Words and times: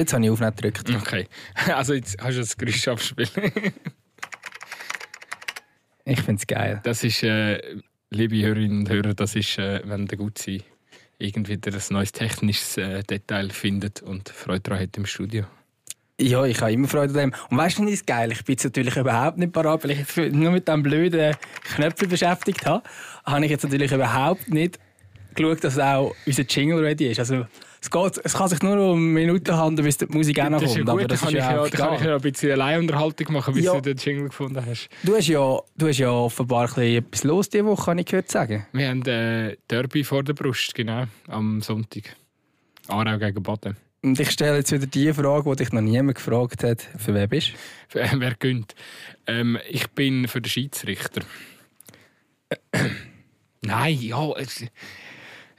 Jetzt 0.00 0.14
habe 0.14 0.24
ich 0.24 0.30
auf 0.30 0.40
nicht 0.40 0.56
gedrückt. 0.56 0.90
Okay. 0.90 1.26
Also 1.74 1.92
jetzt 1.92 2.16
hast 2.22 2.36
du 2.36 2.40
das 2.40 2.56
Geräusch 2.56 2.88
abspielen. 2.88 3.28
ich 6.06 6.22
finde 6.22 6.40
es 6.40 6.46
geil. 6.46 6.80
Das 6.82 7.04
ist, 7.04 7.22
äh, 7.22 7.60
liebe 8.08 8.40
Hörerinnen 8.40 8.78
und 8.78 8.88
Hörer, 8.88 9.12
das 9.12 9.36
ist, 9.36 9.58
äh, 9.58 9.82
wenn 9.84 10.06
der 10.06 10.16
Gutzi 10.16 10.62
irgendwie 11.18 11.60
ein 11.62 11.82
neues 11.90 12.12
technisches 12.12 12.78
äh, 12.78 13.02
Detail 13.02 13.50
findet 13.50 14.00
und 14.00 14.30
Freude 14.30 14.60
daran 14.60 14.82
hat 14.84 14.96
im 14.96 15.04
Studio. 15.04 15.44
Ja, 16.18 16.46
ich 16.46 16.58
habe 16.62 16.72
immer 16.72 16.88
Freude 16.88 17.12
an 17.12 17.30
dem. 17.30 17.34
Und 17.50 17.58
weißt 17.58 17.78
du, 17.78 17.84
was 17.84 17.92
ist 17.92 18.06
geil? 18.06 18.32
Ich 18.32 18.42
bin 18.44 18.54
jetzt 18.54 18.64
natürlich 18.64 18.96
überhaupt 18.96 19.36
nicht 19.36 19.52
parat, 19.52 19.84
weil 19.84 19.90
ich 19.90 19.98
jetzt 19.98 20.16
nur 20.16 20.50
mit 20.50 20.66
diesem 20.66 20.82
blöden 20.82 21.36
Knöpfen 21.74 22.08
beschäftigt 22.08 22.64
habe. 22.64 22.82
Habe 23.26 23.44
ich 23.44 23.50
jetzt 23.50 23.64
natürlich 23.64 23.92
überhaupt 23.92 24.48
nicht 24.48 24.78
geschaut, 25.34 25.64
dass 25.64 25.78
auch 25.78 26.14
unser 26.26 26.42
Jingle 26.42 26.78
ready 26.84 27.06
ist. 27.10 27.18
Also, 27.18 27.46
es, 27.82 27.90
geht, 27.90 28.20
es 28.22 28.34
kann 28.34 28.48
sich 28.48 28.62
nur 28.62 28.92
um 28.92 29.12
Minuten 29.12 29.56
handeln, 29.56 29.86
bis 29.86 29.96
die 29.96 30.06
Musik 30.06 30.38
auch 30.40 30.50
noch 30.50 30.62
kommt. 30.62 30.88
aber 30.88 31.00
da 31.02 31.08
das 31.08 31.20
kann, 31.20 31.28
ist 31.30 31.34
ich 31.34 31.40
ja 31.40 31.68
kann 31.68 31.94
ich 31.94 32.00
ja 32.02 32.14
ein 32.16 32.20
bisschen 32.20 32.52
Alleinunterhaltung 32.52 33.32
machen, 33.32 33.54
bis 33.54 33.64
Ja. 33.64 33.74
du 33.74 33.80
den 33.80 33.96
Jingle 33.96 34.28
gefunden 34.28 34.64
hast. 34.66 34.88
Du 35.02 35.14
hast 35.16 35.28
ja, 35.28 35.58
du 35.76 35.88
hast 35.88 35.98
ja 35.98 36.10
offenbar 36.10 36.76
etwas 36.76 37.24
los 37.24 37.48
diese 37.48 37.64
Woche, 37.64 37.84
kann 37.86 37.98
ich 37.98 38.06
gehört 38.06 38.30
sagen. 38.30 38.66
Wir 38.72 38.88
haben 38.90 39.02
äh, 39.06 39.56
Derby 39.70 40.04
vor 40.04 40.22
der 40.22 40.34
Brust, 40.34 40.74
genau, 40.74 41.04
am 41.28 41.62
Sonntag. 41.62 42.16
Aarau 42.88 43.18
gegen 43.18 43.42
Baden. 43.42 43.76
Und 44.02 44.18
ich 44.18 44.30
stelle 44.30 44.56
jetzt 44.56 44.72
wieder 44.72 44.86
die 44.86 45.12
Frage, 45.12 45.50
die 45.50 45.56
dich 45.56 45.72
noch 45.72 45.82
niemand 45.82 46.16
gefragt 46.16 46.64
hat. 46.64 46.80
Für 46.98 47.14
wen 47.14 47.28
bist 47.28 47.52
du? 47.92 47.98
Wer 48.18 48.34
gönnt? 48.34 48.74
Ähm, 49.26 49.58
ich 49.68 49.88
bin 49.90 50.26
für 50.26 50.40
den 50.40 50.48
Schiedsrichter. 50.48 51.20
Nein, 53.62 53.98
ja. 54.00 54.32
Es, 54.38 54.64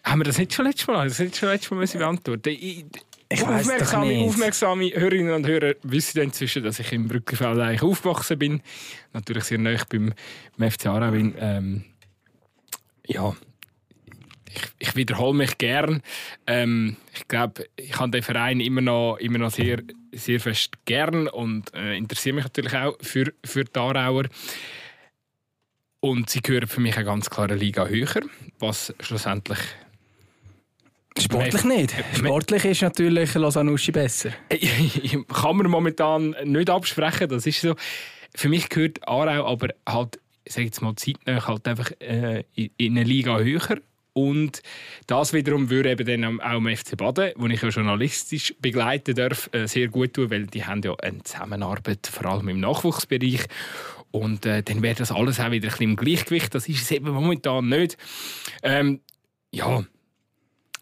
haben 0.04 0.20
wir 0.20 0.26
das 0.26 0.38
nicht 0.38 0.54
schon 0.54 0.66
letztes 0.66 0.88
Mal? 0.88 1.08
Das 1.08 1.20
nicht 1.20 1.38
schon 1.38 1.50
letztes 1.50 1.72
Mal 1.72 1.78
müssen 1.78 2.00
beantworten. 2.00 2.50
Ich, 2.50 2.86
Ich 3.30 3.44
aufmerksame, 3.44 4.20
aufmerksame 4.20 4.92
Hörerinnen 4.94 5.34
und 5.34 5.48
Hörer 5.48 5.76
wissen 5.84 6.22
inzwischen, 6.22 6.64
dass 6.64 6.80
ich 6.80 6.92
im 6.92 7.08
Brückenfeld 7.08 7.60
eigentlich 7.60 7.82
aufgewachsen 7.82 8.38
bin. 8.38 8.62
Natürlich 9.14 9.46
sehr 9.46 9.58
nahe 9.58 9.78
beim, 9.90 10.14
beim 10.58 10.72
FC 10.72 10.88
Aarau 10.88 11.12
bin. 11.12 11.34
Ähm, 11.40 11.86
ja, 13.08 13.34
ich, 14.50 14.64
ich 14.80 14.96
wiederhole 14.96 15.34
mich 15.34 15.58
gern. 15.58 16.02
Ähm, 16.46 16.98
ich 17.14 17.28
glaube, 17.28 17.66
ich 17.78 17.98
habe 17.98 18.12
den 18.12 18.24
Verein 18.24 18.60
immer 18.60 18.82
noch, 18.82 19.18
immer 19.18 19.38
noch 19.38 19.52
sehr, 19.52 19.82
sehr 20.12 20.40
fest 20.42 20.72
gern 20.86 21.28
und 21.28 21.74
äh, 21.74 21.96
interessiere 21.96 22.36
mich 22.36 22.44
natürlich 22.44 22.76
auch 22.76 22.98
für, 23.02 23.32
für 23.46 23.64
die 23.64 23.80
Aarauer. 23.80 24.26
Und 26.02 26.30
sie 26.30 26.42
gehören 26.42 26.68
für 26.68 26.82
mich 26.82 26.98
eine 26.98 27.06
ganz 27.06 27.30
klare 27.30 27.56
Liga 27.56 27.86
höher, 27.86 28.24
was 28.60 28.94
schlussendlich 29.00 29.60
Sportlich 31.20 31.64
nicht. 31.66 31.94
Sportlich 32.16 32.66
ist 32.66 32.82
natürlich 32.82 33.34
Lausanne-Uschi 33.34 33.92
besser. 33.92 34.32
kann 35.28 35.58
man 35.58 35.68
momentan 35.68 36.36
nicht 36.44 36.70
absprechen, 36.70 37.30
das 37.30 37.46
ist 37.46 37.62
so. 37.62 37.76
Für 38.34 38.48
mich 38.48 38.70
gehört 38.70 39.06
Aarau 39.08 39.46
aber 39.46 39.70
halt, 39.88 40.20
sag 40.48 40.64
jetzt 40.64 40.82
mal, 40.82 40.96
zeitnah 40.96 41.46
halt 41.46 41.68
einfach 41.68 41.92
äh, 42.00 42.44
in 42.56 42.70
in 42.78 42.98
eine 42.98 43.04
Liga 43.04 43.38
höher. 43.40 43.78
Und 44.14 44.62
das 45.08 45.32
wiederum 45.32 45.70
würde 45.70 45.92
eben 45.92 46.06
dann 46.06 46.42
auch 46.42 46.46
am 46.46 46.68
FC 46.68 46.98
Baden, 46.98 47.32
wo 47.38 47.48
ich 47.48 47.62
ja 47.62 47.70
journalistisch 47.70 48.54
begleiten 48.60 49.16
darf, 49.16 49.50
äh, 49.54 49.68
sehr 49.68 49.88
gut 49.88 50.14
tun, 50.14 50.30
weil 50.30 50.48
die 50.48 50.66
haben 50.66 50.82
ja 50.82 50.94
eine 50.96 51.24
Zusammenarbeit, 51.24 52.08
vor 52.08 52.26
allem 52.26 52.50
im 52.50 52.60
Nachwuchsbereich. 52.60 53.46
Und 54.12 54.46
äh, 54.46 54.64
dann 54.64 54.82
wäre 54.82 54.96
das 54.96 55.12
alles 55.12 55.40
auch 55.40 55.52
wieder 55.52 55.68
ein 55.68 55.72
bisschen 55.72 55.90
im 55.92 55.96
Gleichgewicht. 55.96 56.54
Das 56.54 56.68
ist 56.68 56.82
es 56.82 56.92
eben 56.92 57.10
momentan 57.10 57.70
nicht. 57.70 57.98
Ähm, 58.64 59.00
ja, 59.54 59.86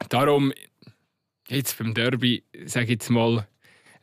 darum 0.07 0.53
jetzt 1.47 1.77
beim 1.77 1.93
Derby, 1.93 2.43
sage 2.65 2.85
ich 2.85 2.91
jetzt 2.91 3.09
mal, 3.09 3.47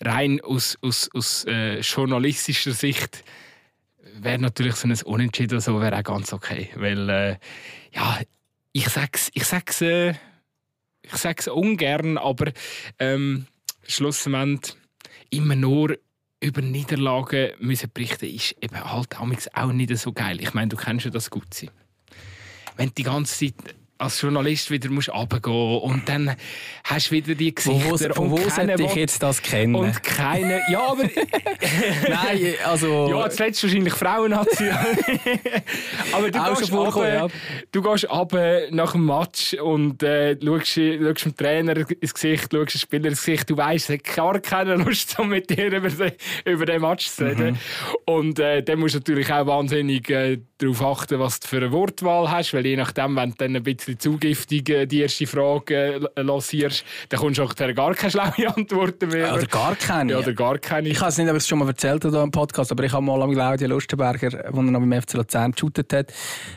rein 0.01 0.41
aus, 0.43 0.79
aus, 0.83 1.09
aus 1.15 1.45
äh, 1.47 1.81
journalistischer 1.81 2.73
Sicht 2.73 3.25
wäre 4.19 4.39
natürlich 4.39 4.75
so 4.77 4.89
ein 4.89 5.03
Unentschieden 5.05 5.61
so 5.61 5.81
wäre 5.81 5.99
auch 5.99 6.03
ganz 6.03 6.33
okay, 6.33 6.71
weil 6.77 7.09
äh, 7.09 7.37
ja 7.93 8.21
ich 8.73 8.89
sag's 8.89 9.31
ich 9.35 9.45
sag's 9.45 9.81
äh, 9.81 10.15
ich 11.03 11.17
sag's 11.17 11.49
ungern, 11.49 12.19
aber 12.19 12.53
ähm, 12.99 13.47
schlussendlich 13.87 14.77
immer 15.31 15.57
nur 15.57 15.97
über 16.41 16.61
Niederlagen 16.61 17.53
müssen 17.61 17.91
berichten 17.93 18.27
ist 18.27 18.57
eben 18.61 18.93
halt 18.93 19.19
auch 19.19 19.73
nicht 19.73 19.97
so 19.97 20.13
geil. 20.13 20.41
Ich 20.41 20.53
meine, 20.53 20.69
du 20.69 20.77
kennst 20.77 21.05
ja 21.05 21.11
das 21.11 21.31
gut 21.31 21.55
sein. 21.55 21.71
Wenn 22.77 22.89
du 22.89 22.95
die 22.95 23.03
ganze 23.05 23.47
Zeit 23.47 23.75
als 23.99 24.21
Journalist 24.21 24.71
wieder 24.71 24.91
musst 24.91 25.09
runtergehen 25.09 25.81
und 25.81 26.09
dann 26.09 26.37
hast 26.85 27.11
du 27.11 27.13
wieder 27.13 27.35
die 27.35 27.55
wo, 27.65 27.79
Gesichter 27.79 28.15
von 28.15 28.31
wo 28.31 28.37
keiner 28.37 28.77
sollte 28.77 28.83
ich 28.83 28.95
jetzt 28.95 29.23
das 29.23 29.41
kennen? 29.41 29.75
und 29.75 30.03
keine. 30.03 30.61
Ja, 30.71 30.89
aber. 30.89 31.05
Nein, 32.09 32.55
also... 32.65 33.09
ja, 33.09 33.31
zuletzt 33.31 33.63
wahrscheinlich 33.63 33.95
Frauennazi. 33.95 34.71
aber 36.13 36.31
du 36.31 36.39
Auch 36.39 36.59
gehst, 36.59 36.73
runter, 36.73 37.29
du 37.73 37.83
gehst 37.83 38.11
runter 38.11 38.71
nach 38.71 38.93
dem 38.93 39.07
Match 39.07 39.55
und 39.55 40.03
äh, 40.03 40.37
schaust, 40.43 40.75
schaust 40.75 41.25
dem 41.25 41.37
Trainer 41.37 41.91
ins 42.01 42.15
Gesicht, 42.15 42.53
schaust 42.53 42.75
dem 42.75 42.79
Spieler 42.79 43.07
ins 43.07 43.25
Gesicht. 43.25 43.49
Du 43.49 43.57
weißt, 43.57 43.91
er 43.91 43.97
hat 43.97 44.05
gar 44.17 44.39
keine 44.41 44.77
Lust, 44.77 45.19
um 45.19 45.29
mit 45.29 45.49
dir 45.51 45.73
über 45.73 45.89
den, 45.89 46.13
über 46.45 46.67
den 46.67 46.83
Match 46.83 47.09
zu 47.09 47.25
reden. 47.25 47.53
Mhm. 47.53 47.59
Und 48.05 48.39
äh, 48.39 48.63
dann 48.63 48.79
musst 48.79 48.95
du 48.95 48.99
natürlich 48.99 49.33
auch 49.33 49.47
wahnsinnig 49.47 50.11
äh, 50.11 50.39
darauf 50.59 50.83
achten, 50.83 51.19
was 51.19 51.41
du 51.41 51.49
für 51.49 51.57
eine 51.59 51.73
Wortwahl 51.73 52.31
hast, 52.31 52.55
weil 52.55 52.65
je 52.67 52.77
nachdem, 52.77 53.17
wenn 53.17 53.31
du 53.31 53.37
dann 53.37 53.57
ein 53.57 53.63
bisschen 53.63 53.99
zu 53.99 54.17
giftig 54.17 54.69
äh, 54.71 54.87
die 54.87 55.01
erste 55.01 55.27
Frage 55.27 56.09
äh, 56.15 56.23
lancierst, 56.23 56.85
dann 57.09 57.21
kommst 57.21 57.39
du 57.39 57.43
auch 57.45 57.55
gar 57.55 57.95
keine 57.95 58.11
schlaue 58.11 58.49
Antworten 58.57 59.09
mehr. 59.09 59.35
Oder 59.35 59.47
gar 59.47 59.77
keine. 59.77 60.13
Ja, 60.13 60.19
oder 60.19 60.33
gar 60.33 60.59
keine. 60.59 60.89
Ich 60.89 61.01
weiß 61.01 61.19
nicht, 61.19 61.29
ob 61.29 61.37
ich 61.37 61.43
es 61.43 61.49
schon 61.49 61.59
mal 61.59 61.69
erzählt 61.69 62.05
habe 62.05 62.19
im 62.19 62.31
Podcast, 62.31 62.73
aber 62.73 62.85
ich 62.85 62.93
habe 62.93 63.05
mal 63.05 63.21
am 63.21 63.33
Claudia 63.33 63.69
Lustenberger, 63.69 64.27
als 64.27 64.35
er 64.35 64.63
noch 64.63 64.81
beim 64.81 65.03
FC 65.03 65.15
Luzern 65.15 65.53
geshootet 65.53 65.93
hat, 65.93 66.13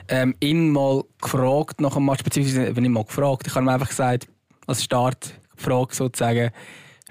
ähm, 0.07 0.35
ihn 0.39 0.71
mal 0.71 1.03
gefragt 1.21 1.81
nach 1.81 1.95
dem 1.95 2.05
Match, 2.05 2.23
beziehungsweise 2.23 2.75
wenn 2.75 2.85
ich 2.85 2.91
mal 2.91 3.03
gefragt, 3.03 3.47
ich 3.47 3.55
habe 3.55 3.65
ihm 3.65 3.69
einfach 3.69 3.89
gesagt, 3.89 4.27
als 4.65 4.83
Startfrage 4.83 5.93
sozusagen, 5.93 6.51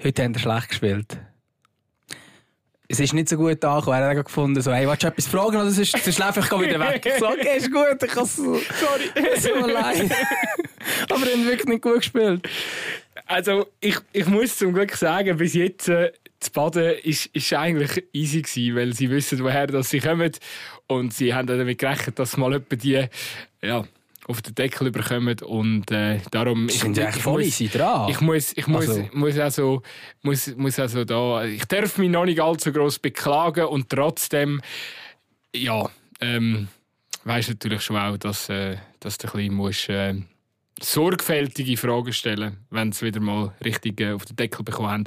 heute 0.03 0.23
haben 0.23 0.33
wir 0.33 0.39
schlecht 0.39 0.69
gespielt. 0.69 1.19
Es 2.91 2.99
ist 2.99 3.13
nicht 3.13 3.29
so 3.29 3.37
gut 3.37 3.63
angekommen. 3.63 3.97
Er 3.99 4.09
hat 4.09 4.17
dann 4.17 4.23
gefunden, 4.23 4.61
so, 4.61 4.73
hey, 4.73 4.87
willst 4.87 5.03
du 5.03 5.07
etwas 5.07 5.27
fragen 5.27 5.57
oder 5.57 5.69
sonst, 5.69 5.91
sonst 5.91 6.17
laufe 6.17 6.39
ich 6.39 6.51
wieder 6.51 6.79
weg. 6.79 7.05
Ich 7.05 7.19
sage, 7.19 7.39
okay, 7.39 7.57
ist 7.57 7.71
gut, 7.71 8.03
ich 8.03 8.11
kann 8.11 8.23
es 8.23 8.35
Sorry. 8.35 8.59
so 9.37 9.67
leid. 9.67 10.11
aber 11.09 11.27
er 11.27 11.37
hat 11.37 11.45
wirklich 11.45 11.67
nicht 11.67 11.81
gut 11.83 11.97
gespielt. 11.97 12.49
Also 13.27 13.67
ich, 13.79 13.95
ich 14.11 14.25
muss 14.25 14.57
zum 14.57 14.73
Glück 14.73 14.95
sagen, 14.95 15.37
bis 15.37 15.53
jetzt 15.53 15.87
äh, 15.87 16.11
das 16.39 16.49
Baden 16.49 16.95
ist, 17.03 17.27
ist 17.27 17.53
eigentlich 17.53 18.05
easy 18.11 18.41
gewesen, 18.41 18.75
weil 18.75 18.93
sie 18.93 19.09
wissen, 19.11 19.43
woher 19.43 19.67
dass 19.67 19.91
sie 19.91 19.99
kommen 19.99 20.31
und 20.87 21.13
sie 21.13 21.33
haben 21.33 21.45
dann 21.45 21.59
damit 21.59 21.77
gerechnet, 21.77 22.17
dass 22.17 22.37
mal 22.37 22.53
etwa 22.53 22.75
die 22.75 23.05
ja, 23.61 23.83
auf 24.29 24.43
den 24.43 24.53
Deckel 24.53 24.87
überkommen 24.87 25.39
und 25.39 25.89
äh, 25.89 26.19
darum... 26.29 26.69
Sie 26.69 26.77
sind 26.77 26.95
ja 26.97 27.09
ich, 27.09 27.15
echt 27.15 27.23
voll 27.23 27.41
easy 27.41 27.67
dran. 27.67 28.09
Ich 28.09 28.21
muss, 28.21 28.53
ich 28.55 28.67
muss, 28.67 28.87
Also- 28.87 29.09
muss 29.11 29.37
also, 29.39 29.81
muss, 30.21 30.55
muss 30.55 30.77
also 30.77 31.03
da, 31.03 31.43
ich 31.45 31.65
darf 31.65 31.97
mich 31.97 32.11
noch 32.11 32.25
nicht 32.25 32.39
allzu 32.39 32.71
groß 32.71 32.99
beklagen 32.99 33.65
und 33.65 33.89
trotzdem, 33.89 34.61
ja, 35.55 35.89
ähm, 36.21 36.67
weißt 37.23 37.49
natürlich 37.49 37.81
schon 37.81 37.97
auch, 37.97 38.17
dass, 38.17 38.49
äh, 38.49 38.77
dass 38.99 39.17
du 39.17 39.27
ein 39.27 39.33
bisschen 39.33 39.53
musst, 39.55 39.89
äh, 39.89 40.13
sorgfältige 40.79 41.75
Fragen 41.75 42.13
stellen, 42.13 42.57
wenn 42.69 42.91
sie 42.91 43.07
wieder 43.07 43.19
mal 43.19 43.53
richtig 43.65 43.99
äh, 43.99 44.11
auf 44.13 44.25
den 44.25 44.35
Deckel 44.35 44.63
bekommen 44.63 44.89
haben. 44.89 45.03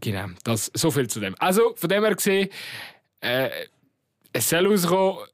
Genau, 0.00 0.26
das, 0.44 0.70
so 0.74 0.90
viel 0.90 1.08
zu 1.08 1.18
dem. 1.18 1.34
Also, 1.38 1.72
von 1.76 1.88
dem 1.88 2.04
her 2.04 2.14
gesehen, 2.14 2.50
äh, 3.20 3.48
es 4.34 4.50
soll 4.50 4.66
rauskommen, 4.66 5.24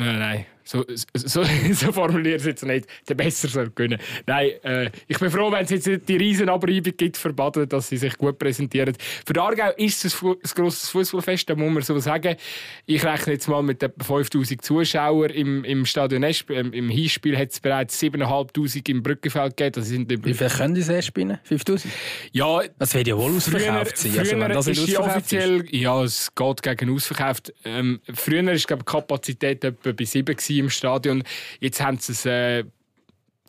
Nein, 0.00 0.18
nein. 0.20 0.46
So, 0.68 0.84
so, 1.14 1.42
so 1.72 1.92
formuliere 1.92 2.36
ich 2.36 2.42
es 2.42 2.46
jetzt 2.46 2.64
nicht. 2.66 2.86
Der 3.08 3.14
Besser 3.14 3.48
soll 3.48 3.70
gewinnen. 3.74 3.98
Nein, 4.26 4.50
äh, 4.62 4.90
ich 5.06 5.18
bin 5.18 5.30
froh, 5.30 5.50
wenn 5.50 5.64
es 5.64 5.70
jetzt 5.70 5.88
die 6.06 6.16
riesen 6.16 6.50
Abreibung 6.50 6.94
gibt 6.94 7.16
für 7.16 7.32
Baden, 7.32 7.66
dass 7.70 7.88
sie 7.88 7.96
sich 7.96 8.18
gut 8.18 8.38
präsentieren. 8.38 8.94
Für 9.24 9.32
die 9.32 9.40
Aargau 9.40 9.70
ist 9.78 10.04
es 10.04 10.22
ein, 10.22 10.36
grosses 10.54 10.90
Fußballfest, 10.90 11.48
da 11.48 11.54
muss 11.54 11.72
man 11.72 11.82
so 11.82 11.98
sagen. 12.00 12.36
Ich 12.84 13.02
rechne 13.02 13.32
jetzt 13.32 13.48
mal 13.48 13.62
mit 13.62 13.82
etwa 13.82 14.04
5000 14.04 14.60
Zuschauern 14.60 15.30
im, 15.30 15.64
im 15.64 15.86
Stadion 15.86 16.22
Esp. 16.22 16.50
Ähm, 16.50 16.74
Im 16.74 16.90
Hinspiel 16.90 17.38
hat 17.38 17.50
es 17.50 17.60
bereits 17.60 17.98
7500 17.98 18.88
im 18.90 19.02
Brückenfeld 19.02 19.56
gegeben. 19.56 19.72
Das 19.74 19.88
sind 19.88 20.10
Wie 20.26 20.34
viel 20.34 20.48
können 20.50 20.74
die 20.74 20.82
erst 20.82 21.08
spielen? 21.08 21.38
5000? 21.44 21.90
ja, 22.32 22.60
Das 22.78 22.92
wird 22.92 23.08
ja 23.08 23.16
wohl 23.16 23.34
ausverkauft 23.34 23.96
sein. 23.96 24.18
Also, 24.18 24.38
wenn 24.38 24.52
das 24.52 24.66
nicht 24.66 24.80
ist 24.80 24.88
die 24.88 24.98
ausverkauft 24.98 25.32
ist. 25.32 25.38
offiziell, 25.38 25.64
ja, 25.70 26.04
es 26.04 26.34
geht 26.34 26.62
gegen 26.62 26.94
ausverkauft. 26.94 27.54
Ähm, 27.64 28.00
früher 28.12 28.44
war 28.44 28.54
die 28.54 28.84
Kapazität 28.84 29.64
etwa 29.64 29.92
bei 29.92 30.04
7 30.04 30.36
gewesen 30.36 30.57
im 30.58 30.70
Stadion. 30.70 31.22
Jetzt 31.60 31.80
haben 31.80 31.98
sie 31.98 32.12
es 32.12 32.26
äh, 32.26 32.64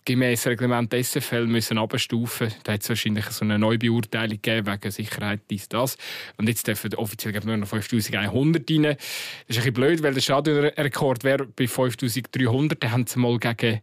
gemäß 0.05 0.47
Reglement 0.47 0.91
SFL 0.93 1.45
müssen 1.45 1.77
abstufen. 1.77 2.51
Da 2.63 2.73
hat 2.73 2.81
es 2.81 2.89
wahrscheinlich 2.89 3.25
so 3.25 3.45
eine 3.45 3.59
Neubeurteilung 3.59 4.41
gegeben 4.41 4.65
wegen 4.65 4.91
Sicherheit 4.91 5.41
dies 5.49 5.69
das. 5.69 5.97
Und 6.37 6.49
jetzt 6.49 6.67
dürfen 6.67 6.93
offiziell 6.95 7.39
nur 7.45 7.57
noch 7.57 7.67
5100 7.67 8.69
rein. 8.69 8.83
Das 8.83 8.95
ist 8.95 8.97
ein 8.97 9.55
bisschen 9.55 9.73
blöd, 9.73 10.03
weil 10.03 10.13
der 10.13 10.21
Stadionrekord 10.21 11.23
wäre 11.23 11.45
bei 11.45 11.67
5300. 11.67 12.83
Da 12.83 12.91
haben 12.91 13.05
sie 13.05 13.19
mal 13.19 13.37
gegen 13.37 13.81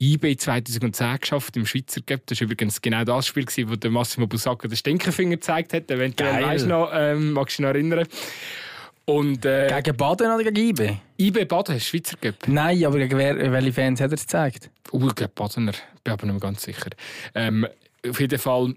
IB 0.00 0.36
2010 0.36 1.20
geschafft 1.20 1.56
im 1.56 1.66
Schweizer 1.66 2.00
Cup. 2.02 2.22
Das 2.26 2.40
war 2.40 2.46
übrigens 2.46 2.80
genau 2.80 3.04
das 3.04 3.26
Spiel, 3.26 3.46
wo 3.68 3.76
der 3.76 3.90
Massimo 3.90 4.26
Busacca 4.26 4.68
den 4.68 4.76
Stinkefinger 4.76 5.36
gezeigt 5.36 5.72
hat. 5.72 5.90
Eventuell 5.90 6.44
weißt 6.44 6.66
noch, 6.66 6.90
ähm, 6.92 7.32
magst 7.32 7.58
du 7.58 7.62
dich 7.62 7.68
noch 7.68 7.74
erinnern. 7.74 8.08
Und, 9.08 9.46
äh, 9.46 9.68
gegen 9.82 9.96
Baden 9.96 10.30
oder 10.30 10.44
gegen 10.44 10.68
IB? 10.68 10.98
IB 11.16 11.46
Baden, 11.46 11.80
Schweizer 11.80 12.18
Cup. 12.18 12.46
Nein, 12.46 12.84
aber 12.84 12.98
gegen 12.98 13.16
wer, 13.16 13.52
welche 13.52 13.72
Fans 13.72 14.02
hat 14.02 14.10
er 14.10 14.16
es 14.16 14.20
gezeigt? 14.20 14.70
Uh, 14.92 15.08
gegen 15.14 15.30
Badener, 15.34 15.72
bin 16.04 16.12
aber 16.12 16.26
nicht 16.26 16.34
mehr 16.34 16.40
ganz 16.40 16.62
sicher. 16.62 16.90
Ähm, 17.34 17.66
auf 18.06 18.20
jeden 18.20 18.38
Fall, 18.38 18.74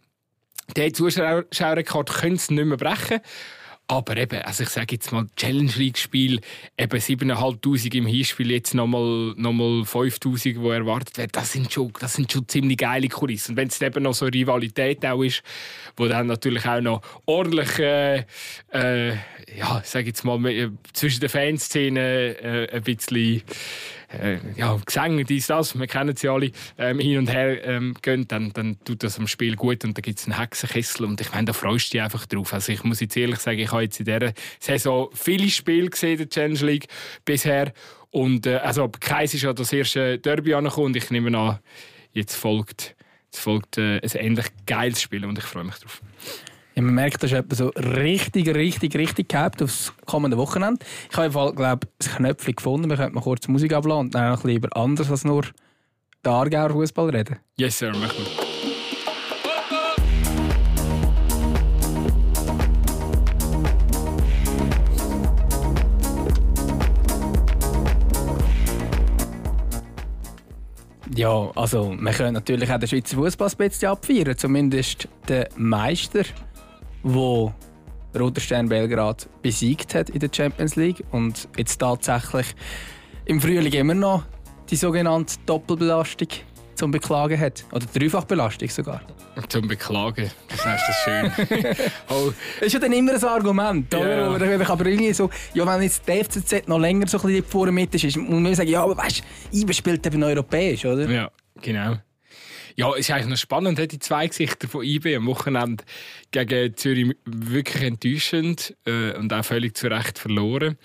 der 0.77 0.93
Zuschauerrekord 0.93 2.13
können 2.13 2.35
es 2.35 2.49
nicht 2.49 2.63
mehr 2.63 2.77
brechen. 2.77 3.19
Aber 3.91 4.15
eben, 4.15 4.41
also 4.43 4.63
ich 4.63 4.69
sage 4.69 4.95
jetzt 4.95 5.11
mal, 5.11 5.27
Challenge 5.35 5.73
League-Spiel, 5.75 6.39
eben 6.77 6.97
7'500 6.97 7.93
im 7.93 8.05
Hinspiel, 8.05 8.51
jetzt 8.51 8.73
nochmal 8.73 9.33
noch 9.35 9.51
mal 9.51 9.81
5'000, 9.81 10.61
wo 10.61 10.71
erwartet 10.71 11.17
wird, 11.17 11.35
das 11.35 11.51
sind, 11.51 11.73
schon, 11.73 11.91
das 11.99 12.13
sind 12.13 12.31
schon 12.31 12.47
ziemlich 12.47 12.77
geile 12.77 13.09
Kulissen. 13.09 13.51
Und 13.51 13.57
wenn 13.57 13.67
es 13.67 13.81
eben 13.81 14.03
noch 14.03 14.13
so 14.13 14.27
eine 14.27 14.33
Rivalität 14.33 15.05
auch 15.05 15.21
ist, 15.21 15.43
wo 15.97 16.07
dann 16.07 16.27
natürlich 16.27 16.65
auch 16.65 16.79
noch 16.79 17.01
ordentlich, 17.25 17.79
äh, 17.79 18.23
äh, 18.71 19.09
ja, 19.57 19.81
sage 19.83 20.07
jetzt 20.07 20.23
mal, 20.23 20.39
äh, 20.45 20.69
zwischen 20.93 21.19
den 21.19 21.29
Fanszenen 21.29 21.97
äh, 21.97 22.69
ein 22.71 22.83
bisschen 22.83 23.43
äh, 24.19 24.37
ja, 24.55 24.77
Gesänge, 24.85 25.23
dies, 25.23 25.47
das, 25.47 25.77
wir 25.77 25.87
kennen 25.87 26.15
sie 26.15 26.29
alle, 26.29 26.51
ähm, 26.77 26.99
hin 26.99 27.19
und 27.19 27.31
her 27.31 27.63
ähm, 27.65 27.95
gehen, 28.01 28.27
dann, 28.27 28.51
dann 28.53 28.77
tut 28.83 29.03
das 29.03 29.19
am 29.19 29.27
Spiel 29.27 29.55
gut 29.55 29.83
und 29.83 29.97
dann 29.97 30.01
gibt 30.01 30.19
es 30.19 30.25
einen 30.25 30.37
Hexenkessel 30.37 31.05
und 31.05 31.21
ich 31.21 31.31
meine, 31.31 31.45
da 31.45 31.53
freust 31.53 31.87
du 31.87 31.91
dich 31.97 32.01
einfach 32.01 32.25
drauf. 32.25 32.53
Also 32.53 32.71
ich 32.71 32.83
muss 32.83 32.99
jetzt 32.99 33.15
ehrlich 33.17 33.39
sagen, 33.39 33.59
ich 33.59 33.71
habe 33.71 33.83
jetzt 33.83 33.99
in 33.99 34.05
dieser 34.05 34.33
Saison 34.59 35.09
viele 35.13 35.49
Spiele 35.49 35.89
gesehen, 35.89 36.17
der 36.17 36.29
Challenge 36.29 36.59
League 36.59 36.87
bisher 37.25 37.73
und 38.09 38.45
äh, 38.45 38.57
also 38.57 38.89
Kreis 38.99 39.33
ist 39.33 39.43
ja 39.43 39.53
das 39.53 39.71
erste 39.71 40.19
Derby 40.19 40.53
angekommen 40.53 40.87
und 40.87 40.95
ich 40.95 41.09
nehme 41.09 41.37
an, 41.37 41.59
jetzt 42.11 42.35
folgt, 42.35 42.95
jetzt 43.25 43.39
folgt 43.39 43.77
äh, 43.77 43.99
ein 44.01 44.09
ähnlich 44.13 44.47
geiles 44.65 45.01
Spiel 45.01 45.25
und 45.25 45.37
ich 45.37 45.45
freue 45.45 45.63
mich 45.63 45.75
drauf. 45.75 46.01
Ja, 46.81 46.85
man 46.85 46.95
merkt, 46.95 47.21
das 47.21 47.31
ist 47.31 47.57
so 47.57 47.67
richtig, 47.67 48.47
richtig, 48.55 48.95
richtig 48.95 49.29
gehypt 49.29 49.61
aufs 49.61 49.93
kommende 50.07 50.35
Wochenende. 50.35 50.83
Ich 51.11 51.15
habe 51.15 51.27
im 51.27 51.55
glaube 51.55 51.87
ich, 51.99 52.09
ein 52.09 52.15
Knöpfchen 52.15 52.55
gefunden. 52.55 52.89
Wir 52.89 52.97
könnten 52.97 53.13
mal 53.13 53.21
kurz 53.21 53.47
Musik 53.47 53.71
abladen 53.73 54.07
und 54.07 54.15
dann 54.15 54.31
noch 54.31 54.43
lieber 54.43 54.75
anders 54.75 55.11
als 55.11 55.23
nur 55.23 55.43
der 56.25 56.31
Aargauer 56.31 56.71
Fußball 56.71 57.11
reden. 57.11 57.37
Yes, 57.55 57.77
sir, 57.77 57.91
machen 57.91 58.17
wir. 58.17 58.51
Ja, 71.15 71.51
also 71.55 71.95
wir 71.99 72.11
können 72.13 72.33
natürlich 72.33 72.71
auch 72.71 72.79
den 72.79 72.87
Schweizer 72.87 73.17
Fußball 73.17 73.49
ein 73.49 73.57
bisschen 73.57 73.89
abfeiern, 73.89 74.35
zumindest 74.35 75.07
den 75.29 75.45
Meister 75.57 76.23
wo 77.03 77.53
Roter 78.17 78.41
Stern 78.41 78.67
Belgrad 78.67 79.29
besiegt 79.41 79.95
hat 79.95 80.09
in 80.09 80.19
der 80.19 80.29
Champions 80.31 80.75
League 80.75 81.03
und 81.11 81.47
jetzt 81.57 81.77
tatsächlich 81.77 82.47
im 83.25 83.39
Frühling 83.39 83.73
immer 83.73 83.93
noch 83.93 84.23
die 84.69 84.75
sogenannte 84.75 85.35
Doppelbelastung 85.45 86.27
zum 86.75 86.91
Beklagen 86.91 87.39
hat. 87.39 87.63
Oder 87.71 87.85
Dreifachbelastung 87.85 88.69
sogar. 88.69 89.01
Zum 89.47 89.67
Beklagen, 89.67 90.29
das 90.49 90.65
heißt 90.65 90.83
das 90.87 90.95
schön. 91.03 91.55
oh. 92.09 92.33
Das 92.59 92.67
ist 92.67 92.73
ja 92.73 92.79
dann 92.79 92.91
immer 92.91 93.13
ein 93.13 93.23
Argument. 93.23 93.93
Yeah. 93.93 94.31
Oder? 94.31 94.69
Aber 94.69 94.85
irgendwie 94.85 95.13
so, 95.13 95.29
ja, 95.53 95.65
wenn 95.65 95.83
jetzt 95.83 96.07
der 96.07 96.25
FCZ 96.25 96.67
noch 96.67 96.79
länger 96.79 97.07
so 97.07 97.17
ein 97.19 97.27
bisschen 97.27 97.45
vor 97.45 97.71
Mitte 97.71 97.95
ist, 97.95 98.17
muss 98.17 98.39
man 98.39 98.55
sagen, 98.55 98.69
ja, 98.69 98.83
aber 98.83 98.97
weißt 98.97 99.23
du, 99.51 99.57
IBE 99.57 99.73
spielt 99.73 100.05
eben 100.05 100.23
europäisch, 100.23 100.85
oder? 100.85 101.09
Ja, 101.09 101.31
genau. 101.61 101.97
Ja, 102.75 102.91
es 102.91 102.99
ist 102.99 103.11
eigentlich 103.11 103.27
noch 103.27 103.37
spannend, 103.37 103.91
die 103.91 103.99
zwei 103.99 104.27
Gesichter 104.27 104.67
von 104.67 104.83
IB 104.83 105.15
am 105.15 105.27
Wochenende 105.27 105.83
gegen 106.31 106.75
Zürich 106.75 107.15
wirklich 107.25 107.83
enttäuschend 107.83 108.75
äh, 108.85 109.15
und 109.15 109.33
auch 109.33 109.43
völlig 109.43 109.75
zu 109.75 109.87
Recht 109.87 110.19
verloren. 110.19 110.77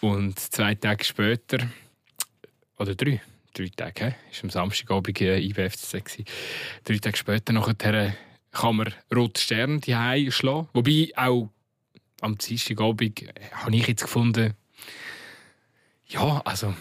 Und 0.00 0.38
zwei 0.38 0.74
Tage 0.74 1.04
später, 1.04 1.58
oder 2.78 2.94
drei, 2.94 3.20
drei 3.54 3.70
Tage, 3.74 4.14
ist 4.30 4.44
am 4.44 4.50
Samstagabend 4.50 5.20
äh, 5.20 5.38
IB 5.38 5.68
FCC. 5.68 6.24
Drei 6.84 6.98
Tage 6.98 7.16
später 7.16 7.52
nachher 7.52 8.14
kann 8.52 8.76
man 8.76 8.94
Rote 9.14 9.40
Stern 9.40 9.80
die 9.80 10.30
schlagen. 10.30 10.68
Wobei 10.72 11.12
auch 11.16 11.50
am 12.20 12.38
Dienstagabend 12.38 13.22
äh, 13.22 13.32
habe 13.52 13.76
ich 13.76 13.88
jetzt 13.88 14.02
gefunden, 14.02 14.54
ja, 16.08 16.40
also 16.44 16.74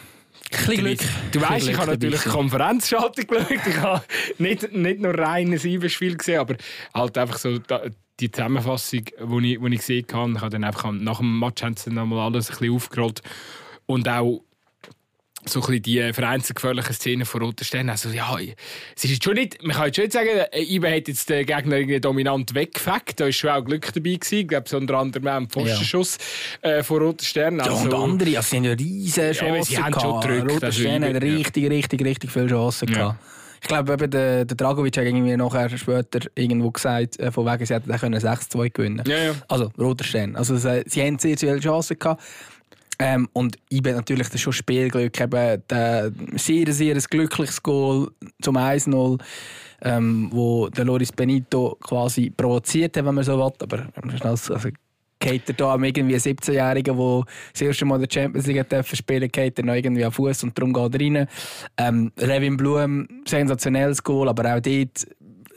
Glück. 0.49 0.99
Du 1.31 1.41
weißt, 1.41 1.67
ich 1.67 1.77
habe 1.77 1.91
natürlich 1.91 2.23
Konferenzschaltung 2.23 3.27
geschaut. 3.27 3.67
Ich 3.67 3.77
habe 3.77 4.03
nicht, 4.37 4.71
nicht 4.73 4.99
nur 4.99 5.17
rein 5.17 5.51
ein 5.51 5.57
Siebenspiel 5.57 6.17
gesehen, 6.17 6.39
aber 6.39 6.55
halt 6.93 7.17
einfach 7.17 7.37
so 7.37 7.59
die 8.19 8.31
Zusammenfassung, 8.31 9.01
die 9.03 9.53
ich, 9.53 9.59
die 9.59 9.73
ich 9.73 9.79
gesehen 9.79 10.05
habe. 10.13 10.31
Ich 10.31 10.41
habe 10.41 10.49
dann 10.49 10.63
einfach 10.63 10.91
nach 10.91 11.19
dem 11.19 11.39
Match 11.39 11.63
haben 11.63 11.75
sie 11.75 11.91
nochmal 11.91 12.19
alles 12.19 12.49
ein 12.49 12.57
bisschen 12.57 12.75
aufgerollt. 12.75 13.21
Und 13.85 14.09
auch 14.09 14.43
so 15.47 15.61
ein 15.61 15.81
die 15.81 15.99
äh, 15.99 16.13
vereinzelgefährlichen 16.13 16.93
Szenen 16.93 17.25
von 17.25 17.41
Roter 17.41 17.65
Stern. 17.65 17.89
Also, 17.89 18.09
ja, 18.09 18.37
es 18.95 19.03
ist 19.03 19.23
schon 19.23 19.35
nicht, 19.35 19.63
man 19.63 19.75
kann 19.75 19.85
jetzt 19.85 19.95
schon 19.95 20.05
nicht 20.05 20.13
sagen, 20.13 20.29
äh, 20.51 20.61
IBE 20.61 20.95
hat 20.95 21.07
jetzt 21.07 21.29
den 21.29 21.45
Gegner 21.45 21.99
dominant 21.99 22.53
weggefegt. 22.53 23.19
Da 23.19 23.25
war 23.25 23.31
schon 23.31 23.49
auch 23.49 23.63
Glück 23.63 23.91
dabei 23.93 24.15
gewesen. 24.15 24.39
Ich 24.39 24.47
glaube, 24.47 24.69
so 24.69 24.77
unter 24.77 24.95
anderem 24.95 25.27
auch 25.27 25.35
ein 25.37 25.49
Pfostenschuss 25.49 26.17
ja. 26.63 26.69
äh, 26.69 26.83
von 26.83 27.01
Roter 27.01 27.25
Stern. 27.25 27.59
Also, 27.59 27.71
ja, 27.71 27.77
und 27.77 27.93
also, 27.93 28.03
andere, 28.03 28.37
also, 28.37 28.49
sie 28.49 28.57
haben 28.57 28.63
ja 28.63 28.73
riesige 28.73 29.31
Chancen 29.31 29.55
ja, 29.55 29.63
sie 29.63 29.77
haben 29.77 29.99
schon 29.99 30.21
gedrückt. 30.21 30.51
Roter 30.51 30.65
also 30.67 30.79
Stern 30.81 31.03
hat 31.03 31.21
richtig, 31.21 31.69
richtig, 31.69 32.03
richtig 32.03 32.31
viele 32.31 32.47
Chancen 32.47 32.87
ja. 32.89 32.95
gehabt. 32.95 33.19
Ich 33.61 33.67
glaube, 33.67 33.93
eben 33.93 34.11
der, 34.11 34.45
der 34.45 34.55
Dragovic 34.55 34.95
hat 34.97 35.05
irgendwie 35.05 35.35
nachher 35.35 35.75
später 35.77 36.19
irgendwo 36.35 36.71
gesagt, 36.71 37.19
äh, 37.19 37.31
von 37.31 37.45
wegen, 37.45 37.65
sie 37.65 37.73
hätten 37.73 37.91
6-2 37.91 38.71
gewinnen 38.71 39.03
ja, 39.07 39.17
ja. 39.17 39.31
Also, 39.47 39.71
Roter 39.79 40.03
Stern. 40.03 40.35
Also, 40.35 40.57
sie, 40.57 40.83
sie 40.85 41.01
haben 41.01 41.17
sehr, 41.17 41.37
sehr 41.37 41.49
viele 41.49 41.59
Chancen 41.59 41.97
gehabt. 41.97 42.21
Ähm, 42.99 43.27
und 43.33 43.57
ich 43.69 43.81
bin 43.81 43.95
natürlich 43.95 44.27
schon 44.39 44.53
Spielglück. 44.53 45.19
Eben, 45.19 45.63
der, 45.69 46.11
sehr, 46.35 46.71
sehr 46.71 46.95
ein 46.95 47.03
glückliches 47.09 47.61
Goal 47.61 48.09
zum 48.41 48.57
1-0, 48.57 49.21
ähm, 49.83 50.29
wo 50.31 50.69
der 50.69 50.85
Loris 50.85 51.11
Benito 51.11 51.77
quasi 51.81 52.29
provoziert 52.29 52.97
hat, 52.97 53.05
wenn 53.05 53.15
man 53.15 53.23
so 53.23 53.37
will. 53.37 53.51
Aber 53.61 53.87
also, 54.23 54.53
also 54.53 54.69
geht 55.19 55.47
er 55.47 55.53
da 55.53 55.73
am 55.73 55.83
irgendwie 55.83 56.15
17-Jährigen, 56.15 56.97
der 56.97 57.23
das 57.51 57.61
erste 57.61 57.85
Mal 57.85 57.99
der 57.99 58.07
Champions 58.11 58.47
League 58.47 58.65
spielen 58.93 59.29
geht 59.31 59.57
er 59.57 59.65
noch 59.65 59.73
irgendwie 59.73 60.05
an 60.05 60.11
Fuß 60.11 60.43
und 60.43 60.57
darum 60.57 60.73
geht 60.73 60.93
er 60.93 61.05
rein. 61.05 61.27
Ähm, 61.77 62.11
Revin 62.19 62.57
Blum, 62.57 63.07
sensationelles 63.25 64.03
Goal, 64.03 64.29
aber 64.29 64.55
auch 64.55 64.59
dort 64.59 65.07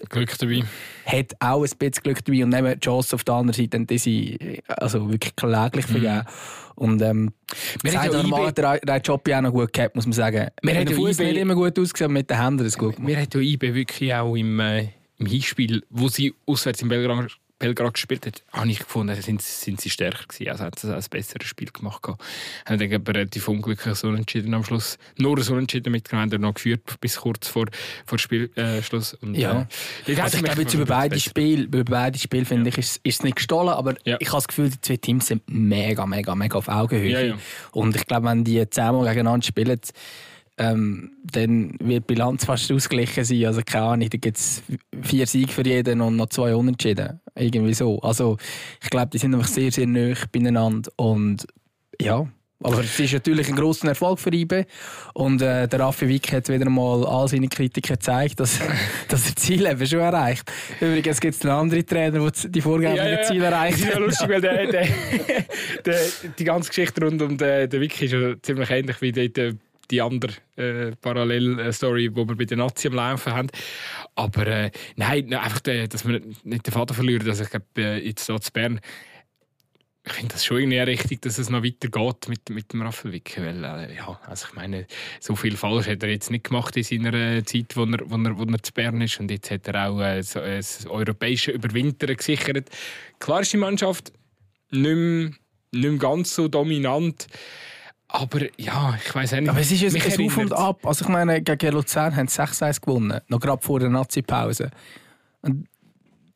Glück 0.08 0.36
dabei. 0.38 0.62
Hat 1.04 1.34
auch 1.40 1.62
ein 1.62 1.70
bisschen 1.78 2.02
Glück 2.02 2.24
dabei 2.24 2.44
und 2.44 2.50
neben 2.50 2.72
die 2.74 2.80
Chance 2.80 3.14
auf 3.14 3.24
der 3.24 3.34
anderen 3.34 3.62
Seite 3.62 3.76
haben 3.76 3.86
diese 3.86 4.38
also 4.68 5.10
wirklich 5.10 5.36
kläglich 5.36 5.88
mhm. 5.88 5.92
vergeben. 5.92 6.22
Und 6.76 7.02
ähm, 7.02 7.32
wir 7.82 8.00
haben 8.00 8.12
ja 8.12 8.22
normal 8.22 8.52
der, 8.52 8.78
der 8.78 8.96
Job 8.98 9.28
ja 9.28 9.38
auch 9.38 9.42
noch 9.42 9.52
gut 9.52 9.72
gehabt, 9.72 9.96
muss 9.96 10.06
man 10.06 10.14
sagen. 10.14 10.48
Wir 10.62 10.74
haben 10.74 10.86
den 10.86 10.96
Fuß 10.96 11.18
nicht 11.18 11.36
immer 11.36 11.54
gut 11.54 11.78
ausgesehen, 11.78 12.12
mit 12.12 12.30
den 12.30 12.42
Händen 12.42 12.64
ist 12.64 12.78
gut 12.78 12.96
gemacht. 12.96 13.08
Wir 13.08 13.16
haben 13.18 13.28
ja 13.34 13.40
IB 13.40 13.74
wirklich 13.74 14.14
auch 14.14 14.34
im, 14.34 14.58
äh, 14.60 14.88
im 15.18 15.26
Hinspiel, 15.26 15.82
wo 15.90 16.08
sie 16.08 16.34
auswärts 16.46 16.80
in 16.80 16.88
Belgrad 16.88 17.38
Belgrad 17.60 17.94
gespielt 17.94 18.26
hat, 18.26 18.42
habe 18.52 18.70
ich 18.70 18.78
gefunden, 18.80 19.20
sind, 19.20 19.42
sind 19.42 19.80
sie 19.80 19.90
stärker 19.90 20.26
gewesen. 20.26 20.50
Also 20.50 20.64
hat 20.64 20.78
sie 20.78 20.92
ein 20.92 21.04
besseres 21.10 21.46
Spiel 21.46 21.68
gemacht. 21.70 22.02
Haben 22.06 22.78
dann 22.78 22.92
aber 22.92 23.14
relativ 23.14 23.46
unglücklich 23.48 23.94
so 23.96 24.12
entschieden 24.12 24.54
am 24.54 24.64
Schluss. 24.64 24.98
Nur 25.18 25.40
so 25.42 25.56
entschieden 25.56 25.92
mitgenommen, 25.92 26.32
haben 26.32 26.40
noch 26.40 26.54
geführt 26.54 26.80
bis 27.00 27.16
kurz 27.16 27.48
vor, 27.48 27.66
vor 28.06 28.18
Spielschluss. 28.18 29.16
Äh, 29.22 29.40
ja. 29.40 29.68
Äh, 30.06 30.20
also 30.20 30.38
ich 30.38 30.42
glaube, 30.42 30.62
über 30.62 30.86
beide 30.86 31.20
Spiele, 31.20 31.64
über 31.64 31.84
beide 31.84 32.18
Spiele 32.18 32.46
finde 32.46 32.70
ja. 32.70 32.72
ich, 32.72 32.78
ist, 32.78 33.00
ist 33.04 33.18
es 33.18 33.22
nicht 33.22 33.36
gestohlen, 33.36 33.68
aber 33.68 33.94
ja. 34.04 34.16
ich 34.18 34.28
habe 34.28 34.38
das 34.38 34.48
Gefühl, 34.48 34.70
die 34.70 34.80
zwei 34.80 34.96
Teams 34.96 35.26
sind 35.26 35.42
mega, 35.46 36.06
mega, 36.06 36.34
mega 36.34 36.56
auf 36.56 36.68
Augenhöhe. 36.68 37.28
Ja, 37.28 37.34
Und 37.72 37.94
ich 37.94 38.06
glaube, 38.06 38.26
wenn 38.26 38.42
die 38.42 38.68
zehnmal 38.70 39.06
gegeneinander 39.06 39.46
spielen, 39.46 39.80
ähm, 40.60 41.12
dann 41.24 41.74
wird 41.80 42.04
die 42.04 42.14
Bilanz 42.14 42.44
fast 42.44 42.70
ausgeglichen 42.70 43.24
sein. 43.24 43.46
Also 43.46 43.62
keine 43.64 43.84
Ahnung, 43.86 44.10
da 44.10 44.18
gibt 44.18 44.36
es 44.36 44.62
vier 45.02 45.26
Siege 45.26 45.50
für 45.50 45.66
jeden 45.66 46.02
und 46.02 46.16
noch 46.16 46.28
zwei 46.28 46.54
Unentschieden. 46.54 47.18
Irgendwie 47.34 47.72
so. 47.72 47.98
Also 48.00 48.36
ich 48.82 48.90
glaube, 48.90 49.08
die 49.08 49.18
sind 49.18 49.34
einfach 49.34 49.48
sehr, 49.48 49.72
sehr 49.72 49.86
nah 49.86 50.14
beieinander 50.30 50.90
und 50.96 51.46
ja, 51.98 52.26
aber 52.62 52.80
es 52.80 53.00
ist 53.00 53.14
natürlich 53.14 53.48
ein 53.48 53.56
grosser 53.56 53.88
Erfolg 53.88 54.18
für 54.18 54.34
IBE. 54.34 54.66
Und 55.14 55.40
äh, 55.40 55.66
der 55.66 55.80
Raffi 55.80 56.06
Wick 56.06 56.30
hat 56.32 56.50
wieder 56.50 56.68
mal 56.68 57.06
all 57.06 57.26
seine 57.26 57.48
Kritiker 57.48 57.94
gezeigt, 57.94 58.38
dass, 58.38 58.58
dass 59.08 59.30
er 59.30 59.36
Ziele 59.36 59.70
eben 59.70 59.86
schon 59.86 60.00
erreicht. 60.00 60.50
Übrigens 60.78 61.20
gibt 61.20 61.36
es 61.36 61.42
einen 61.42 61.52
anderen 61.52 61.86
Trainer, 61.86 62.20
der 62.20 62.50
die 62.50 62.60
vorgegebenen 62.60 63.06
ja, 63.06 63.18
ja, 63.18 63.22
Ziele 63.22 63.46
erreicht. 63.46 63.80
Das 63.80 63.88
ist 63.88 63.94
ja 63.94 63.98
lustig, 63.98 64.28
weil 64.28 64.40
der, 64.42 64.66
der, 64.70 64.88
der, 65.86 66.00
die 66.38 66.44
ganze 66.44 66.68
Geschichte 66.68 67.02
rund 67.02 67.22
um 67.22 67.38
den, 67.38 67.70
den 67.70 67.80
Wick 67.80 68.02
ist 68.02 68.12
ja 68.12 68.34
ziemlich 68.42 68.68
ähnlich 68.68 69.00
wie 69.00 69.12
dort 69.12 69.56
die 69.90 70.00
andere 70.00 70.32
äh, 70.56 70.92
Parallelstory, 71.00 72.10
die 72.10 72.16
wir 72.16 72.36
bei 72.36 72.44
den 72.44 72.58
Nazi 72.58 72.88
am 72.88 72.94
Laufen 72.94 73.32
haben. 73.32 73.48
Aber 74.14 74.46
äh, 74.46 74.70
nein, 74.96 75.32
einfach, 75.34 75.60
äh, 75.66 75.86
dass 75.88 76.06
wir 76.06 76.20
nicht 76.44 76.66
den 76.66 76.72
Vater 76.72 76.94
verlieren. 76.94 77.28
Also 77.28 77.44
ich 77.44 77.50
glaube, 77.50 77.66
äh, 77.76 78.06
jetzt 78.06 78.26
hier 78.26 78.40
zu 78.40 78.52
Bern 78.52 78.80
ich 80.06 80.12
finde 80.14 80.32
das 80.32 80.44
schon 80.44 80.58
irgendwie 80.58 80.78
richtig, 80.78 81.20
dass 81.22 81.38
es 81.38 81.50
noch 81.50 81.62
weitergeht 81.62 82.28
mit, 82.28 82.48
mit 82.48 82.72
dem 82.72 82.82
Raphael 82.82 83.12
Wicke. 83.12 83.44
Weil, 83.44 83.62
äh, 83.62 83.94
ja, 83.94 84.18
also 84.26 84.46
ich 84.48 84.54
meine, 84.54 84.86
so 85.20 85.36
viel 85.36 85.56
falsch 85.56 85.88
hat 85.88 86.02
er 86.02 86.08
jetzt 86.08 86.30
nicht 86.30 86.44
gemacht 86.44 86.76
in 86.76 86.82
seiner 86.82 87.12
äh, 87.12 87.44
Zeit, 87.44 87.76
wo 87.76 87.84
er, 87.84 88.00
wo 88.10 88.16
er, 88.16 88.38
wo 88.38 88.44
er 88.44 88.62
zu 88.62 88.72
Bern 88.72 89.00
ist. 89.02 89.20
Und 89.20 89.30
jetzt 89.30 89.50
hat 89.50 89.68
er 89.68 89.88
auch 89.88 90.00
äh, 90.00 90.22
so, 90.22 90.40
äh, 90.40 90.56
das 90.56 90.86
europäische 90.86 91.52
Überwintern 91.52 92.16
gesichert. 92.16 92.70
Klar 93.18 93.42
ist 93.42 93.52
die 93.52 93.58
Mannschaft 93.58 94.12
nicht 94.70 94.82
mehr, 94.82 95.30
nicht 95.72 95.90
mehr 95.90 95.98
ganz 95.98 96.34
so 96.34 96.48
dominant. 96.48 97.26
Aber 98.12 98.40
ja, 98.56 98.98
ich 99.04 99.14
weiß 99.14 99.32
nicht. 99.32 99.48
Aber 99.48 99.60
es 99.60 99.70
ist 99.70 99.82
jetzt 99.82 99.94
ein 99.94 100.26
Auf 100.26 100.36
und 100.36 100.52
Ab. 100.52 100.84
Also 100.84 101.04
ich 101.04 101.08
meine, 101.08 101.40
gegen 101.42 101.72
Luzern 101.72 102.14
haben 102.16 102.28
sie 102.28 102.42
6-1 102.42 102.80
gewonnen, 102.80 103.20
noch 103.28 103.40
gerade 103.40 103.62
vor 103.62 103.78
der 103.78 103.88
Nazi-Pause. 103.88 104.70
Und 105.42 105.68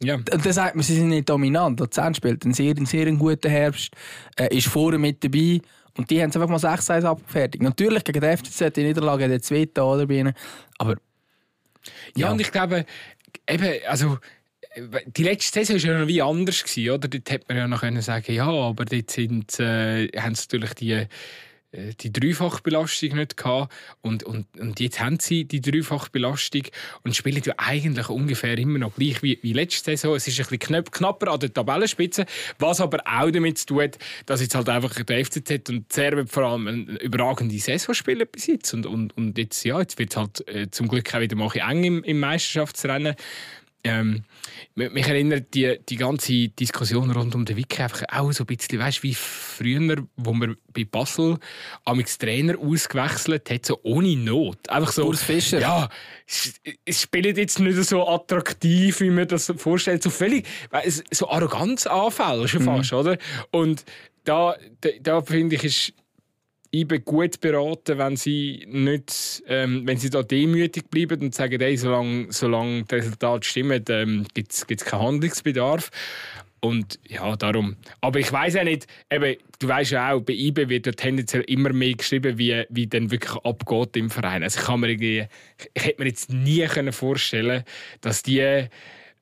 ja. 0.02 0.16
Und 0.16 0.28
dann 0.32 0.52
sagt 0.52 0.76
man, 0.76 0.84
sie 0.84 0.94
sind 0.94 1.08
nicht 1.08 1.28
dominant. 1.28 1.80
Luzern 1.80 2.14
spielt 2.14 2.44
einen 2.44 2.54
sehr, 2.54 2.74
sehr 2.84 3.10
guten 3.12 3.50
Herbst, 3.50 3.92
äh, 4.38 4.54
ist 4.56 4.68
vorne 4.68 4.98
mit 4.98 5.24
dabei. 5.24 5.60
Und 5.96 6.10
die 6.10 6.20
haben 6.20 6.30
es 6.30 6.36
einfach 6.36 6.48
mal 6.48 6.58
6-1 6.58 7.04
abgefertigt. 7.04 7.62
Natürlich 7.62 8.04
gegen 8.04 8.20
den 8.20 8.36
FCZ 8.36 8.72
die 8.74 8.84
Niederlage 8.84 9.28
der 9.28 9.40
zweite 9.40 9.82
oder 9.82 10.06
bei 10.06 10.18
ihnen. 10.18 10.34
Aber. 10.78 10.96
Ja. 12.16 12.26
ja, 12.26 12.32
und 12.32 12.40
ich 12.40 12.50
glaube, 12.50 12.84
eben, 13.48 13.72
also 13.88 14.18
die 15.06 15.22
letzte 15.22 15.64
Saison 15.64 15.88
war 15.88 15.94
ja 15.94 16.00
noch 16.00 16.08
wie 16.08 16.22
anders 16.22 16.64
gewesen, 16.64 16.90
oder? 16.90 17.08
Dort 17.08 17.30
hätte 17.30 17.46
man 17.48 17.56
ja 17.56 17.68
noch 17.68 17.80
können 17.80 18.02
sagen, 18.02 18.32
ja, 18.32 18.48
aber 18.48 18.84
dort 18.84 19.10
sind, 19.10 19.58
äh, 19.60 20.08
haben 20.16 20.34
sie 20.34 20.46
natürlich 20.50 20.74
die 20.74 21.06
die 22.00 22.12
Dreifachbelastung 22.12 23.16
nicht 23.16 23.36
gehabt. 23.36 23.72
Und, 24.00 24.22
und, 24.22 24.46
und 24.58 24.80
jetzt 24.80 25.00
haben 25.00 25.18
sie 25.20 25.44
die 25.44 25.60
Dreifachbelastung 25.60 26.62
und 27.02 27.16
spielen 27.16 27.42
ja 27.44 27.54
eigentlich 27.56 28.08
ungefähr 28.08 28.56
immer 28.58 28.78
noch 28.78 28.94
gleich 28.94 29.22
wie, 29.22 29.38
wie 29.42 29.52
letzte 29.52 29.96
Saison. 29.96 30.14
Es 30.14 30.26
ist 30.26 30.38
ein 30.38 30.44
bisschen 30.44 30.58
knapp, 30.58 30.92
knapper 30.92 31.32
an 31.32 31.40
der 31.40 31.52
Tabellenspitze, 31.52 32.26
was 32.58 32.80
aber 32.80 32.98
auch 33.06 33.30
damit 33.30 33.58
zu 33.58 33.66
tun 33.66 33.82
hat, 33.82 33.98
dass 34.26 34.40
jetzt 34.40 34.54
halt 34.54 34.68
einfach 34.68 34.94
der 35.02 35.24
FCZ 35.24 35.68
und 35.70 35.92
Servet 35.92 36.30
vor 36.30 36.44
allem 36.44 36.66
eine 36.66 37.00
überragende 37.00 37.58
Saison 37.58 37.94
spielen 37.94 38.26
bis 38.30 38.46
jetzt. 38.46 38.72
Und, 38.74 38.86
und, 38.86 39.16
und 39.16 39.36
jetzt, 39.38 39.64
ja, 39.64 39.80
jetzt 39.80 39.98
wird 39.98 40.10
es 40.10 40.16
halt 40.16 40.48
äh, 40.48 40.70
zum 40.70 40.88
Glück 40.88 41.14
auch 41.14 41.20
wieder 41.20 41.36
mal 41.36 41.50
eng 41.54 41.84
im, 41.84 42.04
im 42.04 42.20
Meisterschaftsrennen. 42.20 43.14
Ähm, 43.86 44.24
mich 44.74 45.06
erinnert 45.06 45.52
die, 45.54 45.78
die 45.86 45.96
ganze 45.96 46.48
Diskussion 46.48 47.10
rund 47.10 47.34
um 47.34 47.44
den 47.44 47.56
Wiki 47.56 47.82
einfach 47.82 48.02
auch 48.10 48.32
so 48.32 48.44
ein 48.44 48.46
bisschen, 48.46 48.78
weißt, 48.78 49.02
wie 49.02 49.14
früher, 49.14 50.04
wo 50.16 50.32
man 50.32 50.56
bei 50.72 50.84
Basel 50.84 51.36
amix 51.84 52.16
Trainer 52.16 52.58
ausgewechselt 52.58 53.50
hat, 53.50 53.66
so 53.66 53.78
ohne 53.82 54.16
Not. 54.16 54.70
Einfach 54.70 54.90
so, 54.90 55.06
Urs 55.06 55.22
Fischer. 55.22 55.60
Ja, 55.60 55.90
es 56.84 57.02
spielt 57.02 57.36
jetzt 57.36 57.60
nicht 57.60 57.84
so 57.84 58.08
attraktiv, 58.08 59.00
wie 59.00 59.10
man 59.10 59.28
das 59.28 59.52
vorstellt. 59.56 60.02
So 60.02 60.08
völlig, 60.08 60.46
so 61.10 61.28
Arroganzanfälle 61.28 62.48
schon 62.48 62.62
mhm. 62.62 62.64
fast, 62.64 62.92
mhm. 62.92 62.98
oder? 62.98 63.18
Und 63.50 63.84
da, 64.24 64.56
da, 64.80 64.88
da 65.02 65.22
finde 65.22 65.56
ich, 65.56 65.64
ist 65.64 65.92
IBE 66.80 67.00
gut 67.00 67.40
beraten, 67.40 67.98
wenn 67.98 68.16
sie 68.16 68.66
nicht, 68.68 69.42
ähm, 69.46 69.82
wenn 69.86 69.96
sie 69.96 70.10
da 70.10 70.22
demütig 70.22 70.90
bleiben 70.90 71.20
und 71.20 71.34
sagen, 71.34 71.60
hey, 71.60 71.76
solange, 71.76 72.26
solange 72.30 72.84
das 72.84 73.04
Resultat 73.04 73.44
stimmt, 73.44 73.88
ähm, 73.90 74.26
gibt 74.34 74.52
es 74.52 74.84
keinen 74.84 75.02
Handlungsbedarf. 75.02 75.90
Und 76.60 76.98
ja, 77.06 77.36
darum. 77.36 77.76
Aber 78.00 78.18
ich 78.18 78.32
weiß 78.32 78.54
ja 78.54 78.64
nicht, 78.64 78.86
eben, 79.10 79.36
du 79.58 79.68
weißt 79.68 79.90
ja 79.90 80.14
auch, 80.14 80.22
bei 80.22 80.32
IBE 80.32 80.70
wird 80.70 80.86
ja 80.86 80.92
tendenziell 80.92 81.42
immer 81.42 81.74
mehr 81.74 81.92
geschrieben, 81.92 82.38
wie, 82.38 82.64
wie 82.70 82.86
dann 82.86 83.10
wirklich 83.10 83.36
abgeht 83.44 83.96
im 83.98 84.08
Verein. 84.08 84.42
Also 84.42 84.60
ich 84.60 84.66
kann 84.66 84.80
mir 84.80 84.88
irgendwie, 84.88 85.26
ich 85.74 85.84
hätte 85.84 86.02
mir 86.02 86.08
jetzt 86.08 86.32
nie 86.32 86.64
können 86.66 86.94
vorstellen, 86.94 87.64
dass 88.00 88.22
die 88.22 88.36
der 88.36 88.70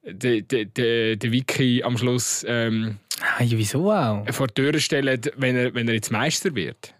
de, 0.05 0.43
de, 0.67 1.17
de 1.17 1.33
Wiki 1.33 1.83
am 1.83 1.97
Schluss 1.97 2.45
ähm, 2.49 2.99
ah, 3.21 3.41
wieso 3.41 3.91
auch? 3.93 4.27
vor 4.31 4.49
die 4.49 4.55
Tür 4.55 4.79
stellen, 4.81 5.21
wenn 5.37 5.57
er, 5.57 5.75
wenn 5.75 5.89
er 5.89 5.95
jetzt 5.95 6.11
Meister 6.11 6.55
wird. 6.55 6.95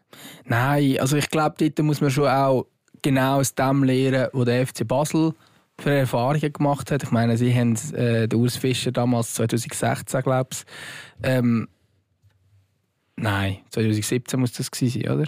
Nein, 0.45 0.99
also 0.99 1.17
ich 1.17 1.29
glaube, 1.29 1.57
dort 1.59 1.79
muss 1.81 2.01
man 2.01 2.11
schon 2.11 2.29
auch 2.29 2.67
genau 3.03 3.41
aus 3.41 3.55
dem 3.55 3.83
lernen, 3.85 4.29
was 4.33 4.45
der 4.45 4.67
FC 4.67 4.87
Basel 4.87 5.35
für 5.79 5.91
Erfahrungen 5.91 6.53
gemacht 6.53 6.91
hat. 6.91 7.03
Ich 7.03 7.11
meine, 7.11 7.37
sie 7.37 7.55
haben 7.55 7.77
äh, 7.95 8.29
den 8.29 8.41
Urs 8.41 8.57
Fischer 8.57 8.93
damals 8.93 9.35
2016, 9.35 10.23
glaube 10.23 10.51
ich. 10.53 10.65
Ähm, 11.23 11.69
nein, 13.17 13.59
2017 13.71 14.39
muss 14.39 14.53
das 14.53 14.71
gewesen 14.71 15.03
sein, 15.03 15.13
oder? 15.13 15.27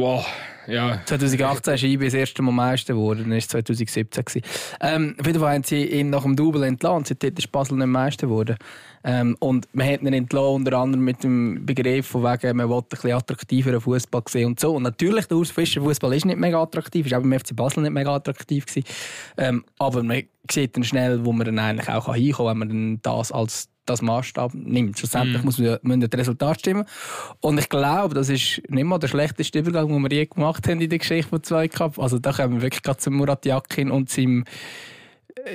Wow, 0.00 0.24
ja. 0.66 0.98
2018 1.04 1.74
ist 1.74 1.82
IB 1.82 2.06
das 2.06 2.14
erste 2.14 2.40
Mal 2.40 2.52
Meister 2.52 2.94
geworden, 2.94 3.20
dann 3.20 3.32
war 3.32 3.36
es 3.36 3.48
2017. 3.48 4.40
Ähm, 4.80 5.14
auf 5.20 5.26
jeden 5.26 5.38
Fall 5.38 5.54
haben 5.54 5.62
sie 5.62 5.84
ihn 5.84 6.08
nach 6.08 6.22
dem 6.22 6.36
Double 6.36 6.62
entlassen, 6.62 7.04
seitdem 7.04 7.34
ist 7.36 7.52
Basel 7.52 7.76
nicht 7.76 7.86
Meister 7.86 8.26
geworden. 8.26 8.56
Ähm, 9.04 9.36
und 9.40 9.68
man 9.74 9.86
hat 9.86 10.00
ihn 10.00 10.14
entlassen, 10.14 10.54
unter 10.54 10.78
anderem 10.78 11.04
mit 11.04 11.22
dem 11.22 11.66
Begriff 11.66 12.06
von 12.06 12.22
wegen, 12.22 12.56
man 12.56 12.70
wollte 12.70 12.96
ein 13.04 13.12
attraktiveren 13.12 13.78
Fußball 13.78 14.22
sehen 14.26 14.46
und 14.46 14.60
so. 14.60 14.74
Und 14.74 14.84
natürlich, 14.84 15.26
der 15.26 15.36
Urs 15.36 15.50
Fischer 15.50 15.82
Fußball 15.82 16.14
ist 16.14 16.24
nicht 16.24 16.38
mega 16.38 16.62
attraktiv, 16.62 17.04
ist 17.04 17.12
auch 17.12 17.20
beim 17.20 17.38
FC 17.38 17.54
Basel 17.54 17.82
nicht 17.82 17.92
mega 17.92 18.14
attraktiv 18.14 18.64
gewesen. 18.64 18.88
Ähm, 19.36 19.64
aber 19.78 20.02
man 20.02 20.22
sieht 20.50 20.76
dann 20.76 20.84
schnell, 20.84 21.26
wo 21.26 21.32
man 21.32 21.44
dann 21.44 21.58
eigentlich 21.58 21.90
auch 21.90 22.14
hinkommen 22.14 22.60
kann, 22.60 22.70
wenn 22.70 22.86
man 22.86 23.02
das 23.02 23.32
als 23.32 23.68
das 23.90 24.02
Maßstab 24.02 24.54
nimmt. 24.54 24.98
Schlussendlich 24.98 25.42
mm. 25.42 25.44
muss 25.44 25.58
man, 25.58 25.78
müssen 25.82 26.00
das 26.00 26.20
Resultat 26.20 26.60
stimmen. 26.60 26.84
Und 27.40 27.58
ich 27.58 27.68
glaube, 27.68 28.14
das 28.14 28.28
ist 28.28 28.62
nicht 28.68 28.84
mal 28.84 28.98
der 28.98 29.08
schlechteste 29.08 29.58
Übergang, 29.58 29.88
den 29.88 30.02
wir 30.02 30.10
je 30.10 30.26
gemacht 30.26 30.66
haben 30.68 30.80
in 30.80 30.90
der 30.90 30.98
Geschichte 30.98 31.28
von 31.28 31.42
Zweikampf. 31.42 31.98
Also 31.98 32.18
da 32.18 32.32
kommen 32.32 32.54
wir 32.54 32.62
wirklich 32.62 32.82
gerade 32.82 32.98
zu 32.98 33.10
Murat 33.10 33.44
Yakin 33.44 33.90
und 33.90 34.10
seinem, 34.10 34.44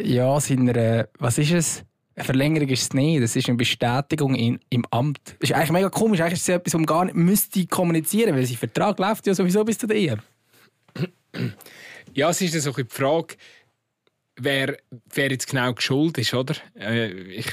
ja, 0.04 0.40
seiner, 0.40 1.08
was 1.20 1.38
ist 1.38 1.52
es? 1.52 1.84
Eine 2.16 2.24
Verlängerung 2.24 2.70
ist 2.70 2.82
es 2.82 2.94
nicht. 2.94 3.22
Das 3.22 3.36
ist 3.36 3.50
eine 3.50 3.58
Bestätigung 3.58 4.36
in, 4.36 4.60
im 4.70 4.86
Amt. 4.90 5.36
Das 5.40 5.50
ist 5.50 5.56
eigentlich 5.56 5.72
mega 5.72 5.90
komisch. 5.90 6.22
Eigentlich 6.22 6.40
ist 6.40 6.44
es 6.44 6.56
etwas, 6.56 6.74
was 6.74 6.80
man 6.80 6.86
gar 6.86 7.06
nicht 7.06 7.16
müsste 7.16 7.66
kommunizieren, 7.68 8.36
weil 8.36 8.46
sein 8.46 8.58
Vertrag 8.58 8.98
läuft 9.00 9.28
ja 9.28 9.34
sowieso 9.34 9.66
bis 9.66 9.78
zu 9.78 9.88
der 9.88 9.98
Ehe. 9.98 10.18
Ja, 12.14 12.30
es 12.30 12.42
ist 12.42 12.54
so 12.62 12.72
die 12.72 12.86
Frage, 12.88 13.36
wer, 14.38 14.78
wer 15.14 15.32
jetzt 15.32 15.50
genau 15.50 15.74
geschuld 15.74 16.18
ist, 16.18 16.34
oder? 16.34 16.56
Äh, 16.80 17.12
ich 17.12 17.52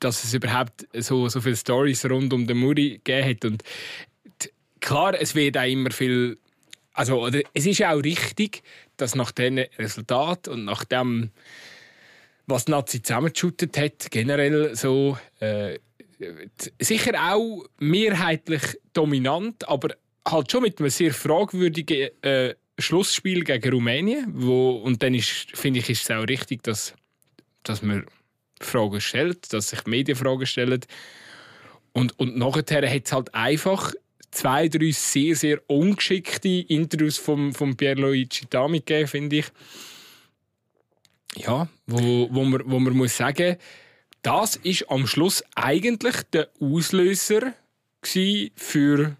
dass 0.00 0.24
es 0.24 0.34
überhaupt 0.34 0.86
so, 0.94 1.28
so 1.28 1.40
viele 1.40 1.56
Stories 1.56 2.04
rund 2.06 2.32
um 2.32 2.46
den 2.46 2.58
Muri 2.58 3.00
gegeben 3.04 3.28
hat. 3.28 3.44
Und 3.44 3.62
klar, 4.80 5.14
es 5.20 5.34
wird 5.34 5.56
auch 5.56 5.70
immer 5.70 5.90
viel. 5.90 6.38
Also, 6.92 7.20
oder, 7.20 7.40
es 7.54 7.66
ist 7.66 7.82
auch 7.84 8.02
richtig, 8.02 8.62
dass 8.96 9.14
nach 9.14 9.30
diesen 9.30 9.58
Resultaten 9.78 10.52
und 10.52 10.64
nach 10.64 10.84
dem, 10.84 11.30
was 12.46 12.64
die 12.64 12.72
Nazi 12.72 13.02
zusammengeschüttet 13.02 13.78
hat, 13.78 14.10
generell 14.10 14.74
so. 14.74 15.16
Äh, 15.38 15.78
sicher 16.78 17.32
auch 17.32 17.64
mehrheitlich 17.78 18.62
dominant, 18.92 19.66
aber 19.66 19.94
halt 20.26 20.50
schon 20.50 20.62
mit 20.62 20.78
einem 20.78 20.90
sehr 20.90 21.14
fragwürdigen 21.14 22.10
äh, 22.22 22.54
Schlussspiel 22.78 23.44
gegen 23.44 23.72
Rumänien. 23.72 24.26
Wo, 24.28 24.72
und 24.72 25.02
dann 25.02 25.18
finde 25.18 25.80
ich, 25.80 25.88
ist 25.88 26.02
es 26.02 26.10
auch 26.10 26.24
richtig, 26.24 26.62
dass, 26.62 26.94
dass 27.62 27.82
man 27.82 28.04
Fragen 28.60 29.00
stellt, 29.00 29.52
dass 29.52 29.70
sich 29.70 29.80
die 29.82 29.90
Medien 29.90 30.16
Fragen 30.16 30.46
stellen. 30.46 30.80
Und, 31.92 32.18
und 32.18 32.36
nachher 32.36 32.88
hat 32.88 33.06
es 33.06 33.12
halt 33.12 33.34
einfach 33.34 33.92
zwei, 34.30 34.68
drei 34.68 34.90
sehr, 34.92 35.34
sehr 35.34 35.60
ungeschickte 35.66 36.48
Interviews 36.48 37.18
von 37.18 37.52
vom 37.52 37.76
Pierluigi 37.76 38.46
Dami 38.48 38.78
gegeben, 38.78 39.08
finde 39.08 39.36
ich. 39.36 39.46
Ja, 41.36 41.68
wo, 41.86 42.28
wo, 42.30 42.44
man, 42.44 42.62
wo 42.64 42.78
man 42.78 42.96
muss 42.96 43.16
sagen, 43.16 43.56
das 44.22 44.56
ist 44.56 44.90
am 44.90 45.06
Schluss 45.06 45.42
eigentlich 45.54 46.16
der 46.32 46.48
Auslöser 46.60 47.54
für, 48.02 49.16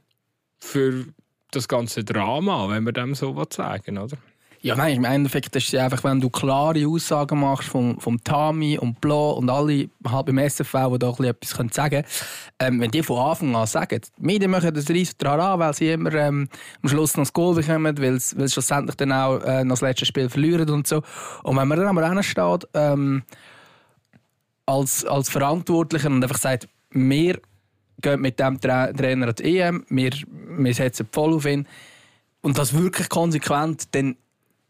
für 0.59 1.06
das 1.50 1.68
ganze 1.68 2.04
Drama, 2.04 2.68
wenn 2.68 2.85
man 2.85 2.94
dem 2.94 3.14
so 3.14 3.42
sagen 3.50 3.99
oder? 3.99 4.16
Ja, 4.62 4.76
nein, 4.76 4.96
im 4.96 5.04
Endeffekt 5.04 5.56
ist 5.56 5.72
es 5.72 5.80
einfach, 5.80 6.04
wenn 6.04 6.20
du 6.20 6.28
klare 6.28 6.86
Aussagen 6.86 7.40
machst 7.40 7.70
vom, 7.70 7.98
vom 7.98 8.22
Tami 8.22 8.78
und 8.78 9.00
Blo 9.00 9.30
und 9.30 9.48
alle 9.48 9.88
halt 10.06 10.26
beim 10.26 10.36
SFV, 10.36 10.92
die 10.92 10.98
da 10.98 11.10
etwas 11.10 11.50
sagen 11.50 11.90
können, 11.90 12.04
ähm, 12.58 12.78
wenn 12.78 12.90
die 12.90 13.02
von 13.02 13.18
Anfang 13.18 13.56
an 13.56 13.66
sagen, 13.66 14.02
Medien 14.18 14.50
machen 14.50 14.74
das 14.74 14.90
riesen 14.90 15.14
daran 15.16 15.58
weil 15.58 15.72
sie 15.72 15.88
immer 15.88 16.12
ähm, 16.12 16.46
am 16.82 16.88
Schluss 16.90 17.16
noch 17.16 17.22
das 17.22 17.32
Goal 17.32 17.54
bekommen, 17.54 17.96
weil 17.96 18.20
sie 18.20 18.48
schlussendlich 18.50 18.96
dann 18.96 19.12
auch 19.12 19.40
äh, 19.40 19.64
noch 19.64 19.76
das 19.76 19.80
letzte 19.80 20.04
Spiel 20.04 20.28
verlieren 20.28 20.68
und 20.68 20.86
so. 20.86 21.02
Und 21.42 21.56
wenn 21.56 21.66
man 21.66 21.78
dann 21.78 21.96
aber 21.96 22.22
steht, 22.22 22.68
ähm, 22.74 23.22
als, 24.66 25.06
als 25.06 25.30
Verantwortlicher 25.30 26.10
und 26.10 26.22
einfach 26.22 26.36
sagt, 26.36 26.68
wir 26.90 27.40
gehen 28.02 28.20
mit 28.20 28.38
dem 28.38 28.60
Tra 28.60 28.92
Trainer 28.92 29.28
an 29.28 29.34
die 29.36 29.58
EM, 29.58 29.86
wir, 29.88 30.10
wir 30.58 30.74
setzen 30.74 31.08
voll 31.10 31.32
auf 31.32 31.46
ihn 31.46 31.66
und 32.42 32.58
das 32.58 32.74
wirklich 32.74 33.08
konsequent, 33.08 33.94
dann 33.94 34.16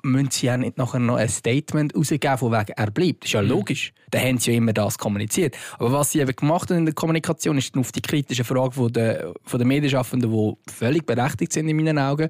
müssen 0.03 0.31
sie 0.31 0.47
ja 0.47 0.57
nicht 0.57 0.79
nachher 0.79 0.99
noch 0.99 1.17
ein 1.17 1.29
Statement 1.29 1.95
rausgeben, 1.95 2.39
von 2.39 2.53
wegen 2.53 2.73
er 2.77 2.91
bleibt. 2.91 3.25
Das 3.25 3.29
ist 3.29 3.33
ja 3.33 3.43
mhm. 3.43 3.49
logisch. 3.49 3.93
Dann 4.11 4.23
haben 4.23 4.39
sie 4.39 4.53
ja 4.53 4.57
immer 4.57 4.73
das 4.73 4.99
kommuniziert. 4.99 5.57
Aber 5.79 5.93
was 5.93 6.11
sie 6.11 6.21
eben 6.21 6.35
gemacht 6.35 6.71
haben 6.71 6.79
in 6.79 6.85
der 6.87 6.95
Kommunikation, 6.95 7.59
ist 7.59 7.77
auf 7.77 7.93
die 7.93 8.03
kritischen 8.03 8.45
Fragen 8.45 8.73
von 8.73 8.93
der, 8.93 9.33
von 9.45 9.59
der 9.59 9.67
Medienschaffenden, 9.67 10.31
die 10.31 10.71
völlig 10.71 11.07
berechtigt 11.07 11.53
sind 11.53 11.69
in 11.69 11.77
meinen 11.77 11.99
Augen. 11.99 12.29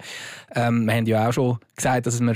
Ähm, 0.54 0.84
wir 0.84 0.94
haben 0.94 1.06
ja 1.06 1.28
auch 1.28 1.32
schon 1.32 1.58
gesagt, 1.76 2.06
dass 2.06 2.20
wir 2.20 2.34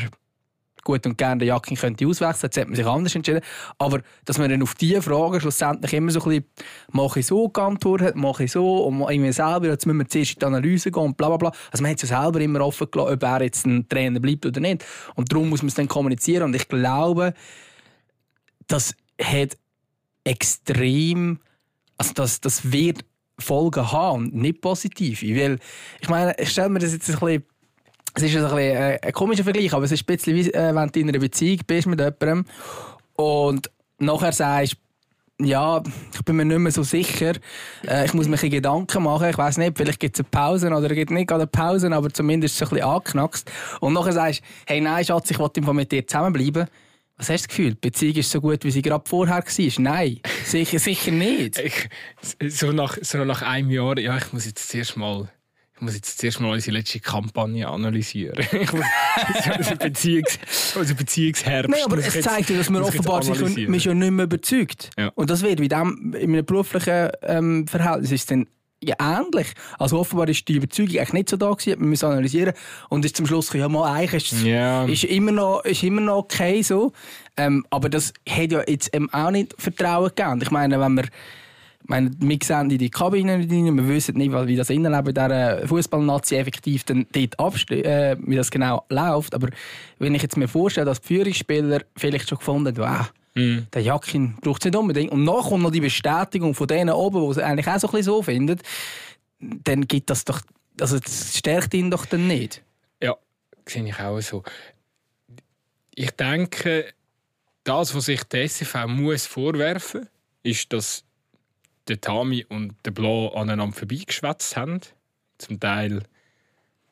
gut 0.85 1.07
und 1.07 1.19
gerne 1.19 1.39
den 1.39 1.49
Jacken 1.49 1.77
könnte 1.77 2.07
auswechseln, 2.07 2.49
jetzt 2.49 2.59
hat 2.59 2.69
man 2.69 2.77
sich 2.77 2.87
anders 2.87 3.15
entschieden. 3.15 3.41
Aber 3.79 4.01
dass 4.25 4.39
man 4.39 4.51
dann 4.51 4.63
auf 4.63 4.75
diese 4.75 5.03
Fragen 5.03 5.41
schlussendlich 5.41 5.93
immer 5.93 6.11
so 6.11 6.21
ein 6.21 6.25
bisschen, 6.25 6.45
mache 6.93 7.21
ich 7.21 7.27
so 7.27 7.49
geantwortet, 7.49 8.17
mache 8.17 8.45
ich 8.45 8.53
so, 8.53 8.85
und 8.85 9.01
irgendwie 9.01 9.33
selber, 9.33 9.69
jetzt 9.69 9.87
müssen 9.87 9.99
wir 9.99 10.09
zuerst 10.09 10.35
in 10.35 10.39
die 10.41 10.47
Analyse 10.47 10.91
gehen 10.91 11.03
und 11.03 11.17
bla 11.17 11.29
bla 11.29 11.37
bla. 11.37 11.53
Also 11.73 11.83
man 11.83 11.91
hat 11.91 12.03
es 12.03 12.11
ja 12.11 12.23
selber 12.23 12.41
immer 12.41 12.61
offen 12.61 12.89
gelassen, 12.91 13.15
ob 13.15 13.23
er 13.23 13.43
jetzt 13.43 13.67
ein 13.67 13.89
Trainer 13.89 14.21
bleibt 14.21 14.47
oder 14.47 14.61
nicht. 14.61 14.85
Und 15.15 15.33
darum 15.33 15.49
muss 15.49 15.63
man 15.63 15.69
es 15.69 15.75
dann 15.75 15.89
kommunizieren. 15.89 16.45
Und 16.45 16.55
ich 16.55 16.69
glaube, 16.69 17.35
das 18.67 18.95
hat 19.21 19.57
extrem, 20.25 21.39
also 21.97 22.13
das, 22.15 22.41
das 22.41 22.73
wird 22.73 23.05
Folgen 23.39 23.91
haben 23.91 24.31
nicht 24.31 24.61
positive. 24.61 25.37
Weil, 25.37 25.59
ich 26.01 26.09
meine, 26.09 26.35
ich 26.39 26.51
stelle 26.51 26.69
mir 26.69 26.79
das 26.79 26.93
jetzt 26.93 27.11
ein 27.11 27.19
bisschen 27.19 27.45
es 28.15 28.23
ist 28.23 28.37
ein, 28.37 28.43
bisschen, 28.43 28.59
äh, 28.59 28.99
ein 29.03 29.13
komischer 29.13 29.45
Vergleich, 29.45 29.73
aber 29.73 29.85
es 29.85 29.93
ist 29.93 30.03
ein 30.03 30.07
bisschen 30.07 30.37
wie 30.37 30.51
äh, 30.51 30.75
wenn 30.75 30.89
du 30.89 31.01
in 31.01 31.09
einer 31.09 31.19
Beziehung 31.19 31.61
bist 31.67 31.87
mit 31.87 32.01
jemandem 32.01 32.45
und 33.17 33.71
nachher 33.99 34.33
sagst, 34.33 34.77
ja, 35.41 35.83
ich 36.15 36.25
bin 36.25 36.37
mir 36.37 36.45
nicht 36.45 36.59
mehr 36.59 36.71
so 36.71 36.85
sicher. 36.85 37.33
Äh, 37.87 38.05
ich 38.05 38.15
muss 38.15 38.29
mir 38.29 38.41
ein 38.41 38.51
Gedanken 38.51 39.03
machen. 39.03 39.29
Ich 39.29 39.37
weiß 39.37 39.59
nicht, 39.59 39.77
vielleicht 39.77 39.99
gibt 39.99 40.17
es 40.17 40.21
eine 40.21 40.29
Pause 40.31 40.69
oder 40.69 40.89
es 40.89 40.95
gibt 40.95 41.11
nicht 41.11 41.27
gerade 41.27 41.43
eine 41.43 41.49
Pause, 41.49 41.91
aber 41.93 42.11
zumindest 42.11 42.57
so 42.57 42.67
ein 42.67 42.71
bisschen 42.71 42.87
angeknackst. 42.87 43.51
Und 43.81 43.95
nachher 43.95 44.13
sagst 44.13 44.41
du, 44.41 44.45
hey, 44.67 44.81
nein, 44.81 45.05
Schatz, 45.05 45.31
ich 45.31 45.39
wollte 45.39 45.61
mit 45.61 45.91
dir 45.91 46.07
zusammenbleiben. 46.07 46.69
Was 47.17 47.31
hast 47.31 47.45
du 47.45 47.47
das 47.47 47.49
Gefühl? 47.49 47.71
Die 47.75 47.81
Beziehung 47.81 48.17
ist 48.17 48.31
so 48.31 48.41
gut, 48.41 48.65
wie 48.65 48.71
sie 48.71 48.83
gerade 48.83 49.05
vorher 49.09 49.37
war? 49.37 49.73
Nein, 49.79 50.21
sicher, 50.45 50.79
sicher 50.79 51.11
nicht. 51.11 51.59
Ich, 51.59 51.89
so, 52.49 52.73
nach, 52.73 52.97
so 53.01 53.25
nach 53.25 53.43
einem 53.43 53.71
Jahr, 53.71 53.99
ja, 53.99 54.17
ich 54.17 54.33
muss 54.33 54.47
jetzt 54.47 54.69
zuerst 54.69 54.97
mal 54.97 55.29
muss 55.85 55.95
jetzt 55.95 56.19
zuerst 56.19 56.41
mal 56.41 56.51
unsere 56.51 56.77
letzte 56.77 57.01
Kampagne 57.01 57.69
analysieren. 57.69 58.45
muss 58.53 58.85
unser, 59.59 59.77
Beziehungs, 59.77 60.39
unser 60.75 60.95
Beziehungsherbst. 60.95 61.71
Nein, 61.71 61.81
aber 61.85 61.99
es 61.99 62.21
zeigt 62.21 62.51
ja, 62.51 62.57
dass 62.57 62.71
man 62.71 62.83
offenbar 62.83 63.23
sich 63.23 63.41
man 63.41 63.75
ist 63.75 63.85
ja 63.85 63.95
nicht 63.95 64.11
mehr 64.11 64.25
überzeugt. 64.25 64.91
Ja. 64.99 65.11
Und 65.15 65.31
das 65.31 65.43
wird 65.43 65.61
wie 65.61 65.69
dem, 65.69 66.15
in 66.19 66.33
einem 66.33 66.45
beruflichen 66.45 67.11
ähm, 67.23 67.67
Verhältnis 67.67 68.13
ist 68.13 68.31
dann 68.31 68.47
ja, 68.83 68.97
ähnlich. 69.01 69.49
Also 69.79 69.99
offenbar 69.99 70.29
ist 70.29 70.47
die 70.49 70.55
Überzeugung 70.55 70.99
eigentlich 70.99 71.13
nicht 71.13 71.29
so 71.31 71.37
da 71.37 71.51
gewesen, 71.51 71.81
wir 71.81 71.87
müssen 71.87 72.07
analysieren 72.07 72.55
und 72.89 73.05
ist 73.05 73.17
zum 73.17 73.27
Schluss 73.27 73.53
ja 73.53 73.69
mal 73.69 73.91
eigentlich 73.91 74.33
ist, 74.33 74.45
yeah. 74.45 74.85
ist 74.85 75.05
immer 75.05 75.33
noch 75.33 75.65
ist 75.65 75.83
immer 75.83 76.01
noch 76.01 76.19
okay 76.19 76.63
so. 76.63 76.93
Ähm, 77.37 77.65
aber 77.71 77.89
das 77.89 78.13
hat 78.29 78.53
ja 78.53 78.63
jetzt 78.67 78.95
eben 78.95 79.13
auch 79.13 79.31
nicht 79.31 79.55
Vertrauen 79.59 80.11
gegeben. 80.15 80.41
Ich 80.43 80.51
meine, 80.51 80.79
wenn 80.81 80.95
wir 80.95 81.05
meine, 81.87 82.11
wir 82.19 82.39
sehen 82.43 82.71
in 82.71 82.79
die 82.79 82.91
Kabine 82.91 83.35
rein, 83.35 83.49
wir 83.77 83.89
wissen 83.89 84.17
nicht, 84.17 84.33
wie 84.33 84.57
das 84.57 84.71
Innenleben 84.71 85.13
dieser 85.13 85.67
Fußballnazi 85.69 86.37
effektiv 86.37 86.85
dann 86.85 87.07
dort 87.13 87.71
äh, 87.71 88.17
wie 88.21 88.37
das 88.37 88.51
genau 88.51 88.85
läuft. 88.89 89.35
Aber 89.35 89.49
wenn 89.99 90.15
ich 90.15 90.23
jetzt 90.23 90.37
mir 90.37 90.49
vorstelle, 90.49 90.87
dass 90.87 91.01
die 91.01 91.09
Führungsspieler 91.09 91.83
vielleicht 91.97 92.29
schon 92.29 92.39
gefunden 92.39 92.77
haben, 92.79 93.13
wow, 93.35 93.43
mm. 93.43 93.59
der 93.73 93.83
Jakin 93.83 94.37
braucht 94.41 94.63
es 94.63 94.67
nicht 94.67 94.77
unbedingt. 94.77 95.13
Und 95.13 95.25
nachher 95.25 95.51
kommt 95.51 95.63
noch 95.63 95.71
die 95.71 95.81
Bestätigung 95.81 96.55
von 96.55 96.67
denen 96.67 96.95
oben, 96.95 97.21
die 97.23 97.31
es 97.31 97.39
eigentlich 97.39 97.69
auch 97.69 97.79
so 97.79 97.89
ein 97.89 97.93
bisschen 97.93 98.05
so 98.05 98.23
finden, 98.23 98.59
dann 99.41 99.87
gibt 99.87 100.11
das 100.11 100.25
doch, 100.25 100.41
also 100.81 100.99
das 100.99 101.37
stärkt 101.37 101.75
ihn 101.75 101.91
doch 101.91 102.07
dann 102.07 102.27
nicht. 102.27 102.63
Ja, 103.03 103.15
sehe 103.67 103.87
ich 103.87 103.99
auch 104.01 104.21
so. 104.21 104.43
Ich 105.95 106.11
denke, 106.13 106.87
das, 107.63 107.95
was 107.95 108.07
sich 108.07 108.25
der 108.25 108.45
SFV 108.45 108.87
muss 108.87 109.27
vorwerfen, 109.27 110.09
ist, 110.43 110.73
dass 110.73 111.04
der 111.89 112.01
Tami 112.01 112.45
und 112.49 112.75
der 112.85 112.91
Blanc 112.91 113.35
aneinander 113.35 113.77
vorbeigeschwätzt 113.77 114.57
haben. 114.57 114.81
Zum 115.39 115.61
Teil 115.61 116.03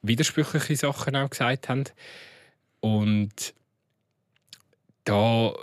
widersprüchliche 0.02 0.76
Sachen 0.76 1.16
auch 1.16 1.30
gesagt 1.30 1.68
haben. 1.68 1.84
Und 2.80 3.54
da, 5.04 5.54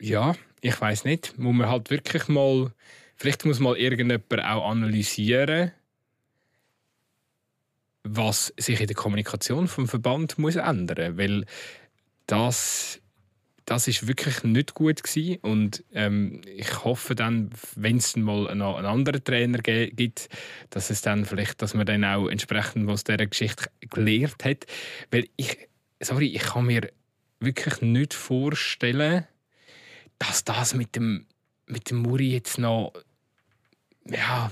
ja, 0.00 0.34
ich 0.60 0.80
weiß 0.80 1.04
nicht, 1.04 1.38
muss 1.38 1.54
man 1.54 1.68
halt 1.68 1.90
wirklich 1.90 2.28
mal, 2.28 2.72
vielleicht 3.16 3.44
muss 3.44 3.58
mal 3.58 3.76
irgendjemand 3.76 4.32
auch 4.44 4.70
analysieren, 4.70 5.72
was 8.04 8.52
sich 8.58 8.80
in 8.80 8.86
der 8.86 8.96
Kommunikation 8.96 9.68
vom 9.68 9.88
Verband 9.88 10.38
muss 10.38 10.56
ändern, 10.56 11.18
weil 11.18 11.44
das 12.26 13.00
das 13.68 13.86
ist 13.86 14.08
wirklich 14.08 14.44
nicht 14.44 14.72
gut 14.72 15.02
gewesen. 15.02 15.36
und 15.42 15.84
ähm, 15.92 16.40
ich 16.46 16.84
hoffe 16.84 17.14
dann, 17.14 17.50
wenn 17.76 17.98
es 17.98 18.16
mal 18.16 18.54
noch 18.54 18.78
einen 18.78 18.86
anderen 18.86 19.22
Trainer 19.22 19.58
gibt, 19.58 20.30
dass 20.70 20.88
es 20.88 21.02
dann 21.02 21.26
vielleicht, 21.26 21.60
dass 21.60 21.74
man 21.74 21.84
dann 21.84 22.02
auch 22.02 22.28
entsprechend 22.28 22.86
was 22.86 23.04
dieser 23.04 23.26
Geschichte 23.26 23.68
gelehrt 23.90 24.42
hat, 24.42 24.64
weil 25.10 25.28
ich, 25.36 25.68
sorry, 26.00 26.28
ich 26.28 26.44
kann 26.44 26.64
mir 26.64 26.90
wirklich 27.40 27.82
nicht 27.82 28.14
vorstellen, 28.14 29.26
dass 30.18 30.44
das 30.44 30.72
mit 30.72 30.96
dem 30.96 31.26
mit 31.66 31.90
dem 31.90 31.98
Muri 31.98 32.32
jetzt 32.32 32.58
noch 32.58 32.94
ja, 34.06 34.50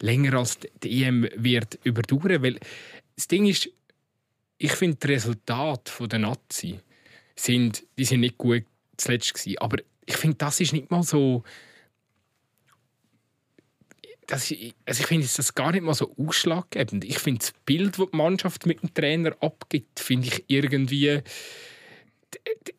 länger 0.00 0.34
als 0.34 0.58
die 0.82 1.04
EM 1.04 1.28
wird 1.36 1.78
überdauern, 1.84 2.42
weil 2.42 2.58
das 3.14 3.28
Ding 3.28 3.46
ist, 3.46 3.70
ich 4.58 4.72
finde 4.72 4.96
das 4.96 5.08
Resultat 5.08 5.92
der 6.10 6.18
Nazi 6.18 6.80
sind, 7.44 7.84
die 7.98 8.04
sind 8.04 8.20
nicht 8.20 8.38
gut 8.38 8.64
zuletzt 8.96 9.34
gewesen. 9.34 9.58
Aber 9.58 9.78
ich 10.06 10.16
finde, 10.16 10.36
das 10.36 10.60
ist 10.60 10.72
nicht 10.72 10.90
mal 10.90 11.02
so. 11.02 11.42
Das, 14.26 14.54
also 14.86 15.00
ich 15.00 15.06
finde 15.06 15.26
das 15.36 15.54
gar 15.54 15.72
nicht 15.72 15.82
mal 15.82 15.94
so 15.94 16.14
ausschlaggebend. 16.16 17.04
Ich 17.04 17.18
finde 17.18 17.40
das 17.40 17.52
Bild, 17.66 17.98
das 17.98 18.10
die 18.10 18.16
Mannschaft 18.16 18.64
mit 18.64 18.80
dem 18.80 18.94
Trainer 18.94 19.36
abgibt, 19.40 19.98
finde 19.98 20.28
ich 20.28 20.44
irgendwie 20.46 21.22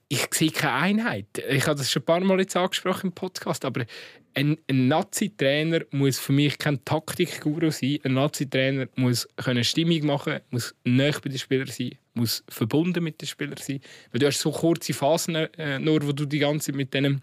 ich 0.08 0.28
sehe 0.34 0.52
keine 0.52 0.74
Einheit. 0.74 1.26
Ich 1.50 1.68
habe 1.68 1.78
das 1.78 1.92
schon 1.92 2.02
ein 2.02 2.06
paar 2.06 2.20
Mal 2.20 2.40
jetzt 2.40 2.56
angesprochen 2.56 3.08
im 3.08 3.14
Podcast, 3.14 3.66
aber 3.66 3.86
ein, 4.34 4.58
ein 4.70 4.88
Nazi-Trainer 4.88 5.82
muss 5.92 6.20
für 6.20 6.34
mich 6.34 6.58
kein 6.58 6.84
Taktikguru 6.84 7.72
sein. 7.72 8.00
Ein 8.04 8.14
Nazi-Trainer 8.14 8.88
muss 8.96 9.28
eine 9.38 9.64
Stimmung 9.64 10.06
machen, 10.06 10.40
muss 10.50 10.74
nah 10.84 11.12
bei 11.12 11.30
den 11.30 11.40
Spielern 11.40 11.68
sein, 11.68 11.98
muss 12.14 12.44
verbunden 12.50 13.04
mit 13.04 13.22
den 13.22 13.28
Spielern 13.28 13.58
sein. 13.58 13.82
Weil 14.12 14.20
du 14.20 14.28
hast 14.28 14.40
so 14.40 14.52
kurze 14.52 14.94
Phasen, 14.94 15.36
äh, 15.36 15.80
nur 15.80 16.06
wo 16.06 16.12
du 16.12 16.26
die 16.26 16.40
ganze 16.40 16.68
Zeit 16.68 16.76
mit 16.76 16.94
denen 16.94 17.22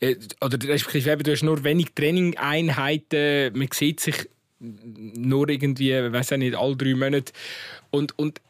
äh, 0.00 0.16
oder 0.40 0.56
du 0.56 0.72
hast 0.72 1.42
nur 1.42 1.64
wenig 1.64 1.88
Training-Einheiten, 1.94 3.52
man 3.56 3.68
sieht 3.72 4.00
sich 4.00 4.28
nur 4.62 5.48
irgendwie, 5.48 5.90
weiß 5.90 6.32
nicht, 6.32 6.54
alle 6.54 6.76
drei 6.76 6.94
Monate. 6.94 7.32
Und, 7.90 8.16
und 8.18 8.40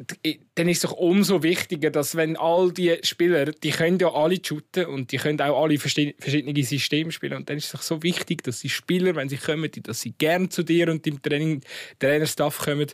dann 0.55 0.69
ist 0.69 0.85
es 0.85 0.91
doch 0.91 0.97
umso 0.97 1.43
wichtiger, 1.43 1.91
dass 1.91 2.17
wenn 2.17 2.37
all 2.37 2.73
die 2.73 2.97
Spieler, 3.03 3.47
die 3.47 3.71
können 3.71 3.99
ja 3.99 4.13
alle 4.13 4.39
shooten 4.45 4.87
und 4.87 5.11
die 5.11 5.17
können 5.17 5.41
auch 5.41 5.63
alle 5.63 5.79
verschiedene 5.79 6.63
Systeme 6.63 7.11
spielen. 7.11 7.39
Und 7.39 7.49
dann 7.49 7.57
ist 7.57 7.67
es 7.67 7.73
doch 7.73 7.83
so 7.83 8.03
wichtig, 8.03 8.43
dass 8.45 8.61
die 8.61 8.69
Spieler, 8.69 9.17
wenn 9.17 9.29
sie 9.29 9.39
kommen, 9.39 9.71
dass 9.83 10.01
sie 10.01 10.13
gern 10.13 10.51
zu 10.51 10.63
dir 10.63 10.89
und 10.91 11.07
dem 11.07 11.21
Training, 11.23 11.63
Trainerstaff 11.99 12.59
kommen. 12.59 12.87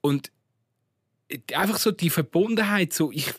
Und 0.00 0.30
einfach 1.52 1.78
so 1.78 1.90
die 1.90 2.10
Verbundenheit, 2.10 2.92
so 2.92 3.10
ich 3.10 3.32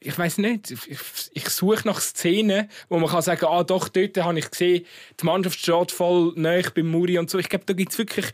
ich 0.00 0.18
weiß 0.18 0.38
nicht, 0.38 0.70
ich, 0.70 0.98
ich 1.32 1.48
suche 1.48 1.86
nach 1.86 2.00
Szenen, 2.00 2.70
wo 2.88 2.98
man 2.98 3.10
kann 3.10 3.22
sagen, 3.22 3.46
ah 3.46 3.64
doch, 3.64 3.88
dort 3.88 4.16
habe 4.18 4.38
ich 4.38 4.50
gesehen, 4.50 4.86
die 5.20 5.24
Mannschaft 5.24 5.58
steht 5.58 5.92
voll 5.92 6.32
nahe 6.36 6.62
beim 6.74 6.90
Muri 6.90 7.18
und 7.18 7.30
so. 7.30 7.38
Ich 7.38 7.48
glaube, 7.48 7.64
da 7.66 7.74
gibt 7.74 7.92
es 7.92 7.98
wirklich 7.98 8.26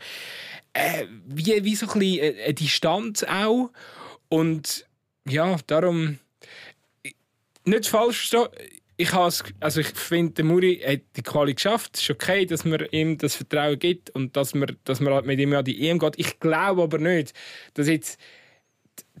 äh, 0.73 1.05
wie, 1.25 1.63
wie 1.63 1.75
so 1.75 1.87
ein 1.87 1.99
bisschen 1.99 2.35
eine 2.37 2.53
Distanz 2.53 3.23
auch. 3.23 3.71
Und 4.29 4.85
ja, 5.27 5.57
darum 5.67 6.19
nicht 7.65 7.87
falsch 7.87 8.29
verstehen. 8.29 8.47
Ich, 8.97 9.13
also 9.13 9.81
ich 9.81 9.87
finde, 9.87 10.33
der 10.33 10.45
Muri 10.45 10.81
hat 10.85 11.01
die 11.17 11.21
Quali 11.21 11.53
geschafft. 11.53 11.95
Es 11.95 12.03
ist 12.03 12.11
okay, 12.11 12.45
dass 12.45 12.63
man 12.63 12.85
ihm 12.91 13.17
das 13.17 13.35
Vertrauen 13.35 13.77
gibt 13.77 14.09
und 14.11 14.37
dass 14.37 14.53
man, 14.53 14.77
dass 14.85 15.01
man 15.01 15.13
halt 15.13 15.25
mit 15.25 15.39
ihm 15.39 15.53
an 15.53 15.65
die 15.65 15.89
EM 15.89 15.99
geht. 15.99 16.17
Ich 16.17 16.39
glaube 16.39 16.83
aber 16.83 16.97
nicht, 16.97 17.33
dass 17.73 17.87
jetzt 17.89 18.19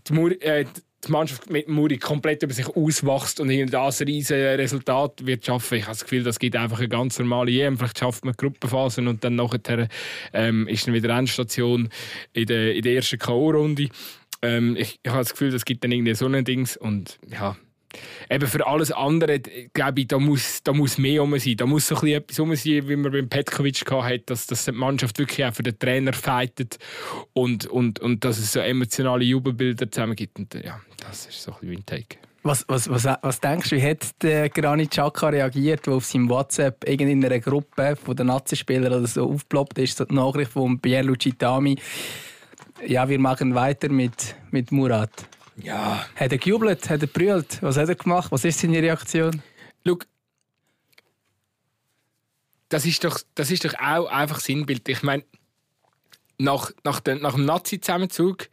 die, 0.07 0.13
Muri, 0.13 0.35
äh, 0.35 0.65
die 1.05 1.11
Mannschaft 1.11 1.49
mit 1.49 1.67
Muri 1.67 1.97
komplett 1.97 2.43
über 2.43 2.53
sich 2.53 2.67
auswächst 2.67 3.39
und 3.39 3.49
in 3.49 3.69
das 3.69 4.01
riesige 4.01 4.57
Resultat 4.57 5.25
wird 5.25 5.45
schaffen. 5.45 5.77
Ich 5.77 5.83
habe 5.83 5.93
das 5.93 6.03
Gefühl, 6.03 6.23
das 6.23 6.39
gibt 6.39 6.55
einfach 6.55 6.79
eine 6.79 6.89
ganz 6.89 7.19
normale 7.19 7.51
EM. 7.51 7.77
Vielleicht 7.77 7.99
schafft 7.99 8.25
man 8.25 8.35
Gruppenphasen 8.35 9.07
und 9.07 9.23
dann 9.23 9.35
nachher 9.35 9.87
ähm, 10.33 10.67
ist 10.67 10.87
dann 10.87 10.93
wieder 10.93 11.09
Endstation 11.17 11.89
in 12.33 12.45
der, 12.45 12.75
in 12.75 12.81
der 12.81 12.95
ersten 12.95 13.19
K.O.-Runde. 13.19 13.89
Ähm, 14.41 14.75
ich, 14.75 14.99
ich 15.01 15.09
habe 15.09 15.21
das 15.21 15.31
Gefühl, 15.31 15.51
das 15.51 15.65
gibt 15.65 15.83
dann 15.83 15.91
irgendwie 15.91 16.15
so 16.15 16.27
ein 16.27 16.43
Dings 16.43 16.77
und 16.77 17.19
ja, 17.31 17.55
eben 18.29 18.47
für 18.47 18.65
alles 18.65 18.91
andere, 18.91 19.39
glaube 19.39 20.01
ich, 20.01 20.07
da 20.07 20.19
muss, 20.19 20.63
da 20.63 20.73
muss 20.73 20.97
mehr 20.97 21.23
um 21.23 21.37
sein. 21.37 21.57
Da 21.57 21.65
muss 21.65 21.87
so 21.87 21.95
ein 21.97 22.07
etwas 22.07 22.39
um 22.39 22.55
sein, 22.55 22.87
wie 22.87 22.95
man 22.95 23.11
beim 23.11 23.29
Petkovic 23.29 23.89
hatte, 23.91 24.19
dass, 24.19 24.47
dass 24.47 24.65
die 24.65 24.71
Mannschaft 24.71 25.17
wirklich 25.19 25.45
auch 25.45 25.53
für 25.53 25.63
den 25.63 25.77
Trainer 25.77 26.13
fightet 26.13 26.77
und, 27.33 27.65
und, 27.67 27.99
und 27.99 28.23
dass 28.23 28.37
es 28.37 28.51
so 28.51 28.59
emotionale 28.59 29.25
Jubelbilder 29.25 29.91
zusammen 29.91 30.15
gibt. 30.15 30.39
Und, 30.39 30.53
ja, 30.53 30.79
das 30.97 31.27
ist 31.27 31.41
so 31.41 31.51
ein 31.51 31.59
bisschen 31.59 31.73
mein 31.73 31.85
Take. 31.85 32.17
Was, 32.43 32.63
was, 32.67 32.87
was, 32.87 33.05
was 33.23 33.39
denkst 33.39 33.71
du, 33.71 33.75
wie 33.75 33.81
hat 33.81 34.21
der 34.21 34.49
Granit 34.49 34.91
Xhaka 34.91 35.29
reagiert, 35.29 35.87
der 35.87 35.93
auf 35.95 36.05
seinem 36.05 36.29
WhatsApp 36.29 36.83
in 36.83 37.25
einer 37.25 37.39
Gruppe 37.39 37.95
von 37.95 38.15
den 38.15 38.27
Nazi-Spielern 38.27 38.93
oder 38.93 39.07
so 39.07 39.31
aufgeploppt 39.31 39.79
ist, 39.79 39.97
so 39.97 40.05
die 40.05 40.13
Nachricht 40.13 40.51
von 40.51 40.79
Pierluigi 40.79 41.33
Tami, 41.33 41.75
ja, 42.85 43.09
wir 43.09 43.17
machen 43.17 43.55
weiter 43.55 43.89
mit, 43.89 44.35
mit 44.51 44.71
Murat. 44.71 45.27
Ja. 45.57 46.05
Hat 46.15 46.31
er 46.31 46.37
gejubelt? 46.37 46.89
Hat 46.89 47.01
er 47.01 47.07
brüllt? 47.07 47.61
Was 47.61 47.77
hat 47.77 47.89
er 47.89 47.95
gemacht? 47.95 48.31
Was 48.31 48.43
ist 48.43 48.59
seine 48.59 48.81
Reaktion? 48.81 49.41
Schau, 49.85 49.97
das 52.69 52.85
ist 52.85 53.03
doch, 53.03 53.19
das 53.35 53.51
ist 53.51 53.63
doch 53.63 53.73
auch 53.75 54.07
einfach 54.07 54.39
Sinnbild. 54.39 54.87
Ich 54.89 55.03
meine, 55.03 55.23
nach, 56.37 56.71
nach, 56.83 56.99
dem, 56.99 57.21
nach 57.21 57.35
dem 57.35 57.45
Nazi-Zusammenzug 57.45 58.49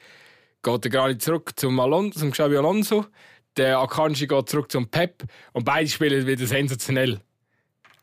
geht 0.62 0.84
er 0.84 0.90
gerade 0.90 1.18
zurück 1.18 1.52
zum, 1.56 1.80
Alonso, 1.80 2.20
zum 2.20 2.30
Xabi 2.30 2.56
Alonso. 2.56 3.06
Der 3.56 3.78
Akanji 3.78 4.26
geht 4.26 4.48
zurück 4.48 4.70
zum 4.70 4.88
Pep. 4.88 5.24
Und 5.52 5.64
beide 5.64 5.88
spielen 5.88 6.26
wieder 6.26 6.46
sensationell. 6.46 7.20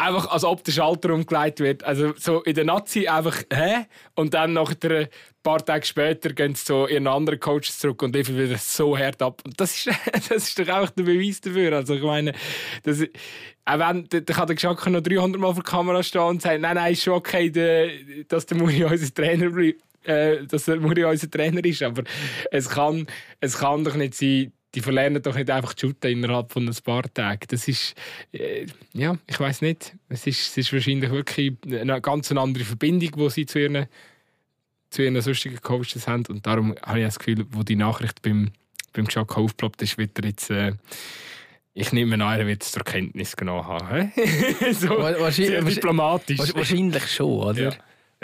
Einfach 0.01 0.31
als 0.31 0.45
ob 0.45 0.63
der 0.63 0.71
Schalter 0.71 1.13
umgelegt 1.13 1.59
wird. 1.59 1.83
Also 1.83 2.13
so 2.15 2.41
in 2.43 2.55
der 2.55 2.63
Nazi 2.63 3.07
einfach, 3.07 3.43
hä? 3.51 3.85
Und 4.15 4.33
dann 4.33 4.53
nach 4.53 4.73
ein 4.81 5.07
paar 5.43 5.63
Tage 5.63 5.85
später 5.85 6.29
gehen 6.33 6.55
sie 6.55 6.65
zu 6.65 6.87
ihren 6.87 7.05
anderen 7.05 7.39
Coaches 7.39 7.79
zurück 7.79 8.01
und 8.01 8.15
liefern 8.15 8.37
wieder 8.37 8.57
so 8.57 8.97
hart 8.97 9.21
ab. 9.21 9.41
Und 9.45 9.59
das 9.59 9.85
ist, 9.85 9.95
das 10.29 10.47
ist 10.47 10.57
doch 10.57 10.69
auch 10.69 10.89
der 10.89 11.03
Beweis 11.03 11.41
dafür. 11.41 11.73
Also 11.73 11.95
ich 11.95 12.03
meine, 12.03 12.33
das, 12.83 13.01
auch 13.65 13.79
wenn, 13.79 14.07
der 14.09 14.21
Geschacke 14.23 14.89
noch 14.89 15.01
300 15.01 15.39
Mal 15.39 15.53
vor 15.53 15.63
der 15.63 15.71
Kamera 15.71 16.01
stehen 16.01 16.21
und 16.21 16.41
sagen, 16.41 16.61
nein, 16.61 16.75
nein, 16.75 16.93
ist 16.93 17.03
schon 17.03 17.15
okay, 17.15 17.49
der, 17.49 17.89
dass 18.27 18.45
der 18.45 18.57
Muri 18.57 18.83
unser 18.85 19.13
Trainer 19.13 19.49
bleibt 19.49 19.83
äh, 20.05 20.45
dass 20.45 20.65
der 20.65 20.77
Muri 20.77 21.03
unser 21.03 21.29
Trainer 21.29 21.63
ist. 21.63 21.83
Aber 21.83 22.03
es 22.51 22.69
kann, 22.69 23.07
es 23.39 23.57
kann 23.57 23.83
doch 23.83 23.95
nicht 23.95 24.15
sein, 24.15 24.51
die 24.75 24.81
verlernen 24.81 25.21
doch 25.21 25.35
nicht 25.35 25.49
einfach 25.49 25.73
shooten 25.77 26.11
innerhalb 26.11 26.51
von 26.51 26.67
ein 26.67 26.75
paar 26.83 27.11
Tagen. 27.13 27.45
Das 27.47 27.67
ist, 27.67 27.95
äh, 28.31 28.65
ja, 28.93 29.17
ich 29.27 29.39
weiß 29.39 29.61
nicht. 29.61 29.95
Es 30.09 30.27
ist, 30.27 30.49
es 30.49 30.57
ist 30.57 30.73
wahrscheinlich 30.73 31.09
wirklich 31.09 31.53
eine 31.65 31.99
ganz 32.01 32.31
andere 32.31 32.63
Verbindung, 32.63 33.11
die 33.17 33.29
sie 33.29 33.45
zu 33.45 33.59
ihren, 33.59 33.87
zu 34.89 35.03
ihren 35.03 35.19
sonstigen 35.21 35.59
Coaches 35.61 36.07
haben. 36.07 36.23
Und 36.27 36.45
darum 36.45 36.75
habe 36.83 36.99
ich 36.99 37.05
das 37.05 37.19
Gefühl, 37.19 37.45
wo 37.49 37.63
die 37.63 37.75
Nachricht 37.75 38.21
beim, 38.21 38.51
beim 38.93 39.07
Jacques 39.09 39.37
aufgeploppt 39.37 39.81
ist, 39.81 39.97
wird 39.97 40.17
er 40.19 40.25
jetzt. 40.25 40.49
Äh, 40.49 40.73
ich 41.73 41.93
nehme 41.93 42.15
an, 42.15 42.39
er 42.39 42.45
wird 42.45 42.63
es 42.63 42.71
zur 42.71 42.83
Kenntnis 42.83 43.37
genommen 43.37 43.65
haben. 43.65 44.11
so, 44.73 44.89
wahrscheinlich, 44.89 45.75
diplomatisch. 45.75 46.39
Wahrscheinlich 46.53 47.07
schon, 47.07 47.31
oder? 47.31 47.61
Ja. 47.61 47.69
Ja. 47.69 47.77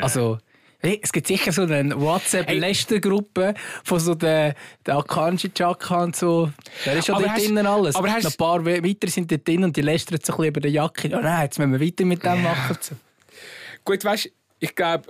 Also, 0.03 0.39
es 0.81 1.11
gibt 1.11 1.27
sicher 1.27 1.51
so 1.51 1.63
eine 1.63 1.99
WhatsApp-Lästergruppe 1.99 3.53
von 3.83 3.99
so 3.99 4.13
den, 4.13 4.53
den 4.85 4.93
Akanji 4.93 5.49
Chaka 5.49 6.03
und 6.03 6.15
so. 6.15 6.51
Da 6.83 6.91
ist 6.91 7.07
ja 7.07 7.19
dort 7.19 7.37
drinnen 7.37 7.65
alles. 7.65 7.95
Aber 7.95 8.11
hast, 8.11 8.25
ein 8.25 8.33
paar 8.33 8.63
weiter 8.65 9.07
sind 9.07 9.31
dort 9.31 9.47
drin 9.47 9.63
und 9.63 9.75
die 9.75 9.81
lästern 9.81 10.19
so 10.23 10.33
ein 10.33 10.37
bisschen 10.37 10.49
über 10.49 10.61
die 10.61 10.69
Jacke. 10.69 11.09
Oh 11.13 11.21
nein, 11.21 11.43
jetzt 11.43 11.57
müssen 11.57 11.71
wir 11.71 11.81
weiter 11.81 12.05
mit 12.05 12.23
dem 12.23 12.35
ja. 12.35 12.35
machen. 12.35 12.77
So. 12.79 12.95
Gut, 13.83 14.03
weißt 14.03 14.25
du, 14.25 14.29
ich 14.59 14.75
glaube 14.75 15.09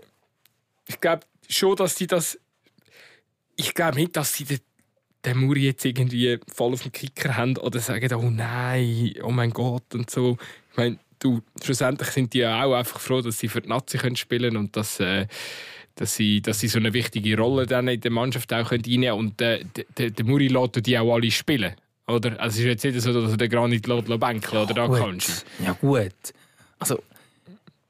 ich 0.87 0.99
glaub 0.99 1.25
schon, 1.49 1.75
dass 1.75 1.95
sie 1.95 2.07
das. 2.07 2.39
Ich 3.55 3.73
glaube 3.73 3.97
nicht, 3.97 4.15
dass 4.15 4.33
sie 4.33 4.43
den, 4.43 4.59
den 5.23 5.37
Muri 5.37 5.65
jetzt 5.65 5.85
irgendwie 5.85 6.39
voll 6.53 6.73
auf 6.73 6.83
den 6.83 6.91
Kicker 6.91 7.37
haben 7.37 7.57
oder 7.57 7.79
sagen, 7.79 8.13
oh 8.15 8.29
nein, 8.29 9.15
oh 9.23 9.31
mein 9.31 9.51
Gott 9.51 9.93
und 9.93 10.09
so. 10.09 10.37
Ich 10.71 10.77
meine, 10.77 10.99
du, 11.19 11.41
schlussendlich 11.63 12.09
sind 12.09 12.33
die 12.33 12.39
ja 12.39 12.63
auch 12.63 12.73
einfach 12.73 12.99
froh, 12.99 13.21
dass 13.21 13.39
sie 13.39 13.47
für 13.47 13.61
die 13.61 13.69
Nazi 13.69 13.97
können 13.97 14.15
spielen 14.15 14.57
und 14.57 14.75
dass, 14.75 14.99
äh, 14.99 15.27
dass, 15.95 16.15
sie, 16.15 16.41
dass 16.41 16.59
sie 16.59 16.67
so 16.67 16.79
eine 16.79 16.93
wichtige 16.93 17.37
Rolle 17.37 17.65
dann 17.65 17.87
in 17.87 18.01
der 18.01 18.11
Mannschaft 18.11 18.53
auch 18.53 18.71
reinnehmen 18.71 19.09
können. 19.09 19.19
Und 19.19 19.41
äh, 19.41 19.65
der, 19.97 20.11
der 20.11 20.25
Muri 20.25 20.47
lässt 20.47 20.85
die 20.85 20.97
auch 20.97 21.13
alle 21.13 21.31
spielen. 21.31 21.75
Oder? 22.07 22.39
Also 22.39 22.55
es 22.55 22.59
ist 22.59 22.65
jetzt 22.65 22.83
nicht 22.83 23.01
so, 23.01 23.13
dass 23.13 23.31
er 23.31 23.37
den 23.37 23.49
Granit 23.49 23.87
bänkeln 23.87 24.63
oder 24.63 24.73
da 24.73 24.87
kannst. 24.87 25.45
Ja 25.63 25.73
gut. 25.73 26.13
Also 26.79 26.99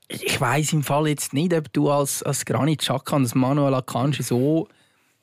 ich 0.07 0.39
weiß 0.39 0.73
im 0.73 0.83
Fall 0.83 1.07
jetzt 1.07 1.33
nicht, 1.33 1.53
ob 1.53 1.71
du 1.73 1.89
als, 1.89 2.23
als 2.23 2.45
Granit 2.45 2.79
Xhaka 2.79 3.15
und 3.15 3.23
als 3.23 3.35
Manuel 3.35 3.73
Akanji 3.73 4.23
so 4.23 4.67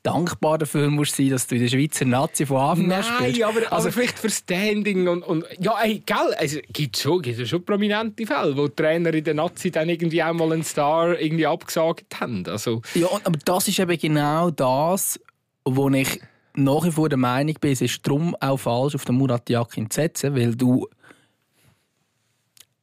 dankbar 0.03 0.59
dafür 0.59 0.91
musst 0.91 1.17
sein, 1.17 1.31
dass 1.31 1.47
du 1.47 1.55
in 1.55 1.63
der 1.63 1.69
Schweizer 1.69 2.05
Nazi 2.05 2.45
von 2.45 2.57
Anfang 2.59 2.93
an 2.93 3.03
spielst. 3.03 3.39
Nein, 3.39 3.43
aber, 3.45 3.73
also, 3.73 3.89
aber 3.89 3.93
vielleicht 3.93 4.19
für 4.19 4.31
Standing 4.31 5.09
und, 5.09 5.23
und 5.23 5.45
ja, 5.61 5.81
ey, 5.81 6.03
gell, 6.05 6.35
also 6.39 6.59
gibt 6.73 6.97
schon, 6.97 7.23
gibt 7.23 7.47
schon 7.47 7.65
prominente 7.65 8.27
Fälle, 8.27 8.57
wo 8.57 8.69
Trainer 8.69 9.15
in 9.15 9.25
der 9.25 9.35
Nazi 9.35 9.71
dann 9.71 9.89
irgendwie 9.89 10.23
auch 10.23 10.33
mal 10.33 10.53
einen 10.53 10.65
Star 10.65 11.19
irgendwie 11.21 11.47
abgesagt 11.47 12.21
haben. 12.21 12.45
Also. 12.47 12.83
Ja, 12.95 13.09
aber 13.25 13.39
das 13.45 13.69
ist 13.69 13.79
eben 13.79 13.99
genau 13.99 14.51
das, 14.51 15.21
wo 15.65 15.89
ich 15.91 16.21
nach 16.55 16.85
wie 16.85 16.91
vor 16.91 17.09
der 17.09 17.19
Meinung 17.19 17.55
bin, 17.61 17.73
es 17.73 17.81
ist 17.81 18.07
darum 18.07 18.37
auch 18.41 18.59
falsch, 18.59 18.95
auf 18.95 19.05
den 19.05 19.15
Murat 19.17 19.49
Yakin 19.49 19.89
zu 19.89 20.01
setzen, 20.01 20.35
weil 20.35 20.55
du 20.55 20.89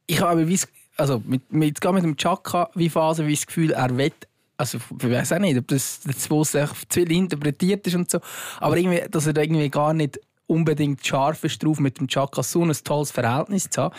ich 0.06 0.20
habe 0.20 0.48
wie 0.48 0.58
also 0.96 1.22
mit, 1.24 1.52
mit, 1.52 1.82
mit 1.82 2.02
dem 2.02 2.16
Chaka 2.16 2.68
wie 2.74 2.90
Phase 2.90 3.26
wie 3.26 3.34
das 3.34 3.46
Gefühl, 3.46 3.72
er 3.72 3.96
will 3.96 4.12
also 4.60 4.78
ich 4.78 5.10
weiß 5.10 5.32
auch 5.32 5.38
nicht, 5.38 5.58
ob 5.58 5.66
das, 5.68 6.00
das 6.04 6.18
zu 6.20 6.44
viel 6.88 7.10
interpretiert 7.10 7.86
ist 7.86 7.96
und 7.96 8.10
so, 8.10 8.20
aber 8.60 8.76
irgendwie, 8.76 9.02
dass 9.10 9.26
er 9.26 9.36
irgendwie 9.36 9.70
gar 9.70 9.94
nicht 9.94 10.20
unbedingt 10.46 11.06
scharf 11.06 11.44
ist 11.44 11.62
drauf, 11.62 11.78
mit 11.78 11.98
dem 12.00 12.08
Chaka 12.08 12.42
so 12.42 12.64
ein 12.64 12.72
tolles 12.72 13.12
Verhältnis 13.12 13.70
zu 13.70 13.82
haben. 13.82 13.94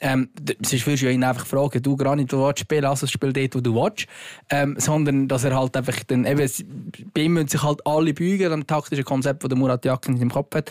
Ähm, 0.00 0.28
sonst 0.60 0.86
würdest 0.86 1.02
du 1.02 1.10
ihn 1.10 1.24
einfach 1.24 1.46
fragen, 1.46 1.82
du 1.82 1.96
gar 1.96 2.14
nicht, 2.14 2.30
du 2.30 2.52
spielen 2.56 2.84
also 2.84 3.06
spiel 3.06 3.32
dort, 3.32 3.54
wo 3.54 3.60
du 3.60 3.74
willst. 3.74 4.06
Ähm, 4.50 4.76
sondern, 4.78 5.28
dass 5.28 5.44
er 5.44 5.58
halt 5.58 5.74
einfach 5.76 6.04
dann, 6.04 6.26
eben, 6.26 6.92
bei 7.14 7.22
ihm 7.22 7.32
müssen 7.32 7.48
sich 7.48 7.62
halt 7.62 7.84
alle 7.86 8.12
beugen, 8.12 8.52
am 8.52 8.66
taktischen 8.66 9.04
Konzept, 9.04 9.44
das 9.44 9.58
Murat 9.58 9.84
Yakin 9.84 10.20
im 10.20 10.30
Kopf 10.30 10.54
hat. 10.54 10.70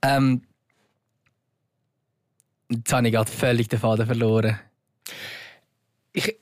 Ähm, 0.00 0.42
jetzt 2.70 2.92
habe 2.92 3.08
ich 3.08 3.12
gerade 3.12 3.30
völlig 3.30 3.68
den 3.68 3.80
Faden 3.80 4.06
verloren. 4.06 4.60
Ich, 6.12 6.36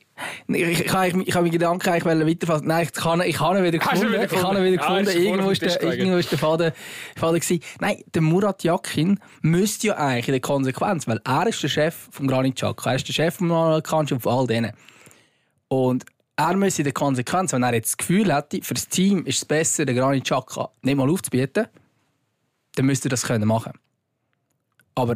ich, 0.47 0.61
ich, 0.61 0.79
ich, 0.79 0.87
ich 0.87 1.35
habe 1.35 1.43
mir 1.43 1.49
Gedanken 1.49 1.89
eigentlich 1.89 2.27
weiterfassen. 2.27 2.67
Nein, 2.67 2.87
ich 2.91 3.03
habe 3.03 3.27
ich 3.27 3.39
ihn 3.39 3.63
wieder 3.63 3.77
gefunden. 3.77 4.11
Wieder 4.11 4.23
ich 4.23 4.43
habe 4.43 4.57
ihn 4.57 4.65
wieder 4.65 4.77
gefunden. 4.77 5.07
Ah, 5.07 5.11
irgendwo, 5.11 5.49
ist 5.51 5.61
der, 5.61 5.81
irgendwo 5.81 6.17
ist 6.17 6.31
der 6.31 6.39
Faden, 6.39 6.71
Faden 7.15 7.39
gewesen. 7.39 7.59
Nein, 7.79 8.03
der 8.13 8.21
Murat 8.21 8.63
Yakin 8.63 9.19
müsste 9.41 9.87
ja 9.87 9.97
eigentlich 9.97 10.27
in 10.27 10.33
der 10.33 10.41
Konsequenz, 10.41 11.07
weil 11.07 11.21
er 11.23 11.47
ist 11.47 11.61
der 11.63 11.69
Chef 11.69 12.09
vom 12.11 12.27
Granit 12.27 12.55
Xhaka, 12.55 12.91
er 12.91 12.95
ist 12.95 13.07
der 13.07 13.13
Chef 13.13 13.35
vom 13.35 13.47
Manuel 13.47 13.81
Kanji 13.81 14.13
und 14.13 14.21
von 14.21 14.33
all 14.33 14.47
denen. 14.47 14.71
Und 15.67 16.05
er 16.35 16.55
müsste 16.55 16.81
in 16.81 16.85
der 16.85 16.93
Konsequenz, 16.93 17.53
wenn 17.53 17.63
er 17.63 17.73
jetzt 17.73 17.91
das 17.91 17.97
Gefühl 17.97 18.33
hätte, 18.33 18.61
für 18.63 18.73
das 18.73 18.87
Team 18.87 19.25
ist 19.25 19.37
es 19.37 19.45
besser, 19.45 19.85
den 19.85 19.95
Granit 19.95 20.23
Xhaka 20.23 20.69
nicht 20.81 20.95
mal 20.95 21.09
aufzubieten, 21.09 21.67
dann 22.75 22.85
müsste 22.85 23.07
er 23.07 23.11
das 23.11 23.23
können 23.23 23.47
machen. 23.47 23.73
Aber 24.95 25.15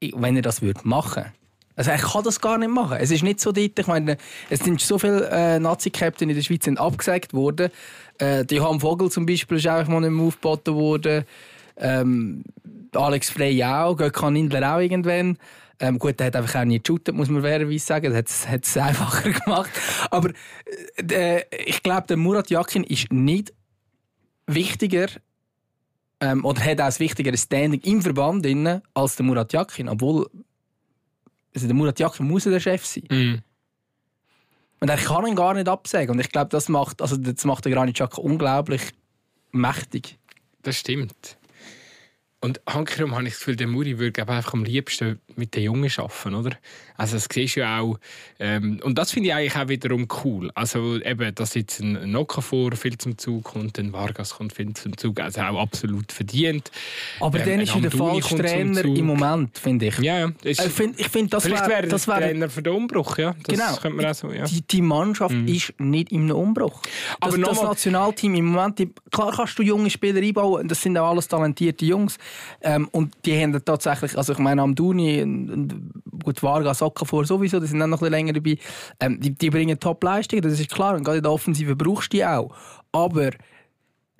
wenn 0.00 0.36
er 0.36 0.42
das 0.42 0.62
würde 0.62 0.80
machen 0.84 1.32
also 1.76 1.90
er 1.90 1.98
kann 1.98 2.22
das 2.22 2.40
gar 2.40 2.58
nicht 2.58 2.70
machen. 2.70 2.98
Es 3.00 3.10
ist 3.10 3.22
nicht 3.22 3.40
so 3.40 3.50
dort, 3.52 3.78
ich 3.78 3.86
meine, 3.86 4.16
es 4.48 4.60
sind 4.60 4.80
so 4.80 4.98
viele 4.98 5.28
äh, 5.30 5.58
Nazi-Captain 5.58 6.28
in 6.28 6.36
der 6.36 6.42
Schweiz 6.42 6.64
sind 6.64 6.78
abgesagt 6.78 7.34
worden. 7.34 7.70
Äh, 8.18 8.44
die 8.44 8.56
Johann 8.56 8.80
Vogel 8.80 9.10
zum 9.10 9.26
Beispiel 9.26 9.58
ist 9.58 9.66
einfach 9.66 9.90
mal 9.90 10.00
nicht 10.00 10.10
mehr 10.10 10.26
aufgeboten 10.26 10.74
worden. 10.74 11.24
Ähm, 11.76 12.44
Alex 12.94 13.30
Frey 13.30 13.62
auch, 13.64 13.96
Gökhan 13.96 14.36
Indler 14.36 14.76
auch 14.76 14.80
irgendwann. 14.80 15.38
Ähm, 15.80 15.98
gut, 15.98 16.20
der 16.20 16.28
hat 16.28 16.36
einfach 16.36 16.60
auch 16.60 16.64
nie 16.64 16.80
geshootet, 16.80 17.14
muss 17.14 17.28
man 17.28 17.42
fairerweise 17.42 17.84
sagen. 17.84 18.12
Das 18.12 18.48
hat 18.48 18.64
es 18.64 18.76
einfacher 18.76 19.30
gemacht. 19.30 19.70
Aber 20.10 20.30
äh, 21.10 21.42
ich 21.66 21.82
glaube, 21.82 22.06
der 22.06 22.16
Murat 22.16 22.50
Yakin 22.50 22.84
ist 22.84 23.12
nicht 23.12 23.52
wichtiger 24.46 25.08
ähm, 26.20 26.44
oder 26.44 26.64
hat 26.64 26.80
auch 26.80 26.86
ein 26.86 26.98
wichtigeres 26.98 27.42
Standing 27.42 27.80
im 27.80 28.02
Verband 28.02 28.46
innen 28.46 28.82
als 28.94 29.16
der 29.16 29.26
Murat 29.26 29.52
Yakin, 29.52 29.88
obwohl 29.88 30.28
also 31.54 31.66
der 31.66 31.74
Murat 31.74 31.98
Yakin 31.98 32.26
muss 32.26 32.44
der 32.44 32.60
Chef 32.60 32.84
sein. 32.84 33.04
Mm. 33.10 33.42
Und 34.80 34.88
er 34.90 34.96
kann 34.96 35.26
ihn 35.26 35.36
gar 35.36 35.54
nicht 35.54 35.68
absagen. 35.68 36.10
Und 36.10 36.20
ich 36.20 36.30
glaube, 36.30 36.50
das 36.50 36.68
macht, 36.68 37.00
also 37.00 37.16
das 37.16 37.44
macht 37.44 37.64
der 37.64 37.72
Granit 37.72 37.94
Xhaka 37.94 38.20
unglaublich 38.20 38.82
mächtig. 39.52 40.18
Das 40.62 40.76
stimmt. 40.78 41.38
Und 42.40 42.60
hankerum 42.68 43.12
habe 43.12 43.22
ich 43.22 43.30
das 43.30 43.38
Gefühl, 43.38 43.56
der 43.56 43.68
Muri 43.68 43.98
würde 43.98 44.20
einfach 44.20 44.52
am 44.52 44.64
liebsten 44.64 45.20
mit 45.36 45.54
den 45.54 45.62
Jungen 45.62 45.90
arbeiten, 45.96 46.34
oder? 46.34 46.58
Also 46.96 47.16
das 47.16 47.28
siehst 47.32 47.56
du 47.56 47.60
ja 47.60 47.80
auch. 47.80 47.98
Ähm, 48.38 48.80
und 48.84 48.98
das 48.98 49.10
finde 49.10 49.30
ich 49.30 49.34
eigentlich 49.34 49.56
auch 49.56 49.68
wiederum 49.68 50.06
cool. 50.24 50.50
Also 50.54 51.00
eben, 51.00 51.34
dass 51.34 51.54
jetzt 51.54 51.80
ein 51.80 52.10
Nokafor 52.10 52.72
viel 52.72 52.96
zum 52.98 53.18
Zug 53.18 53.44
kommt, 53.44 53.78
ein 53.78 53.92
Vargas 53.92 54.34
kommt 54.34 54.52
viel 54.52 54.72
zum 54.74 54.96
Zug, 54.96 55.18
also 55.20 55.40
auch 55.40 55.60
absolut 55.60 56.12
verdient. 56.12 56.70
Aber 57.18 57.40
ähm, 57.40 57.46
dann 57.46 57.60
ist 57.60 57.74
er 57.74 57.80
der 57.80 57.90
falsche 57.90 58.36
Trainer 58.36 58.84
im 58.84 59.06
Moment, 59.06 59.58
finde 59.58 59.86
ich. 59.86 59.98
Ja, 59.98 60.20
ja. 60.20 60.32
Ist, 60.42 60.64
ich 60.64 60.72
finde, 60.72 61.00
ich 61.00 61.08
find, 61.08 61.32
das 61.32 61.44
Vielleicht 61.44 61.68
wäre 61.68 61.88
das 61.88 62.06
wär, 62.06 62.18
Trainer 62.18 62.48
für 62.48 62.62
den 62.62 62.74
Umbruch, 62.74 63.18
ja. 63.18 63.34
Das 63.42 63.58
genau. 63.58 63.76
Könnte 63.76 63.96
man 63.96 64.06
auch 64.06 64.14
so, 64.14 64.30
ja. 64.30 64.44
Die, 64.44 64.62
die 64.62 64.82
Mannschaft 64.82 65.34
mhm. 65.34 65.48
ist 65.48 65.74
nicht 65.78 66.12
im 66.12 66.30
Umbruch. 66.30 66.80
Das, 67.20 67.34
Aber 67.34 67.38
das 67.38 67.62
Nationalteam 67.62 68.34
im 68.36 68.46
Moment, 68.46 68.80
klar 69.10 69.32
kannst 69.34 69.58
du 69.58 69.62
junge 69.62 69.90
Spieler 69.90 70.20
einbauen, 70.20 70.68
das 70.68 70.80
sind 70.80 70.96
auch 70.96 71.10
alles 71.10 71.26
talentierte 71.26 71.84
Jungs. 71.84 72.18
Ähm, 72.60 72.88
und 72.92 73.14
die 73.24 73.36
haben 73.36 73.64
tatsächlich, 73.64 74.16
also 74.16 74.32
ich 74.32 74.38
meine, 74.38 74.62
Amduni, 74.62 75.24
gut, 76.22 76.42
Vargas, 76.42 76.83
vor 76.92 77.24
sowieso, 77.24 77.60
die 77.60 77.66
sind 77.66 77.78
dann 77.78 77.90
noch 77.90 77.98
ein 77.98 78.10
bisschen 78.10 78.12
länger 78.12 78.32
dabei. 78.32 78.58
Ähm, 79.00 79.20
die, 79.20 79.34
die 79.34 79.50
bringen 79.50 79.78
Top-Leistungen, 79.78 80.42
das 80.42 80.58
ist 80.58 80.70
klar. 80.70 80.94
Und 80.94 81.04
gerade 81.04 81.18
in 81.18 81.22
der 81.22 81.32
Offensive 81.32 81.76
brauchst 81.76 82.12
du 82.12 82.16
die 82.16 82.24
auch. 82.24 82.54
Aber 82.92 83.30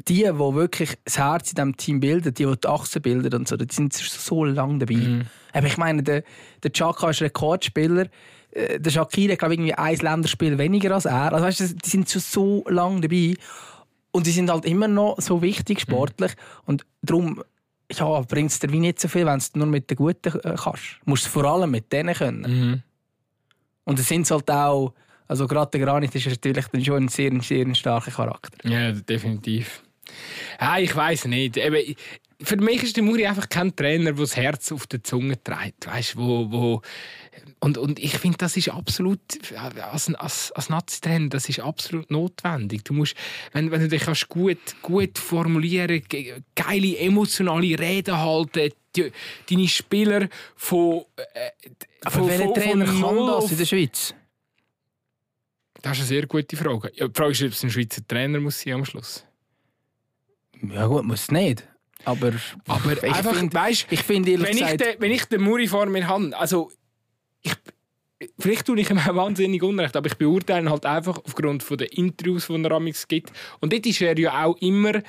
die, 0.08 0.24
die 0.24 0.38
wirklich 0.38 0.94
das 1.04 1.18
Herz 1.18 1.50
in 1.50 1.54
diesem 1.56 1.76
Team 1.76 2.00
bilden, 2.00 2.34
die, 2.34 2.44
die 2.44 2.56
die 2.56 2.68
Achsen 2.68 3.02
bilden 3.02 3.34
und 3.34 3.48
so, 3.48 3.56
die 3.56 3.72
sind 3.72 3.92
so 3.92 4.44
lange 4.44 4.78
dabei. 4.78 4.94
Mhm. 4.94 5.22
Aber 5.52 5.66
ich 5.66 5.76
meine, 5.76 6.02
der, 6.02 6.24
der 6.62 6.72
Chaka 6.72 7.10
ist 7.10 7.22
Rekordspieler. 7.22 8.06
Äh, 8.50 8.80
der 8.80 8.90
Shakira, 8.90 9.36
glaube 9.36 9.54
irgendwie 9.54 9.74
ein 9.74 9.96
Länderspiel 9.96 10.58
weniger 10.58 10.94
als 10.94 11.04
er. 11.04 11.32
Also 11.32 11.44
weißt 11.44 11.60
du, 11.60 11.74
die 11.74 11.88
sind 11.88 12.10
schon 12.10 12.22
so 12.22 12.64
lange 12.68 13.02
dabei. 13.02 13.34
und 14.10 14.26
die 14.26 14.30
sind 14.30 14.50
halt 14.50 14.64
immer 14.64 14.88
noch 14.88 15.20
so 15.20 15.42
wichtig 15.42 15.80
sportlich. 15.80 16.32
Und 16.64 16.84
darum 17.02 17.42
ja, 17.92 18.20
bringt 18.22 18.50
es 18.50 18.58
dir 18.58 18.70
wie 18.72 18.80
nicht 18.80 19.00
so 19.00 19.08
viel, 19.08 19.26
wenn 19.26 19.34
du 19.34 19.38
es 19.38 19.54
nur 19.54 19.66
mit 19.66 19.90
den 19.90 19.96
Guten 19.96 20.38
äh, 20.40 20.54
kannst. 20.56 21.00
Du 21.04 21.10
musst 21.10 21.26
es 21.26 21.32
vor 21.32 21.44
allem 21.44 21.70
mit 21.70 21.92
denen 21.92 22.14
können. 22.14 22.40
Mhm. 22.40 22.82
Und 23.84 23.98
es 23.98 24.08
sind 24.08 24.30
halt 24.30 24.50
auch, 24.50 24.94
also 25.28 25.46
gerade 25.46 25.70
der 25.72 25.86
Granit 25.86 26.14
ist 26.14 26.26
natürlich 26.26 26.66
dann 26.66 26.84
schon 26.84 27.04
ein 27.04 27.08
sehr, 27.08 27.32
sehr 27.42 27.74
starker 27.74 28.10
Charakter. 28.10 28.68
Ja, 28.68 28.92
definitiv. 28.92 29.82
Ja, 30.60 30.78
ich 30.78 30.94
weiß 30.94 31.26
nicht. 31.26 31.56
Eben, 31.56 31.94
für 32.42 32.56
mich 32.56 32.82
ist 32.82 32.96
der 32.96 33.04
Muri 33.04 33.26
einfach 33.26 33.48
kein 33.48 33.74
Trainer, 33.74 34.12
der 34.12 34.14
das 34.14 34.36
Herz 34.36 34.72
auf 34.72 34.86
der 34.86 35.02
Zunge 35.02 35.42
trägt. 35.42 35.86
Weißt, 35.86 36.16
wo, 36.16 36.50
wo 36.50 36.82
und, 37.60 37.78
und 37.78 37.98
ich 37.98 38.18
finde, 38.18 38.38
das 38.38 38.56
ist 38.56 38.68
absolut, 38.68 39.20
als, 39.90 40.14
als, 40.14 40.52
als 40.52 40.68
Nazi-Trainer, 40.68 41.28
das 41.30 41.48
ist 41.48 41.60
absolut 41.60 42.10
notwendig. 42.10 42.84
Du 42.84 42.92
musst, 42.92 43.14
wenn, 43.52 43.70
wenn 43.70 43.80
du 43.80 43.88
dich 43.88 44.02
kannst 44.02 44.28
gut, 44.28 44.58
gut 44.82 45.18
formulieren 45.18 46.02
geile 46.54 46.98
emotionale 46.98 47.78
Reden 47.78 48.16
halten, 48.16 48.70
die, 48.94 49.12
deine 49.48 49.68
Spieler 49.68 50.28
von. 50.56 51.04
Äh, 51.16 51.70
Aber 52.04 52.28
welcher 52.28 52.52
Trainer 52.52 52.84
kann 52.84 53.26
das 53.26 53.50
in 53.50 53.58
der 53.58 53.64
Schweiz? 53.64 54.14
Das 55.82 55.92
ist 55.92 56.00
eine 56.00 56.08
sehr 56.08 56.26
gute 56.26 56.56
Frage. 56.56 56.92
Ja, 56.94 57.08
die 57.08 57.14
Frage 57.14 57.32
ist, 57.32 57.42
ob 57.42 57.52
es 57.52 57.62
ein 57.62 57.70
Schweizer 57.70 58.06
Trainer 58.06 58.40
muss 58.40 58.60
sein 58.60 58.74
am 58.74 58.84
Schluss. 58.84 59.24
Ja 60.62 60.86
gut, 60.86 61.04
muss 61.04 61.22
es 61.22 61.30
nicht. 61.30 61.66
Aber, 62.04 62.32
aber 62.66 62.92
ich 62.92 63.02
einfach, 63.02 63.34
find, 63.34 63.54
weißt, 63.54 63.86
ich 63.90 64.02
finde 64.02 64.42
wenn. 64.42 64.56
Ich 64.56 64.76
de, 64.76 64.96
wenn 64.98 65.10
ich 65.10 65.24
den 65.24 65.42
Muri 65.42 65.66
vor 65.66 65.86
mir 65.86 66.06
habe, 66.06 66.36
also 66.36 66.70
ich, 67.44 68.28
vielleicht 68.38 68.66
tue 68.66 68.80
ich 68.80 68.90
ihm 68.90 68.98
auch 68.98 69.14
wahnsinnig 69.14 69.62
unrecht, 69.62 69.96
aber 69.96 70.06
ich 70.08 70.16
beurteile 70.16 70.62
ihn 70.62 70.70
halt 70.70 70.86
einfach 70.86 71.20
aufgrund 71.24 71.62
von 71.62 71.78
den 71.78 71.88
Interviews, 71.88 72.48
die 72.48 72.62
er 72.62 72.72
amix 72.72 73.06
gibt. 73.06 73.32
Und 73.60 73.72
dort 73.72 73.86
ist 73.86 74.00
er 74.00 74.18
ja 74.18 74.44
auch 74.44 74.56
immer... 74.58 75.02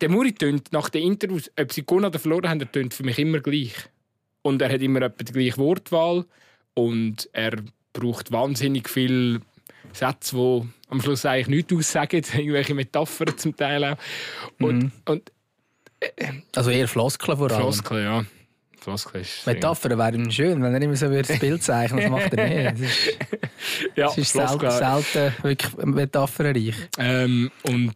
Der 0.00 0.08
Muri 0.08 0.32
tönt 0.32 0.72
nach 0.72 0.88
den 0.88 1.04
Interviews, 1.04 1.48
ob 1.56 1.72
sie 1.72 1.86
gewonnen 1.86 2.06
oder 2.06 2.18
verloren 2.18 2.48
haben, 2.48 2.60
er 2.60 2.72
tönt 2.72 2.92
für 2.92 3.04
mich 3.04 3.20
immer 3.20 3.38
gleich. 3.38 3.72
Und 4.42 4.60
er 4.60 4.72
hat 4.72 4.82
immer 4.82 5.02
etwa 5.02 5.22
die 5.22 5.32
gleiche 5.32 5.58
Wortwahl 5.58 6.24
und 6.74 7.28
er 7.32 7.62
braucht 7.92 8.32
wahnsinnig 8.32 8.88
viel 8.88 9.40
Sätze, 9.92 10.36
die 10.36 10.68
am 10.88 11.00
Schluss 11.00 11.24
eigentlich 11.24 11.48
nichts 11.48 11.72
aussagen, 11.72 12.22
irgendwelche 12.32 12.74
Metaphern 12.74 13.38
zum 13.38 13.56
Teil 13.56 13.84
auch. 13.84 13.96
Und, 14.58 14.84
mhm. 14.84 14.92
und 15.06 15.32
äh, 16.00 16.32
also 16.56 16.70
eher 16.70 16.88
Floskeln 16.88 17.38
vor 17.38 17.50
allem. 17.50 17.60
Floskeln, 17.60 18.04
ja. 18.04 18.24
Floskeln 18.82 19.24
Metaphern 19.46 19.98
wären 19.98 20.30
schön, 20.30 20.62
wenn 20.62 20.74
er 20.74 20.82
immer 20.82 20.96
so 20.96 21.08
das 21.08 21.38
Bild 21.38 21.62
zeichnen 21.62 22.00
das 22.00 22.10
macht 22.10 22.34
er 22.34 22.48
nicht. 22.48 22.72
Das 22.72 22.80
ist, 22.80 23.18
ja, 23.96 24.06
das 24.06 24.18
ist 24.18 24.32
selten, 24.32 24.70
selten 24.70 25.42
wirklich 25.42 25.76
metaphernreich. 25.84 26.74
Ähm, 26.98 27.50
und 27.62 27.94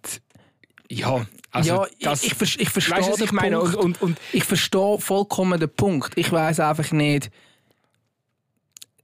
ja, 0.88 1.26
also 1.50 1.86
ja, 1.98 2.10
das, 2.10 2.22
ich, 2.22 2.40
ich, 2.40 2.60
ich 2.60 2.70
verstehe 2.70 2.98
weißt, 2.98 3.20
ich 3.20 3.32
meine 3.32 3.60
und, 3.60 3.74
und, 3.74 4.02
und, 4.02 4.18
ich 4.32 4.44
verstehe 4.44 4.98
vollkommen 4.98 5.58
den 5.58 5.70
Punkt. 5.74 6.16
Ich 6.16 6.30
weiß 6.30 6.60
einfach 6.60 6.92
nicht, 6.92 7.30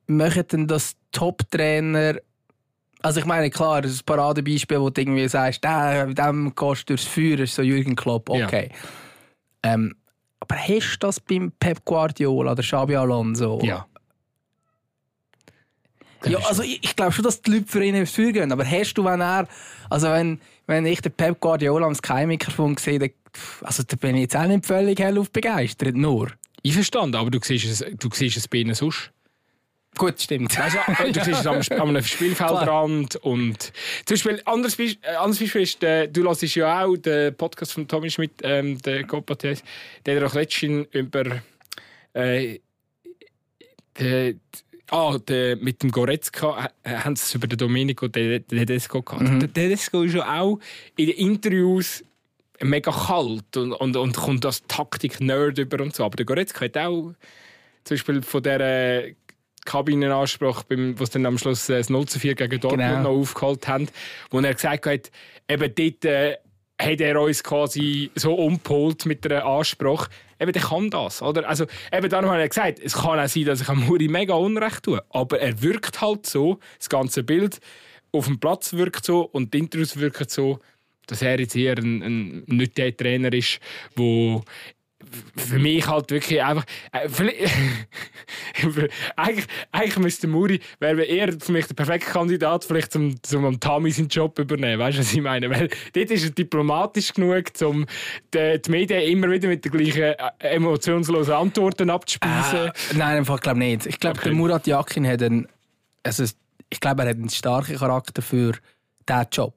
möchten 0.07 0.47
denn 0.49 0.67
das 0.69 0.95
Top-Trainer 1.11 2.19
also 3.05 3.19
ich 3.19 3.27
meine, 3.27 3.51
klar, 3.51 3.83
das 3.83 4.01
Paradebeispiel, 4.01 4.81
wo 4.81 4.89
du 4.89 5.01
irgendwie 5.01 5.27
sagst, 5.27 5.65
der, 5.65 6.07
dem 6.07 6.55
gehst 6.55 6.83
du 6.83 6.95
durchs 6.95 7.05
Feuer, 7.05 7.41
ist 7.41 7.57
so 7.57 7.63
Jürgen 7.63 7.97
Klopp, 7.97 8.31
okay. 8.31 8.71
Ja. 9.65 9.75
Ähm, 9.75 9.97
aber 10.43 10.57
hast 10.57 10.95
du 10.95 11.07
das 11.07 11.21
beim 11.21 11.53
Pep 11.61 11.85
Guardiola 11.85 12.53
oder 12.53 12.63
Xabi 12.63 12.97
Alonso? 12.97 13.61
Ja. 13.63 13.87
Ja, 16.25 16.39
also 16.41 16.63
ich, 16.63 16.83
ich 16.83 16.97
glaube 16.97 17.13
schon, 17.13 17.25
dass 17.25 17.43
die 17.43 17.51
Leute 17.51 17.67
für 17.67 17.85
ihn 17.85 17.95
ins 17.95 18.13
Feuer 18.13 18.33
gehen, 18.33 18.53
aber 18.53 18.65
hast 18.65 18.95
du, 18.95 19.05
wenn 19.05 19.21
er, 19.21 19.49
also 19.89 20.09
wenn, 20.09 20.41
wenn 20.67 20.87
ich 20.87 21.01
den 21.01 21.13
Pep 21.13 21.41
Guardiola 21.41 21.87
am 21.87 21.95
Sky-Mikrofon 21.95 22.77
sehe, 22.77 22.99
dann, 22.99 23.11
also 23.63 23.83
da 23.83 23.97
bin 23.97 24.17
ich 24.17 24.23
jetzt 24.23 24.37
auch 24.37 24.47
nicht 24.47 24.67
völlig 24.67 25.01
hell 25.01 25.21
begeistert, 25.33 25.97
nur. 25.97 26.31
Ich 26.63 26.75
verstand, 26.75 27.17
aber 27.17 27.31
du 27.31 27.39
siehst 27.43 27.65
es, 27.65 27.85
du 27.99 28.09
siehst 28.13 28.37
es 28.37 28.47
bei 28.47 28.59
ihnen 28.59 28.75
sonst. 28.75 29.11
Gut, 29.97 30.21
stimmt. 30.21 30.59
Weißt 30.59 30.77
du, 30.77 31.13
du 31.13 31.25
siehst 31.25 31.47
es 31.47 31.71
am, 31.71 31.97
am 31.97 32.03
Spielfeldrand 32.03 33.17
und 33.17 33.73
zum 34.07 34.15
Beispiel, 34.15 34.43
anderes 34.47 34.77
Beispiel, 34.77 34.99
äh, 35.03 35.17
anderes 35.17 35.39
Beispiel 35.39 35.63
ist, 35.63 35.83
äh, 35.85 36.09
du 36.09 36.23
hörst 36.25 36.43
ja 36.43 36.85
auch 36.85 36.97
den 36.97 37.37
Podcast 37.37 37.73
von 37.73 37.87
Tommy 37.87 38.11
Schmidt, 38.11 38.33
ähm, 38.43 38.81
der 38.83 39.05
Copates, 39.07 39.63
der 40.07 40.17
hat 40.17 40.31
auch 40.31 40.35
letztens 40.35 40.87
über 40.93 41.43
äh, 42.15 42.59
de, 43.99 44.37
ah, 44.91 45.19
de, 45.19 45.57
mit 45.57 45.83
dem 45.83 45.91
Goretzka 45.91 46.71
äh, 46.83 46.91
haben 46.91 47.17
sie 47.17 47.37
über 47.37 47.47
den 47.47 47.59
Domenico 47.59 48.09
Tedesco 48.09 49.03
gehabt. 49.03 49.23
Mhm. 49.23 49.41
Der 49.41 49.53
Tedesco 49.53 50.03
ist 50.03 50.15
ja 50.15 50.41
auch 50.41 50.59
in 50.97 51.07
den 51.07 51.17
Interviews 51.17 52.03
mega 52.61 52.93
kalt 52.93 53.57
und, 53.57 53.73
und, 53.73 53.97
und 53.97 54.17
kommt 54.17 54.47
als 54.47 54.63
Taktik-Nerd 54.69 55.59
über 55.59 55.83
und 55.83 55.95
so. 55.95 56.05
Aber 56.05 56.17
der 56.17 56.27
Goretzka 56.27 56.65
hat 56.65 56.77
auch 56.79 57.13
zum 57.85 57.97
Beispiel 57.97 58.23
von 58.23 58.43
dieser 58.43 59.03
Kabinenanspruch, 59.65 60.65
beim, 60.65 60.99
was 60.99 61.11
dann 61.11 61.27
am 61.27 61.39
Schluss 61.39 61.69
äh, 61.69 61.79
das 61.79 61.91
0 61.91 62.07
zu 62.07 62.19
4 62.19 62.35
gegen 62.35 62.61
Dortmund 62.61 62.89
genau. 62.89 63.03
noch 63.03 63.21
aufgeholt 63.21 63.67
haben, 63.69 63.89
wo 64.31 64.41
er 64.41 64.55
gesagt 64.55 64.87
hat, 64.87 65.11
eben 65.49 65.75
dort 65.75 66.05
äh, 66.05 66.37
hat 66.81 67.01
er 67.01 67.21
uns 67.21 67.45
quasi 67.45 68.11
so 68.15 68.35
umgeholt 68.35 69.07
mit 69.07 69.25
einem 69.31 69.47
Anspruch. 69.47 70.09
Eben, 70.41 70.53
der 70.53 70.63
kann 70.63 70.91
das, 70.91 71.23
oder? 71.23 71.49
Also, 71.49 71.67
eben 71.93 72.09
darum 72.09 72.31
habe 72.31 72.43
ich 72.43 72.51
gesagt, 72.51 72.81
es 72.81 72.95
kann 72.95 73.21
auch 73.21 73.29
sein, 73.29 73.45
dass 73.45 73.61
ich 73.61 73.69
am 73.69 73.87
Muri 73.87 74.09
mega 74.09 74.35
Unrecht 74.35 74.83
tue, 74.83 75.03
aber 75.11 75.41
er 75.41 75.63
wirkt 75.63 76.01
halt 76.01 76.27
so, 76.27 76.59
das 76.79 76.89
ganze 76.89 77.23
Bild 77.23 77.61
auf 78.11 78.27
dem 78.27 78.41
Platz 78.41 78.73
wirkt 78.73 79.05
so 79.05 79.23
und 79.23 79.55
die 79.55 79.59
Intros 79.59 79.97
wirken 79.97 80.27
so, 80.29 80.59
dass 81.07 81.23
er 81.23 81.39
jetzt 81.39 81.57
eher 81.57 81.79
ein, 81.79 82.03
ein 82.03 82.45
nicht 82.47 82.77
der 82.79 82.97
Trainer 82.97 83.33
ist, 83.33 83.61
der 83.97 84.43
für 85.37 85.59
mich 85.59 85.87
halt 85.87 86.11
wirklich 86.11 86.43
einfach. 86.43 86.65
Äh, 86.93 87.09
eigentlich, 89.17 89.47
eigentlich 89.71 89.99
müsste 89.99 90.29
Muri 90.29 90.61
wäre 90.79 91.03
eher 91.03 91.33
für 91.39 91.53
mich 91.53 91.67
der 91.67 91.75
perfekte 91.75 92.11
Kandidat, 92.11 92.65
vielleicht 92.65 92.93
zum, 92.93 93.23
zum 93.23 93.61
Tami 93.61 93.91
seinen 93.91 94.09
Job 94.09 94.39
übernehmen. 94.39 94.79
Weißt 94.79 94.99
du, 94.99 95.03
was 95.03 95.13
ich 95.13 95.21
meine? 95.21 95.51
Weil 95.51 95.69
dort 95.93 96.11
ist 96.11 96.25
er 96.25 96.31
diplomatisch 96.31 97.13
genug, 97.13 97.45
um 97.63 97.87
die, 98.35 98.61
die 98.61 98.71
Medien 98.71 99.03
immer 99.03 99.31
wieder 99.31 99.49
mit 99.49 99.65
den 99.65 99.73
gleichen 99.73 100.03
äh, 100.03 100.15
emotionslosen 100.41 101.35
Antworten 101.35 101.91
abzuspeisen. 101.91 102.69
Äh, 102.69 102.73
nein, 102.95 103.19
einfach 103.19 103.41
glaube 103.41 103.59
nicht. 103.59 103.87
Ich 103.87 103.99
glaube, 103.99 104.19
okay. 104.19 104.29
der 104.29 104.37
Murat 104.37 104.67
Yakin 104.67 105.07
hat 105.07 105.23
einen, 105.23 105.49
also 106.03 106.25
ich 106.71 106.81
glaube, 106.81 107.03
er 107.03 107.11
hat 107.11 107.17
einen 107.17 107.31
starken 107.31 107.77
Charakter 107.77 108.23
für 108.23 108.53
diesen 109.09 109.27
Job. 109.31 109.55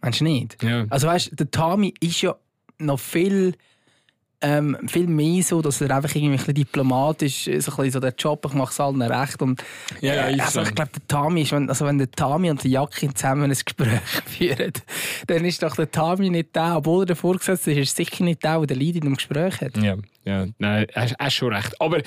Meinst 0.00 0.20
du 0.20 0.24
nicht? 0.24 0.62
Ja. 0.62 0.84
Also 0.90 1.06
weißt, 1.06 1.32
du, 1.32 1.36
der 1.36 1.50
Tami 1.50 1.94
ist 2.00 2.20
ja 2.22 2.36
noch 2.78 3.00
viel 3.00 3.54
ähm, 4.40 4.76
viel 4.86 5.06
mehr 5.06 5.42
so, 5.42 5.62
dass 5.62 5.80
er 5.80 5.90
einfach 5.90 6.14
irgendwie 6.14 6.34
ein 6.34 6.38
bisschen 6.38 6.54
diplomatisch 6.54 7.44
so, 7.44 7.50
ein 7.50 7.54
bisschen 7.58 7.90
so 7.90 8.00
der 8.00 8.14
Job, 8.16 8.44
ich 8.46 8.52
mache 8.52 8.70
es 8.70 8.80
allen 8.80 9.00
recht. 9.00 9.40
Und, 9.40 9.62
ja, 10.00 10.14
ja, 10.14 10.28
äh, 10.28 10.40
also, 10.40 10.62
ich 10.62 10.74
glaube, 10.74 10.90
der 10.92 11.08
Tami 11.08 11.42
ist, 11.42 11.52
wenn, 11.52 11.68
also 11.68 11.86
wenn 11.86 11.98
der 11.98 12.10
Tami 12.10 12.50
und 12.50 12.62
der 12.62 12.70
Jakin 12.70 13.14
zusammen 13.14 13.44
ein 13.44 13.50
Gespräch 13.50 14.00
führen, 14.26 14.72
dann 15.26 15.44
ist 15.44 15.62
doch 15.62 15.74
der 15.76 15.90
Tami 15.90 16.30
nicht 16.30 16.50
da, 16.52 16.76
obwohl 16.76 17.02
er 17.02 17.06
der 17.06 17.16
Vorgesetzte 17.16 17.72
ist, 17.72 17.78
ist 17.78 17.96
sicher 17.96 18.24
nicht 18.24 18.44
der, 18.44 18.58
der 18.58 18.66
den 18.66 18.80
Leid 18.80 18.96
in 18.96 19.02
einem 19.02 19.16
Gespräch 19.16 19.60
hat. 19.60 19.76
Ja, 19.78 19.96
ja 20.24 20.46
nein, 20.58 20.86
hast, 20.94 21.14
hast 21.18 21.34
schon 21.34 21.52
recht. 21.52 21.80
Aber 21.80 22.00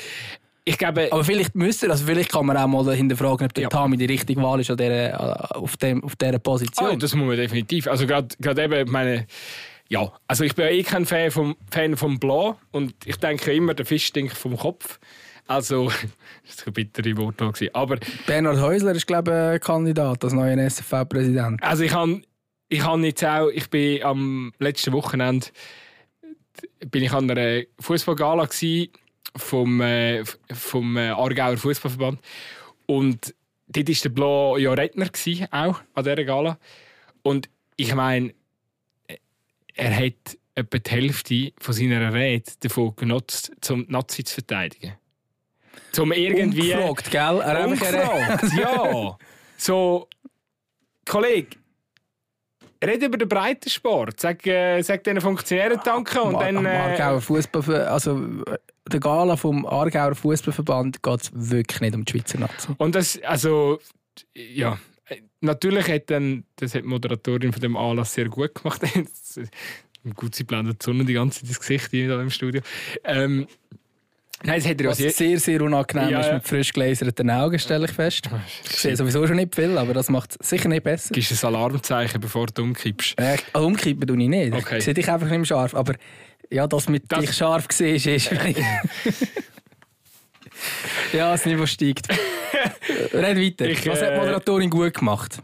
ich 0.65 0.77
glaube, 0.77 1.07
aber 1.11 1.23
vielleicht 1.23 1.55
müsste 1.55 1.89
also 1.89 2.05
vielleicht 2.05 2.31
kann 2.31 2.45
man 2.45 2.55
auch 2.55 2.67
mal 2.67 2.93
hinterfragen, 2.93 3.47
ob 3.47 3.53
der 3.55 3.63
ja. 3.63 3.69
Tami 3.69 3.97
die 3.97 4.05
richtige 4.05 4.39
Wahl 4.43 4.59
ist 4.59 4.69
an 4.69 4.77
dieser, 4.77 5.57
auf, 5.57 5.77
dem, 5.77 6.03
auf 6.03 6.15
dieser 6.15 6.37
Position. 6.37 6.91
Oh, 6.91 6.95
das 6.95 7.15
muss 7.15 7.27
man 7.27 7.37
definitiv. 7.37 7.87
Also 7.87 8.05
gerade 8.05 8.63
eben, 8.63 8.91
meine 8.91 9.25
ja, 9.89 10.13
also 10.27 10.43
ich 10.43 10.55
bin 10.55 10.65
ja 10.65 10.71
eh 10.71 10.83
kein 10.83 11.05
Fan 11.05 11.31
vom, 11.31 11.57
Fan 11.71 11.97
vom 11.97 12.19
Blau 12.19 12.57
und 12.71 12.93
ich 13.05 13.17
denke 13.17 13.51
immer, 13.51 13.73
der 13.73 13.85
Fisch 13.85 14.05
stinkt 14.05 14.37
vom 14.37 14.55
Kopf. 14.55 14.99
Also, 15.47 15.91
das 16.45 16.59
war 16.59 16.67
ein 16.67 16.73
bittere 16.73 17.17
Worte. 17.17 17.69
Aber 17.73 17.97
Bernhard 18.27 18.61
Häusler 18.61 18.91
ist, 18.91 19.07
glaube 19.07 19.55
ich, 19.55 19.61
Kandidat 19.65 20.23
als 20.23 20.33
neuer 20.33 20.57
SFV-Präsident. 20.57 21.61
Also 21.63 21.83
ich 21.83 21.93
habe 21.93 22.21
ich 22.69 22.85
hab 22.85 22.99
jetzt 22.99 23.25
auch, 23.25 23.49
ich 23.49 23.67
bin 23.69 24.03
am 24.03 24.53
letzten 24.59 24.93
Wochenende 24.93 25.47
bin 26.91 27.03
ich 27.03 27.11
an 27.11 27.29
einer 27.31 27.63
Fußballgala 27.79 28.47
vom, 29.35 29.81
äh, 29.81 30.23
vom 30.53 30.97
äh, 30.97 31.09
Aargauer 31.09 31.57
Fußballverband 31.57 32.19
und 32.85 33.33
dort 33.67 33.87
war 33.87 33.95
der 34.03 34.09
Blau 34.09 34.57
ja 34.57 34.73
Redner 34.73 35.09
auch 35.51 35.81
an 35.93 36.03
dieser 36.03 36.23
Gala. 36.23 36.59
Und 37.23 37.49
ich 37.75 37.93
meine, 37.95 38.33
er 39.79 39.95
hat 39.95 40.37
etwa 40.55 40.77
die 40.77 40.91
Hälfte 40.91 41.53
von 41.59 41.73
seiner 41.73 42.13
Rede 42.13 42.51
davon 42.59 42.95
genutzt, 42.95 43.51
um 43.69 43.85
die 43.85 43.91
Nazi 43.91 44.23
zu 44.23 44.35
verteidigen. 44.35 44.93
Zum 45.91 46.11
irgendwie... 46.11 46.73
Umgefragt, 46.73 47.11
gell? 47.11 47.39
Er 47.39 47.65
Umgefragt, 47.65 48.53
ja. 48.57 49.17
So, 49.57 50.07
Kollege, 51.07 51.57
red 52.83 53.01
über 53.03 53.17
den 53.17 53.29
Breitensport. 53.29 54.19
Sag, 54.19 54.45
äh, 54.45 54.81
sag 54.81 55.03
diesen 55.03 55.21
Funktionären 55.21 55.79
Danke 55.83 56.21
und 56.21 56.39
dann... 56.39 56.65
Äh, 56.65 56.69
Aargauer 56.69 57.21
Fußball, 57.21 57.87
also 57.87 58.43
der 58.91 58.99
Gala 58.99 59.37
vom 59.37 59.65
Aargauer 59.65 60.15
Fußballverband 60.15 61.01
geht 61.01 61.21
es 61.21 61.31
wirklich 61.33 61.81
nicht 61.81 61.95
um 61.95 62.05
die 62.05 62.11
Schweizer 62.11 62.39
Nazi. 62.39 62.67
Und 62.77 62.95
das, 62.95 63.19
also, 63.23 63.79
ja, 64.35 64.77
natürlich 65.41 65.87
hat 65.87 66.09
dann, 66.09 66.43
das 66.55 66.75
hat 66.75 66.83
die 66.83 66.87
Moderatorin 66.87 67.51
von 67.51 67.61
dem 67.61 67.77
Anlass 67.77 68.13
sehr 68.13 68.29
gut 68.29 68.55
gemacht. 68.55 68.81
gut, 70.15 70.35
sie 70.35 70.43
blendet 70.43 70.81
die 70.81 70.85
Sonne 70.85 71.05
die 71.05 71.13
ganze 71.13 71.41
Zeit 71.41 71.49
ins 71.49 71.59
Gesicht 71.59 71.91
hier 71.91 72.19
im 72.19 72.29
Studio. 72.29 72.61
Ähm, 73.03 73.47
Nein, 74.43 74.59
es 74.59 74.67
hat 74.67 74.81
Was 74.85 74.97
sehr, 74.97 75.11
sehr, 75.11 75.37
sehr 75.37 75.61
unangenehm 75.61 76.11
ja, 76.11 76.21
ist 76.21 76.31
mit 76.31 76.47
frisch 76.47 76.71
gläserten 76.71 77.29
Augen, 77.29 77.59
stelle 77.59 77.85
ich 77.85 77.91
fest. 77.91 78.29
Ich 78.69 78.77
sehe 78.77 78.95
sowieso 78.95 79.27
schon 79.27 79.35
nicht 79.35 79.53
viel, 79.53 79.77
aber 79.77 79.93
das 79.93 80.09
macht 80.09 80.37
es 80.39 80.49
sicher 80.49 80.69
nicht 80.69 80.83
besser. 80.83 81.13
Gibst 81.13 81.43
ein 81.43 81.47
Alarmzeichen, 81.53 82.21
bevor 82.21 82.47
du 82.47 82.63
umkippst? 82.63 83.19
Äh, 83.19 83.37
also 83.51 83.67
umkippen 83.67 84.07
tue 84.07 84.21
ich 84.21 84.29
nicht. 84.29 84.53
Okay. 84.53 84.77
Ich 84.77 84.85
sehe 84.85 84.93
dich 84.93 85.09
einfach 85.09 85.27
nicht 85.27 85.39
mehr 85.39 85.45
scharf. 85.45 85.75
Aber 85.75 85.95
ja, 86.49 86.67
dass 86.67 86.87
mit 86.87 87.03
das 87.09 87.19
dich 87.19 87.33
scharf 87.33 87.67
siehst, 87.69 88.07
ist... 88.07 88.31
ja, 91.13 91.31
das 91.31 91.45
Niveau 91.45 91.65
steigt. 91.65 92.07
Red 93.13 93.37
weiter. 93.37 93.67
Ich, 93.67 93.85
Was 93.87 94.01
hat 94.01 94.09
die 94.09 94.13
äh, 94.13 94.17
Moderatorin 94.17 94.69
gut 94.69 94.93
gemacht? 94.93 95.41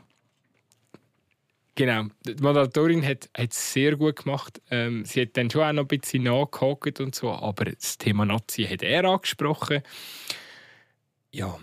Genau, 1.75 2.06
die 2.25 2.41
Moderatorin 2.41 3.06
hat 3.06 3.30
es 3.38 3.73
sehr 3.73 3.97
gut 3.97 4.23
gemacht. 4.23 4.62
Ähm, 4.71 5.04
sie 5.04 5.21
hat 5.21 5.36
dann 5.36 5.51
schon 5.51 5.62
auch 5.62 5.73
noch 5.73 5.84
ein 5.84 5.88
bisschen 5.88 6.23
nachgehakt 6.23 7.01
und 7.01 7.13
so, 7.13 7.32
aber 7.32 7.65
das 7.65 7.97
Thema 7.97 8.25
Nazi 8.25 8.63
hat 8.63 8.82
er 8.82 9.04
angesprochen. 9.04 9.82
Ja. 11.32 11.60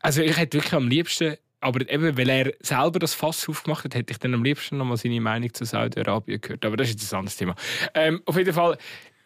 Also 0.00 0.20
ich 0.20 0.36
hätte 0.36 0.58
wirklich 0.58 0.74
am 0.74 0.88
liebsten, 0.88 1.36
aber 1.60 1.88
eben, 1.90 2.18
weil 2.18 2.28
er 2.28 2.52
selber 2.60 2.98
das 2.98 3.14
Fass 3.14 3.48
aufgemacht 3.48 3.84
hat, 3.84 3.94
hätte 3.94 4.12
ich 4.12 4.18
dann 4.18 4.34
am 4.34 4.44
liebsten 4.44 4.76
noch 4.76 4.84
mal 4.84 4.98
seine 4.98 5.22
Meinung 5.22 5.52
zu 5.54 5.64
Saudi-Arabien 5.64 6.42
gehört. 6.42 6.66
Aber 6.66 6.76
das 6.76 6.88
ist 6.88 7.00
jetzt 7.00 7.14
ein 7.14 7.20
anderes 7.20 7.36
Thema. 7.36 7.54
Ähm, 7.94 8.20
auf 8.26 8.36
jeden 8.36 8.52
Fall, 8.52 8.76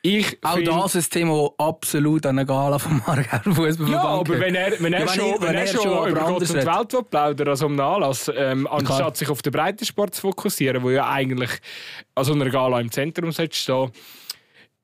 ich 0.02 0.38
auch 0.42 0.58
das 0.60 0.94
ist 0.94 1.10
ein 1.14 1.20
Thema, 1.20 1.42
das 1.42 1.66
absolut 1.66 2.24
an 2.26 2.36
der 2.36 2.44
Gala 2.44 2.78
vom 2.78 3.02
Aargauer 3.04 3.54
Fußballverband 3.54 3.90
Ja, 3.90 4.02
aber 4.02 4.40
wenn 4.40 4.54
er, 4.54 4.80
wenn 4.80 4.92
er, 4.92 5.00
ja, 5.00 5.08
schon, 5.08 5.32
wenn, 5.40 5.48
wenn 5.48 5.54
er, 5.56 5.66
schon, 5.66 5.82
schon 5.82 6.10
über 6.10 6.20
Gott 6.20 6.40
und 6.40 6.48
die 6.48 6.54
Welt 6.54 6.92
will 6.92 7.02
plaudern, 7.02 7.48
also 7.48 7.66
um 7.66 7.72
einen 7.72 7.80
Anlass, 7.80 8.30
ähm, 8.34 8.66
anstatt 8.68 9.16
sich 9.16 9.28
auf 9.28 9.42
den 9.42 9.52
Breitensport 9.52 10.14
zu 10.14 10.22
fokussieren, 10.22 10.82
wo 10.82 10.90
ja 10.90 11.08
eigentlich 11.08 11.50
an 12.14 12.24
so 12.24 12.32
einer 12.32 12.48
Gala 12.48 12.80
im 12.80 12.90
Zentrum 12.92 13.32
stehen 13.32 13.90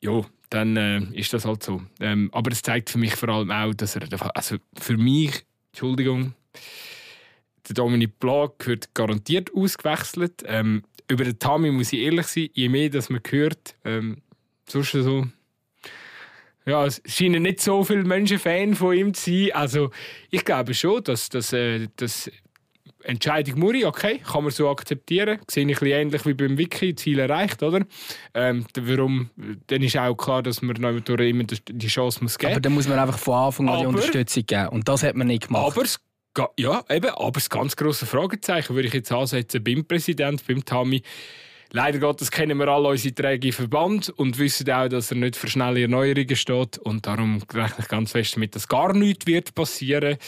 ja, 0.00 0.20
dann 0.50 0.76
äh, 0.76 1.00
ist 1.18 1.32
das 1.32 1.44
halt 1.44 1.62
so. 1.62 1.82
Ähm, 2.00 2.28
aber 2.32 2.52
es 2.52 2.62
zeigt 2.62 2.90
für 2.90 2.98
mich 2.98 3.14
vor 3.16 3.28
allem 3.30 3.50
auch, 3.50 3.72
dass 3.74 3.96
er, 3.96 4.06
also 4.34 4.56
für 4.78 4.96
mich, 4.96 5.44
Entschuldigung, 5.72 6.34
der 7.66 7.74
Dominik 7.74 8.18
Blag 8.18 8.66
wird 8.66 8.94
garantiert 8.94 9.50
ausgewechselt. 9.54 10.42
Ähm, 10.46 10.82
über 11.08 11.24
den 11.24 11.38
Tami 11.38 11.70
muss 11.70 11.92
ich 11.92 12.00
ehrlich 12.00 12.26
sein, 12.26 12.48
je 12.52 12.68
mehr 12.68 12.90
dass 12.90 13.08
man 13.08 13.22
hört, 13.28 13.76
ähm, 13.84 14.18
sonst 14.68 14.92
so. 14.92 15.26
Ja, 16.66 16.86
es 16.86 17.02
scheinen 17.06 17.42
nicht 17.42 17.60
so 17.60 17.84
viele 17.84 18.04
Menschen 18.04 18.38
Fan 18.38 18.74
von 18.74 18.96
ihm 18.96 19.12
zu 19.12 19.30
sein. 19.30 19.52
Also, 19.52 19.90
ich 20.30 20.44
glaube 20.44 20.72
schon, 20.72 21.04
dass 21.04 21.28
das 21.28 21.52
äh, 21.52 21.88
dass 21.96 22.30
Entscheidung 23.04 23.58
Muri, 23.58 23.84
okay, 23.84 24.18
kann 24.18 24.44
man 24.44 24.50
so 24.50 24.68
akzeptieren. 24.68 25.38
Sehe 25.48 25.68
ich 25.68 25.80
ein 25.82 25.86
ähnlich 25.88 26.24
wie 26.26 26.34
beim 26.34 26.56
Wiki, 26.56 26.94
Ziel 26.94 27.18
erreicht, 27.18 27.62
oder? 27.62 27.84
Ähm, 28.32 28.64
warum, 28.80 29.30
dann 29.66 29.82
ist 29.82 29.96
auch 29.96 30.14
klar, 30.14 30.42
dass 30.42 30.62
man 30.62 30.76
noch 30.76 30.90
immer 30.90 31.44
die 31.44 31.86
Chance 31.86 32.22
muss 32.22 32.38
geben 32.38 32.50
muss. 32.50 32.56
Aber 32.56 32.60
dann 32.60 32.74
muss 32.74 32.88
man 32.88 32.98
einfach 32.98 33.18
von 33.18 33.34
Anfang 33.34 33.68
an 33.68 33.80
die 33.80 33.86
Unterstützung 33.86 34.46
geben. 34.46 34.68
Und 34.68 34.88
das 34.88 35.02
hat 35.02 35.14
man 35.16 35.26
nicht 35.26 35.48
gemacht. 35.48 35.76
Aber 35.76 36.50
ja, 36.58 36.82
eben, 36.90 37.10
aber 37.10 37.32
das 37.32 37.48
ganz 37.48 37.76
grosse 37.76 38.06
Fragezeichen 38.06 38.74
würde 38.74 38.88
ich 38.88 38.94
jetzt 38.94 39.12
ansetzen 39.12 39.62
beim 39.62 39.84
Präsidenten, 39.84 40.42
beim 40.48 40.64
Tami. 40.64 41.02
Leider 41.70 41.98
Gottes 41.98 42.30
kennen 42.30 42.58
wir 42.58 42.68
alle 42.68 42.88
unsere 42.88 43.14
Träge 43.14 43.48
im 43.48 43.52
Verband 43.52 44.10
und 44.10 44.38
wissen 44.38 44.70
auch, 44.70 44.88
dass 44.88 45.10
er 45.10 45.16
nicht 45.16 45.36
für 45.36 45.48
schnelle 45.48 45.82
Erneuerungen 45.82 46.36
steht. 46.36 46.78
Und 46.78 47.06
darum 47.06 47.42
rechne 47.52 47.76
ich 47.80 47.88
ganz 47.88 48.12
fest 48.12 48.36
damit, 48.36 48.54
dass 48.54 48.68
gar 48.68 48.92
nichts 48.92 49.26
wird 49.26 49.54
passieren 49.54 50.18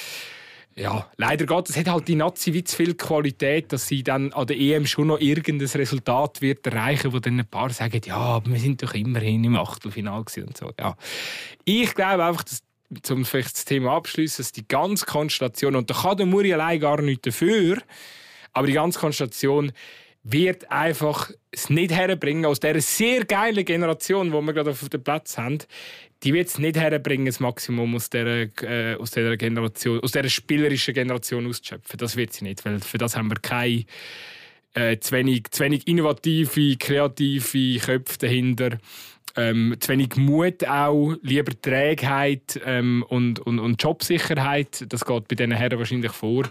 ja, 0.79 1.11
leider 1.17 1.47
Gottes 1.47 1.77
hat 1.79 1.89
halt 1.89 2.07
die 2.07 2.17
Nazi 2.17 2.53
wie 2.53 2.63
zu 2.63 2.77
viel 2.77 2.95
Qualität, 2.95 3.73
dass 3.73 3.87
sie 3.87 4.03
dann 4.03 4.33
an 4.35 4.47
der 4.47 4.59
EM 4.59 4.87
schon 4.87 5.07
noch 5.07 5.19
irgendein 5.19 5.69
Resultat 5.69 6.43
wird 6.43 6.67
erreichen, 6.67 7.15
wo 7.15 7.19
dann 7.19 7.41
ein 7.41 7.47
paar 7.47 7.71
sagen, 7.71 8.03
ja, 8.05 8.17
aber 8.17 8.51
wir 8.51 8.61
sind 8.61 8.83
doch 8.83 8.93
immerhin 8.93 9.43
im 9.45 9.57
Achtelfinale 9.57 10.19
und 10.19 10.57
so. 10.57 10.73
Ja. 10.79 10.95
Ich 11.65 11.95
glaube 11.95 12.25
einfach, 12.25 12.45
dass 12.45 13.11
um 13.11 13.25
vielleicht 13.25 13.55
das 13.55 13.65
Thema 13.65 13.97
abschließen, 13.97 14.43
dass 14.43 14.53
die 14.53 14.69
ganze 14.69 15.07
Konstellation 15.07 15.77
und 15.77 15.89
da 15.89 15.95
kann 15.95 16.19
der 16.19 16.27
Muri 16.27 16.53
allein 16.53 16.79
gar 16.79 17.01
nichts 17.01 17.23
dafür, 17.23 17.79
aber 18.53 18.67
die 18.67 18.75
ganze 18.75 19.01
Konstellation 19.01 19.73
wird 20.29 20.71
einfach 20.71 21.31
es 21.53 21.71
nicht 21.71 21.93
herbringen, 21.93 22.47
aus 22.47 22.61
dieser 22.61 22.81
sehr 22.81 23.25
geilen 23.25 23.65
Generation, 23.65 24.33
die 24.33 24.33
wir 24.33 24.53
gerade 24.53 24.71
auf 24.71 24.89
dem 24.89 25.03
Platz 25.03 25.39
haben, 25.39 25.59
die 26.23 26.35
wird 26.35 26.49
es 26.49 26.59
nicht 26.59 26.77
herbringen, 26.77 27.27
das 27.27 27.41
Maximum 27.41 27.95
aus 27.95 28.11
dieser, 28.11 28.49
äh, 28.63 28.97
aus 28.97 29.13
dieser 29.13 29.37
Generation, 29.37 30.01
aus 30.01 30.13
dieser 30.13 30.29
spielerischen 30.29 30.95
Generation 30.95 31.47
auszuschöpfen. 31.47 31.99
Das 31.99 32.17
wird 32.17 32.33
sie 32.33 32.45
nicht, 32.45 32.65
weil 32.65 32.81
für 32.81 32.99
das 32.99 33.17
haben 33.17 33.31
wir 33.31 33.37
keine 33.37 33.85
äh, 34.75 34.99
zu, 34.99 35.13
wenig, 35.13 35.45
zu 35.51 35.63
wenig 35.63 35.87
innovative, 35.87 36.77
kreative 36.77 37.79
Köpfe 37.79 38.19
dahinter. 38.19 38.79
Ähm, 39.39 39.77
zu 39.79 39.91
wenig 39.91 40.17
Mut 40.17 40.67
auch, 40.67 41.15
lieber 41.23 41.53
Trägheit 41.61 42.59
ähm, 42.65 43.05
und, 43.09 43.39
und, 43.41 43.59
und 43.59 43.83
Jobsicherheit. 43.83 44.87
Das 44.89 45.05
geht 45.05 45.29
bei 45.29 45.37
diesen 45.37 45.53
Herren 45.53 45.79
wahrscheinlich 45.79 46.13
vor. 46.13 46.49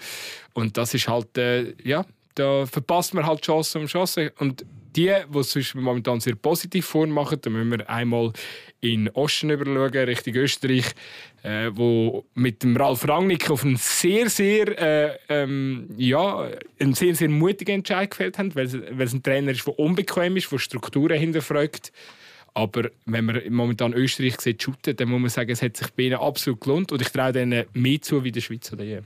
Und 0.54 0.78
das 0.78 0.94
ist 0.94 1.08
halt, 1.08 1.36
äh, 1.38 1.74
ja, 1.84 2.06
da 2.36 2.66
verpasst 2.66 3.14
man 3.14 3.26
halt 3.26 3.42
Chance 3.42 3.80
um 3.80 3.88
Chance. 3.88 4.32
Und 4.40 4.66
die, 4.96 5.14
die 5.28 5.40
es 5.40 5.76
momentan 5.76 6.20
sehr 6.20 6.36
positiv 6.36 6.86
vormachen, 6.86 7.40
da 7.42 7.50
müssen 7.50 7.72
wir 7.72 7.90
einmal 7.90 8.32
in 8.80 9.10
Osten 9.10 9.50
überschauen, 9.50 10.06
Richtung 10.06 10.36
Österreich, 10.36 10.86
äh, 11.44 11.72
wo 11.74 12.26
mit 12.34 12.64
dem 12.64 12.78
Ralf 12.78 13.08
Rangnick 13.08 13.50
auf 13.50 13.64
einen 13.64 13.78
sehr, 13.78 14.30
sehr, 14.30 14.80
äh, 14.80 15.18
ähm, 15.30 15.90
ja, 15.98 16.50
einen 16.80 16.94
sehr, 16.94 17.16
sehr 17.16 17.30
mutigen 17.30 17.76
Entscheid 17.76 18.10
gefällt 18.10 18.38
haben, 18.38 18.56
weil, 18.56 18.66
es 18.66 19.14
ein 19.14 19.24
Trainer 19.24 19.52
ist, 19.52 19.66
der 19.66 19.80
unbequem 19.80 20.38
ist, 20.38 20.52
der 20.52 20.60
Strukturen 20.60 21.20
hinterfragt. 21.20 21.92
Aber 22.54 22.90
wenn 23.06 23.26
man 23.26 23.42
momentan 23.50 23.94
Österreich 23.94 24.40
sieht, 24.40 24.64
shooten, 24.64 24.96
dann 24.96 25.10
muss 25.10 25.20
man 25.20 25.30
sagen, 25.30 25.52
es 25.52 25.62
hat 25.62 25.76
sich 25.76 25.90
bei 25.92 26.04
ihnen 26.04 26.16
absolut 26.16 26.62
gelohnt 26.62 26.92
und 26.94 27.02
ich 27.02 27.10
traue 27.10 27.34
denen 27.34 27.66
mehr 27.74 28.02
zu 28.02 28.24
wie 28.24 28.32
der 28.32 28.40
Schweiz 28.42 28.72
oder 28.72 28.86
je. 28.86 29.02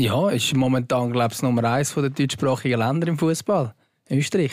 Ja, 0.00 0.30
ist 0.30 0.56
momentan, 0.56 1.12
glaube 1.12 1.34
ich, 1.34 1.42
Nummer 1.42 1.62
eins 1.64 1.92
der 1.92 2.08
deutschsprachigen 2.08 2.78
Länder 2.78 3.08
im 3.08 3.18
Fußball. 3.18 3.74
Österreich. 4.08 4.52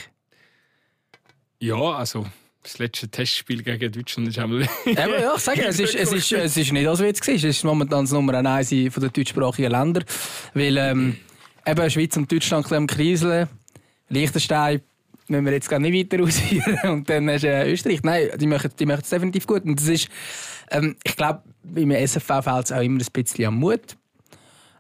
Ja, 1.62 1.78
also 1.78 2.26
das 2.64 2.80
letzte 2.80 3.08
Testspiel 3.08 3.64
gegen 3.64 3.90
Deutschland 3.90 4.28
ist 4.28 4.38
einmal. 4.40 4.64
Eben, 4.86 4.98
ja, 4.98 5.36
ich 5.38 5.42
sage, 5.42 5.66
es 5.66 5.80
ist, 5.80 5.96
es, 5.96 6.12
ist, 6.12 6.34
es 6.34 6.58
ist 6.58 6.74
nicht 6.74 6.86
als 6.86 7.00
Witz 7.00 7.22
gewesen. 7.22 7.50
Es 7.50 7.58
ist 7.60 7.64
momentan 7.64 8.04
das 8.04 8.12
Nummer 8.12 8.34
eins 8.34 8.72
der 8.72 8.90
deutschsprachigen 8.90 9.72
Länder. 9.72 10.04
Weil 10.54 10.76
ähm, 10.76 11.16
eben 11.66 11.90
Schweiz 11.92 12.18
und 12.18 12.30
Deutschland 12.30 12.70
ein 12.74 12.86
Kriseln. 12.86 13.48
Liechtenstein 14.10 14.82
müssen 15.30 15.46
wir 15.46 15.54
jetzt 15.54 15.70
gar 15.70 15.80
nicht 15.80 16.12
weiter 16.12 16.24
ausführen. 16.26 16.92
Und 16.92 17.10
dann 17.10 17.30
ist 17.30 17.46
äh, 17.46 17.72
Österreich. 17.72 18.04
Nein, 18.04 18.32
die 18.38 18.48
machen, 18.48 18.70
die 18.78 18.86
machen 18.86 19.02
es 19.02 19.10
definitiv 19.10 19.48
gut. 19.48 19.64
Und 19.64 19.80
das 19.80 19.88
ist, 19.88 20.10
ähm, 20.72 20.98
ich 21.06 21.16
glaube, 21.16 21.42
beim 21.64 21.92
SFV 21.92 22.42
fällt 22.42 22.66
es 22.66 22.72
auch 22.74 22.82
immer 22.82 23.00
ein 23.00 23.08
bisschen 23.14 23.46
am 23.46 23.56
Mut. 23.56 23.97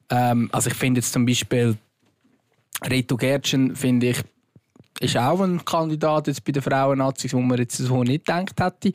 Ähm, 0.10 0.50
also 0.52 0.70
ich 0.70 0.76
finde 0.76 1.00
jetzt 1.00 1.14
zum 1.14 1.26
Beispiel 1.26 1.78
Reto 2.86 3.18
Gertschen 3.18 3.76
finde 3.76 4.10
ich 4.10 4.24
ist 5.00 5.18
auch 5.18 5.42
ein 5.42 5.64
Kandidat 5.64 6.28
jetzt 6.28 6.44
bei 6.44 6.52
den 6.52 6.62
Frauen-Nazis, 6.62 7.34
wo 7.34 7.40
man 7.40 7.58
jetzt 7.58 7.78
so 7.78 8.04
nicht 8.04 8.26
gedacht 8.26 8.60
hätte. 8.60 8.94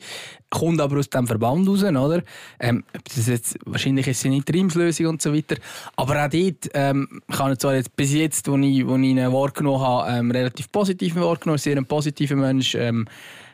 Kommt 0.49 0.81
aber 0.81 0.99
aus 0.99 1.09
dem 1.09 1.27
Verband 1.27 1.67
raus, 1.67 1.83
oder? 1.83 2.21
Ähm, 2.59 2.83
das 3.03 3.27
jetzt, 3.27 3.57
wahrscheinlich 3.65 4.07
ist 4.07 4.19
es 4.19 4.25
eine 4.25 4.35
Interimslösung 4.35 5.07
und 5.07 5.21
so 5.21 5.33
weiter. 5.33 5.55
Aber 5.95 6.25
auch 6.25 6.29
dort, 6.29 6.69
ähm, 6.73 7.21
ich 7.29 7.39
habe 7.39 7.57
zwar 7.57 7.75
jetzt 7.75 7.95
bis 7.95 8.13
jetzt, 8.13 8.47
wo 8.47 8.57
ich, 8.57 8.85
wo 8.85 8.95
ich 8.95 9.03
ihn 9.03 9.31
wahrgenommen 9.31 9.81
habe, 9.81 10.11
ähm, 10.11 10.31
relativ 10.31 10.71
positiv 10.71 11.15
wahrgenommen, 11.15 11.57
sehr 11.57 11.77
ein 11.77 11.85
positiver 11.85 12.35
Mensch. 12.35 12.75
Ähm, 12.75 13.07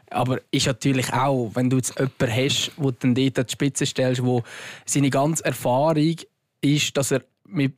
aber 0.10 0.40
ist 0.50 0.66
natürlich 0.66 1.14
auch, 1.14 1.52
wenn 1.54 1.70
du 1.70 1.78
jetzt 1.78 2.00
jemanden 2.00 2.36
hast, 2.36 2.72
wo 2.78 2.90
du 2.90 2.98
dann 3.00 3.14
dort 3.14 3.40
an 3.40 3.46
die 3.46 3.52
Spitze 3.52 3.86
stellst, 3.86 4.24
wo 4.24 4.44
seine 4.86 5.12
ganze 5.12 5.46
Erfahrung 5.46 6.16
ist, 6.62 6.98
dass 6.98 7.12
er 7.12 7.22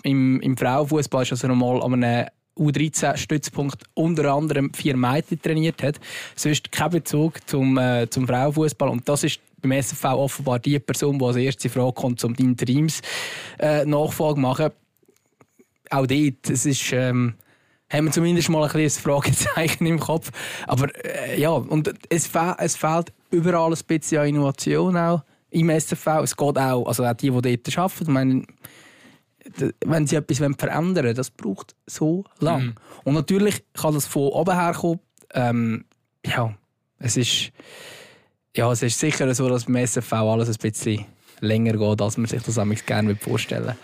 im, 0.03 0.39
im 0.41 0.57
Frauenfußball 0.57 1.23
ist, 1.23 1.31
dass 1.31 1.43
er 1.43 1.55
mal 1.55 1.81
an 1.81 2.03
einem 2.03 2.27
U13-Stützpunkt 2.57 3.83
unter 3.93 4.33
anderem 4.33 4.73
vier 4.73 4.95
Mädchen 4.95 5.41
trainiert 5.41 5.81
hat. 5.83 5.99
Sonst 6.35 6.71
kein 6.71 6.91
Bezug 6.91 7.47
zum, 7.47 7.77
äh, 7.77 8.09
zum 8.09 8.27
Frauenfußball. 8.27 8.89
Und 8.89 9.07
das 9.07 9.23
ist 9.23 9.39
beim 9.61 9.71
SFV 9.71 10.05
offenbar 10.05 10.59
die 10.59 10.79
Person, 10.79 11.19
die 11.19 11.25
als 11.25 11.35
erste 11.35 11.69
Frage 11.69 11.93
kommt, 11.93 12.23
um 12.23 12.35
die 12.35 12.43
Interims 12.43 13.01
äh, 13.59 13.85
Nachfolge 13.85 14.39
machen. 14.39 14.71
Auch 15.89 16.07
dort, 16.07 16.49
es 16.49 16.65
ist, 16.65 16.91
ähm, 16.93 17.35
haben 17.89 18.05
wir 18.05 18.11
zumindest 18.11 18.49
mal 18.49 18.63
ein 18.63 18.69
kleines 18.69 18.97
Fragezeichen 18.97 19.85
im 19.85 19.99
Kopf. 19.99 20.31
Aber 20.67 20.87
äh, 21.05 21.39
ja, 21.39 21.51
und 21.51 21.93
es, 22.09 22.27
fe 22.27 22.55
es 22.57 22.75
fehlt 22.75 23.13
überall 23.29 23.71
ein 23.71 23.79
bisschen 23.87 24.21
an 24.21 24.27
Innovation 24.27 24.97
auch 24.97 25.23
im 25.51 25.69
SFV. 25.69 26.07
Es 26.23 26.35
geht 26.35 26.57
auch, 26.57 26.85
also 26.85 27.05
auch 27.05 27.13
die, 27.13 27.29
die 27.29 27.57
dort 27.63 27.77
arbeiten. 27.77 28.03
Ich 28.03 28.07
meine, 28.07 28.43
wenn 29.85 30.07
sie 30.07 30.15
etwas 30.15 30.37
verändern 30.37 31.05
wollen, 31.05 31.15
das 31.15 31.31
braucht 31.31 31.75
so 31.87 32.25
lange. 32.39 32.65
Mhm. 32.65 32.75
Und 33.03 33.13
natürlich 33.15 33.63
kann 33.73 33.93
das 33.93 34.05
von 34.05 34.23
oben 34.29 34.55
her 34.55 34.73
kommen. 34.73 34.99
Ähm, 35.33 35.85
ja, 36.25 36.55
es 36.99 37.17
ist, 37.17 37.51
ja, 38.55 38.71
es 38.71 38.83
ist 38.83 38.99
sicher 38.99 39.33
so, 39.33 39.49
dass 39.49 39.65
beim 39.65 39.77
SFV 39.77 40.13
alles 40.13 40.49
ein 40.49 40.55
bisschen 40.61 41.05
länger 41.39 41.73
geht, 41.73 42.01
als 42.01 42.17
man 42.17 42.27
sich 42.27 42.43
das 42.43 42.85
gerne 42.85 43.15
vorstellen 43.15 43.75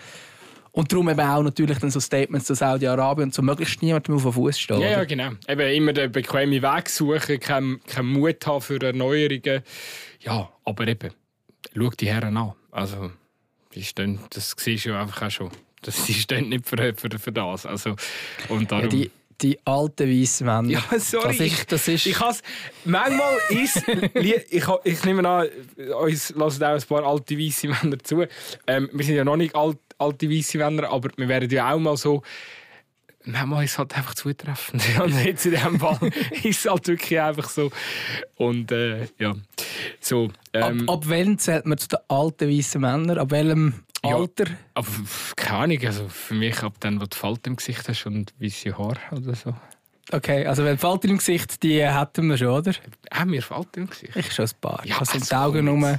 Und 0.70 0.92
darum 0.92 1.08
eben 1.08 1.20
auch 1.20 1.42
natürlich 1.42 1.78
dann 1.78 1.90
so 1.90 1.98
Statements 1.98 2.46
zu 2.46 2.54
Saudi-Arabien 2.54 3.28
und 3.28 3.34
so 3.34 3.42
möglichst 3.42 3.82
niemandem 3.82 4.14
auf 4.14 4.22
den 4.22 4.32
Fuß 4.32 4.58
stehen. 4.58 4.80
Ja, 4.80 4.90
ja, 4.90 5.04
genau. 5.04 5.30
Eben 5.48 5.74
immer 5.74 5.92
den 5.92 6.12
bequemen 6.12 6.62
Weg 6.62 6.88
suchen, 6.88 7.40
keinen 7.40 7.82
kein 7.84 8.06
Mut 8.06 8.46
haben 8.46 8.60
für 8.60 8.80
Erneuerungen. 8.80 9.62
Ja, 10.20 10.48
aber 10.64 10.86
eben, 10.86 11.10
schau 11.74 11.90
die 11.90 12.08
Herren 12.08 12.36
an. 12.36 12.52
Also, 12.70 13.10
die 13.78 13.84
stehen, 13.84 14.18
das 14.30 14.54
siehst 14.58 14.86
du 14.86 14.94
einfach 14.94 15.22
auch 15.22 15.30
schon. 15.30 15.50
Das, 15.82 16.04
die 16.06 16.14
stehen 16.14 16.48
nicht 16.48 16.68
für, 16.68 16.76
für, 16.96 17.18
für 17.18 17.32
das. 17.32 17.64
Also, 17.64 17.94
und 18.48 18.70
darum... 18.70 18.84
Ja, 18.84 18.88
die, 18.90 19.10
die 19.40 19.58
alten 19.64 20.10
weißen 20.10 20.44
Männer. 20.44 20.68
Ja, 20.68 20.98
sorry. 20.98 21.28
Das 21.28 21.40
ist, 21.40 21.72
das 21.72 21.88
ist 21.88 22.06
Ich 22.06 22.20
has, 22.20 22.42
manchmal 22.84 23.36
ist, 23.50 23.82
ich, 24.50 24.64
ich 24.84 25.04
nehme 25.04 25.28
an, 25.28 25.48
uns 26.02 26.30
lassen 26.30 26.64
auch 26.64 26.74
ein 26.74 26.82
paar 26.82 27.04
alte 27.04 27.38
weiße 27.38 27.68
Männer 27.68 27.98
zu. 28.00 28.26
Ähm, 28.66 28.90
wir 28.92 29.04
sind 29.04 29.14
ja 29.14 29.24
noch 29.24 29.36
nicht 29.36 29.54
alt, 29.54 29.78
alte 29.98 30.28
weiße 30.28 30.58
Männer, 30.58 30.90
aber 30.90 31.10
wir 31.16 31.28
werden 31.28 31.48
ja 31.48 31.72
auch 31.72 31.78
mal 31.78 31.96
so. 31.96 32.22
Manchmal 33.24 33.64
ist 33.64 33.72
es 33.72 33.78
halt 33.78 33.94
einfach 33.96 34.14
zutreffend. 34.14 34.82
Und 35.00 35.12
jetzt 35.24 35.44
in 35.44 35.52
diesem 35.52 35.78
Fall 35.80 35.98
ist 36.44 36.64
es 36.64 36.70
halt 36.70 36.86
wirklich 36.88 37.20
einfach 37.20 37.48
so. 37.48 37.70
Und 38.36 38.72
äh, 38.72 39.06
ja, 39.18 39.34
so. 40.00 40.30
Ähm, 40.52 40.88
ab, 40.88 40.94
ab 40.96 41.02
wann 41.06 41.38
zählt 41.38 41.66
man 41.66 41.76
zu 41.78 41.88
den 41.88 41.98
alten 42.08 42.48
weißen 42.48 42.80
Männern? 42.80 43.18
Ab 43.18 43.30
welchem 43.30 43.74
Ja. 44.04 44.16
Alter? 44.16 44.44
aber 44.74 44.86
keine 45.36 45.58
Ahnung, 45.58 45.78
also 45.86 46.08
für 46.08 46.34
mich 46.34 46.62
ab 46.62 46.74
dann, 46.80 47.00
wo 47.00 47.04
du 47.06 47.16
Falten 47.16 47.50
im 47.50 47.56
Gesicht 47.56 47.86
hast 47.88 48.06
und 48.06 48.32
weiße 48.38 48.76
Haare 48.78 48.98
oder 49.12 49.34
so. 49.34 49.54
Okay, 50.10 50.46
also 50.46 50.64
wenn 50.64 50.78
Falten 50.78 51.10
im 51.10 51.18
Gesicht, 51.18 51.62
die 51.62 51.82
hätten 51.84 52.28
wir 52.28 52.38
schon, 52.38 52.46
oder? 52.48 52.72
Auch 53.10 53.24
mir 53.26 53.42
Falten 53.42 53.80
im 53.82 53.90
Gesicht. 53.90 54.16
Ich 54.16 54.32
schon 54.32 54.46
ein 54.46 54.50
paar. 54.60 54.80
Ja, 54.86 54.98
also 55.00 55.18
die 55.18 55.34
Augen 55.34 55.68
rum. 55.68 55.98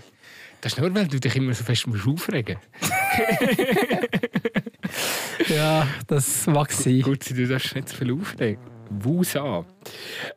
Das 0.61 0.73
ist 0.73 0.79
nur, 0.79 0.93
weil 0.95 1.07
du 1.07 1.19
dich 1.19 1.35
immer 1.35 1.53
so 1.53 1.63
fest 1.63 1.85
musst 1.87 2.07
aufregen 2.07 2.57
Ja, 5.47 5.87
das 6.07 6.47
mag 6.47 6.71
sein. 6.71 7.01
Gut, 7.01 7.29
du 7.29 7.47
darfst 7.47 7.73
nicht 7.73 7.89
zu 7.89 7.95
viel 7.95 8.11
aufregen. 8.11 8.61
Wusa. 8.89 9.65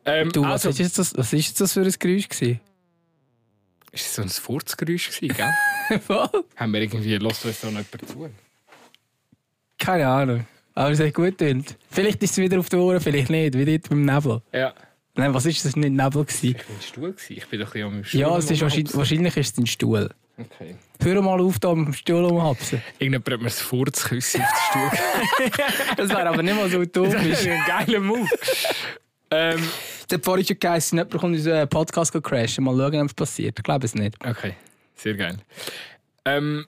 Ähm, 0.05 0.31
Du, 0.31 0.43
was, 0.43 0.65
also, 0.65 0.69
ist 0.69 0.79
jetzt 0.79 0.99
das, 0.99 1.17
was 1.17 1.33
ist 1.33 1.47
jetzt 1.47 1.61
das 1.61 1.73
für 1.73 1.81
ein 1.81 1.93
Geräusch 1.99 2.29
gewesen? 2.29 2.59
ist 3.93 4.05
das 4.07 4.15
so 4.15 4.21
ein 4.23 4.29
Furzgeräusch 4.29 5.11
gewesen, 5.11 5.35
gell? 5.35 6.01
Was? 6.07 6.29
Haben 6.55 6.73
wir 6.73 6.81
irgendwie, 6.81 7.15
lässt 7.17 7.45
uns 7.45 7.61
da 7.61 7.67
noch 7.67 7.81
jemand 7.81 8.07
zu? 8.09 8.29
Keine 9.77 10.07
Ahnung. 10.07 10.47
Aber 10.73 10.89
es 10.91 10.99
hat 10.99 11.13
gut 11.13 11.37
getönt. 11.37 11.77
Vielleicht 11.91 12.23
ist 12.23 12.31
es 12.31 12.37
wieder 12.37 12.59
auf 12.59 12.69
die 12.69 12.77
Ohren, 12.77 12.99
vielleicht 12.99 13.29
nicht, 13.29 13.55
wie 13.55 13.65
dort 13.65 13.89
beim 13.89 14.03
Nebel. 14.03 14.41
Ja. 14.51 14.73
Nein, 15.15 15.31
was 15.33 15.45
ist 15.45 15.63
das? 15.63 15.75
Nicht 15.75 15.91
Nebel 15.91 16.25
gewesen. 16.25 16.55
Ich 16.55 16.67
war 16.67 16.75
ein 16.75 16.81
Stuhl. 16.81 17.11
Gewesen. 17.11 17.33
Ich 17.37 17.47
bin 17.47 17.59
doch 17.59 17.67
ein 17.67 17.71
bisschen 17.73 17.97
am 17.97 18.03
Stuhl. 18.03 18.19
Ja, 18.19 18.37
es 18.37 18.49
ist 18.49 18.61
wahrscheinlich, 18.61 18.95
wahrscheinlich 18.95 19.37
ist 19.37 19.53
es 19.53 19.57
ein 19.59 19.67
Stuhl. 19.67 20.09
Okay. 20.39 20.75
Hör 21.03 21.21
mal 21.21 21.39
auf, 21.41 21.59
da 21.59 21.69
am 21.69 21.91
Stuhl 21.93 22.25
rumhapsen. 22.25 22.81
Irgendjemand 22.99 23.29
hat 23.31 23.39
mir 23.39 23.45
das 23.45 23.61
Furzküsschen 23.61 24.41
auf 24.41 24.47
den 24.73 24.89
Stuhl 25.49 25.65
Das 25.97 26.09
wäre 26.09 26.29
aber 26.29 26.43
nicht 26.43 26.55
mal 26.55 26.69
so 26.69 26.83
Das 26.83 26.87
utopisch. 27.13 27.25
ist 27.25 27.47
ein 27.47 27.61
geiler 27.67 27.99
Move. 27.99 28.27
ähm, 29.31 29.67
Der 30.09 30.19
vorhin 30.21 30.45
schon 30.45 30.59
geheißen, 30.59 30.97
jemand 30.97 31.11
kommt 31.19 31.35
unseren 31.35 31.67
Podcast 31.69 32.13
crashen. 32.23 32.63
Mal 32.63 32.75
schauen, 32.77 33.05
was 33.05 33.13
passiert. 33.13 33.57
Ich 33.59 33.63
glaube 33.63 33.85
es 33.85 33.95
nicht. 33.95 34.15
okay, 34.25 34.53
sehr 34.95 35.15
geil. 35.15 35.37
Ähm, 36.25 36.65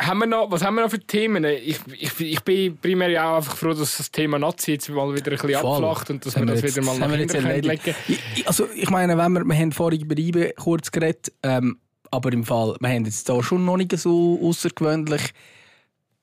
haben 0.00 0.18
wir 0.18 0.26
noch, 0.26 0.50
was 0.50 0.62
haben 0.62 0.74
wir 0.74 0.82
noch 0.82 0.90
für 0.90 1.00
Themen? 1.00 1.44
Ich, 1.44 1.78
ich, 1.98 2.20
ich 2.20 2.40
bin 2.42 2.76
primär 2.76 3.08
ja 3.08 3.30
auch 3.32 3.36
einfach 3.36 3.56
froh, 3.56 3.72
dass 3.72 3.96
das 3.96 4.10
Thema 4.10 4.38
Nazi 4.38 4.72
jetzt 4.72 4.90
mal 4.90 5.08
wieder 5.14 5.32
ein 5.32 5.38
bisschen 5.38 5.58
Voll. 5.60 5.72
abflacht 5.84 6.10
und 6.10 6.24
dass 6.26 6.34
Das 6.34 6.42
wir 6.42 6.46
das 6.46 6.60
jetzt- 6.62 6.76
wieder 6.76 6.84
mal 6.86 6.98
nach 6.98 7.10
hinten 7.16 7.28
können 7.42 7.62
legen 7.62 7.94
ich- 8.08 8.46
Also, 8.46 8.66
ich 8.74 8.90
meine, 8.90 9.16
wenn 9.16 9.32
wir, 9.32 9.44
wir 9.44 9.56
haben 9.56 9.72
vorhin 9.72 10.00
über 10.02 10.16
IBE 10.18 10.52
kurz 10.58 10.90
geredet, 10.90 11.32
ähm, 11.42 11.78
aber 12.16 12.32
im 12.32 12.44
Fall, 12.44 12.76
wir 12.80 12.88
haben 12.88 13.04
jetzt 13.04 13.28
da 13.28 13.42
schon 13.42 13.64
noch 13.64 13.76
nicht 13.76 13.96
so 13.98 14.40
außergewöhnlich 14.42 15.32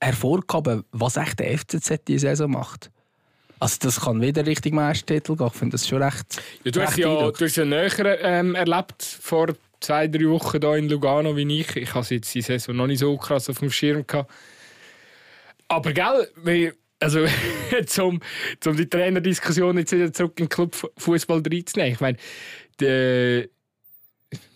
hervorgehoben, 0.02 0.84
was 0.92 1.18
echt 1.18 1.40
der 1.40 1.58
FCZ 1.58 2.02
diese 2.08 2.28
Saison 2.28 2.52
macht. 2.52 2.90
Also 3.60 3.78
das 3.80 4.02
kann 4.02 4.20
wieder 4.20 4.46
Richtung 4.46 4.76
Meistertitel 4.76 5.38
gehen. 5.38 5.48
Ich 5.48 5.54
finde 5.54 5.74
das 5.74 5.88
schon 5.88 6.02
recht. 6.02 6.42
Ja, 6.64 6.72
du, 6.72 6.82
hast 6.82 6.90
recht 6.90 6.98
ja, 6.98 7.10
eindrucksvoll. 7.10 7.34
du 7.38 7.46
hast 7.46 7.56
ja 7.56 7.66
näher 7.66 8.22
ähm, 8.22 8.56
erlebt 8.56 9.04
vor 9.04 9.54
zwei, 9.80 10.08
drei 10.08 10.28
Wochen 10.30 10.60
hier 10.60 10.76
in 10.76 10.90
Lugano 10.90 11.38
wie 11.38 11.60
ich. 11.60 11.76
Ich 11.78 11.94
habe 11.94 12.06
jetzt 12.10 12.34
die 12.34 12.42
Saison 12.42 12.76
noch 12.76 12.88
nicht 12.88 13.00
so 13.00 13.16
krass 13.16 13.50
auf 13.50 13.60
dem 13.60 13.72
Schirm 13.72 14.06
gehabt. 14.06 14.32
Aber 15.68 15.94
gell, 15.94 16.74
also 17.00 17.26
zum, 17.86 18.20
zum 18.60 18.76
die 18.76 18.90
Trainerdiskussion 18.90 19.78
jetzt 19.78 19.92
wieder 19.92 20.12
zurück 20.12 20.40
in 20.40 20.46
den 20.46 20.50
Club 20.50 20.92
Fußball 20.98 21.42
reinzunehmen. 21.46 21.94
Ich 21.94 22.02
meine, 22.02 22.18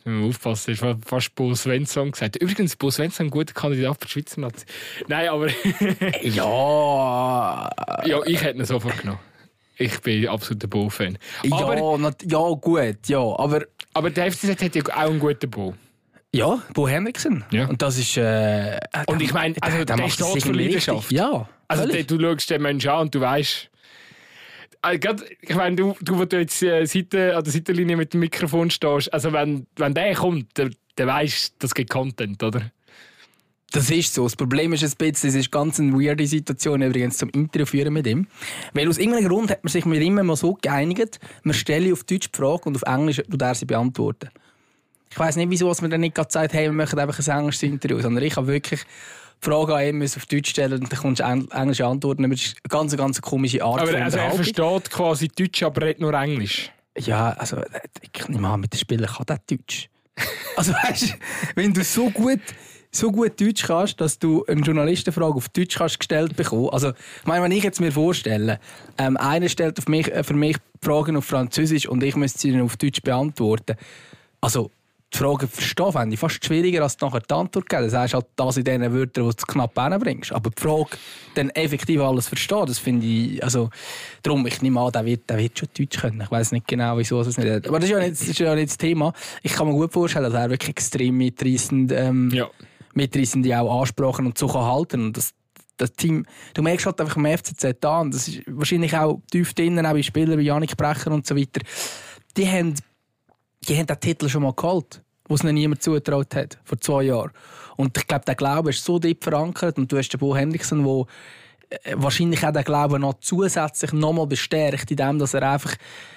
wenn 0.04 0.20
man 0.20 0.30
aufpassen, 0.30 0.74
ist 0.74 0.84
fast 1.06 1.36
Bo 1.36 1.54
Svensson 1.56 2.12
gesagt. 2.12 2.36
Übrigens, 2.38 2.76
Bo 2.76 2.90
Svensson 2.92 3.28
ein 3.28 3.30
guter 3.30 3.54
Kandidat 3.54 3.98
für 4.00 4.06
die 4.08 4.12
Schweizer 4.12 4.42
Nazi. 4.42 4.66
Nein, 5.08 5.30
aber 5.30 5.48
Ja, 6.24 7.70
ja, 8.06 8.20
ich 8.26 8.42
hätte 8.44 8.60
ihn 8.60 8.66
sofort 8.66 8.98
genommen. 9.00 9.20
Ich 9.80 10.00
bin 10.02 10.28
absoluter 10.28 10.68
Bo-Fan. 10.68 11.18
Ja, 11.44 11.76
ja, 11.76 12.50
gut, 12.60 12.98
ja, 13.08 13.20
aber 13.20 13.66
aber 13.94 14.10
der 14.10 14.32
FCZ 14.32 14.62
hat 14.62 14.76
ja 14.76 14.82
auch 14.84 15.10
einen 15.10 15.20
guten 15.20 15.50
Bo. 15.50 15.76
ja, 16.34 16.60
Bo 16.74 16.88
Henriksen. 16.88 17.44
Ja. 17.52 17.68
Und 17.68 17.82
das 17.82 17.98
ist. 17.98 18.18
Äh, 18.18 18.80
Und 19.08 19.22
ich 19.22 19.34
meine, 19.34 19.56
also 19.62 19.84
der 19.86 19.98
macht 19.98 20.14
steht 20.14 20.36
das 20.36 20.44
für 20.44 20.52
Leidenschaft. 20.52 21.12
Ja, 21.12 21.48
Also 21.68 21.88
der, 21.88 22.04
du 22.04 22.20
schaust 22.20 22.50
den 22.50 22.62
Menschen 22.64 22.90
an 22.90 23.02
und 23.02 23.16
du 23.16 23.22
weißt. 23.22 23.70
Also, 24.82 25.26
ich 25.42 25.56
du, 25.76 25.96
du, 26.02 26.18
wo 26.20 26.26
du 26.26 26.40
jetzt 26.40 26.62
äh, 26.64 26.86
Seite, 26.86 27.36
an 27.36 27.44
der 27.44 27.54
Seitenlinie 27.54 27.98
mit 27.98 28.14
dem 28.14 28.22
Mikrofon 28.22 28.70
stehst, 28.70 29.14
also 29.14 29.34
wenn, 29.34 29.68
wenn 29.76 29.94
der 29.94 30.16
kommt, 30.16 30.48
dann, 30.54 30.76
dann 30.96 31.08
weißt 31.08 31.50
du, 31.50 31.56
das 31.60 31.74
gibt 31.74 31.90
Content, 31.90 32.42
oder? 32.44 32.72
Das 33.72 33.90
ist 33.92 34.14
so. 34.14 34.24
Das 34.24 34.36
Problem 34.36 34.72
ist 34.72 34.84
ein 34.84 34.92
bisschen, 34.98 35.30
es 35.30 35.36
ist 35.36 35.52
ganz 35.52 35.80
eine 35.80 35.92
weirde 35.92 36.26
Situation 36.26 36.82
übrigens 36.82 37.18
zum 37.18 37.30
Interview 37.30 37.66
führen 37.66 37.94
mit 37.94 38.08
ihm. 38.08 38.28
Weil 38.74 38.88
aus 38.88 38.98
irgendeinem 38.98 39.28
Grund 39.28 39.52
hat 39.52 39.64
man 39.64 39.72
sich 39.72 39.86
mit 39.86 40.02
ihm 40.02 40.16
mal 40.16 40.36
so 40.38 40.58
geeinigt, 40.62 41.20
man 41.44 41.54
stelle 41.54 41.92
auf 41.92 42.04
Deutsch 42.06 42.32
die 42.32 42.38
Frage 42.38 42.64
und 42.64 42.78
auf 42.78 42.84
Englisch 42.84 43.18
tut 43.30 43.42
er 43.42 43.56
sie 43.56 43.66
beantworten. 43.66 44.30
Ich 45.12 45.20
weiß 45.20 45.36
nicht, 45.36 45.50
wieso 45.50 45.74
man 45.82 45.90
dann 45.90 46.02
nicht 46.02 46.16
gerade 46.16 46.32
sagt, 46.32 46.54
hey, 46.54 46.66
wir 46.66 46.74
machen 46.74 46.98
einfach 47.00 47.20
ein 47.28 47.40
englisches 47.40 47.64
Interview, 47.64 48.00
sondern 48.00 48.24
ich 48.24 48.36
habe 48.36 48.48
wirklich 48.48 48.82
Frage 49.42 49.76
an 49.76 49.84
ihn 49.86 50.04
auf 50.04 50.26
Deutsch 50.26 50.50
stellen 50.50 50.82
und 50.82 50.92
dann 50.92 51.00
kommst 51.00 51.20
du 51.20 51.24
eng- 51.24 51.48
englische 51.52 51.86
Antworten. 51.86 52.30
Das 52.30 52.42
ist 52.42 52.56
eine 52.64 52.70
ganz, 52.70 52.98
ganz 52.98 53.22
komische 53.22 53.64
Art 53.64 53.82
Aber 53.82 53.92
von 53.92 54.02
also 54.02 54.18
er 54.18 54.32
versteht 54.32 54.90
quasi 54.90 55.28
Deutsch, 55.28 55.64
aber 55.64 55.82
redet 55.84 56.02
nur 56.02 56.14
Englisch. 56.14 56.72
Ja, 56.98 57.30
also 57.32 57.62
ich 58.02 58.28
nehme 58.28 58.48
an, 58.48 58.60
mit 58.62 58.74
den 58.74 58.80
Spielern 58.80 59.08
kann 59.08 59.26
der 59.28 59.40
Deutsch. 59.48 59.90
Also 60.56 60.74
weißt 60.74 61.10
du, 61.10 61.14
wenn 61.56 61.74
du 61.74 61.84
so 61.84 62.10
gut, 62.10 62.40
so 62.92 63.12
gut 63.12 63.40
Deutsch 63.40 63.64
kannst, 63.68 64.02
dass 64.02 64.18
du 64.18 64.44
eine 64.48 64.62
Journalistenfrage 64.62 65.36
auf 65.36 65.50
Deutsch 65.50 65.76
kannst 65.78 66.00
gestellt 66.00 66.36
bekommen. 66.36 66.70
Also 66.72 66.90
ich 66.90 67.26
meine, 67.26 67.44
wenn 67.44 67.52
ich 67.52 67.64
jetzt 67.64 67.80
mir 67.80 67.92
vorstelle, 67.92 68.60
ähm, 68.98 69.16
einer 69.18 69.48
stellt 69.50 69.78
auf 69.78 69.88
mich, 69.88 70.12
äh, 70.12 70.24
für 70.24 70.34
mich 70.34 70.58
Fragen 70.82 71.16
auf 71.18 71.26
Französisch 71.26 71.88
und 71.88 72.02
ich 72.02 72.16
müsste 72.16 72.40
sie 72.40 72.52
dann 72.52 72.62
auf 72.62 72.78
Deutsch 72.78 73.02
beantworten. 73.04 73.76
Also 74.42 74.72
die 75.14 75.18
Frage 75.18 75.47
verstehen 75.47 75.91
fände 75.93 76.14
ich 76.16 76.20
fast 76.20 76.43
schwieriger, 76.43 76.84
als 76.84 76.99
nachher 76.99 77.22
die 77.22 77.34
Antwort 77.34 77.70
geben. 77.70 77.84
Das 77.84 77.93
heißt 77.93 78.14
halt 78.14 78.26
das 78.36 78.58
in 78.58 78.66
den 78.66 78.82
Wörtern, 78.93 79.30
die 79.30 79.36
du 79.36 79.45
knapp 79.47 79.80
hinbringst. 79.80 80.34
Aber 80.34 80.49
die 80.49 80.62
Frage, 80.62 80.89
dann 81.36 81.49
effektiv 81.51 82.01
alles 82.01 82.28
verstehen, 82.28 82.66
das 82.66 82.78
finde 82.80 83.05
ich, 83.05 83.41
also 83.43 83.70
darum, 84.22 84.45
ich 84.47 84.62
nehme 84.62 84.82
an, 84.82 84.91
der 84.91 85.05
wird, 85.05 85.30
der 85.30 85.38
wird 85.38 85.58
schon 85.58 85.70
Deutsch 85.78 85.97
können. 85.97 86.22
Ich 86.22 86.30
weiß 86.30 86.51
nicht 86.51 86.68
genau, 86.68 86.97
wieso 86.97 87.22
es 87.22 87.38
nicht 87.38 87.49
hat. 87.49 87.68
Aber 87.68 87.80
das 87.80 87.89
ist 87.89 87.93
ja 87.93 87.99
nicht, 87.99 88.12
das 88.12 88.28
ist 88.28 88.39
ja 88.39 88.53
nicht 88.53 88.70
das 88.70 88.78
Thema. 88.78 89.14
Ich 89.43 89.53
kann 89.53 89.68
mir 89.68 89.74
gut 89.74 89.93
vorstellen, 89.93 90.26
dass 90.26 90.34
er 90.34 90.49
wirklich 90.49 90.70
extrem 90.72 91.16
mitreissend, 91.18 91.91
ähm, 91.93 92.30
Ja. 92.34 92.49
mitreissende 92.93 93.58
auch 93.60 93.80
ansprachen 93.82 94.26
und 94.26 94.38
so 94.38 94.47
kann 94.47 94.66
halten. 94.66 95.05
Und 95.05 95.18
das, 95.18 95.32
das 95.78 95.93
Team, 95.93 96.26
du 96.53 96.62
merkst 96.64 96.86
halt 96.86 96.99
einfach 96.99 97.16
im 97.16 97.26
FCZ 97.26 97.86
an, 97.86 98.12
das 98.12 98.28
ist 98.28 98.41
wahrscheinlich 98.47 98.95
auch 98.97 99.22
tief 99.32 99.53
drinnen, 99.53 99.86
auch 99.86 99.93
bei 99.93 100.01
Spielern 100.03 100.38
wie 100.38 100.43
Janik 100.43 100.76
Brecher 100.76 101.12
und 101.12 101.26
so 101.26 101.36
weiter, 101.36 101.62
die 102.36 102.47
haben, 102.47 102.74
die 103.68 103.78
haben 103.78 103.88
den 103.88 103.99
Titel 103.99 104.30
schon 104.30 104.43
mal 104.43 104.53
geholt, 104.53 105.01
wo 105.28 105.36
es 105.36 105.43
noch 105.43 105.51
niemand 105.51 105.84
zugetraut 105.84 106.36
hat, 106.36 106.57
vor 106.63 106.80
zwei 106.80 107.03
Jahren. 107.03 107.32
Und 107.76 107.97
ich 107.97 108.07
glaube, 108.07 108.26
der 108.26 108.36
Glaube 108.36 108.70
ist 108.72 108.84
so 108.84 108.99
deep 108.99 109.24
verankert 109.24 109.78
und 109.78 109.91
du 109.91 109.97
hast 109.97 110.09
den 110.09 110.20
Bo 110.20 110.36
Henriksen, 110.36 110.84
der 110.84 111.05
äh, 111.70 111.95
wahrscheinlich 111.95 112.45
auch 112.45 112.51
den 112.51 112.63
Glauben 112.63 113.01
noch 113.01 113.15
zusätzlich 113.20 113.93
nochmal 113.93 114.28
bestärkt, 114.28 114.89
indem 114.89 115.20
dass 115.20 115.34
er 115.34 115.43
einfach 115.43 115.76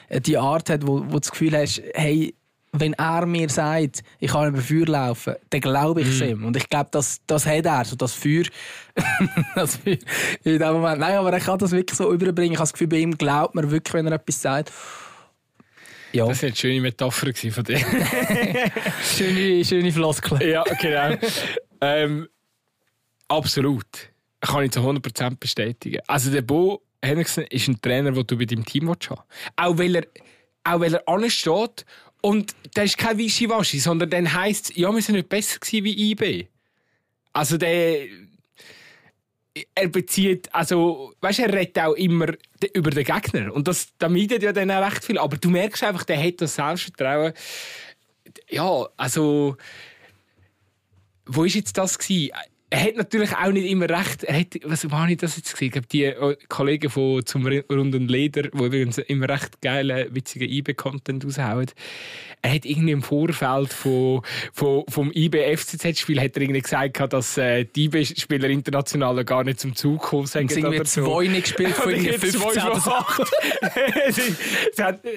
äh, 0.09 0.21
die 0.21 0.39
Art 0.39 0.71
hat, 0.71 0.87
wo, 0.87 1.01
wo 1.01 1.13
du 1.13 1.21
das 1.21 1.31
Gefühl 1.31 1.57
hast, 1.57 1.83
hey, 1.95 2.35
wenn 2.73 2.93
er 2.95 3.27
mir 3.27 3.49
sagt, 3.49 4.03
ich 4.21 4.31
kann 4.31 4.49
über 4.49 4.61
Feuer 4.61 4.87
laufen, 4.87 5.35
dann 5.51 5.61
glaube 5.61 6.03
ich 6.03 6.09
es 6.09 6.21
ihm. 6.21 6.45
Und 6.45 6.57
ich 6.57 6.69
glaube, 6.69 6.89
das, 6.93 7.21
das 7.27 7.45
hat 7.45 7.67
er, 7.67 7.85
so 7.85 7.97
das 7.97 8.13
Feuer. 8.13 8.45
das 9.55 9.77
Feuer 9.77 9.97
in 10.45 10.59
dem 10.59 10.73
Moment. 10.75 11.01
Nein, 11.01 11.17
aber 11.17 11.33
er 11.33 11.41
kann 11.41 11.59
das 11.59 11.73
wirklich 11.73 11.99
so 11.99 12.13
überbringen. 12.13 12.53
Ich 12.53 12.59
habe 12.59 12.65
das 12.65 12.73
Gefühl, 12.73 12.87
bei 12.87 12.99
ihm 12.99 13.19
glaubt 13.19 13.57
man 13.57 13.71
wirklich, 13.71 13.93
wenn 13.93 14.07
er 14.07 14.13
etwas 14.13 14.41
sagt. 14.41 14.71
Ja, 16.13 16.27
Das 16.27 16.43
war 16.43 16.49
eine 16.49 16.57
schöne 16.57 16.81
Metapher 16.81 17.33
von 17.35 17.65
dir. 17.65 17.79
schöne, 19.17 19.65
schöne 19.65 19.93
Floskel. 19.93 20.43
ja, 20.43 20.65
genau. 20.81 21.17
ähm, 21.81 22.29
absolut. 23.29 23.87
Kann 24.41 24.65
ich 24.65 24.71
zu 24.71 24.81
100% 24.81 25.37
bestätigen. 25.39 26.01
Also 26.07 26.31
der 26.31 26.43
Bo 26.43 26.83
Henriksen 27.03 27.45
ist 27.45 27.69
ein 27.69 27.81
Trainer, 27.81 28.13
den 28.13 28.27
du 28.27 28.37
bei 28.37 28.45
deinem 28.45 28.65
Team 28.65 28.89
willst 28.89 29.11
haben 29.11 29.23
Auch 29.57 29.79
weil 29.79 29.97
er, 29.97 30.07
auch 30.65 30.81
weil 30.81 30.95
er 30.95 31.09
ansteht 31.09 31.85
und 32.23 32.55
der 32.77 32.85
ist 32.85 32.99
kein 32.99 33.17
Wischiwaschi, 33.19 33.79
sondern 33.79 34.11
dann 34.11 34.33
heisst 34.33 34.71
es, 34.71 34.77
ja, 34.77 34.95
wir 34.95 35.03
sind 35.03 35.17
nicht 35.17 35.29
besser 35.29 35.59
gewesen 35.59 35.85
wie 35.85 36.11
IB. 36.11 36.49
Also 37.33 37.57
der... 37.57 38.07
er 39.75 39.89
bezieht, 39.89 40.53
also, 40.55 41.13
weißt, 41.21 41.41
er 41.41 41.53
redet 41.53 41.79
auch 41.79 41.95
immer 41.95 42.29
über 42.73 42.91
den 42.91 43.05
Gegner. 43.05 43.53
Und 43.53 43.67
das, 43.67 43.89
meidet 44.09 44.43
ja 44.43 44.53
dann 44.53 44.71
auch 44.71 44.85
recht 44.87 45.05
viel. 45.05 45.19
Aber 45.19 45.37
du 45.37 45.51
merkst 45.51 45.83
einfach, 45.83 46.05
der 46.05 46.23
hat 46.23 46.41
das 46.41 46.55
Selbstvertrauen. 46.55 47.33
Ja, 48.49 48.89
also, 48.97 49.57
wo 51.27 51.45
ist 51.45 51.55
jetzt 51.55 51.77
das 51.79 51.99
gewesen? 51.99 52.33
Er 52.73 52.85
hat 52.85 52.97
natürlich 52.97 53.37
auch 53.37 53.51
nicht 53.51 53.69
immer 53.69 53.91
recht. 53.91 54.23
Er 54.23 54.39
hat, 54.39 54.47
was 54.63 54.89
war 54.93 55.09
ich 55.09 55.17
das 55.17 55.37
jetzt 55.37 55.53
gesehen? 55.53 55.67
Ich 55.67 55.73
glaube, 55.73 55.89
die 55.89 56.05
äh, 56.05 56.37
Kollegen 56.49 56.89
von 56.89 57.27
zum 57.27 57.45
runden 57.45 58.07
Leder, 58.07 58.43
die 58.43 58.49
übrigens 58.49 58.99
immer 58.99 59.29
recht 59.29 59.61
geile, 59.61 60.07
witzige 60.15 60.47
IB-Content 60.47 61.25
raushauen. 61.25 61.67
Er 62.43 62.55
hat 62.55 62.65
irgendwie 62.65 62.93
im 62.93 63.03
Vorfeld 63.03 63.73
von, 63.73 64.23
von, 64.53 64.85
vom 64.89 65.11
IB-FCZ-Spiel 65.13 66.21
hat 66.21 66.37
er 66.37 66.43
irgendwie 66.43 66.61
gesagt, 66.61 67.13
dass 67.13 67.37
äh, 67.37 67.65
die 67.65 67.87
IB-Spieler 67.87 68.49
international 68.49 69.25
gar 69.25 69.43
nicht 69.43 69.59
zum 69.59 69.75
Zug 69.75 70.01
kommen. 70.01 70.27
Sagen 70.27 70.47
und 70.47 70.57
irgendwie 70.57 70.85
zwei 70.85 71.27
nicht 71.27 71.43
gespielt 71.43 71.71
von 71.75 71.91
irgendwie 71.91 72.19
15 72.19 72.63
oder 72.63 72.87
8. 72.87 73.21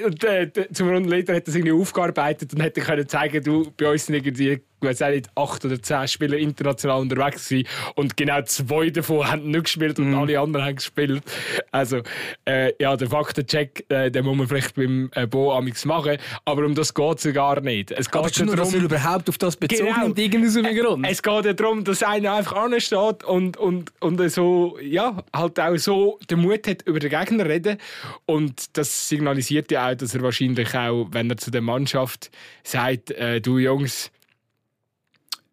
und, 0.06 0.24
äh, 0.24 0.52
zum 0.74 0.90
runden 0.90 1.10
Leder 1.10 1.36
hat 1.36 1.44
er 1.44 1.46
das 1.46 1.56
irgendwie 1.56 1.74
aufgearbeitet 1.74 2.52
und 2.54 2.62
hätte 2.62 2.82
können 2.82 3.08
zeigen, 3.08 3.44
du, 3.44 3.72
bei 3.78 3.92
uns 3.92 4.08
sind 4.08 4.16
irgendwie 4.16 4.60
ich 4.84 5.00
weiß 5.00 5.12
nicht, 5.12 5.30
acht 5.36 5.66
oder 5.66 5.82
zehn 5.82 6.08
Spieler 6.08 6.38
international 6.38 7.02
unterwegs 7.02 7.48
gewesen. 7.48 7.68
und 7.96 8.18
genau 8.18 8.42
zwei 8.44 8.90
davon 8.90 9.28
haben 9.32 9.50
nicht 9.50 9.66
gespielt 9.66 10.00
und 10.00 10.12
mm. 10.12 10.16
alle 10.16 10.40
anderen 10.40 10.66
haben 10.66 10.76
gespielt. 10.76 11.24
Also, 11.72 12.02
äh, 12.46 12.74
ja, 12.80 12.96
der 12.96 13.10
Faktencheck, 13.10 13.86
äh, 13.90 14.12
den 14.12 14.26
muss 14.26 14.38
man 14.38 14.48
vielleicht 14.48 14.76
beim 14.76 15.10
äh, 15.16 15.28
Bo 15.28 15.54
amix 15.54 15.86
machen, 15.86 16.18
aber 16.46 16.66
um 16.66 16.76
das 16.76 16.94
geht 16.94 17.26
es 17.26 17.34
gar 17.34 17.60
nicht. 17.62 17.92
Es 17.92 18.10
geht 18.10 18.20
aber 18.20 18.34
schon 18.34 18.48
nur, 18.48 18.56
darum, 18.56 18.72
dass 18.72 18.80
er 18.80 18.86
überhaupt 18.86 19.30
auf 19.30 19.38
das 19.38 19.56
bezogen 19.56 19.94
genau, 19.94 20.06
und 20.06 20.20
irgendeinem 20.20 20.76
Grund. 20.76 21.08
Es 21.10 21.22
geht 21.22 21.46
ja 21.46 21.54
darum, 21.54 21.84
dass 21.84 22.04
einer 22.04 22.34
einfach 22.34 22.56
ansteht 22.56 23.24
und, 23.24 23.58
und, 23.58 23.92
und 24.02 24.32
so, 24.32 24.78
ja, 24.82 25.24
halt 25.36 25.60
auch 25.60 25.78
so 25.78 26.20
den 26.30 26.40
Mut 26.40 26.68
hat, 26.68 26.82
über 26.84 27.00
den 27.00 27.10
Gegner 27.10 27.44
zu 27.44 27.50
reden 27.50 27.78
und 28.26 28.78
das 28.78 29.10
signalisiert 29.10 29.72
ja 29.72 29.90
auch, 29.90 29.96
dass 29.96 30.16
er 30.16 30.22
wahrscheinlich 30.22 30.76
auch, 30.76 31.08
wenn 31.12 31.30
er 31.30 31.38
zu 31.38 31.52
der 31.52 31.62
Mannschaft 31.62 32.32
sagt, 32.64 33.12
äh, 33.12 33.42
du 33.42 33.58
Jungs, 33.58 34.12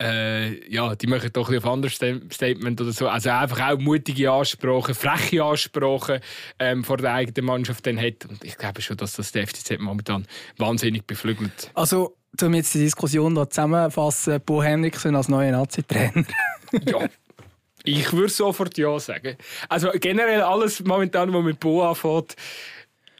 äh, 0.00 0.72
ja, 0.72 0.94
die 0.94 1.06
machen 1.06 1.30
doch 1.32 1.50
ein 1.50 1.58
auf 1.58 1.66
anderes 1.66 1.94
Statement 1.94 2.80
oder 2.80 2.92
so. 2.92 3.08
Also 3.08 3.30
einfach 3.30 3.70
auch 3.70 3.78
mutige 3.78 4.30
Ansprachen, 4.30 4.94
freche 4.94 5.44
Ansprachen 5.44 6.20
ähm, 6.58 6.84
vor 6.84 6.96
der 6.96 7.12
eigenen 7.12 7.44
Mannschaft 7.44 7.86
dann 7.86 8.00
hat. 8.00 8.24
Und 8.26 8.42
ich 8.44 8.56
glaube 8.56 8.80
schon, 8.80 8.96
dass 8.96 9.14
das 9.14 9.32
der 9.32 9.46
FCZ 9.46 9.78
momentan 9.78 10.26
wahnsinnig 10.56 11.06
beflügelt. 11.06 11.70
Also, 11.74 12.16
um 12.40 12.54
jetzt 12.54 12.74
die 12.74 12.78
Diskussion 12.78 13.34
hier 13.34 13.50
zusammenfassen, 13.50 14.40
Bo 14.44 14.62
Henriksen 14.62 15.14
als 15.14 15.28
neuer 15.28 15.52
Nazi-Trainer. 15.52 16.24
ja. 16.86 17.08
Ich 17.84 18.12
würde 18.12 18.28
sofort 18.28 18.76
Ja 18.76 18.98
sagen. 18.98 19.36
Also 19.68 19.90
generell 19.94 20.42
alles 20.42 20.84
momentan, 20.84 21.32
was 21.32 21.42
mit 21.42 21.60
Bo 21.60 21.82
anfängt, 21.88 22.36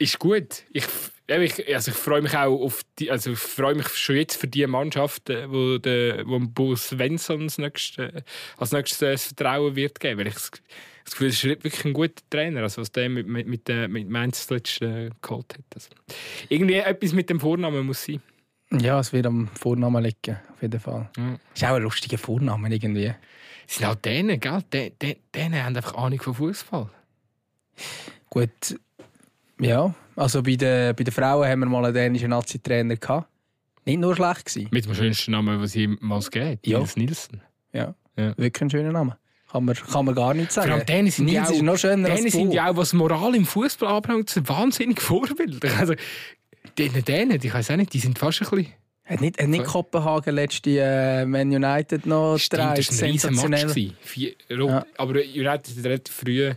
ist 0.00 0.18
gut. 0.18 0.64
Ich 0.72 0.84
ich, 1.38 1.74
also 1.74 1.92
ich 1.92 1.96
freue 1.96 2.22
mich 2.22 2.36
auch 2.36 2.60
auf 2.60 2.82
die, 2.98 3.10
also 3.10 3.30
ich 3.30 3.38
freue 3.38 3.76
mich 3.76 3.86
schon 3.90 4.16
jetzt 4.16 4.36
für 4.36 4.48
die 4.48 4.66
Mannschaft, 4.66 5.30
äh, 5.30 5.48
wo 5.48 5.78
der, 5.78 6.26
wo 6.26 6.40
Bo 6.40 6.74
Svensson 6.74 7.42
als 7.42 7.58
nächstes, 7.58 8.10
als 8.56 8.72
nächstes 8.72 8.98
das 8.98 9.24
Vertrauen 9.26 9.76
wird 9.76 10.00
geben, 10.00 10.18
weil 10.18 10.26
ich 10.26 10.34
das, 10.34 10.50
Gefühl, 11.12 11.28
ist 11.28 11.44
wirklich 11.44 11.84
ein 11.84 11.92
guter 11.92 12.22
Trainer, 12.30 12.62
also 12.62 12.80
was 12.80 12.90
der 12.90 13.08
mit, 13.08 13.28
mit, 13.28 13.46
mit, 13.46 13.68
mit 13.88 14.08
Mainz 14.08 14.46
zuletzt 14.46 14.82
äh, 14.82 15.10
geholt 15.22 15.54
hat. 15.54 15.64
Also, 15.74 15.88
irgendwie 16.48 16.74
etwas 16.74 17.12
mit 17.12 17.30
dem 17.30 17.38
Vornamen 17.38 17.86
muss 17.86 18.04
sein. 18.04 18.20
Ja, 18.72 19.00
es 19.00 19.12
wird 19.12 19.26
am 19.26 19.48
Vornamen 19.48 20.02
liegen, 20.02 20.36
auf 20.52 20.62
jeden 20.62 20.80
Fall. 20.80 21.10
Ja. 21.16 21.38
Ist 21.54 21.64
auch 21.64 21.76
ein 21.76 21.82
lustiger 21.82 22.18
Vorname 22.18 22.72
irgendwie. 22.72 23.12
Es 23.68 23.76
sind 23.76 23.86
auch 23.86 23.94
denen, 23.94 24.40
gell? 24.40 24.62
Die, 24.72 25.16
denen 25.34 25.64
haben 25.64 25.76
einfach 25.76 25.94
Ahnung 25.94 26.20
von 26.20 26.34
Fußball. 26.34 26.90
Gut, 28.28 28.76
ja, 29.60 29.94
also 30.16 30.42
bei 30.42 30.56
den, 30.56 30.94
bei 30.94 31.04
den 31.04 31.12
Frauen 31.12 31.48
haben 31.48 31.60
wir 31.60 31.66
mal 31.66 31.84
einen 31.84 31.94
dänischen 31.94 32.30
Nazi-Trainer 32.30 32.96
gehabt. 32.96 33.28
Nicht 33.84 33.98
nur 33.98 34.14
schlecht 34.14 34.46
gewesen. 34.46 34.68
Mit 34.70 34.84
dem 34.84 34.94
schönsten 34.94 35.32
Namen, 35.32 35.60
was 35.60 35.74
jemals 35.74 36.30
geht. 36.30 36.66
Ja. 36.66 36.78
Nils 36.78 36.96
Nielsen. 36.96 37.42
Ja. 37.72 37.94
ja. 38.16 38.36
wirklich 38.36 38.62
ein 38.62 38.70
schöner 38.70 38.92
Name. 38.92 39.16
Kann 39.50 39.64
man, 39.64 39.74
kann 39.74 40.04
man 40.04 40.14
gar 40.14 40.34
nicht 40.34 40.52
sagen. 40.52 40.68
Vor 40.68 40.76
allem 40.76 40.86
Dänen 40.86 41.10
sind 41.10 41.24
Nils 41.24 41.50
ja 41.50 41.56
auch, 41.56 41.62
noch 41.62 41.76
schöner 41.76 42.08
Dänen 42.08 42.30
sind 42.30 42.52
ja 42.52 42.70
auch, 42.70 42.76
was 42.76 42.92
Moral 42.92 43.34
im 43.34 43.46
Fußball 43.46 43.92
anbelangt, 43.92 44.32
wahnsinnig 44.48 45.00
Vorbilder. 45.00 45.68
Also, 45.78 45.94
die 46.78 46.88
Dänen, 46.88 47.40
ich 47.42 47.52
weiß 47.52 47.70
auch 47.70 47.76
nicht, 47.76 47.92
die 47.92 47.98
sind 47.98 48.18
fast 48.18 48.42
ein 48.42 48.50
bisschen... 48.50 48.72
Hat 49.04 49.20
nicht, 49.20 49.42
hat 49.42 49.48
nicht 49.48 49.64
Kopenhagen 49.64 50.36
letzte 50.36 50.78
äh, 50.78 51.26
Man 51.26 51.50
United 51.50 52.06
noch 52.06 52.38
Stimmt, 52.38 52.78
das 52.78 53.00
war 53.00 53.08
ein 53.08 53.10
riesen 53.10 53.50
Match. 53.50 53.94
Vier, 54.02 54.34
ja. 54.48 54.86
Aber 54.98 55.14
United 55.14 55.76
hat 55.78 55.84
relativ 55.84 56.14
früh 56.14 56.52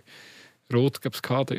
Rot 0.74 1.02
gab 1.02 1.14
es 1.14 1.22
dort. 1.22 1.54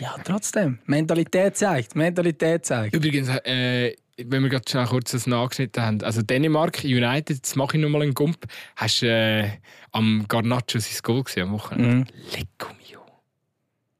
Ja, 0.00 0.16
trotzdem. 0.24 0.78
Mentalität 0.86 1.56
zeigt. 1.56 1.94
Mentalität 1.94 2.64
zeigt. 2.66 2.94
Übrigens, 2.94 3.28
äh, 3.44 3.94
wenn 4.16 4.42
wir 4.42 4.50
gerade 4.50 4.68
schon 4.68 4.86
kurz 4.86 5.10
das 5.10 5.26
nachgeschnitten 5.26 5.82
haben, 5.82 6.02
also 6.02 6.22
Dänemark, 6.22 6.84
United, 6.84 7.36
jetzt 7.36 7.56
mache 7.56 7.76
ich 7.76 7.82
nochmal 7.82 8.02
einen 8.02 8.14
Gump. 8.14 8.46
Hast 8.76 9.02
du 9.02 9.06
äh, 9.06 9.50
am 9.92 10.26
Garnacho 10.28 10.78
sein 10.78 10.98
Goal 11.02 11.24
gesehen 11.24 11.44
am 11.44 11.52
Wochenende? 11.52 11.96
Mhm. 11.96 12.06
Lecco 12.32 12.72
mio. 12.74 13.00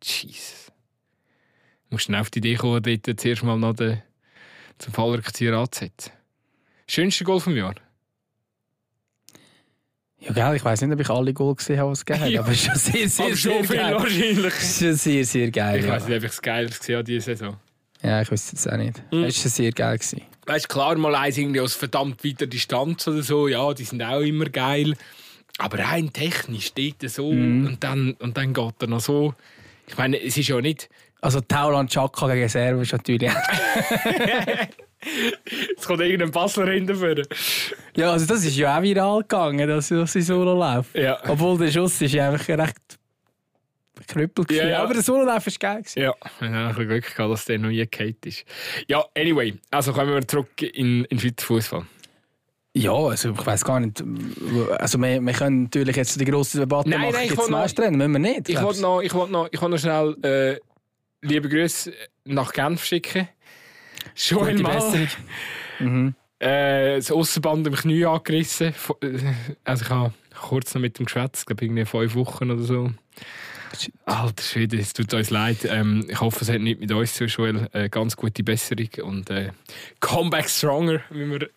Jesus. 0.02 0.72
Du 1.88 1.96
musst 1.96 2.08
dann 2.08 2.16
auf 2.16 2.30
die 2.30 2.38
Idee 2.38 2.54
kommen, 2.56 2.82
dort 2.82 3.20
zuerst 3.20 3.42
mal 3.42 3.58
noch 3.58 3.74
den, 3.74 4.02
zum 4.78 4.92
Fallrückzieher 4.92 5.54
anzusetzen. 5.54 6.12
Schönste 6.86 7.24
Goal 7.24 7.40
vom 7.40 7.56
Jahr? 7.56 7.74
Ja, 10.26 10.32
gell, 10.32 10.56
ich 10.56 10.64
weiß 10.64 10.82
nicht, 10.82 10.92
ob 10.92 11.00
ich 11.00 11.10
alle 11.10 11.34
Goal 11.34 11.54
gesehen 11.54 11.78
habe, 11.78 11.90
was 11.90 11.98
es 11.98 12.04
gegeben 12.04 12.24
hat, 12.24 12.38
aber 12.38 12.48
es 12.52 12.54
ist 12.54 12.64
schon 12.64 12.76
sehr, 12.76 13.08
sehr, 13.08 13.36
sehr, 13.36 13.64
sehr 13.64 13.76
geil. 13.76 13.94
wahrscheinlich. 13.94 14.54
Schon 14.54 14.94
sehr, 14.94 15.24
sehr 15.24 15.50
geil. 15.50 15.80
Ich 15.80 15.86
ja. 15.86 15.92
weiß 15.92 16.08
nicht, 16.08 16.16
ob 16.16 16.24
ich 16.24 16.30
es 16.30 16.42
geil 16.42 16.66
gesehen 16.66 16.94
habe 16.96 17.04
diese 17.04 17.20
Saison. 17.20 17.56
Ja, 18.02 18.22
ich 18.22 18.30
wüsste 18.30 18.56
es 18.56 18.66
auch 18.66 18.76
nicht. 18.76 19.02
Mhm. 19.12 19.24
Es 19.24 19.44
war 19.44 19.50
sehr 19.50 19.72
geil. 19.72 19.98
Gewesen. 19.98 20.22
Weißt 20.46 20.68
klar, 20.68 20.96
mal 20.96 21.14
eins 21.14 21.38
irgendwie 21.38 21.60
aus 21.60 21.74
verdammt 21.74 22.24
weiter 22.24 22.46
Distanz 22.46 23.06
oder 23.08 23.22
so, 23.22 23.48
ja, 23.48 23.72
die 23.74 23.84
sind 23.84 24.02
auch 24.02 24.20
immer 24.20 24.46
geil. 24.46 24.94
Aber 25.58 25.78
rein 25.78 26.12
technisch 26.12 26.66
steht 26.66 27.02
er 27.02 27.08
so 27.08 27.30
mhm. 27.32 27.66
und, 27.66 27.84
dann, 27.84 28.12
und 28.14 28.36
dann 28.36 28.52
geht 28.52 28.74
er 28.80 28.88
noch 28.88 29.00
so. 29.00 29.34
Ich 29.86 29.96
meine, 29.96 30.20
es 30.20 30.36
ist 30.36 30.48
ja 30.48 30.60
nicht. 30.60 30.88
Also 31.20 31.40
Tauland 31.40 31.90
Chaka 31.90 32.32
gegen 32.34 32.48
Servo 32.48 32.82
ist 32.82 32.92
natürlich. 32.92 33.30
Es 35.76 35.86
kommt 35.86 36.00
irgendein 36.00 36.30
Basler 36.30 36.70
hinterführen. 36.70 37.26
Ja, 37.96 38.12
also 38.12 38.26
das 38.26 38.44
ist 38.44 38.56
ja 38.56 38.78
auch 38.78 38.82
viral 38.82 39.20
gegangen, 39.20 39.68
dass 39.68 39.88
sie 39.88 40.22
Solo 40.22 40.54
läuft. 40.54 40.94
Ja. 40.96 41.18
Obwohl 41.28 41.58
der 41.58 41.70
Schuss 41.70 42.00
ist 42.00 42.16
einfach 42.16 42.48
recht 42.48 42.98
knüppelt 44.06 44.50
ja, 44.50 44.68
ja. 44.68 44.82
Aber 44.82 44.94
der 44.94 45.02
Sololauf 45.02 45.46
war 45.46 45.52
geil. 45.58 45.82
Ja, 45.94 46.14
wir 46.40 46.48
haben 46.48 46.54
ein 46.54 46.68
bisschen 46.68 46.88
Glück 46.88 47.16
gehabt, 47.16 47.32
dass 47.32 47.44
der 47.44 47.58
noch 47.58 47.68
nie 47.68 47.88
ist. 48.24 48.44
Ja, 48.88 49.04
anyway, 49.16 49.54
also 49.70 49.92
kommen 49.92 50.12
wir 50.12 50.26
zurück 50.26 50.60
in, 50.60 51.04
in 51.04 51.18
Schweizer 51.18 51.46
Fußball. 51.46 51.86
Ja, 52.76 52.92
also 52.92 53.30
ich 53.30 53.46
weiß 53.46 53.64
gar 53.64 53.78
nicht. 53.78 54.02
Also 54.78 54.98
wir, 54.98 55.20
wir 55.20 55.32
können 55.32 55.64
natürlich 55.64 55.94
jetzt 55.94 56.20
die 56.20 56.24
grosse 56.24 56.58
Debatte 56.58 56.90
nein, 56.90 57.02
machen, 57.02 57.12
nein, 57.12 57.28
jetzt 57.28 57.50
Meister 57.50 57.90
müssen 57.90 58.12
wir 58.12 58.18
nicht. 58.18 58.48
Ich 58.48 58.60
wollte 58.60 58.80
noch, 58.80 59.00
ich 59.00 59.14
wollt 59.14 59.30
noch, 59.30 59.48
wollt 59.52 59.70
noch 59.70 59.78
schnell 59.78 60.16
äh, 60.22 60.58
liebe 61.22 61.48
Grüße 61.48 61.92
nach 62.24 62.52
Genf 62.52 62.84
schicken. 62.84 63.28
Schon 64.14 64.38
Gute 64.38 64.50
einmal. 64.50 65.08
Mhm. 65.78 66.14
Äh, 66.38 66.96
das 66.96 67.10
Aussenband 67.10 67.66
im 67.66 67.74
Knie 67.74 68.04
angerissen. 68.04 68.74
Äh, 69.00 69.18
also 69.64 69.84
ich 69.84 69.90
habe 69.90 70.12
kurz 70.40 70.74
noch 70.74 70.82
mit 70.82 70.98
dem 70.98 71.06
geschwätzt, 71.06 71.46
glaube 71.46 71.64
irgendwie 71.64 71.84
fünf 71.84 72.14
Wochen 72.14 72.50
oder 72.50 72.62
so. 72.62 72.90
Alter 74.04 74.42
Schwede, 74.42 74.78
es 74.78 74.92
tut 74.92 75.12
uns 75.14 75.30
leid. 75.30 75.58
Ähm, 75.64 76.06
ich 76.08 76.20
hoffe, 76.20 76.40
es 76.42 76.50
hat 76.50 76.60
nicht 76.60 76.80
mit 76.80 76.92
uns 76.92 77.14
zu, 77.14 77.24
Joel. 77.24 77.68
Äh, 77.72 77.88
ganz 77.88 78.16
gute 78.16 78.42
Besserung 78.42 78.88
und 79.02 79.30
äh, 79.30 79.50
Comeback 80.00 80.48
Stronger, 80.48 81.00
wie 81.10 81.30
wir 81.30 81.48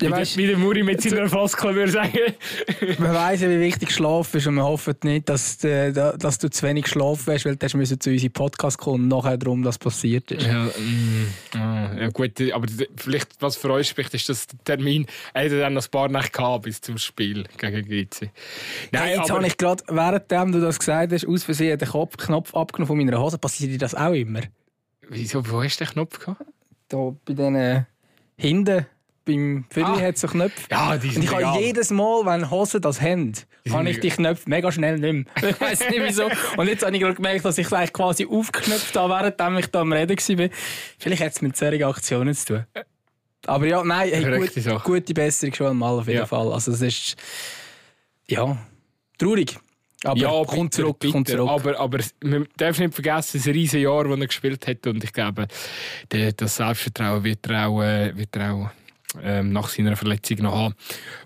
ja, 0.00 0.10
weißt, 0.10 0.36
wie 0.36 0.46
der 0.46 0.58
Muri 0.58 0.82
mit 0.82 1.00
seiner 1.00 1.26
Floskel 1.28 1.74
würde 1.74 1.90
sagen. 1.90 2.18
man 2.98 3.14
weiss 3.14 3.40
ja, 3.40 3.48
wie 3.48 3.60
wichtig 3.60 3.90
Schlaf 3.90 4.34
ist 4.34 4.46
und 4.46 4.56
wir 4.56 4.64
hoffen 4.64 4.94
nicht, 5.04 5.26
dass, 5.28 5.64
äh, 5.64 5.90
dass 5.92 6.38
du 6.38 6.50
zu 6.50 6.66
wenig 6.66 6.84
geschlafen 6.84 7.32
hast, 7.32 7.46
weil 7.46 7.56
du 7.56 7.76
musst 7.78 8.02
zu 8.02 8.10
unserem 8.10 8.32
Podcast 8.32 8.76
kommen 8.76 9.04
und 9.04 9.08
nachher 9.08 9.38
darum, 9.38 9.62
dass 9.62 9.78
passiert 9.78 10.30
ist. 10.32 10.46
Ja, 10.46 10.64
mm, 10.64 11.26
ja, 11.54 12.08
gut, 12.10 12.32
aber 12.52 12.66
vielleicht, 12.96 13.40
was 13.40 13.56
für 13.56 13.70
euch 13.72 13.88
spricht, 13.88 14.12
ist, 14.12 14.28
dass 14.28 14.46
der 14.46 14.76
Termin, 14.76 15.06
er 15.32 15.48
dann 15.48 15.72
noch 15.72 15.84
ein 15.84 15.90
paar 15.90 16.08
Nächte 16.08 16.32
gehabt 16.32 16.64
bis 16.64 16.80
zum 16.82 16.98
Spiel 16.98 17.44
gegen 17.56 17.88
GC. 17.88 18.30
Nein, 18.92 19.02
hey, 19.02 19.16
jetzt 19.16 19.30
habe 19.30 19.46
ich 19.46 19.56
gerade, 19.56 19.82
während 19.88 20.54
du 20.54 20.60
das 20.60 20.78
gesagt 20.78 21.12
hast, 21.12 21.26
aus 21.26 21.42
Versehen 21.42 21.65
den 21.74 21.88
Knopf 21.88 22.54
abgenommen 22.54 22.86
von 22.86 22.96
meiner 22.96 23.20
Hose. 23.20 23.38
Passiert 23.38 23.72
dir 23.72 23.78
das 23.78 23.94
auch 23.94 24.12
immer? 24.12 24.40
Wieso, 25.08 25.48
wo 25.50 25.62
hast 25.62 25.80
du 25.80 25.84
den 25.84 25.92
Knopf 25.92 26.18
gehabt? 26.18 26.44
Da 26.88 27.12
bei 27.24 27.34
diesen 27.34 27.86
hinten 28.36 28.86
beim 29.26 29.64
Viertel 29.70 29.94
ah. 29.94 30.00
hat 30.00 30.14
es 30.14 30.20
so 30.20 30.28
Knöpfe. 30.28 30.66
Ja, 30.70 30.96
die 30.96 31.10
sind 31.10 31.16
Und 31.16 31.22
ich 31.24 31.44
habe 31.44 31.60
jedes 31.60 31.90
Mal, 31.90 32.24
wenn 32.24 32.50
Hosen 32.50 32.80
das 32.80 33.00
haben, 33.00 33.32
kann 33.68 33.86
ich 33.86 34.00
die 34.00 34.08
Knöpfe 34.08 34.48
mega 34.48 34.70
schnell 34.70 34.98
nicht 34.98 35.34
mehr. 35.42 35.50
Ich 35.50 35.60
weiß 35.60 35.90
nicht 35.90 36.02
wieso. 36.02 36.30
Und 36.56 36.68
jetzt 36.68 36.84
habe 36.84 36.94
ich 36.94 37.02
gerade 37.02 37.16
gemerkt, 37.16 37.44
dass 37.44 37.58
ich 37.58 37.70
es 37.70 37.92
quasi 37.92 38.26
aufgeknöpft 38.26 38.96
habe, 38.96 39.34
während 39.36 39.58
ich 39.58 39.66
da 39.66 39.80
am 39.80 39.92
Reden 39.92 40.16
war. 40.16 40.48
Vielleicht 40.98 41.22
hat 41.22 41.32
es 41.32 41.42
mit 41.42 41.56
solchen 41.56 41.82
Aktionen 41.82 42.34
zu 42.34 42.46
tun. 42.46 42.64
Aber 43.46 43.66
ja, 43.66 43.82
nein, 43.84 44.10
hey, 44.12 44.38
gut, 44.38 44.84
gute 44.84 45.14
Besserung 45.14 45.54
schon 45.54 45.76
mal 45.76 45.98
auf 45.98 46.06
jeden 46.06 46.20
ja. 46.20 46.26
Fall. 46.26 46.52
Also 46.52 46.72
es 46.72 46.80
ist 46.80 47.16
ja 48.28 48.56
traurig. 49.18 49.58
Aber 50.04 50.18
ja, 50.20 50.44
kommt 50.44 50.74
zurück, 50.74 50.98
bitter. 50.98 51.12
kommt 51.12 51.28
zurück. 51.28 51.48
Aber, 51.48 51.80
aber 51.80 51.98
man 52.22 52.46
darf 52.56 52.78
nicht 52.78 52.94
vergessen, 52.94 53.38
das 53.42 53.46
riesige 53.46 53.84
Jahr, 53.84 54.04
das 54.04 54.18
er 54.20 54.26
gespielt 54.26 54.66
hat. 54.66 54.86
Und 54.86 55.02
ich 55.02 55.12
glaube, 55.12 55.48
das 56.08 56.56
Selbstvertrauen 56.56 57.24
wird 57.24 57.46
er 57.48 57.68
auch, 57.68 57.82
äh, 57.82 58.16
wird 58.16 58.36
er 58.36 58.52
auch 58.52 58.70
ähm, 59.22 59.52
nach 59.52 59.68
seiner 59.68 59.96
Verletzung 59.96 60.38
noch 60.42 60.54
haben. 60.54 60.74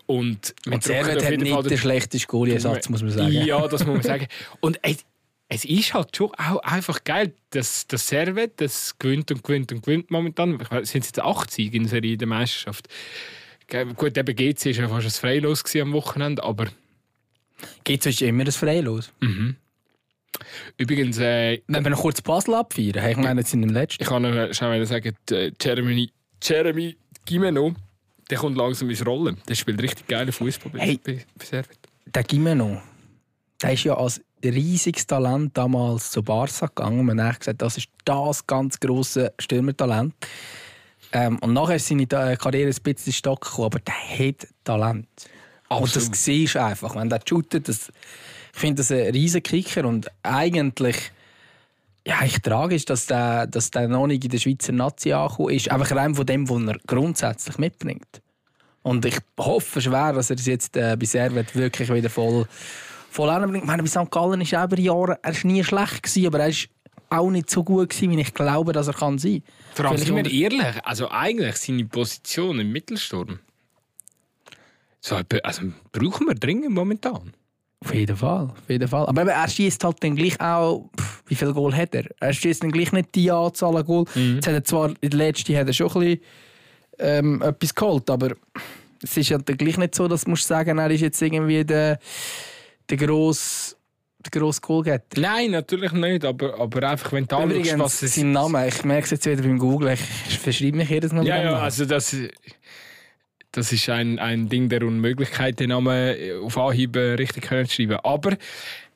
Und, 0.07 0.55
Und 0.67 0.83
Servet 0.85 1.17
hat 1.17 1.23
Fall 1.25 1.37
nicht 1.39 1.71
den- 1.71 1.79
schlechtesten 1.79 2.29
Goalie-Ersatz, 2.29 2.89
muss 2.89 3.03
man 3.03 3.11
sagen. 3.11 3.33
Ja, 3.33 3.67
das 3.67 3.85
muss 3.85 3.95
man 3.95 4.03
sagen. 4.03 4.27
Und 4.61 4.79
es, 4.83 5.05
es 5.49 5.65
ist 5.65 5.93
halt 5.93 6.17
schon 6.17 6.31
auch 6.37 6.59
einfach 6.63 7.03
geil, 7.03 7.33
dass 7.51 7.89
das 7.89 8.07
Servet 8.07 8.61
das 8.61 8.97
gewinnt 8.99 9.33
und 9.33 9.43
gewinnt 9.43 9.73
und 9.73 9.83
gewinnt 9.83 10.11
momentan. 10.13 10.61
Weiß, 10.61 10.91
sind 10.91 11.01
es 11.03 11.09
jetzt 11.09 11.21
acht 11.21 11.51
Siege 11.51 11.77
in 11.77 11.83
der 11.83 11.91
Serie 11.91 12.17
der 12.17 12.29
Meisterschaft. 12.29 12.87
Gut, 13.97 14.17
eben 14.17 14.37
GC 14.37 14.67
war 14.67 14.73
ja 14.73 14.89
fast 14.89 15.07
ein 15.07 15.11
Freilos 15.11 15.65
am 15.77 15.93
Wochenende, 15.93 16.43
aber 16.45 16.67
Geht 17.85 18.05
es 18.07 18.21
immer 18.21 18.45
das 18.45 18.57
Freilos? 18.57 19.13
übrigens, 20.77 21.19
äh, 21.19 21.61
Wenn 21.67 21.85
wir 21.85 21.91
noch 21.91 22.01
kurz 22.01 22.21
Basel 22.23 22.55
abfeiern, 22.55 22.95
hey, 23.01 23.13
ich 23.13 23.17
meine, 23.19 23.41
jetzt 23.41 23.51
sind 23.51 23.63
im 23.63 23.71
letzten. 23.71 24.03
ich 24.03 24.09
kann 24.09 24.23
noch 24.23 24.53
schnell 24.55 24.87
sagen, 24.87 25.15
die, 25.29 25.53
Jeremy, 25.61 26.11
Jeremy 26.43 26.97
Gimeno, 27.27 27.75
der 28.31 28.39
kommt 28.39 28.57
langsam 28.57 28.89
ins 28.91 29.05
Rollen. 29.05 29.37
Der 29.49 29.55
spielt 29.55 29.83
richtig 29.83 30.07
geile 30.07 30.33
Fußball 30.33 30.73
Hey. 30.81 31.01
bei, 31.05 31.25
bei 31.37 31.45
Servet. 31.45 31.79
Der 32.07 32.23
Gimeno, 32.23 32.81
der 33.61 33.73
ist 33.73 33.85
ja 33.85 33.97
als 33.97 34.21
riesiges 34.43 35.07
Talent 35.07 35.57
damals 35.59 36.11
zu 36.13 36.23
Barca 36.23 36.67
gegangen. 36.67 37.05
Man 37.05 37.23
hat 37.23 37.41
gesagt, 37.41 37.61
das 37.61 37.77
ist 37.77 37.89
das 38.05 38.47
ganz 38.47 38.81
grosse 38.81 39.35
Stürmertalent. 39.39 40.15
Ähm, 41.13 41.39
und 41.41 41.53
nachher 41.53 41.77
ist 41.77 41.89
seine 41.89 42.05
äh, 42.05 42.37
Karriere 42.37 42.69
ein 42.71 42.75
bisschen 42.83 42.87
in 42.87 43.05
den 43.07 43.13
Stock 43.13 43.41
gekommen, 43.43 43.67
aber 43.67 43.81
der 43.81 43.95
hat 43.95 44.47
Talent. 44.65 45.09
Und 45.71 45.97
das 45.97 46.09
Absolut. 46.09 46.17
siehst 46.17 46.55
du 46.57 46.63
einfach. 46.63 46.97
Wenn 46.97 47.09
der 47.09 47.21
shootet, 47.27 47.69
das, 47.69 47.93
ich 48.53 48.59
finde 48.59 48.77
das 48.77 48.91
ein 48.91 49.11
riesen 49.13 49.43
Kicker 49.43 49.85
und 49.85 50.11
eigentlich 50.23 51.13
ja, 52.07 52.23
ich 52.25 52.41
tragisch, 52.41 52.87
dass 52.87 53.07
der, 53.07 53.47
dass 53.47 53.71
der 53.71 53.87
noch 53.89 54.07
nicht 54.07 54.25
in 54.25 54.31
der 54.31 54.39
Schweizer 54.39 54.73
Nazi 54.73 55.13
angekommen 55.13 55.51
ist. 55.51 55.71
Einfach 55.71 55.95
rein 55.95 56.15
von 56.15 56.27
dem, 56.27 56.49
was 56.49 56.63
er 56.63 56.79
grundsätzlich 56.87 57.59
mitbringt. 57.59 58.23
Und 58.83 59.05
ich 59.05 59.19
hoffe 59.39 59.81
schwer, 59.81 60.15
dass 60.15 60.31
er 60.31 60.37
es 60.37 60.47
jetzt 60.47 60.77
äh, 60.77 60.97
bei 60.99 61.05
Servet 61.05 61.55
wirklich 61.55 61.93
wieder 61.93 62.09
voll, 62.09 62.47
voll 63.11 63.29
anbringt. 63.29 63.65
Ich 63.65 63.69
meine, 63.69 63.83
bei 63.83 63.89
St. 63.89 64.11
Gallen 64.11 64.41
ist 64.41 64.53
er 64.53 64.65
über 64.65 64.79
Jahre 64.79 65.19
er 65.23 65.33
ist 65.33 65.45
nie 65.45 65.63
schlecht 65.63 66.03
gewesen, 66.03 66.27
aber 66.27 66.41
er 66.41 66.49
ist 66.49 66.69
auch 67.11 67.31
nicht 67.31 67.51
so 67.51 67.63
gut 67.63 67.91
gewesen, 67.91 68.11
wie 68.11 68.21
ich 68.21 68.33
glaube, 68.33 68.73
dass 68.73 68.87
er 68.87 68.95
kann 68.95 69.19
sein. 69.19 69.43
Vor 69.75 69.85
allem, 69.85 69.99
sind 69.99 70.17
wir 70.17 70.31
ehrlich, 70.31 70.85
also 70.85 71.11
eigentlich 71.11 71.57
seine 71.57 71.85
Position 71.85 72.61
im 72.61 72.73
Mittelsturm. 72.73 73.41
So, 75.01 75.19
also 75.43 75.63
brauchen 75.93 76.27
wir 76.27 76.35
dringend 76.35 76.71
momentan. 76.71 77.33
Auf 77.83 77.95
jeden 77.95 78.17
Fall, 78.17 78.49
auf 78.51 78.69
jeden 78.69 78.87
Fall. 78.87 79.07
Aber 79.07 79.23
eben, 79.23 79.31
er 79.31 79.49
schießt 79.49 79.83
halt 79.85 80.05
dann 80.05 80.15
gleich 80.15 80.39
auch, 80.39 80.91
pff, 80.99 81.23
wie 81.29 81.35
viel 81.35 81.53
Goal 81.55 81.75
hat 81.75 81.95
er? 81.95 82.05
Er 82.21 82.33
schießt 82.33 82.63
dann 82.63 82.71
gleich 82.71 82.93
nicht 82.93 83.15
die 83.15 83.31
Anzahl 83.31 83.75
an 83.77 83.87
Goal. 83.87 84.05
Jetzt 84.15 84.47
hat 84.47 84.55
er 84.55 84.65
zwar 84.65 84.91
in 85.01 85.11
der 85.11 85.19
letzten 85.19 85.57
hat 85.57 85.67
er 85.67 85.73
schon 85.73 85.87
ein 85.89 86.01
bisschen 86.01 86.21
ähm, 86.99 87.43
etwas 87.43 87.75
geholt, 87.75 88.11
aber 88.11 88.33
es 89.03 89.17
ist 89.17 89.31
ja 89.31 89.39
dann 89.39 89.57
gleich 89.57 89.79
nicht 89.79 89.95
so, 89.95 90.07
dass 90.09 90.25
du 90.25 90.37
sagen, 90.37 90.77
er 90.79 90.91
ist 90.91 91.01
jetzt 91.01 91.23
irgendwie 91.23 91.65
der, 91.65 91.99
der 92.91 92.97
grosse, 92.99 93.77
der 94.19 94.39
grosse 94.39 94.61
Goalgetter. 94.61 95.19
Nein, 95.19 95.53
natürlich 95.53 95.93
nicht, 95.93 96.25
aber, 96.27 96.61
aber 96.61 96.91
einfach, 96.91 97.13
wenn 97.13 97.27
du 97.27 97.37
anschaust, 97.37 97.57
Übrigens, 97.57 97.79
was 97.79 98.03
es 98.03 98.15
sein 98.17 98.33
Name, 98.33 98.69
ich 98.69 98.85
merke 98.85 99.05
es 99.05 99.11
jetzt 99.13 99.25
wieder 99.27 99.43
beim 99.43 99.59
Google, 99.59 99.95
ich 99.95 100.39
verschreibe 100.39 100.77
mich 100.77 100.91
jedes 100.91 101.13
Mal. 101.13 101.27
Ja, 101.27 101.43
ja, 101.43 101.55
also 101.55 101.87
das, 101.87 102.15
das 103.53 103.73
ist 103.73 103.89
ein, 103.89 104.19
ein 104.19 104.49
Ding 104.49 104.69
der 104.69 104.83
Unmöglichkeit, 104.83 105.59
den 105.61 105.71
Namen 105.71 106.17
auf 106.43 106.57
Anhieb 106.57 106.97
äh, 106.97 107.15
richtig 107.15 107.45
können 107.45 107.67
zu 107.67 107.75
schreiben. 107.77 107.99
Aber 108.03 108.37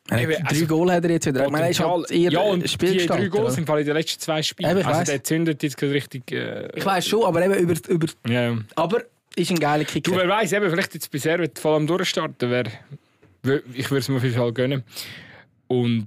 Er 0.08 0.16
hat 0.16 0.22
eben, 0.22 0.32
drei 0.32 0.42
also, 0.44 0.66
Goal 0.66 0.92
hat 0.92 1.04
er 1.04 1.10
jetzt 1.10 1.26
wieder. 1.26 1.46
Ich 1.46 1.50
meine, 1.50 1.70
ist 1.70 1.80
halt 1.80 2.10
eher 2.10 2.30
ja, 2.30 2.40
und 2.40 2.62
die 2.62 3.06
drei 3.06 3.24
im 3.24 3.66
Fall 3.66 3.80
in 3.80 3.86
den 3.86 3.94
letzten 3.94 4.20
zwei 4.20 4.42
Spielen. 4.42 4.70
Eben, 4.70 4.86
also 4.86 5.00
weiss. 5.00 5.08
der 5.08 5.24
zündet 5.24 5.62
jetzt 5.62 5.80
richtig. 5.82 6.30
Äh, 6.30 6.68
Ich 6.76 6.84
weiß 6.84 7.06
schon, 7.06 7.24
aber 7.24 7.44
eben 7.44 7.54
über, 7.54 7.74
über 7.88 8.06
ja. 8.28 8.56
aber 8.76 9.02
ist 9.34 9.50
ein 9.50 9.58
geiler 9.58 9.84
Kicker. 9.84 10.12
Du, 10.12 10.16
wer 10.16 10.28
weiß, 10.28 10.52
eben, 10.52 10.70
vielleicht 10.70 10.94
jetzt 10.94 11.10
bei 11.10 11.18
Servet 11.18 11.58
voll 11.58 11.76
am 11.76 11.86
Durchstarten 11.86 12.50
wäre. 12.50 12.70
Ich 13.72 13.90
würde 13.90 14.00
es 14.00 14.08
mir 14.08 14.16
auf 14.16 14.22
jeden 14.22 14.36
Fall 14.36 14.52
gönnen. 14.52 14.84
Und 15.66 16.06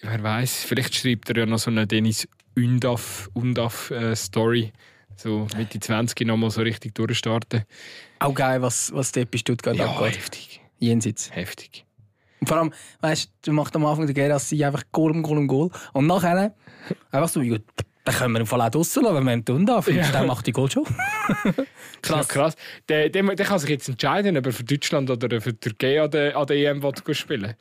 wer 0.00 0.22
weiß, 0.22 0.64
vielleicht 0.64 0.94
schreibt 0.94 1.28
er 1.30 1.38
ja 1.38 1.46
noch 1.46 1.58
so 1.58 1.70
eine 1.70 1.86
Dennis 1.86 2.28
Undaf, 2.56 3.28
Undaf 3.34 3.90
äh, 3.90 4.14
Story. 4.14 4.72
So 5.16 5.46
Mitte 5.56 5.80
20 5.80 6.26
nochmal 6.26 6.50
so 6.50 6.62
richtig 6.62 6.94
durchstarten. 6.94 7.64
Auch 8.18 8.34
geil, 8.34 8.62
was, 8.62 8.92
was 8.94 9.12
dort 9.12 9.30
bei 9.30 9.38
Stuttgart 9.38 9.76
Ja, 9.76 9.86
abgeht. 9.90 10.16
heftig. 10.16 10.60
Jenseits. 10.78 11.30
Heftig. 11.34 11.84
Und 12.40 12.48
vor 12.48 12.58
allem, 12.58 12.72
weißt 13.00 13.30
du, 13.42 13.52
macht 13.52 13.74
am 13.76 13.86
Anfang 13.86 14.06
der 14.06 14.14
Gerassi 14.14 14.62
einfach 14.64 14.82
Goal 14.92 15.12
um 15.12 15.22
Goal 15.22 15.38
um 15.38 15.46
Goal. 15.46 15.70
Und 15.92 16.06
nachher 16.06 16.54
einfach 17.10 17.28
so, 17.28 17.40
ja, 17.40 17.56
dann 18.04 18.14
können 18.14 18.32
wir 18.34 18.40
im 18.40 18.46
Fall 18.46 18.60
auch 18.60 18.68
draussen 18.68 19.02
lassen, 19.02 19.16
wenn 19.16 19.24
wir 19.24 19.32
ihn 19.32 19.44
tun 19.44 19.64
darf. 19.64 19.88
Ja. 19.88 20.10
Dann 20.10 20.26
macht 20.26 20.46
die 20.46 20.52
Goal 20.52 20.70
schon. 20.70 20.84
Krass. 22.02 22.28
Ja, 22.28 22.34
krass. 22.34 22.54
Der, 22.88 23.08
der, 23.08 23.22
der 23.22 23.46
kann 23.46 23.58
sich 23.58 23.70
jetzt 23.70 23.88
entscheiden, 23.88 24.36
ob 24.36 24.44
er 24.44 24.52
für 24.52 24.64
Deutschland 24.64 25.08
oder 25.08 25.40
für 25.40 25.54
die 25.54 25.60
Türkei 25.60 26.02
an 26.02 26.10
der, 26.10 26.36
an 26.36 26.46
der 26.46 26.56
EM 26.56 26.82
will 26.82 27.14
spielen 27.14 27.54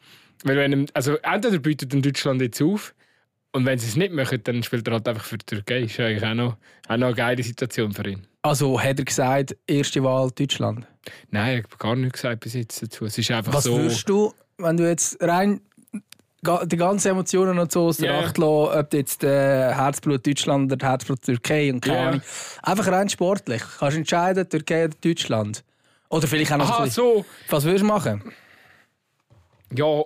Weil 0.44 0.58
wenn 0.58 0.88
also 0.94 1.16
entweder 1.20 1.60
bietet 1.60 1.94
Deutschland 1.94 2.42
jetzt 2.42 2.62
auf 2.62 2.94
und 3.54 3.66
wenn 3.66 3.80
sie 3.80 3.88
es 3.88 3.96
nicht 3.96 4.12
machen, 4.14 4.42
dann 4.44 4.64
spielt 4.64 4.88
er 4.88 4.96
halt 4.96 5.08
einfach 5.08 5.24
für 5.24 5.38
die 5.38 5.46
Türkei. 5.46 5.82
Ist 5.82 5.98
ja 5.98 6.08
eigentlich 6.08 6.26
auch 6.26 6.34
noch, 6.34 6.58
auch 6.88 6.98
noch 6.98 7.08
eine 7.08 7.16
geile 7.16 7.44
Situation 7.44 7.94
für 7.94 8.08
ihn. 8.10 8.28
Also 8.42 8.80
hat 8.82 9.00
er 9.00 9.06
gesagt, 9.06 9.56
erste 9.68 10.04
Wahl 10.04 10.30
Deutschland. 10.32 10.86
Nein, 11.30 11.60
ich 11.60 11.64
habe 11.64 11.78
gar 11.78 11.96
nichts 11.96 12.14
gesagt 12.22 12.42
bis 12.42 12.54
jetzt 12.56 12.82
dazu. 12.82 13.06
Es 13.06 13.18
ist 13.18 13.32
einfach 13.32 13.54
Was 13.54 13.64
so. 13.66 13.78
würdest 13.78 14.10
du, 14.10 14.34
wenn 14.58 14.78
du 14.78 14.88
jetzt 14.88 15.22
rein 15.22 15.62
die 16.66 16.76
ganzen 16.76 17.10
Emotionen 17.10 17.58
und 17.58 17.72
so 17.72 17.86
aus 17.86 17.98
der 17.98 18.12
Ja. 18.12 18.20
Acht 18.20 18.38
lässt, 18.38 18.50
ob 18.50 18.94
jetzt 18.94 19.24
äh, 19.24 19.74
Herzblut 19.74 20.28
Deutschland 20.28 20.72
oder 20.74 20.86
Herzblut 20.90 21.22
Türkei 21.22 21.72
und 21.72 21.80
keine. 21.82 22.00
Ahnung. 22.00 22.22
Einfach 22.64 22.88
rein 22.88 23.08
sportlich. 23.08 23.62
Kannst 23.80 23.96
du 23.96 24.00
entscheiden, 24.00 24.50
Türkei 24.50 24.86
oder 24.86 24.96
Deutschland. 25.02 25.64
Oder 26.10 26.28
vielleicht 26.28 26.52
auch 26.52 26.58
noch 26.58 26.68
so 26.68 26.74
Aha, 26.74 26.88
so. 26.88 27.26
Was 27.50 27.64
würdest 27.64 27.84
du 27.84 27.88
machen? 27.88 28.22
Ja, 29.74 30.04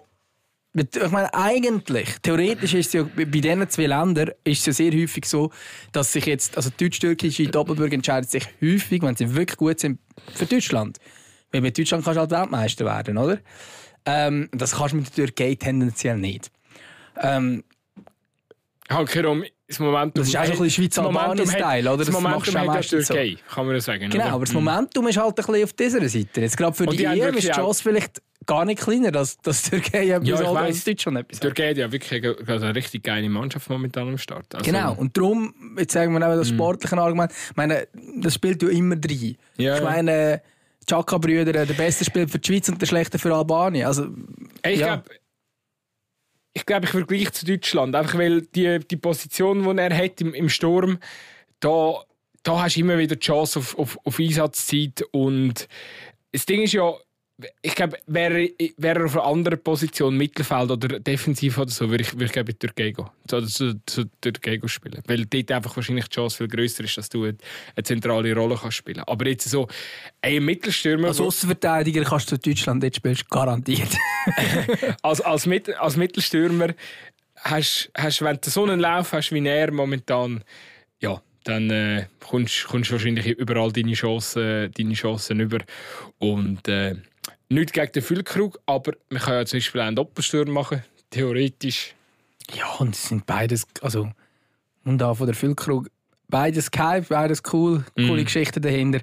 Ich 0.74 1.12
meine, 1.12 1.34
eigentlich, 1.34 2.18
theoretisch 2.22 2.76
ist 2.76 2.88
es 2.88 2.94
ja 2.94 3.04
bei 3.04 3.26
diesen 3.26 3.68
zwei 3.70 3.88
Ländern 3.88 4.30
ist 4.44 4.60
es 4.60 4.66
ja 4.68 4.74
sehr 4.74 4.92
häufig 4.92 5.26
so, 5.26 5.52
dass 5.92 6.14
sich 6.14 6.26
jetzt, 6.28 6.56
also 6.56 6.70
deutsch-türkische 6.78 7.48
Doppelbürger 7.48 7.96
entscheiden 7.96 8.28
sich 8.30 8.46
häufig, 8.62 9.02
wenn 9.02 9.16
sie 9.16 9.34
wirklich 9.34 9.58
gut 9.58 9.80
sind, 9.80 10.00
für 10.36 10.46
Deutschland. 10.46 11.00
Weil 11.52 11.62
mit 11.62 11.78
Deutschland 11.80 12.04
kannst 12.04 12.18
du 12.18 12.22
halt 12.22 12.32
Weltmeister 12.32 12.86
werden, 12.86 13.18
oder? 13.18 13.40
Ähm, 14.06 14.50
das 14.52 14.76
kannst 14.76 14.94
du 14.94 14.98
mit 14.98 15.18
der 15.18 15.26
Türkei 15.28 15.56
tendenziell 15.56 16.18
nicht. 16.18 16.52
Ähm, 17.22 17.64
halt 18.90 19.16
darum, 19.16 19.44
das 19.68 19.80
Momentum. 19.80 20.22
Das 20.22 20.28
ist 20.30 20.38
auch 20.38 20.46
so 20.46 20.52
ein 20.52 20.60
bisschen 20.60 20.70
Schweizer 20.84 21.06
Albanien-Style, 21.06 21.90
oder? 21.90 21.98
Das 21.98 22.08
Das 22.08 22.22
Momentum 22.22 22.58
hat 22.58 22.92
ja 22.92 23.02
so. 23.02 23.14
Türkei, 23.14 23.38
kann 23.50 23.66
man 23.66 23.76
ja 23.76 23.82
sagen. 23.82 24.10
genau, 24.12 24.24
oder? 24.26 24.34
aber 24.34 24.46
das 24.46 24.54
Mhm. 24.54 24.64
Momentum 24.64 25.08
ist 25.08 25.18
halt 25.18 25.28
ein 25.30 25.36
bisschen 25.46 25.64
auf 25.64 25.74
dieser 25.74 26.08
Seite. 26.10 26.42
Jetzt 26.42 26.56
gerade 26.58 26.76
für 26.76 26.84
Und 26.84 26.94
die, 26.94 26.98
die 26.98 27.06
EM 27.06 27.36
ist 27.36 27.48
die 27.48 27.52
Chance 27.52 27.82
vielleicht 27.82 28.22
gar 28.48 28.66
nicht 28.66 28.82
kleiner, 28.82 29.12
dass, 29.12 29.38
dass 29.38 29.64
Türkei 29.70 30.10
etwas 30.10 30.28
Ja, 30.28 30.42
ich 30.42 30.48
weiss. 30.54 30.84
Deutschland 30.84 31.18
etwas 31.20 31.40
Türkei 31.40 31.70
hat 31.70 31.78
ja 31.78 31.92
wirklich 31.92 32.24
eine, 32.24 32.36
also 32.48 32.66
eine 32.66 32.76
richtig 32.76 33.04
geile 33.04 33.30
Mannschaft 33.30 33.70
momentan 33.70 34.08
am 34.08 34.18
Start. 34.18 34.56
Also, 34.56 34.66
Genau, 34.66 34.96
und 34.96 35.16
darum, 35.16 35.54
jetzt 35.78 35.94
sagen 35.94 36.14
wir 36.14 36.26
eben 36.26 36.38
das 36.38 36.50
sportliche 36.50 36.98
Argument, 36.98 37.32
ich 37.32 37.56
meine, 37.56 37.88
das 38.16 38.34
spielt 38.34 38.64
ja 38.64 38.70
immer 38.70 38.96
drin. 38.96 39.38
Ja, 39.58 39.78
ich 39.78 39.84
meine, 39.84 40.42
Chaka-Brüder, 40.90 41.52
der 41.52 41.66
beste 41.74 42.06
spielt 42.06 42.32
für 42.32 42.40
die 42.40 42.48
Schweiz 42.48 42.70
und 42.70 42.82
der 42.82 42.88
schlechte 42.88 43.20
für 43.20 43.36
Albanien. 43.36 43.86
Also, 43.86 44.08
ich 44.66 44.80
Ja. 44.80 44.96
glaube, 44.96 45.10
ich, 46.54 46.66
glaub, 46.66 46.84
ich 46.86 46.90
vergleiche 46.90 47.32
zu 47.32 47.46
Deutschland. 47.46 47.96
Einfach 47.96 48.18
weil 48.18 48.42
die, 48.42 48.80
die 48.80 48.98
Position, 48.98 49.64
die 49.64 49.82
er 49.82 49.96
hat 49.96 50.20
im, 50.22 50.34
im 50.34 50.50
Sturm, 50.50 50.98
da, 51.60 52.04
da 52.44 52.64
hast 52.64 52.78
du 52.78 52.80
immer 52.80 52.98
wieder 52.98 53.16
die 53.16 53.26
Chance 53.26 53.60
auf, 53.60 53.78
auf, 53.78 54.00
auf 54.04 54.20
Einsatzzeit. 54.20 55.04
Und 55.12 55.68
das 56.32 56.46
Ding 56.46 56.64
ist 56.64 56.74
ja, 56.74 56.94
ich 57.62 57.76
glaube, 57.76 57.98
wäre 58.08 58.50
wäre 58.78 59.00
er 59.00 59.06
auf 59.06 59.16
einer 59.16 59.26
anderen 59.26 59.62
Position, 59.62 60.18
Mittelfeld 60.18 60.72
oder 60.72 61.00
defensiv 61.00 61.58
oder 61.60 61.70
so, 61.70 61.90
würde 61.90 62.04
ich, 62.04 62.14
würde 62.14 62.26
ich 62.26 62.32
glaube, 62.32 62.58
Türkei 62.58 62.92
gehen. 62.92 63.06
Zu, 63.28 63.80
zu 63.86 64.06
der 64.24 64.34
Türkei 64.34 64.60
spielen. 64.68 65.04
Weil 65.06 65.26
dort 65.26 65.52
einfach 65.52 65.76
wahrscheinlich 65.76 66.08
die 66.08 66.16
Chance 66.16 66.38
viel 66.38 66.48
grösser 66.48 66.84
ist, 66.84 66.98
dass 66.98 67.10
du 67.10 67.26
eine, 67.26 67.38
eine 67.76 67.84
zentrale 67.84 68.34
Rolle 68.34 68.58
kannst 68.60 68.78
spielen 68.78 69.04
Aber 69.06 69.28
jetzt 69.28 69.48
so, 69.50 69.68
ein 70.22 70.44
Mittelstürmer. 70.44 71.10
als 71.10 71.22
Außenverteidiger 71.22 72.04
kannst 72.04 72.32
du 72.32 72.38
Deutschland 72.40 72.84
jetzt 72.84 72.98
spielst, 72.98 73.30
garantiert. 73.30 73.90
als, 75.04 75.22
als, 75.22 75.46
Mit, 75.46 75.70
als 75.78 75.96
Mittelstürmer 75.96 76.74
hast, 77.36 77.92
hast, 77.96 78.22
wenn 78.24 78.40
du 78.42 78.50
so 78.50 78.64
einen 78.64 78.80
Lauf 78.80 79.14
hast 79.14 79.32
wie 79.32 79.46
er 79.48 79.72
momentan, 79.72 80.44
ja, 81.00 81.22
dann 81.44 81.70
äh, 81.70 82.08
kommst 82.20 82.66
du 82.72 82.92
wahrscheinlich 82.92 83.28
überall 83.28 83.72
deine 83.72 83.94
Chancen, 83.94 84.72
deine 84.72 84.94
Chancen 84.94 85.40
über. 85.40 85.60
Und 86.18 86.68
äh, 86.68 86.96
nicht 87.50 87.74
gegen 87.74 87.92
den 87.92 88.04
Füllkrug, 88.04 88.60
aber 88.66 88.94
man 89.10 89.22
kann 89.22 89.34
ja 89.36 89.46
zum 89.46 89.58
Beispiel 89.58 89.82
einen 89.82 89.96
Doppelsturm 89.96 90.50
machen, 90.52 90.84
theoretisch. 91.10 91.94
ja, 92.54 92.68
und 92.80 92.96
es 92.96 93.08
sind 93.08 93.26
beides, 93.26 93.66
also, 93.82 94.12
und 94.84 95.02
auch 95.04 95.16
von 95.16 95.28
der 95.28 95.36
Füllkrug, 95.36 95.90
beides 96.30 96.70
geil, 96.72 97.06
beides 97.08 97.42
cool, 97.54 97.84
coole 97.96 98.22
Mhm. 98.22 98.26
Geschichten 98.26 98.62
dahinter. 98.62 99.00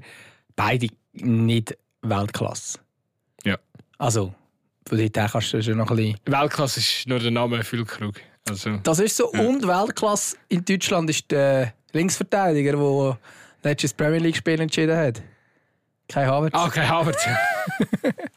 Beide 0.56 0.88
nicht 1.12 1.76
Weltklasse. 2.02 2.78
Ja. 3.44 3.56
Also, 3.98 4.34
von 4.86 4.98
dort 4.98 5.16
her 5.16 5.28
kannst 5.32 5.52
du 5.52 5.62
schon 5.62 5.76
noch 5.78 5.90
ein 5.90 5.96
bisschen... 5.96 6.18
Weltklasse 6.26 6.80
ist 6.80 7.06
nur 7.08 7.18
der 7.18 7.30
Name 7.30 7.62
Füllkrug. 7.64 8.16
Also, 8.48 8.76
Das 8.82 8.98
ist 8.98 9.16
so. 9.16 9.30
Und 9.30 9.66
Weltklasse 9.66 10.36
in 10.48 10.64
Deutschland 10.64 11.08
ist 11.10 11.30
der 11.30 11.72
Linksverteidiger, 11.92 12.72
der 12.76 13.18
letztes 13.70 13.94
Premier 13.94 14.18
League-Spiel 14.20 14.60
entschieden 14.60 14.96
hat. 14.96 15.22
Kein 16.08 16.26
Havertz. 16.26 16.54
ah, 16.54 16.68
kein 16.68 16.88
Havertz. 16.88 17.26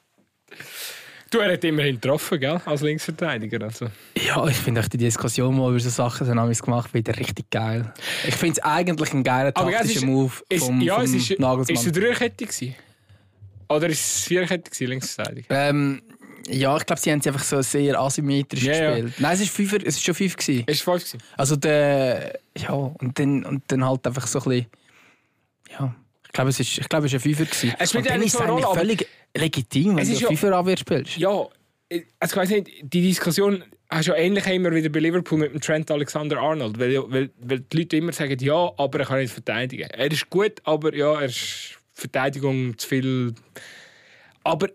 du, 1.31 1.39
er 1.39 1.53
hat 1.53 1.63
immerhin 1.63 1.95
getroffen, 1.99 2.39
gell? 2.39 2.59
Als 2.65 2.81
Linksverteidiger. 2.81 3.63
Also. 3.63 3.87
Ja, 4.25 4.45
ich 4.47 4.57
finde 4.57 4.81
die 4.89 4.97
Diskussion, 4.97 5.55
die 5.55 5.61
über 5.61 5.79
so 5.79 5.89
Sachen 5.89 6.25
sind, 6.25 6.39
haben 6.39 6.51
gemacht 6.53 6.93
wieder 6.93 7.17
richtig 7.17 7.49
geil. 7.49 7.93
Ich 8.27 8.35
finde 8.35 8.59
es 8.59 8.63
eigentlich 8.65 9.13
ein 9.13 9.23
geiler 9.23 9.53
taktischer 9.53 9.95
ist- 9.97 10.05
Move 10.05 10.33
Ist, 10.49 10.65
vom, 10.65 10.81
ja, 10.81 10.95
vom 10.95 11.03
es 11.03 11.13
ist, 11.13 11.39
Nagelsmann. 11.39 11.75
ist 11.75 11.81
es 11.81 11.93
eine 11.93 11.99
Dreierkette 12.05 12.45
gewesen? 12.45 12.75
Oder 13.69 13.87
ist 13.89 13.99
es 13.99 14.21
eine 14.21 14.27
Viererkette 14.27 14.71
gewesen, 14.71 14.87
Linksverteidiger? 14.89 15.47
ähm, 15.69 16.01
ja, 16.49 16.77
ich 16.77 16.85
glaube, 16.85 17.01
sie 17.01 17.11
haben 17.11 17.19
es 17.19 17.27
einfach 17.27 17.43
so 17.43 17.61
sehr 17.61 17.99
asymmetrisch 17.99 18.63
Ja, 18.63 18.73
ja. 18.73 18.91
gespielt. 18.95 19.13
Nein, 19.19 19.33
es 19.33 19.41
ist, 19.41 19.49
Fünfer, 19.51 19.77
es 19.85 19.95
ist 19.97 20.03
schon 20.03 20.15
fünf 20.15 20.37
gewesen. 20.37 20.63
Ist 20.65 20.75
es 20.77 20.81
fünf 20.81 21.03
gewesen? 21.03 21.17
Also 21.35 21.55
der, 21.57 22.39
ja, 22.57 22.71
und 22.71 23.19
dann, 23.19 23.43
und 23.43 23.63
dann 23.67 23.83
halt 23.83 24.07
einfach 24.07 24.25
so 24.27 24.39
ein 24.39 24.45
bisschen, 24.45 24.65
ja, 25.71 25.93
glaube, 26.37 26.49
es 26.51 26.59
ist, 26.59 26.77
ich 26.77 26.87
glaube, 26.89 27.07
es 27.07 27.13
ist 27.13 27.19
ein 27.19 27.35
Fünfer 27.35 27.45
gewesen. 27.45 27.73
Es 27.79 27.89
spielt 27.89 28.05
so 28.05 28.11
eine 28.11 28.21
eigentlich 28.23 28.35
Rolle, 28.65 28.67
völlig 28.79 29.07
legitim, 29.35 29.97
wenn 29.97 30.07
du 30.07 30.13
ja- 30.13 30.27
Fünferabwehr 30.27 30.77
spielst. 30.77 31.17
Ja, 31.17 31.29
also 31.29 31.51
ich 32.21 32.35
weiß 32.35 32.49
nicht, 32.51 32.69
die 32.83 33.01
Diskussion 33.01 33.63
hast 33.89 34.07
du 34.07 34.11
ja 34.11 34.17
ähnlich 34.17 34.45
immer 34.47 34.73
wieder 34.73 34.89
bei 34.89 34.99
Liverpool 34.99 35.39
mit 35.39 35.53
dem 35.53 35.61
Trent 35.61 35.89
Alexander-Arnold, 35.91 36.79
weil, 36.79 36.97
weil, 37.11 37.29
weil 37.39 37.59
die 37.61 37.77
Leute 37.77 37.97
immer 37.97 38.11
sagen, 38.13 38.37
ja, 38.39 38.71
aber 38.77 38.99
er 38.99 39.05
kann 39.05 39.19
nicht 39.19 39.33
verteidigen. 39.33 39.89
Er 39.89 40.11
ist 40.11 40.29
gut, 40.29 40.53
aber 40.63 40.93
ja, 40.95 41.13
er 41.19 41.25
ist 41.27 41.77
Verteidigung 41.93 42.77
zu 42.77 42.87
viel. 42.87 43.33
Aber 44.43 44.67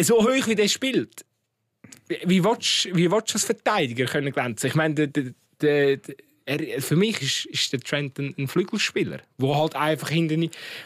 so 0.00 0.22
hoch 0.22 0.46
wie 0.46 0.54
der 0.54 0.68
spielt, 0.68 1.24
wie- 2.26 2.42
willst 2.44 2.86
wie 2.94 3.10
willst 3.10 3.30
du 3.30 3.34
als 3.34 3.44
Verteidiger 3.44 4.04
können 4.06 4.32
glänzen? 4.32 4.68
Ich 4.68 4.74
meine, 4.74 4.94
der, 4.94 5.06
der, 5.08 5.32
der, 5.96 5.96
er, 6.60 6.82
für 6.82 6.96
mich 6.96 7.20
ist, 7.22 7.46
ist 7.46 7.72
der 7.72 7.80
Trent 7.80 8.18
ein, 8.18 8.34
ein 8.38 8.48
Flügelspieler, 8.48 9.20
der 9.38 9.56
halt 9.56 9.74
einfach 9.76 10.08
hinter, 10.10 10.36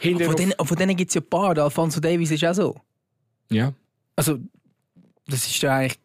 hinter 0.01 0.25
Von 0.25 0.37
denen, 0.37 0.55
von 0.59 0.77
denen 0.77 0.97
gibt 0.97 1.11
es 1.11 1.14
ja 1.14 1.21
ein 1.21 1.29
paar. 1.29 1.55
Der 1.55 1.64
Alfonso 1.64 2.01
Davies 2.01 2.31
ist 2.31 2.45
auch 2.45 2.55
so. 2.55 2.77
ja. 3.51 3.73
Also, 4.19 4.39
das 5.27 5.47
ist 5.47 5.61
ja 5.61 5.77
eigentlich, 5.77 5.99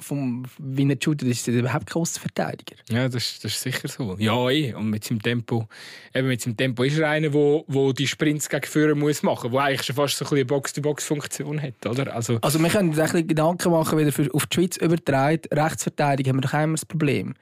vom, 0.00 0.44
wie 0.58 0.88
er 0.88 0.96
shootet, 1.02 1.28
ist 1.28 1.48
er 1.48 1.54
überhaupt 1.54 1.86
kein 1.86 2.00
Außenverteidiger. 2.00 2.76
Ja, 2.88 3.08
das, 3.08 3.40
das 3.40 3.52
ist 3.52 3.62
sicher 3.62 3.88
so. 3.88 4.16
Ja, 4.18 4.48
eh. 4.48 4.72
Und 4.74 4.90
mit 4.90 5.02
seinem 5.02 5.20
Tempo, 5.20 5.66
eben 6.14 6.28
mit 6.28 6.40
seinem 6.40 6.56
Tempo 6.56 6.84
ist 6.84 6.98
er 6.98 7.10
einer, 7.10 7.32
wo, 7.32 7.64
wo 7.66 7.92
die 7.92 8.06
Sprints 8.06 8.48
gegen 8.48 8.64
Führer 8.64 8.94
muss 8.94 9.24
machen, 9.24 9.50
wo 9.50 9.58
eigentlich 9.58 9.82
schon 9.82 9.96
fast 9.96 10.16
so 10.18 10.24
ein 10.26 10.30
eine 10.32 10.44
Box-to-Box-Funktion 10.44 11.60
hat, 11.60 11.84
oder? 11.84 12.14
Also, 12.14 12.38
Also, 12.42 12.60
wir 12.60 12.68
können 12.68 12.90
uns 12.90 12.98
ein 12.98 13.06
bisschen 13.06 13.26
Gedanken 13.26 13.72
machen, 13.72 13.98
wieder 13.98 14.12
für, 14.12 14.32
auf 14.32 14.46
die 14.46 14.54
Schweiz 14.54 14.76
übertragen. 14.76 15.40
Rechtsverteidigung 15.50 16.34
haben 16.34 16.36
wir 16.38 16.48
doch 16.48 16.54
immer 16.54 16.74
das 16.74 16.86
Problem. 16.86 17.34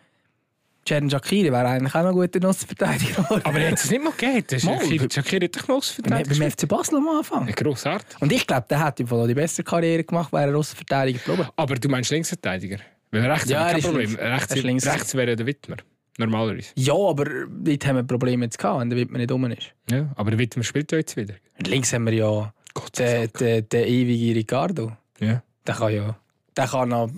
Jeren 0.88 1.10
Shakiri 1.10 1.52
wäre 1.52 1.66
eigentlich 1.66 1.94
auch 1.94 2.02
noch 2.02 2.10
ein 2.10 2.14
guter 2.14 2.48
Außenverteidiger. 2.48 3.30
aber 3.44 3.58
er 3.58 3.72
hat 3.72 3.78
es 3.78 3.90
nicht 3.90 4.02
mal 4.02 4.12
gegeben. 4.12 4.46
Ist. 4.50 4.64
Shakiri 4.64 5.08
Shakiri 5.12 5.46
hat 5.46 5.56
doch 5.56 5.68
mal 5.68 5.80
beim, 6.24 6.50
FC 6.50 6.68
Basel 6.68 6.98
am 6.98 7.08
Anfang. 7.08 7.46
Grossartig. 7.46 8.20
Und 8.20 8.32
ich 8.32 8.46
glaube, 8.46 8.66
der 8.68 8.80
hat 8.80 9.00
im 9.00 9.06
Fall 9.06 9.26
die 9.28 9.34
beste 9.34 9.64
Karriere 9.64 10.04
gemacht, 10.04 10.32
wäre 10.32 10.50
er 10.50 10.56
Außenverteidiger 10.56 11.18
geblieben. 11.18 11.48
Aber 11.56 11.74
du 11.74 11.88
meinst 11.88 12.10
Linksverteidiger? 12.10 12.78
Weil 13.10 13.30
rechts 13.30 13.48
Ja, 13.48 13.66
kein 13.66 13.78
ist 13.78 13.84
Problem. 13.86 14.14
Rechts, 14.16 14.54
ist 14.54 14.62
links. 14.62 14.86
rechts 14.86 15.14
wäre 15.14 15.36
der 15.36 15.46
Wittmer. 15.46 15.76
Normalerweise. 16.18 16.70
Ja, 16.76 16.94
aber 16.94 17.26
dort 17.48 17.86
haben 17.86 17.96
wir 17.96 18.02
Probleme 18.02 18.46
jetzt 18.46 18.58
gehabt, 18.58 18.80
wenn 18.80 18.90
der 18.90 18.98
Wittmann 18.98 19.20
nicht 19.20 19.32
rum 19.32 19.44
ist. 19.46 19.72
Ja, 19.90 20.10
aber 20.16 20.30
der 20.30 20.38
Wittmer 20.38 20.62
spielt 20.64 20.90
ja 20.92 20.98
jetzt 20.98 21.16
wieder. 21.16 21.34
Und 21.58 21.68
links 21.68 21.92
haben 21.92 22.06
wir 22.06 22.14
ja 22.14 22.52
den, 22.98 23.30
den, 23.38 23.68
den 23.68 23.84
ewigen 23.84 24.34
Ricardo. 24.34 24.92
Ja. 25.20 25.42
Der 25.66 25.74
kann 25.74 25.94
ja... 25.94 26.16
Der 26.56 26.66
kann 26.66 26.88
noch 26.88 27.10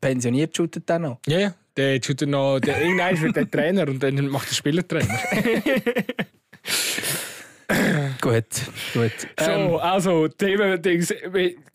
pensioniert 0.00 0.56
shooten 0.56 0.82
dann 0.86 1.02
noch. 1.02 1.18
Ja, 1.26 1.38
ja. 1.38 1.54
Der 1.78 2.00
tut 2.00 2.20
er 2.20 2.26
noch, 2.26 2.58
der, 2.58 2.82
irgendwann 2.82 3.20
wird 3.22 3.36
der 3.36 3.50
Trainer 3.50 3.88
und 3.88 4.02
dann 4.02 4.28
macht 4.28 4.50
der 4.50 4.54
Spielertrainer. 4.54 5.18
Gut, 8.20 8.46
gut. 8.94 9.12
So, 9.38 9.50
Ähm, 9.50 9.76
also, 9.76 10.26
Themen, 10.28 10.80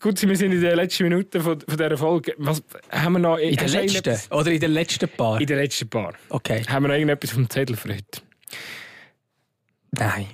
gut, 0.00 0.22
wir 0.28 0.36
sind 0.36 0.52
in 0.52 0.60
den 0.60 0.74
letzten 0.74 1.04
Minuten 1.04 1.40
von, 1.40 1.60
von 1.60 1.76
dieser 1.76 1.96
Folge. 1.96 2.34
Was 2.36 2.62
haben 2.90 3.12
wir 3.14 3.18
noch? 3.20 3.38
in 3.38 3.56
der 3.56 3.68
letzten? 3.68 4.32
Oder 4.34 4.50
in 4.50 4.60
den 4.60 4.72
letzten 4.72 5.08
paar? 5.08 5.40
In 5.40 5.46
den 5.46 5.56
letzten 5.56 5.88
paar. 5.88 6.14
Okay. 6.28 6.62
Haben 6.66 6.84
wir 6.84 6.88
noch 6.88 6.94
irgendetwas 6.94 7.30
vom 7.30 7.48
Zettel 7.48 7.76
für 7.76 7.90
heute? 7.94 8.22
Nein. 9.92 10.26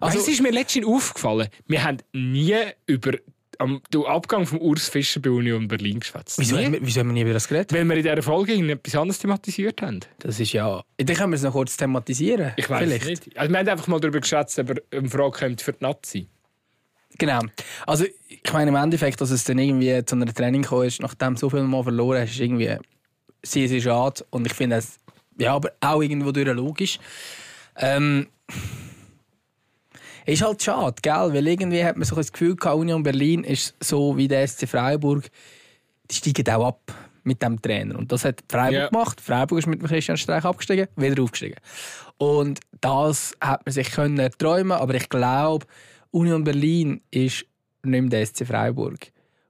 Also, 0.00 0.18
Also, 0.18 0.18
es 0.20 0.28
ist 0.28 0.42
mir 0.42 0.52
letztens 0.52 0.86
aufgefallen, 0.86 1.48
wir 1.66 1.82
haben 1.82 1.98
nie 2.12 2.56
über 2.86 3.12
am, 3.60 3.82
den 3.92 4.04
Abgang 4.04 4.46
von 4.46 4.60
Urs 4.60 4.88
Fischer 4.88 5.20
bei 5.20 5.30
Union 5.30 5.68
Berlin 5.68 6.00
geschwätzt. 6.00 6.38
wieso, 6.38 6.56
haben 6.56 6.72
wir, 6.72 6.80
wieso 6.82 7.00
haben 7.00 7.08
wir 7.08 7.14
nie 7.14 7.22
über 7.22 7.32
das 7.32 7.46
geredet? 7.46 7.72
Weil 7.72 7.84
wir 7.84 7.96
in 7.96 8.02
dieser 8.02 8.22
Folge 8.22 8.54
etwas 8.54 8.94
anderes 8.94 9.18
thematisiert 9.18 9.82
haben. 9.82 10.00
Das 10.18 10.40
ist 10.40 10.52
ja... 10.52 10.82
Dann 10.96 11.16
können 11.16 11.32
wir 11.32 11.36
es 11.36 11.42
noch 11.42 11.52
kurz 11.52 11.76
thematisieren. 11.76 12.52
Ich 12.56 12.68
weiß 12.68 12.82
Vielleicht. 12.82 13.06
nicht. 13.06 13.38
Also, 13.38 13.52
wir 13.52 13.58
haben 13.58 13.68
einfach 13.68 13.86
mal 13.86 14.00
darüber 14.00 14.20
geschwätzt, 14.20 14.58
ob 14.58 14.70
er 14.70 14.98
eine 14.98 15.08
Frage 15.08 15.38
kommt 15.38 15.62
für 15.62 15.72
die 15.72 15.84
Nazi. 15.84 16.28
Genau. 17.18 17.40
Also, 17.86 18.06
ich 18.28 18.52
meine, 18.52 18.70
im 18.70 18.76
Endeffekt, 18.76 19.20
dass 19.20 19.30
es 19.30 19.44
dann 19.44 19.58
irgendwie 19.58 20.04
zu 20.04 20.16
einer 20.16 20.32
Training 20.32 20.62
gekommen 20.62 20.86
ist, 20.86 21.02
nachdem 21.02 21.34
du 21.34 21.40
so 21.40 21.50
viel 21.50 21.62
mal 21.62 21.82
verloren 21.82 22.22
hast, 22.22 22.30
ist 22.30 22.40
irgendwie 22.40 22.76
sehr, 23.42 23.68
sehr 23.68 23.80
schade. 23.80 24.24
Und 24.30 24.46
ich 24.46 24.54
finde 24.54 24.76
es, 24.76 24.98
ja, 25.38 25.54
aber 25.54 25.72
auch 25.80 26.00
irgendwo 26.00 26.32
durch 26.32 26.46
logisch. 26.46 26.98
Ähm, 27.76 28.28
ist 30.32 30.42
halt 30.42 30.62
schade, 30.62 30.96
gell? 31.02 31.32
Weil 31.32 31.46
irgendwie 31.48 31.84
hat 31.84 31.96
man 31.96 32.04
so 32.04 32.16
das 32.16 32.32
Gefühl 32.32 32.56
gehabt, 32.56 32.76
Union 32.76 33.02
Berlin 33.02 33.44
ist 33.44 33.74
so 33.80 34.16
wie 34.16 34.28
der 34.28 34.46
SC 34.46 34.66
Freiburg, 34.68 35.28
die 36.10 36.14
steigen 36.14 36.48
auch 36.54 36.66
ab 36.68 36.94
mit 37.22 37.42
dem 37.42 37.60
Trainer. 37.60 37.98
Und 37.98 38.10
das 38.12 38.24
hat 38.24 38.42
Freiburg 38.50 38.72
Ja. 38.74 38.88
gemacht. 38.88 39.20
Freiburg 39.20 39.58
ist 39.58 39.66
mit 39.66 39.80
dem 39.80 39.88
Christian 39.88 40.16
Streich 40.16 40.44
abgestiegen, 40.44 40.88
wieder 40.96 41.22
aufgestiegen. 41.22 41.56
Und 42.18 42.60
das 42.80 43.34
hat 43.40 43.64
man 43.64 43.72
sich 43.72 43.90
können 43.90 44.30
träumen, 44.38 44.72
aber 44.72 44.94
ich 44.94 45.08
glaube, 45.08 45.66
Union 46.10 46.44
Berlin 46.44 47.00
ist 47.10 47.44
nicht 47.82 48.00
mehr 48.02 48.10
der 48.10 48.26
SC 48.26 48.44
Freiburg. 48.46 48.98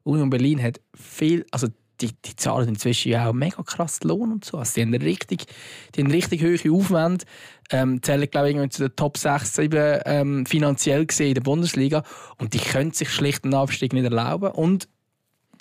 Union 0.03 0.31
Berlin 0.31 0.63
hat 0.63 0.81
viel, 0.95 1.45
also 1.51 1.69
die, 2.01 2.13
die 2.25 2.37
zahlen 2.37 2.69
inzwischen 2.69 3.13
ja 3.13 3.29
auch 3.29 3.33
mega 3.33 3.63
krass 3.63 4.03
Lohn 4.03 4.33
und 4.33 4.45
so. 4.45 4.59
Also 4.59 4.75
die 4.75 4.83
haben 4.83 4.95
richtig, 4.95 5.47
die 5.95 6.03
haben 6.03 6.11
richtig 6.11 6.43
hohe 6.43 6.73
Aufwände. 6.73 7.25
Ähm, 7.71 8.03
zählen, 8.03 8.29
glaube 8.29 8.51
ich, 8.51 8.71
zu 8.71 8.89
den 8.89 8.97
Top 8.97 9.17
6, 9.17 9.55
7 9.55 10.01
ähm, 10.05 10.47
finanziell 10.47 11.07
gesehen 11.07 11.29
in 11.29 11.35
der 11.35 11.43
Bundesliga. 11.43 12.03
Und 12.39 12.55
die 12.55 12.59
können 12.59 12.93
sich 12.93 13.11
schlicht 13.11 13.45
einen 13.45 13.55
Abstieg 13.55 13.93
nicht 13.93 14.05
erlauben. 14.05 14.51
Und 14.51 14.89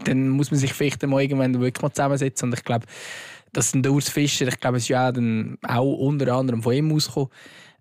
dann 0.06 0.30
muss 0.30 0.50
man 0.52 0.60
sich 0.60 0.74
vielleicht 0.74 1.06
mal 1.06 1.22
irgendwann 1.22 1.60
wirklich 1.60 1.82
mal 1.82 1.92
zusammensetzen. 1.92 2.50
Und 2.50 2.58
ich 2.58 2.64
glaube, 2.64 2.86
dass 3.54 3.72
dann 3.72 3.84
der 3.84 3.92
Urs 3.92 4.10
Fischer, 4.10 4.48
ich 4.48 4.60
glaube, 4.60 4.78
es 4.78 4.84
ist 4.84 4.90
ja 4.90 5.10
auch, 5.10 5.14
dann 5.14 5.58
auch 5.68 5.94
unter 5.98 6.34
anderem 6.34 6.64
von 6.64 6.74
ihm 6.74 6.92
ausgekommen, 6.92 7.30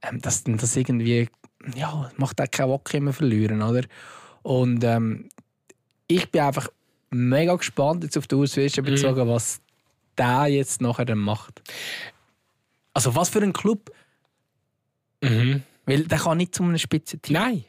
ähm, 0.02 0.20
dass 0.20 0.44
dann 0.44 0.58
das 0.58 0.76
irgendwie, 0.76 1.28
ja, 1.74 2.10
macht 2.16 2.40
auch 2.40 2.50
keinen 2.50 2.68
Bock 2.68 2.92
immer 2.94 3.12
verlieren, 3.12 3.62
oder? 3.62 3.82
Und 4.42 4.84
ähm, 4.84 5.28
ich 6.06 6.30
bin 6.30 6.42
einfach 6.42 6.68
mega 7.10 7.54
gespannt 7.56 8.04
jetzt 8.04 8.16
auf 8.18 8.24
Urs 8.32 8.54
Fischer 8.54 8.82
bezogen, 8.82 9.28
was 9.28 9.60
der 10.16 10.46
jetzt 10.48 10.80
nachher 10.80 11.04
dann 11.04 11.18
macht. 11.18 11.62
Also 12.92 13.14
was 13.14 13.28
für 13.28 13.40
ein 13.42 13.52
Club, 13.52 13.90
Mhm. 15.22 15.62
weil 15.86 16.04
der 16.04 16.18
kann 16.18 16.38
nicht 16.38 16.54
zu 16.54 16.62
einem 16.62 16.78
Spitzenteam. 16.78 17.34
Nein. 17.34 17.64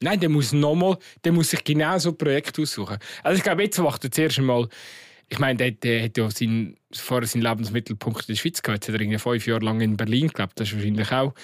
Nein, 0.00 0.20
der 0.20 0.28
muss 0.28 0.52
nochmal, 0.52 0.98
der 1.24 1.32
muss 1.32 1.50
sich 1.50 1.64
genau 1.64 1.98
so 1.98 2.10
ein 2.10 2.18
Projekt 2.18 2.58
aussuchen. 2.60 2.98
Also 3.22 3.38
ich 3.38 3.42
glaube, 3.42 3.62
jetzt 3.62 3.78
macht 3.78 4.04
er 4.04 4.10
zuerst 4.10 4.38
einmal, 4.38 4.68
ich 5.28 5.38
meine, 5.38 5.56
der, 5.56 5.70
der 5.72 6.04
hat 6.04 6.16
ja 6.18 6.30
sein, 6.30 6.76
vorher 6.92 7.26
seinen 7.26 7.42
Lebensmittelpunkt 7.42 8.20
in 8.28 8.34
der 8.34 8.40
Schweiz 8.40 8.62
gehabt. 8.62 8.84
Jetzt 8.84 8.88
hat 8.88 8.94
er 8.94 9.00
irgendwie 9.00 9.18
fünf 9.18 9.46
Jahre 9.46 9.64
lang 9.64 9.80
in 9.80 9.96
Berlin 9.96 10.28
gelebt. 10.28 10.60
Das 10.60 10.68
ist 10.68 10.74
wahrscheinlich 10.74 11.10
auch 11.10 11.34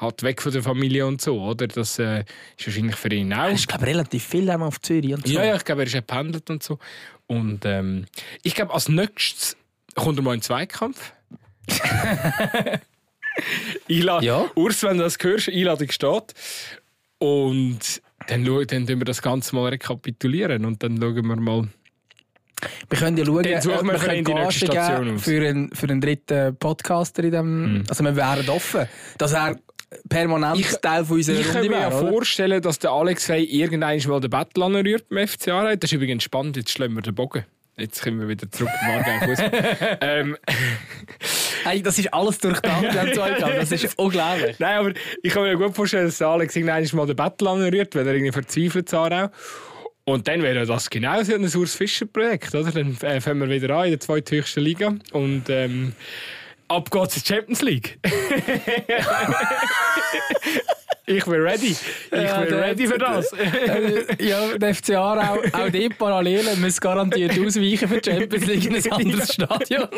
halt 0.00 0.22
weg 0.22 0.40
von 0.42 0.52
der 0.52 0.62
Familie 0.62 1.06
und 1.06 1.20
so, 1.20 1.40
oder? 1.42 1.66
Das 1.68 1.98
äh, 1.98 2.24
ist 2.56 2.66
wahrscheinlich 2.66 2.96
für 2.96 3.12
ihn 3.12 3.32
auch. 3.32 3.38
Er 3.46 3.50
ist, 3.50 3.68
glaube 3.68 3.84
ich, 3.84 3.90
relativ 3.90 4.24
viel 4.24 4.50
auf 4.50 4.80
Zürich 4.80 5.14
und 5.14 5.26
so. 5.26 5.32
Ja, 5.32 5.44
ja, 5.44 5.56
ich 5.56 5.64
glaube, 5.64 5.82
er 5.82 5.86
ist 5.86 5.92
gependelt 5.94 6.48
und 6.50 6.62
so. 6.62 6.78
Und 7.26 7.64
ähm, 7.64 8.06
ich 8.42 8.54
glaube, 8.54 8.72
als 8.74 8.88
nächstes 8.88 9.56
kommt 9.94 10.18
er 10.18 10.22
mal 10.22 10.34
in 10.34 10.38
den 10.40 10.44
Zweikampf. 10.44 11.12
Einladung. 13.88 14.24
Ja. 14.24 14.50
Urs, 14.54 14.82
wenn 14.82 14.98
du 14.98 15.04
das 15.04 15.16
hörst, 15.20 15.48
Einladung 15.48 15.90
steht. 15.90 16.34
Und 17.18 17.78
dann, 18.28 18.44
schau- 18.46 18.64
dann 18.64 18.86
tun 18.86 18.98
wir 19.00 19.04
das 19.04 19.22
Ganze 19.22 19.54
mal 19.54 19.68
rekapitulieren 19.68 20.64
und 20.64 20.82
dann 20.82 20.98
schauen 21.00 21.26
wir 21.26 21.36
mal. 21.36 21.68
Wir 22.90 22.98
können 22.98 23.16
ja 23.16 23.24
schauen, 23.24 23.42
Dann 23.44 23.62
suchen 23.62 23.76
ob 23.78 23.84
wir 23.84 23.92
wir 23.92 23.98
die 24.16 24.22
können 24.24 24.50
Station 24.50 25.04
geben 25.04 25.18
für 25.20 25.48
einen, 25.48 25.70
für 25.74 25.86
einen 25.88 26.00
dritten 26.00 26.56
Podcaster 26.56 27.22
in 27.22 27.30
dem. 27.30 27.84
Also 27.88 28.02
wir 28.02 28.16
wären 28.16 28.48
offen, 28.48 28.88
dass 29.16 29.32
er 29.32 29.56
permanent 30.08 30.58
Ich- 30.60 30.72
Teil 30.80 31.04
von 31.04 31.16
unserer 31.16 31.38
Ich 31.40 31.46
kann 31.46 31.56
Runde 31.56 31.68
mir 31.70 31.80
ja 31.80 31.90
wäre, 31.90 32.00
oder? 32.02 32.10
vorstellen, 32.12 32.62
dass 32.62 32.78
der 32.78 32.90
Alex 32.90 33.26
Frey 33.26 33.44
irgendwann 33.44 33.98
mal 34.06 34.20
den 34.20 34.30
Battle 34.30 34.64
anrührt 34.64 35.08
beim 35.08 35.26
FC 35.26 35.48
Aarau. 35.48 35.74
Das 35.76 35.90
ist 35.90 35.96
übrigens 35.96 36.22
spannend, 36.24 36.56
jetzt 36.56 36.70
schlagen 36.70 36.94
wir 36.94 37.02
den 37.02 37.14
Bogen. 37.14 37.44
Jetzt 37.76 38.02
kommen 38.02 38.18
wir 38.20 38.26
wieder 38.28 38.50
zurück 38.50 38.72
zum 38.80 38.90
Aargau-Fußball. 38.90 39.98
ähm, 40.00 40.36
Hey, 41.64 41.82
das 41.82 41.98
ist 41.98 42.12
alles 42.12 42.38
durchdacht, 42.38 42.84
haben 42.84 43.12
Zeug 43.14 43.36
gehabt. 43.36 43.56
das 43.58 43.70
ist 43.72 43.98
unglaublich. 43.98 44.58
Nein, 44.58 44.78
aber 44.78 44.92
ich 45.22 45.32
kann 45.32 45.42
mir 45.42 45.56
gut 45.56 45.74
vorstellen, 45.76 46.06
dass 46.06 46.18
der 46.18 46.28
Alex 46.28 46.56
irgendwann 46.56 46.84
mal 46.92 47.06
den 47.06 47.16
Battle 47.16 47.48
anrührt, 47.50 47.94
weil 47.94 48.06
er 48.06 48.14
irgendwie 48.14 48.32
verzweifelt 48.32 48.92
Aarau. 48.94 49.28
Und 50.04 50.26
dann 50.26 50.42
wäre 50.42 50.64
das 50.64 50.88
genau 50.88 51.22
so 51.22 51.34
ein 51.34 51.44
Urs 51.54 51.74
Fischer-Projekt, 51.74 52.54
oder? 52.54 52.70
Dann 52.72 52.96
äh, 53.02 53.20
fangen 53.20 53.40
wir 53.40 53.50
wieder 53.62 53.76
an 53.76 53.84
in 53.84 53.90
der 53.92 54.00
zweithöchsten 54.00 54.62
Liga 54.62 54.94
und 55.12 55.44
ähm, 55.50 55.92
ab 56.68 56.90
geht's 56.90 57.16
in 57.16 57.22
die 57.22 57.28
Champions 57.28 57.62
League. 57.62 57.98
ich 61.06 61.24
bin 61.24 61.34
ready. 61.34 61.66
Ich 61.70 61.78
Ja, 62.12 62.40
bin 62.42 62.54
ready 62.54 62.86
für 62.86 62.98
das. 62.98 63.30
Ja, 64.20 64.56
der 64.58 64.74
FC 64.74 64.90
Aarau, 64.90 65.40
auch 65.52 65.70
die 65.70 65.88
Parallelen 65.88 66.60
müssen 66.60 66.80
garantiert 66.80 67.32
ausweichen 67.38 67.88
für 67.88 68.00
die 68.00 68.10
Champions 68.10 68.46
League 68.46 68.64
in 68.66 68.76
ein 68.76 68.92
anderes 68.92 69.32
Stadion. 69.34 69.88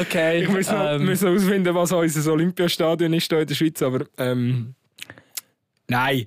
okay. 0.00 0.42
Ich 0.42 0.48
muss 0.48 0.68
noch, 0.70 0.90
ähm, 0.92 1.06
muss 1.06 1.20
noch 1.22 1.30
herausfinden, 1.30 1.74
was 1.74 1.92
unser 1.92 2.32
Olympiastadion 2.32 3.12
ist 3.14 3.28
hier 3.30 3.40
in 3.40 3.46
der 3.46 3.54
Schweiz, 3.54 3.80
aber 3.82 4.04
ähm, 4.18 4.74
nein. 5.88 6.26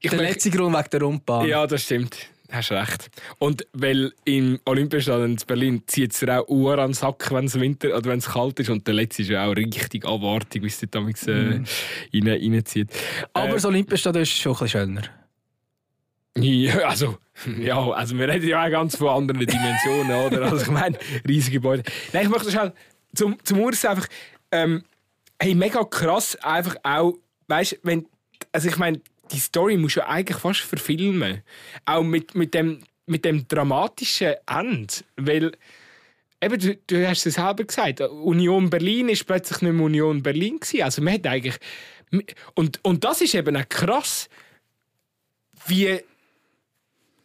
Ich 0.00 0.10
der 0.10 0.20
letzte 0.20 0.50
Grund 0.50 0.74
wegen 0.76 0.90
der 0.90 1.00
Rundbahn. 1.02 1.46
Ja, 1.46 1.66
das 1.66 1.82
stimmt. 1.84 2.16
Hast 2.52 2.70
recht. 2.70 3.10
Und 3.38 3.66
weil 3.72 4.12
im 4.26 4.60
Olympiastadion 4.66 5.32
in 5.32 5.38
Berlin 5.46 5.82
zieht 5.86 6.12
es 6.12 6.28
auch 6.28 6.46
Uhr 6.48 6.78
an 6.78 6.90
den 6.90 6.94
Sack, 6.94 7.32
wenn 7.32 7.46
es 7.46 7.58
Winter 7.58 7.96
oder 7.96 8.10
wenn 8.10 8.18
es 8.18 8.28
kalt 8.28 8.60
ist. 8.60 8.68
Und 8.68 8.86
der 8.86 8.92
letzte 8.92 9.22
ist 9.22 9.30
ja 9.30 9.46
auch 9.46 9.56
richtig 9.56 10.04
abartig, 10.04 10.62
wie 10.62 10.66
es 10.66 10.78
dort 10.78 10.94
damals, 10.94 11.26
äh, 11.26 11.62
rein, 12.12 12.28
reinzieht. 12.28 12.90
Aber 13.32 13.48
Äh, 13.48 13.52
das 13.54 13.64
Olympiastadion 13.64 14.22
ist 14.22 14.32
schon 14.32 14.52
ein 14.52 14.58
bisschen 14.58 14.68
schöner. 14.68 15.02
Ja, 16.36 16.88
also, 16.88 17.18
ja, 17.58 17.90
also 17.90 18.18
wir 18.18 18.28
reden 18.28 18.48
ja 18.48 18.66
auch 18.66 18.70
ganz 18.70 18.96
von 18.96 19.08
anderen 19.08 19.46
Dimensionen, 19.46 20.26
oder? 20.26 20.42
Also 20.42 20.64
ich 20.64 20.70
meine, 20.70 20.98
riesige 21.26 21.56
Gebäude. 21.56 21.84
Nein, 22.12 22.24
ich 22.24 22.30
möchte 22.30 22.50
schnell 22.50 22.74
zum, 23.14 23.38
zum 23.44 23.60
Urs 23.60 23.82
einfach, 23.86 24.08
ähm, 24.50 24.84
hey, 25.40 25.54
mega 25.54 25.84
krass, 25.84 26.36
einfach 26.42 26.76
auch, 26.82 27.14
weißt 27.48 27.80
wenn, 27.82 28.06
also 28.52 28.68
ich 28.68 28.76
meine, 28.76 29.00
die 29.30 29.38
Story 29.38 29.76
musst 29.76 29.96
du 29.96 30.06
eigentlich 30.06 30.38
fast 30.38 30.60
verfilmen. 30.60 31.42
Auch 31.84 32.02
mit, 32.02 32.34
mit, 32.34 32.54
dem, 32.54 32.82
mit 33.06 33.24
dem 33.24 33.46
dramatischen 33.48 34.34
Ende, 34.46 34.94
weil 35.16 35.52
Eben, 36.44 36.58
du, 36.58 36.76
du 36.88 37.08
hast 37.08 37.24
es 37.24 37.34
selber 37.34 37.62
gesagt, 37.62 38.00
Union 38.00 38.68
Berlin 38.68 39.08
ist 39.10 39.24
plötzlich 39.28 39.62
nicht 39.62 39.74
mehr 39.74 39.84
Union 39.84 40.24
Berlin 40.24 40.58
gewesen. 40.58 40.82
Also 40.82 41.00
man 41.00 41.14
hat 41.14 41.26
eigentlich 41.28 41.56
und, 42.54 42.80
und 42.82 43.04
das 43.04 43.20
ist 43.20 43.34
eben 43.34 43.56
auch 43.56 43.68
krass, 43.68 44.28
wie 45.66 46.00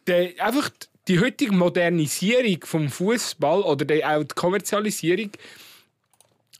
der, 0.06 0.32
einfach 0.38 0.70
die 1.08 1.20
heutige 1.20 1.52
Modernisierung 1.52 2.64
vom 2.64 2.88
Fußball 2.88 3.62
oder 3.62 3.84
die, 3.84 4.04
auch 4.04 4.22
die 4.22 4.34
Kommerzialisierung, 4.34 5.30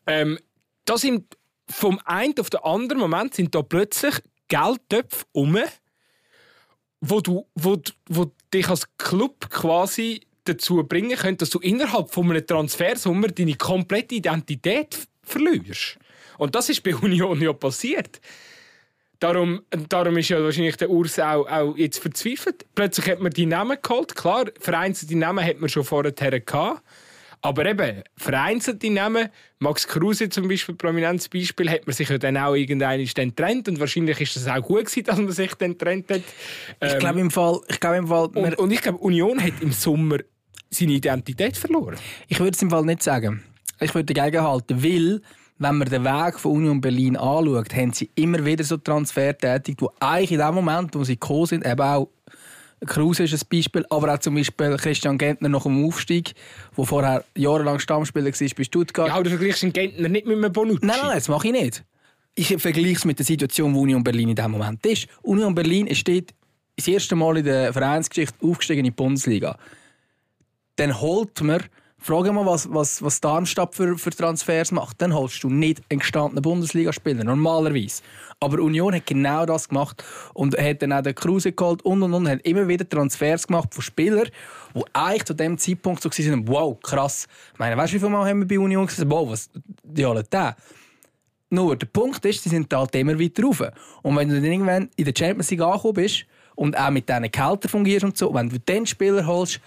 ähm, 0.06 0.38
da 0.84 0.98
sind 0.98 1.36
vom 1.70 2.00
einen 2.04 2.38
auf 2.38 2.50
den 2.50 2.60
anderen 2.60 3.00
Moment 3.00 3.34
sind 3.34 3.54
da 3.54 3.62
plötzlich 3.62 4.14
Geldtöpfe 4.48 5.24
um, 5.32 5.58
wo 7.00 7.20
du, 7.20 7.46
wo, 7.54 7.80
wo 8.08 8.32
dich 8.52 8.68
als 8.68 8.88
Club 8.96 9.50
quasi 9.50 10.22
dazu 10.44 10.82
bringen 10.82 11.16
können, 11.16 11.36
dass 11.36 11.50
du 11.50 11.58
innerhalb 11.60 12.10
von 12.10 12.30
einem 12.30 12.46
Transfersummer 12.46 13.28
deine 13.28 13.54
komplette 13.54 14.16
Identität 14.16 15.06
verlierst. 15.22 15.98
Und 16.38 16.54
das 16.54 16.68
ist 16.68 16.82
bei 16.82 16.94
Union 17.02 17.40
ja 17.40 17.52
passiert. 17.52 18.20
Darum, 19.20 19.62
darum 19.88 20.16
ist 20.16 20.28
ja 20.28 20.42
wahrscheinlich 20.42 20.76
der 20.76 20.90
Urs 20.90 21.18
auch, 21.18 21.46
auch 21.48 21.76
jetzt 21.76 21.98
verzweifelt. 21.98 22.64
Plötzlich 22.74 23.08
hat 23.08 23.20
man 23.20 23.32
die 23.32 23.46
Namen 23.46 23.76
geholt. 23.82 24.14
Klar, 24.14 24.46
vereinzelte 24.60 25.18
Namen 25.18 25.44
hat 25.44 25.58
man 25.58 25.68
schon 25.68 25.82
vorher 25.82 26.12
gehabt. 26.12 26.82
Aber 27.40 27.66
eben, 27.66 28.02
vereinzelte 28.16 28.90
Namen, 28.90 29.28
Max 29.60 29.86
Kruse 29.86 30.28
zum 30.28 30.48
Beispiel, 30.48 30.74
prominentes 30.74 31.28
Beispiel, 31.28 31.70
hat 31.70 31.86
man 31.86 31.94
sich 31.94 32.08
ja 32.08 32.18
dann 32.18 32.36
auch 32.36 32.54
irgendwann 32.54 33.04
dann 33.14 33.28
getrennt. 33.28 33.68
Und 33.68 33.78
wahrscheinlich 33.80 34.20
ist 34.20 34.36
das 34.36 34.48
auch 34.48 34.62
gut 34.62 34.86
gewesen, 34.86 35.04
dass 35.04 35.18
man 35.18 35.30
sich 35.30 35.54
dann 35.54 35.72
getrennt 35.72 36.10
hat. 36.10 36.22
Ich 36.80 36.92
Ähm, 36.92 36.98
glaube 36.98 37.20
im 37.20 37.30
Fall, 37.30 37.60
ich 37.68 37.78
glaube 37.78 37.96
im 37.96 38.08
Fall, 38.08 38.26
und, 38.26 38.58
und 38.58 38.70
ich 38.70 38.82
glaube, 38.82 38.98
Union 38.98 39.42
hat 39.42 39.54
im 39.60 39.72
Sommer 39.72 40.18
seine 40.70 40.92
Identität 40.92 41.56
verloren. 41.56 41.96
Ich 42.28 42.38
würde 42.40 42.52
es 42.52 42.62
im 42.62 42.70
Fall 42.70 42.84
nicht 42.84 43.02
sagen. 43.02 43.42
Ich 43.80 43.94
würde 43.94 44.12
dagegen 44.12 44.42
halten, 44.42 44.82
weil, 44.82 45.20
wenn 45.58 45.78
man 45.78 45.88
den 45.88 46.04
Weg 46.04 46.38
von 46.38 46.52
Union 46.52 46.80
Berlin 46.80 47.16
anschaut, 47.16 47.74
haben 47.74 47.92
sie 47.92 48.10
immer 48.16 48.44
wieder 48.44 48.64
so 48.64 48.76
Transfer 48.76 49.36
tätigt, 49.36 49.80
wo 49.80 49.90
eigentlich 50.00 50.32
in 50.32 50.38
dem 50.38 50.54
Moment, 50.54 50.94
wo 50.94 51.04
sie 51.04 51.18
gekommen 51.18 51.46
sind, 51.46 51.64
eben 51.64 51.80
auch 51.80 52.10
Kruse 52.86 53.24
ist 53.24 53.34
ein 53.34 53.40
Beispiel, 53.50 53.84
aber 53.90 54.14
auch 54.14 54.18
zum 54.18 54.34
Beispiel 54.34 54.76
Christian 54.76 55.18
Gentner 55.18 55.48
nach 55.48 55.64
dem 55.64 55.84
Aufstieg, 55.84 56.34
der 56.76 56.84
vorher 56.84 57.24
jahrelang 57.36 57.78
Stammspieler 57.78 58.26
war 58.26 58.48
bei 58.56 58.64
Stuttgart. 58.64 59.08
Ja, 59.08 59.14
aber 59.14 59.24
du 59.24 59.30
vergleichst 59.30 59.62
den 59.62 59.72
Gentner 59.72 60.08
nicht 60.08 60.26
mit 60.26 60.36
einem 60.36 60.52
Bonucci. 60.52 60.86
Nein, 60.86 60.96
nein, 61.02 61.14
das 61.14 61.28
mache 61.28 61.48
ich 61.48 61.52
nicht. 61.52 61.84
Ich 62.34 62.56
vergleiche 62.56 62.92
es 62.92 63.04
mit 63.04 63.18
der 63.18 63.26
Situation, 63.26 63.74
wo 63.74 63.80
Union 63.80 64.04
Berlin 64.04 64.28
in 64.28 64.36
diesem 64.36 64.52
Moment 64.52 64.84
ist. 64.86 65.08
Union 65.22 65.54
Berlin 65.54 65.92
steht 65.94 66.32
das 66.76 66.86
erste 66.86 67.16
Mal 67.16 67.38
in 67.38 67.44
der 67.44 67.72
Vereinsgeschichte 67.72 68.36
aufgestiegen 68.46 68.80
in 68.80 68.84
die 68.84 68.90
Bundesliga. 68.92 69.58
Dann 70.76 71.00
holt 71.00 71.40
man, 71.42 71.64
frage 71.98 72.32
mal, 72.32 72.46
was, 72.46 72.72
was, 72.72 73.02
was 73.02 73.20
Darmstadt 73.20 73.74
für, 73.74 73.98
für 73.98 74.10
Transfers 74.10 74.72
macht, 74.72 75.00
dann 75.02 75.14
holst 75.14 75.42
du 75.42 75.50
nicht 75.50 75.82
einen 75.90 76.00
gestandenen 76.00 76.42
Bundesligaspieler, 76.42 77.24
normalerweise. 77.24 78.02
Aber 78.40 78.62
Union 78.62 78.94
hat 78.94 79.06
genau 79.06 79.44
das 79.46 79.68
gemacht 79.68 80.04
und 80.32 80.56
hat 80.56 80.82
dann 80.82 80.92
auch 80.92 81.02
den 81.02 81.14
Kruse 81.14 81.52
geholt 81.52 81.82
und 81.82 82.02
und 82.02 82.14
und 82.14 82.28
hat 82.28 82.42
immer 82.42 82.68
wieder 82.68 82.88
Transfers 82.88 83.46
gemacht 83.46 83.74
von 83.74 83.82
Spielern, 83.82 84.28
die 84.74 84.82
eigentlich 84.92 85.24
zu 85.24 85.34
dem 85.34 85.58
Zeitpunkt 85.58 86.02
so 86.02 86.10
waren, 86.10 86.48
wow, 86.48 86.78
krass. 86.80 87.26
Ich 87.52 87.58
meine, 87.58 87.76
weißt 87.76 87.92
du, 87.92 87.96
wie 87.96 88.00
viele 88.00 88.10
Mal 88.10 88.28
haben 88.28 88.40
wir 88.40 88.46
bei 88.46 88.58
Union 88.58 88.86
gesagt, 88.86 89.10
wow, 89.10 89.28
was, 89.28 89.50
die 89.82 90.06
holen 90.06 90.24
den. 90.32 90.54
Nur, 91.50 91.76
der 91.76 91.86
Punkt 91.86 92.24
ist, 92.26 92.42
sie 92.42 92.50
sind 92.50 92.72
halt 92.72 92.94
immer 92.94 93.18
weiter 93.18 93.42
rauf. 93.42 93.62
Und 94.02 94.16
wenn 94.16 94.28
du 94.28 94.34
dann 94.34 94.44
irgendwann 94.44 94.90
in 94.96 95.04
der 95.04 95.14
Champions 95.16 95.50
League 95.50 95.62
angekommen 95.62 95.94
bist 95.94 96.26
und 96.54 96.78
auch 96.78 96.90
mit 96.90 97.08
diesen 97.08 97.30
Kältern 97.30 97.70
fungierst 97.70 98.04
und 98.04 98.18
so, 98.18 98.32
wenn 98.34 98.50
du 98.50 98.58
dann 98.60 98.84
Spieler 98.84 99.26
holst, 99.26 99.60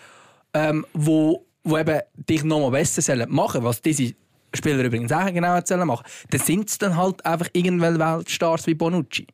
ähm, 0.53 0.86
wo, 0.93 1.45
wo 1.64 1.78
eben 1.78 2.01
dich 2.16 2.43
noch 2.43 2.59
mal 2.59 2.72
besser 2.72 3.01
sollen 3.01 3.30
machen 3.30 3.64
was 3.64 3.82
diese 3.82 4.14
Spieler 4.53 4.84
übrigens 4.84 5.12
auch 5.12 5.32
genau 5.32 5.59
sollen 5.64 5.88
machen, 5.88 6.05
dann 6.30 6.41
sind 6.41 6.70
es 6.70 6.78
dann 6.78 6.97
halt 6.97 7.26
einfach 7.26 7.49
irgendwelche 7.53 7.99
Weltstars 7.99 8.68
wie 8.68 8.74
Bonucci. 8.74 9.28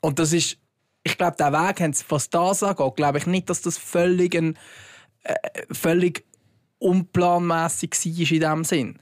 Und 0.00 0.18
das 0.18 0.32
ist, 0.32 0.58
ich 1.04 1.16
glaube, 1.16 1.36
der 1.38 1.52
Weg, 1.52 1.80
was 2.08 2.30
das 2.30 2.62
angeht, 2.62 2.96
glaube 2.96 3.18
ich 3.18 3.26
nicht, 3.26 3.48
dass 3.48 3.62
das 3.62 3.78
völlig, 3.78 4.34
ein, 4.34 4.58
äh, 5.22 5.34
völlig 5.70 6.24
unplanmässig 6.78 7.92
war 7.92 8.16
in 8.16 8.24
diesem 8.26 8.64
Sinn. 8.64 8.98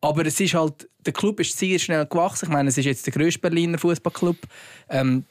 Aber 0.00 0.24
es 0.26 0.38
ist 0.38 0.54
halt, 0.54 0.88
der 1.04 1.12
Club 1.12 1.40
ist 1.40 1.58
sehr 1.58 1.78
schnell 1.78 2.06
gewachsen. 2.06 2.46
Ich 2.46 2.52
meine, 2.52 2.68
es 2.68 2.78
ist 2.78 2.84
jetzt 2.84 3.06
der 3.06 3.12
grösste 3.12 3.40
Berliner 3.40 3.78
Fußballclub. 3.78 4.36
Ähm, 4.90 5.24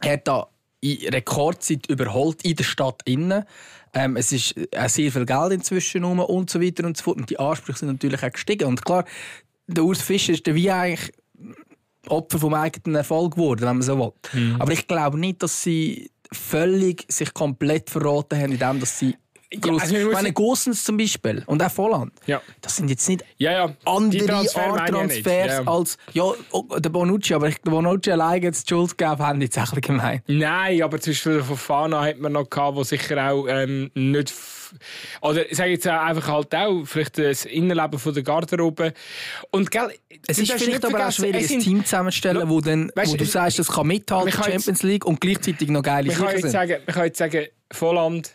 er 0.00 0.14
hat 0.14 0.28
da 0.28 0.48
in 0.80 1.08
Rekordzeit 1.08 1.86
überholt 1.88 2.42
in 2.42 2.56
der 2.56 2.64
Stadt 2.64 3.02
innen. 3.04 3.44
Ähm, 3.94 4.16
es 4.16 4.32
ist 4.32 4.54
auch 4.76 4.88
sehr 4.88 5.12
viel 5.12 5.26
Geld 5.26 5.52
inzwischen 5.52 6.04
rum 6.04 6.20
und 6.20 6.50
so 6.50 6.60
weiter 6.60 6.84
und 6.84 6.96
so 6.96 7.04
fort. 7.04 7.18
Und 7.18 7.30
die 7.30 7.38
Ansprüche 7.38 7.80
sind 7.80 7.88
natürlich 7.88 8.22
auch 8.22 8.32
gestiegen. 8.32 8.64
Und 8.68 8.84
klar, 8.84 9.04
der 9.66 9.84
Urs 9.84 10.00
Fischer 10.00 10.32
ist 10.32 10.46
der 10.46 10.54
wie 10.54 10.70
eigentlich 10.70 11.12
Opfer 12.08 12.38
vom 12.38 12.54
eigenen 12.54 12.96
Erfolg 12.96 13.34
geworden, 13.34 13.60
wenn 13.60 13.76
man 13.76 13.82
so 13.82 13.98
will. 13.98 14.12
Aber 14.58 14.72
ich 14.72 14.88
glaube 14.88 15.18
nicht, 15.18 15.42
dass 15.42 15.62
sie 15.62 16.10
völlig 16.32 17.04
sich 17.08 17.32
komplett 17.32 17.90
verraten 17.90 18.38
haben, 18.38 18.52
indem 18.52 18.80
dass 18.80 18.98
sie 18.98 19.14
gross, 19.60 19.82
also 19.82 19.94
man 19.94 20.02
ich 20.06 20.12
meine 20.12 20.32
Gosens 20.32 20.84
zum 20.84 20.96
Beispiel 20.96 21.42
und 21.46 21.62
auch 21.62 21.70
Volland. 21.70 22.12
Ja. 22.26 22.40
Das 22.60 22.76
sind 22.76 22.88
jetzt 22.88 23.08
nicht 23.08 23.24
Ja, 23.38 23.52
ja. 23.52 23.74
Andere 23.84 24.26
Transfer 24.26 24.62
Art 24.62 24.78
ja. 24.80 24.86
Transfers 24.86 25.52
Ja. 25.52 25.62
als 25.66 25.98
ja, 26.12 26.24
oh, 26.50 26.64
der 26.78 26.90
Bonucci, 26.90 27.34
aber 27.34 27.48
ich, 27.48 27.58
der 27.60 27.70
Bonucci 27.70 28.10
alleine 28.12 28.44
jetzt 28.46 28.68
die 28.68 28.74
Schuld 28.74 28.96
gegeben, 28.96 29.18
haben 29.18 29.40
jetzt 29.40 29.58
ein 29.58 29.64
bisschen 29.64 29.80
gemein. 29.82 30.22
Nein, 30.26 30.82
aber 30.82 31.00
zum 31.00 31.12
Beispiel 31.12 31.42
von 31.42 31.56
Fana 31.56 32.04
hat 32.04 32.18
man 32.18 32.32
noch 32.32 32.48
gehabt, 32.48 32.76
wo 32.76 32.84
sicher 32.84 33.30
auch 33.30 33.46
ähm, 33.48 33.90
nicht. 33.94 34.32
Oder 35.20 35.50
ich 35.50 35.56
sage 35.56 35.70
jetzt 35.72 35.86
einfach 35.86 36.28
halt 36.28 36.54
auch, 36.54 36.84
vielleicht 36.84 37.18
das 37.18 37.44
Innenleben 37.44 37.98
von 37.98 38.14
der 38.14 38.22
Garderobe. 38.22 38.94
Und 39.50 39.70
gell, 39.70 39.90
Es 40.26 40.38
ist 40.38 40.50
vielleicht 40.50 40.66
nicht 40.66 40.84
aber 40.86 41.08
auch 41.08 41.12
schwierig, 41.12 41.50
ein 41.50 41.60
Team 41.60 41.84
zusammenzustellen, 41.84 42.48
wo, 42.48 42.60
dann, 42.62 42.90
Weißt 42.94 43.12
wo 43.12 43.16
du, 43.16 43.24
sagst, 43.26 43.58
das 43.58 43.68
kann 43.68 43.86
mithalten, 43.86 44.30
kann 44.32 44.44
jetzt- 44.50 44.64
Champions 44.64 44.82
League, 44.82 45.04
und 45.04 45.20
gleichzeitig 45.20 45.68
noch 45.68 45.82
geile 45.82 46.08
jetzt 46.08 46.18
sind. 46.40 46.50
sagen, 46.50 46.76
man 46.86 46.94
kann 46.94 47.04
jetzt 47.04 47.18
sagen 47.18 47.46
Volland 47.70 48.32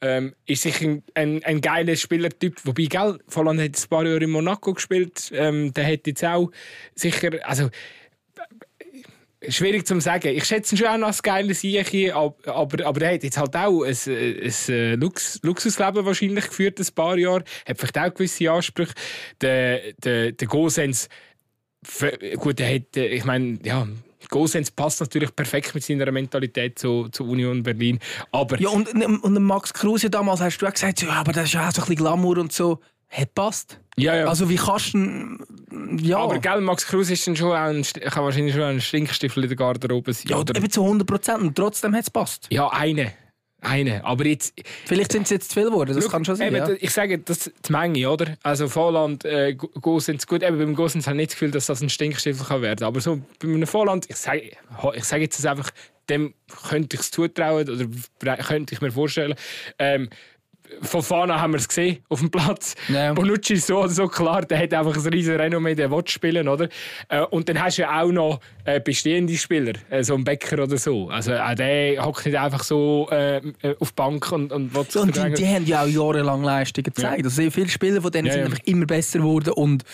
ähm, 0.00 0.34
ist 0.46 0.62
sicher 0.62 0.86
ein, 0.86 1.02
ein, 1.14 1.44
ein 1.44 1.60
geiler 1.60 1.96
Spielertyp. 1.96 2.60
Wobei, 2.64 2.84
gell, 2.84 3.18
Volland 3.28 3.60
hat 3.60 3.78
ein 3.78 3.88
paar 3.88 4.06
Jahre 4.06 4.24
in 4.24 4.30
Monaco 4.30 4.72
gespielt. 4.72 5.30
Ähm, 5.34 5.72
der 5.74 5.86
hat 5.86 6.06
jetzt 6.06 6.24
auch 6.24 6.50
sicher. 6.94 7.30
Also, 7.42 7.70
äh, 9.40 9.52
schwierig 9.52 9.86
zu 9.86 10.00
sagen. 10.00 10.28
Ich 10.28 10.44
schätze 10.44 10.74
ihn 10.74 10.78
schon 10.78 10.86
auch 10.88 10.96
noch 10.96 11.08
als 11.08 11.22
geiler 11.22 11.54
Sieche, 11.54 12.14
aber, 12.14 12.86
aber, 12.86 13.00
der 13.00 13.14
hat 13.14 13.24
jetzt 13.24 13.38
halt 13.38 13.54
auch 13.56 13.82
ein, 13.82 13.96
ein, 14.06 15.00
Lux, 15.00 15.38
Luxusleben 15.42 16.04
wahrscheinlich 16.04 16.46
geführt, 16.46 16.80
ein 16.80 16.94
paar 16.94 17.18
Jahre. 17.18 17.44
Hat 17.66 17.78
vielleicht 17.78 17.98
auch 17.98 18.14
gewisse 18.14 18.50
Ansprüche. 18.50 18.94
Der, 19.40 19.92
der, 20.02 20.32
der 20.32 20.48
Gosens, 20.48 21.08
gut, 22.36 22.58
der 22.58 22.74
hat, 22.74 22.96
äh, 22.96 23.08
ich 23.08 23.24
meine, 23.24 23.58
ja. 23.64 23.86
Gosens 24.30 24.70
passt 24.70 25.00
natürlich 25.00 25.34
perfekt 25.34 25.74
mit 25.74 25.84
seiner 25.84 26.10
Mentalität 26.10 26.78
zu, 26.78 27.08
zu 27.08 27.24
Union 27.24 27.62
Berlin. 27.62 27.98
Aber 28.32 28.58
Ja, 28.60 28.70
und, 28.70 28.88
und 28.88 29.34
der 29.34 29.40
Max 29.40 29.74
Kruse 29.74 30.08
damals 30.08 30.40
hast 30.40 30.58
du 30.58 30.66
auch 30.66 30.72
gesagt, 30.72 31.02
ja, 31.02 31.10
aber 31.10 31.32
das 31.32 31.44
ist 31.46 31.52
ja 31.54 31.68
auch 31.68 31.72
so 31.72 31.82
ein 31.82 31.88
bisschen 31.88 31.96
Glamour 31.96 32.38
und 32.38 32.52
so. 32.52 32.80
Hat 33.08 33.34
passt. 33.34 33.80
ja, 33.96 34.14
ja. 34.14 34.26
Also 34.26 34.48
wie 34.48 34.56
kannst 34.56 34.94
du... 34.94 35.38
Ja, 36.00 36.18
aber 36.18 36.38
gell, 36.38 36.60
Max 36.60 36.86
Kruse 36.86 37.14
ist 37.14 37.26
dann 37.26 37.34
schon 37.34 37.52
ein, 37.52 37.82
kann 37.82 38.22
wahrscheinlich 38.22 38.54
schon 38.54 38.62
ein 38.62 38.80
Stinkstiefel 38.80 39.42
in 39.42 39.48
der 39.48 39.56
Garderobe 39.56 40.12
sein. 40.12 40.28
ja 40.28 40.36
oder? 40.38 40.54
eben 40.56 40.70
zu 40.70 40.82
100 40.84 41.06
Prozent 41.06 41.40
und 41.40 41.56
trotzdem 41.56 41.92
hat 41.94 42.02
es 42.02 42.10
passt. 42.10 42.46
Ja, 42.50 42.68
eine. 42.68 43.12
Eine. 43.60 44.04
Aber 44.04 44.26
jetzt, 44.26 44.54
Vielleicht 44.86 45.12
sind 45.12 45.22
es 45.22 45.30
jetzt 45.30 45.50
zu 45.50 45.60
viel 45.60 45.70
geworden, 45.70 45.94
das 45.94 46.04
Schau, 46.04 46.10
kann 46.10 46.24
schon 46.24 46.36
sein. 46.36 46.54
eben, 46.54 46.56
ja. 46.56 46.76
Ich 46.80 46.90
sage, 46.90 47.18
das 47.18 47.46
ist 47.46 47.52
die 47.68 47.72
Menge, 47.72 48.10
oder? 48.10 48.34
Also 48.42 48.68
Volland, 48.68 49.24
äh, 49.24 49.54
Gosens, 49.54 50.26
gut, 50.26 50.42
eben 50.42 50.58
beim 50.58 50.74
Gosens 50.74 51.06
habe 51.06 51.16
ich 51.16 51.20
nicht 51.20 51.30
das 51.30 51.34
Gefühl, 51.36 51.50
dass 51.50 51.66
das 51.66 51.80
ein 51.82 51.90
Stinkstiefel 51.90 52.46
kann 52.46 52.62
werden 52.62 52.84
Aber 52.84 53.00
so 53.00 53.20
bei 53.38 53.48
einem 53.48 53.66
Volland, 53.66 54.06
ich 54.08 54.16
sage, 54.16 54.52
ich 54.94 55.04
sage 55.04 55.22
jetzt 55.22 55.44
einfach, 55.46 55.70
dem 56.08 56.34
könnte 56.68 56.96
ich 56.96 57.02
es 57.02 57.10
zutrauen 57.10 57.68
oder 58.20 58.36
könnte 58.38 58.74
ich 58.74 58.80
mir 58.80 58.90
vorstellen. 58.90 59.34
Ähm, 59.78 60.10
von 60.82 61.02
Fana 61.02 61.40
haben 61.40 61.52
wir 61.52 61.58
es 61.58 61.68
gesehen 61.68 61.98
auf 62.08 62.20
dem 62.20 62.30
Platz. 62.30 62.74
Ja. 62.88 63.12
Bonucci 63.12 63.54
ist 63.54 63.66
so 63.66 63.78
oder 63.78 63.88
so 63.88 64.06
klar, 64.06 64.42
der 64.42 64.58
hat 64.58 64.72
einfach 64.72 64.94
ein 64.94 65.12
riesen 65.12 65.36
Renommee, 65.36 65.74
der 65.74 65.90
will 65.90 66.02
spielen, 66.06 66.48
oder? 66.48 66.68
Äh, 67.08 67.22
und 67.22 67.48
dann 67.48 67.62
hast 67.62 67.78
du 67.78 67.82
ja 67.82 68.02
auch 68.02 68.12
noch 68.12 68.40
äh, 68.64 68.80
bestehende 68.80 69.36
Spieler, 69.36 69.72
äh, 69.90 70.02
so 70.02 70.14
ein 70.14 70.24
Bäcker 70.24 70.62
oder 70.62 70.76
so. 70.76 71.08
Also 71.08 71.34
auch 71.34 71.54
der 71.54 72.04
hockt 72.04 72.26
nicht 72.26 72.38
einfach 72.38 72.62
so 72.62 73.08
äh, 73.10 73.36
äh, 73.36 73.76
auf 73.78 73.90
die 73.90 73.94
Bank 73.96 74.32
und, 74.32 74.52
und 74.52 74.72
sich 74.90 75.00
Und 75.00 75.16
die, 75.16 75.34
die 75.34 75.46
haben 75.46 75.66
ja 75.66 75.82
auch 75.82 75.86
jahrelang 75.86 76.42
Leistungen 76.42 76.84
gezeigt. 76.84 77.24
Also 77.24 77.30
sehr 77.30 77.50
viele 77.50 77.68
Spieler 77.68 78.00
von 78.00 78.10
denen 78.10 78.26
Ja, 78.26 78.32
sind 78.32 78.40
ja. 78.40 78.46
einfach 78.46 78.64
immer 78.66 78.86
besser 78.86 79.18
geworden 79.18 79.52
und 79.54 79.84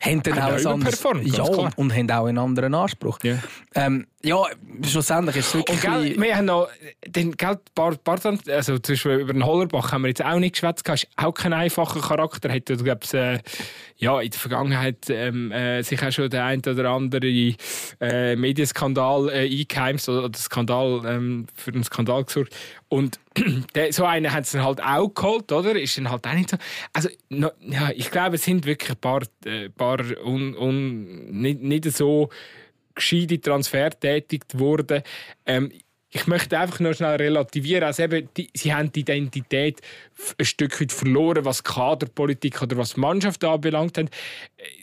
haben 0.00 0.22
dann 0.22 0.42
Haben 0.42 0.54
auch 0.54 0.58
ein 0.58 0.66
anderes, 0.66 1.02
ja, 1.24 1.44
klar. 1.44 1.70
und 1.76 1.94
haben 1.94 2.10
auch 2.10 2.26
einen 2.26 2.38
anderen 2.38 2.74
Anspruch. 2.74 3.18
Ja. 3.22 3.38
Ähm, 3.74 4.06
ja, 4.22 4.42
schlussendlich 4.82 5.36
ist 5.36 5.48
es 5.48 5.54
wirklich... 5.54 5.84
Und 5.84 6.02
gell, 6.02 6.16
wir 6.18 6.36
haben 6.36 6.46
noch 6.46 6.68
den 7.06 7.32
gell, 7.32 7.58
paar, 7.74 7.94
paar, 7.96 8.18
also 8.48 8.78
zum 8.78 8.94
Beispiel 8.94 9.12
über 9.12 9.32
den 9.34 9.44
Hollerbach 9.44 9.92
haben 9.92 10.02
wir 10.02 10.08
jetzt 10.08 10.24
auch 10.24 10.38
nicht 10.38 10.52
geschwätzt. 10.52 10.88
Ist 10.88 11.08
auch 11.16 11.32
kein 11.32 11.52
einfacher 11.52 12.00
Charakter. 12.00 12.50
Hat 12.50 12.70
ja, 12.70 12.76
glaub's, 12.76 13.12
äh, 13.12 13.38
ja, 13.96 14.20
in 14.20 14.30
der 14.30 14.40
Vergangenheit 14.40 15.08
ähm, 15.08 15.52
äh, 15.52 15.82
sich 15.82 16.02
auch 16.02 16.10
schon 16.10 16.28
der 16.28 16.44
ein 16.44 16.60
oder 16.60 16.90
andere 16.90 17.54
äh, 18.00 18.36
Medienskandal 18.36 19.28
äh, 19.28 19.48
eingeheimst 19.48 20.08
oder 20.08 20.28
der 20.28 20.40
Skandal 20.40 21.02
ähm, 21.06 21.46
für 21.54 21.72
einen 21.72 21.84
Skandal 21.84 22.24
gesorgt. 22.24 22.54
Und 22.88 23.20
der, 23.74 23.92
so 23.92 24.04
einen 24.04 24.32
hat 24.32 24.44
es 24.44 24.52
dann 24.52 24.64
halt 24.64 24.82
auch 24.82 25.08
geholt, 25.08 25.52
oder? 25.52 25.80
Ist 25.80 25.96
dann 25.96 26.10
halt 26.10 26.26
auch 26.26 26.34
nicht 26.34 26.50
so. 26.50 26.56
Also, 26.92 27.08
no, 27.28 27.50
ja, 27.60 27.90
ich 27.94 28.10
glaube, 28.10 28.36
es 28.36 28.44
sind 28.44 28.66
wirklich 28.66 28.90
ein 28.90 28.96
paar, 28.96 29.22
äh, 29.44 29.68
paar 29.70 30.00
un, 30.24 30.56
un, 30.56 31.30
nicht, 31.30 31.62
nicht 31.62 31.84
so 31.92 32.30
gescheite 32.94 33.40
Transfer 33.40 33.90
tätigt 33.90 34.58
worden. 34.58 35.02
Ähm, 35.46 35.70
ich 36.16 36.28
möchte 36.28 36.56
einfach 36.56 36.78
nur 36.78 36.94
schnell 36.94 37.16
relativieren. 37.16 37.82
Also 37.82 38.04
eben, 38.04 38.28
die, 38.36 38.48
sie 38.54 38.72
haben 38.72 38.92
die 38.92 39.00
Identität 39.00 39.80
ein 40.38 40.44
Stück 40.44 40.80
weit 40.80 40.92
verloren, 40.92 41.44
was 41.44 41.64
Kaderpolitik 41.64 42.62
oder 42.62 42.76
was 42.76 42.96
Mannschaft 42.96 43.42
anbelangt. 43.42 43.98
Haben. 43.98 44.08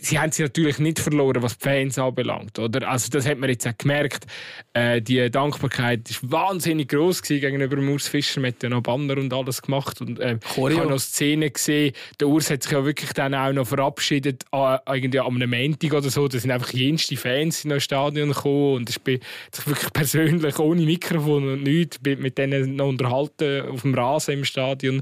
Sie 0.01 0.19
haben 0.19 0.33
sie 0.33 0.43
natürlich 0.43 0.77
nicht 0.79 0.99
verloren, 0.99 1.41
was 1.41 1.57
die 1.57 1.63
Fans 1.63 1.97
anbelangt. 1.97 2.59
Oder? 2.59 2.85
Also 2.85 3.09
das 3.11 3.25
hat 3.25 3.37
man 3.37 3.49
jetzt 3.49 3.65
auch 3.65 3.77
gemerkt. 3.77 4.25
Äh, 4.73 5.01
die 5.01 5.31
Dankbarkeit 5.31 6.21
war 6.23 6.49
wahnsinnig 6.49 6.89
groß 6.89 7.21
gegenüber 7.21 7.77
Urs 7.77 8.09
Fischer. 8.09 8.41
Man 8.41 8.51
hat 8.51 8.61
ja 8.61 8.67
noch 8.67 8.81
Banner 8.81 9.15
und 9.17 9.33
alles 9.33 9.61
gemacht. 9.61 10.01
Und, 10.01 10.19
ähm, 10.19 10.41
ich 10.43 10.57
habe 10.57 10.89
noch 10.89 10.99
Szenen 10.99 11.53
gesehen. 11.53 11.93
Der 12.19 12.27
Urs 12.27 12.49
hat 12.49 12.63
sich 12.63 12.73
ja 12.73 12.83
wirklich 12.83 13.13
dann 13.13 13.33
auch 13.33 13.53
noch 13.53 13.67
verabschiedet, 13.67 14.43
äh, 14.51 14.77
irgendwie 14.85 15.19
am 15.19 15.39
Montag 15.39 15.93
oder 15.93 16.09
so. 16.09 16.27
Da 16.27 16.39
sind 16.39 16.51
einfach 16.51 16.73
jenste 16.73 17.15
Fans 17.15 17.63
in 17.63 17.69
das 17.69 17.85
Stadion 17.85 18.33
gekommen 18.33 18.75
und 18.75 18.89
ich 18.89 18.99
bin 18.99 19.21
wirklich 19.65 19.93
persönlich 19.93 20.59
ohne 20.59 20.81
Mikrofon 20.81 21.20
und 21.25 21.63
nichts 21.63 21.99
bin 21.99 22.21
mit 22.21 22.37
denen 22.37 22.75
noch 22.75 22.87
unterhalten 22.87 23.69
auf 23.69 23.81
dem 23.81 23.93
Rasen 23.93 24.35
im 24.35 24.45
Stadion. 24.45 25.01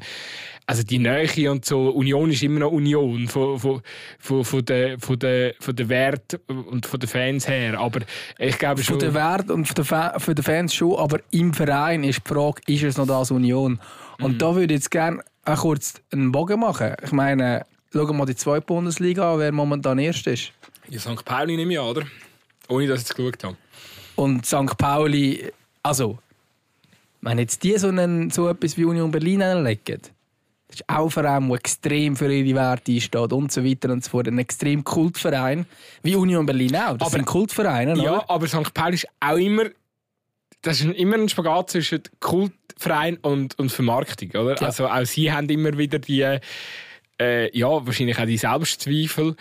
Also 0.65 0.84
die 0.84 0.99
Nähe 0.99 1.51
und 1.51 1.65
so, 1.65 1.89
Union 1.89 2.30
ist 2.30 2.43
immer 2.43 2.59
noch 2.59 2.72
Union 2.72 3.28
von, 3.28 3.57
von, 3.57 3.82
von, 4.20 4.45
von, 4.45 4.65
der, 4.65 4.99
von, 4.99 5.17
der, 5.17 5.55
von 5.59 5.76
der 5.76 5.89
Wert 5.89 6.39
und 6.47 6.86
von 6.86 6.99
den 6.99 7.09
Fans 7.09 7.47
her. 7.47 7.80
Aber 7.80 8.01
ich 8.38 8.57
glaube 8.59 8.84
schon... 8.84 8.99
Von 8.99 9.07
den 9.07 9.15
Wert 9.15 9.49
und 9.49 9.65
von 9.65 9.76
den, 9.76 9.86
Fa 9.86 10.20
von 10.20 10.36
den 10.36 10.43
Fans 10.43 10.74
schon, 10.76 10.95
aber 10.95 11.22
im 11.32 11.55
Verein 11.55 12.03
ist 12.03 12.22
die 12.24 12.34
Frage, 12.34 12.61
ist 12.67 12.84
es 12.84 12.97
noch 12.97 13.07
das 13.07 13.32
Union? 13.32 13.80
Und 14.20 14.34
Mhm. 14.34 14.38
da 14.38 14.53
würde 14.53 14.74
ich 14.74 14.80
jetzt 14.80 14.91
gerne 14.91 15.24
auch 15.45 15.61
kurz 15.61 15.95
einen 16.11 16.32
Bogen 16.32 16.59
machen. 16.59 16.93
Ich 17.03 17.11
meine, 17.11 17.65
schauen 17.91 18.07
wir 18.07 18.13
mal 18.13 18.26
die 18.26 18.36
zweite 18.36 18.65
Bundesliga 18.65 19.34
an, 19.34 19.39
wer 19.39 19.51
momentan 19.51 19.97
erst 19.97 20.28
ist. 20.28 20.51
Ja, 20.89 20.99
St. 20.99 21.26
Pauli 21.26 21.55
nehme 21.55 21.74
ich 21.74 21.80
an, 21.80 21.86
oder? 21.86 22.03
Ohne 22.67 22.88
dass 22.88 23.01
ich 23.01 23.09
es 23.09 23.15
geschaut 23.15 23.43
habe. 23.43 23.57
Und 24.15 24.45
St. 24.45 24.78
Pauli, 24.78 25.51
also, 25.84 26.17
wenn 27.21 27.39
jetzt 27.39 27.63
die 27.63 27.77
so, 27.77 27.88
einen, 27.89 28.30
so 28.30 28.47
etwas 28.49 28.77
wie 28.77 28.86
Union 28.86 29.11
Berlin 29.11 29.41
anlegen, 29.41 29.99
das 30.67 30.75
ist 30.82 30.89
auch 30.89 31.05
ein 31.05 31.09
Verein, 31.09 31.47
der 31.47 31.57
extrem 31.57 32.15
für 32.15 32.32
ihre 32.32 32.55
Werte 32.55 32.91
einsteht 32.91 33.34
und 33.34 33.51
so 33.51 33.65
weiter 33.65 33.89
und 33.91 34.03
so 34.03 34.11
fort. 34.11 34.27
Ein 34.27 34.38
extrem 34.38 34.84
Kultverein, 34.84 35.65
wie 36.03 36.15
Union 36.15 36.45
Berlin 36.45 36.75
auch. 36.75 36.97
Das 36.97 37.07
Aber- 37.07 37.09
sind 37.17 37.25
Kultvereine, 37.25 37.95
Ja, 38.01 38.17
oder? 38.17 38.30
aber 38.30 38.47
St. 38.47 38.73
Pauli 38.73 38.95
ist 38.95 39.07
auch 39.19 39.38
immer. 39.38 39.63
Das 40.61 40.80
ist 40.82 40.91
immer 40.93 41.15
ein 41.15 41.27
Spagat 41.30 41.71
zwischen 41.71 42.03
Kultverein 42.19 43.17
und, 43.17 43.57
und 43.57 43.71
Vermarktung, 43.71 44.30
oder? 44.32 44.55
Ja. 44.59 44.67
Also 44.67 44.88
auch 44.88 45.05
sie 45.05 45.32
haben 45.32 45.49
immer 45.49 45.77
wieder 45.77 45.97
die, 45.99 46.21
äh, 47.19 47.57
ja, 47.57 47.67
wahrscheinlich 47.86 48.19
auch 48.19 48.25
die 48.25 48.38
Selbstzweifel, 48.38 49.36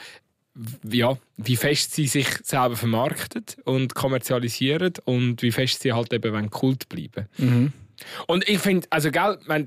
ja, 0.91 1.17
wie 1.37 1.57
fest 1.57 1.95
sie 1.95 2.07
sich 2.07 2.27
selber 2.43 2.77
vermarkten 2.77 3.45
und 3.65 3.95
kommerzialisieren 3.95 4.95
und 5.05 5.43
wie 5.43 5.53
fest 5.53 5.83
sie 5.83 5.93
halt 5.93 6.13
eben 6.13 6.33
wollen 6.33 6.51
Kult 6.51 6.89
bleiben. 6.89 7.29
Mhm. 7.39 7.73
Und 8.29 8.49
ich 8.49 8.61
finde, 8.61 8.87
also 8.91 9.11
gell, 9.11 9.39
wenn, 9.49 9.67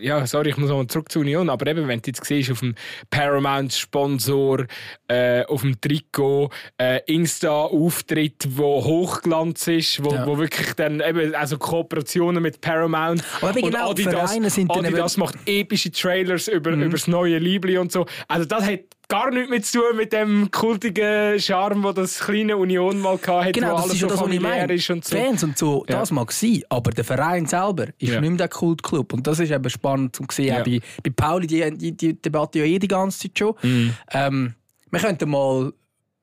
ja, 0.00 0.26
sorry, 0.26 0.48
ich 0.48 0.56
muss 0.56 0.70
nochmal 0.70 0.86
zurück 0.86 1.12
zur 1.12 1.20
Union, 1.20 1.50
aber 1.50 1.66
eben, 1.66 1.86
wenn 1.88 2.00
du 2.00 2.06
jetzt 2.08 2.24
siehst, 2.24 2.50
auf 2.50 2.60
dem 2.60 2.74
Paramount-Sponsor, 3.10 4.66
äh, 5.08 5.44
auf 5.44 5.60
dem 5.60 5.78
Trikot, 5.80 6.50
äh, 6.78 7.00
Insta-Auftritt, 7.06 8.46
wo 8.50 8.82
Hochglanz 8.84 9.66
ist, 9.68 10.02
wo, 10.04 10.12
Ja. 10.14 10.26
wo 10.26 10.38
wirklich 10.38 10.72
dann 10.74 11.00
eben, 11.00 11.34
also 11.34 11.58
Kooperationen 11.58 12.42
mit 12.42 12.60
Paramount 12.60 13.22
Aber 13.40 13.54
und 13.56 13.62
genau, 13.62 13.90
Adidas, 13.90 14.12
Vereine 14.30 14.50
sind 14.50 14.70
Adidas 14.70 15.16
macht 15.16 15.36
epische 15.46 15.90
Trailers 15.90 16.48
über, 16.48 16.70
Mhm. 16.72 16.82
über 16.84 16.92
das 16.92 17.06
neue 17.08 17.38
Liebli 17.38 17.78
und 17.78 17.92
so. 17.92 18.06
Also 18.28 18.46
das 18.46 18.64
hat 18.64 18.80
gar 19.14 19.30
nichts 19.30 19.50
mehr 19.50 19.62
zu 19.62 19.78
tun 19.78 19.96
mit 19.96 20.12
dem 20.12 20.50
kultigen 20.50 21.38
Charme, 21.38 21.84
wo 21.84 21.92
das 21.92 22.18
kleine 22.18 22.56
Union 22.56 22.98
mal 23.00 23.16
hatte, 23.24 23.52
Genau, 23.52 23.72
wo 23.72 23.76
das 23.76 23.82
alles 23.82 23.94
ist 23.94 24.00
so 24.00 24.06
das, 24.08 24.20
familiär 24.20 24.68
ist 24.70 24.90
und 24.90 25.04
so. 25.04 25.16
Fans 25.16 25.44
und 25.44 25.56
so, 25.56 25.84
Ja. 25.88 26.00
das 26.00 26.10
mag 26.10 26.32
sein, 26.32 26.62
aber 26.68 26.90
der 26.90 27.04
Verein 27.04 27.46
selber 27.46 27.86
ist 27.98 28.12
Ja. 28.12 28.20
nicht 28.20 28.30
mehr 28.30 28.38
der 28.38 28.48
Kultclub. 28.48 29.12
Und 29.12 29.26
das 29.26 29.38
ist 29.38 29.50
eben 29.52 29.70
spannend 29.70 30.16
zu 30.16 30.24
sehen. 30.32 30.46
Ja. 30.48 30.62
Bei, 30.64 30.80
bei 31.02 31.10
Pauli, 31.14 31.46
die, 31.46 31.70
die, 31.76 31.92
die 31.96 32.20
Debatte 32.20 32.58
ja 32.58 32.64
eh 32.64 32.78
die 32.78 32.88
ganze 32.88 33.20
Zeit 33.20 33.38
schon. 33.38 33.54
Mhm. 33.62 33.94
Ähm, 34.12 34.54
wir 34.90 35.00
könnten 35.00 35.30
mal 35.30 35.72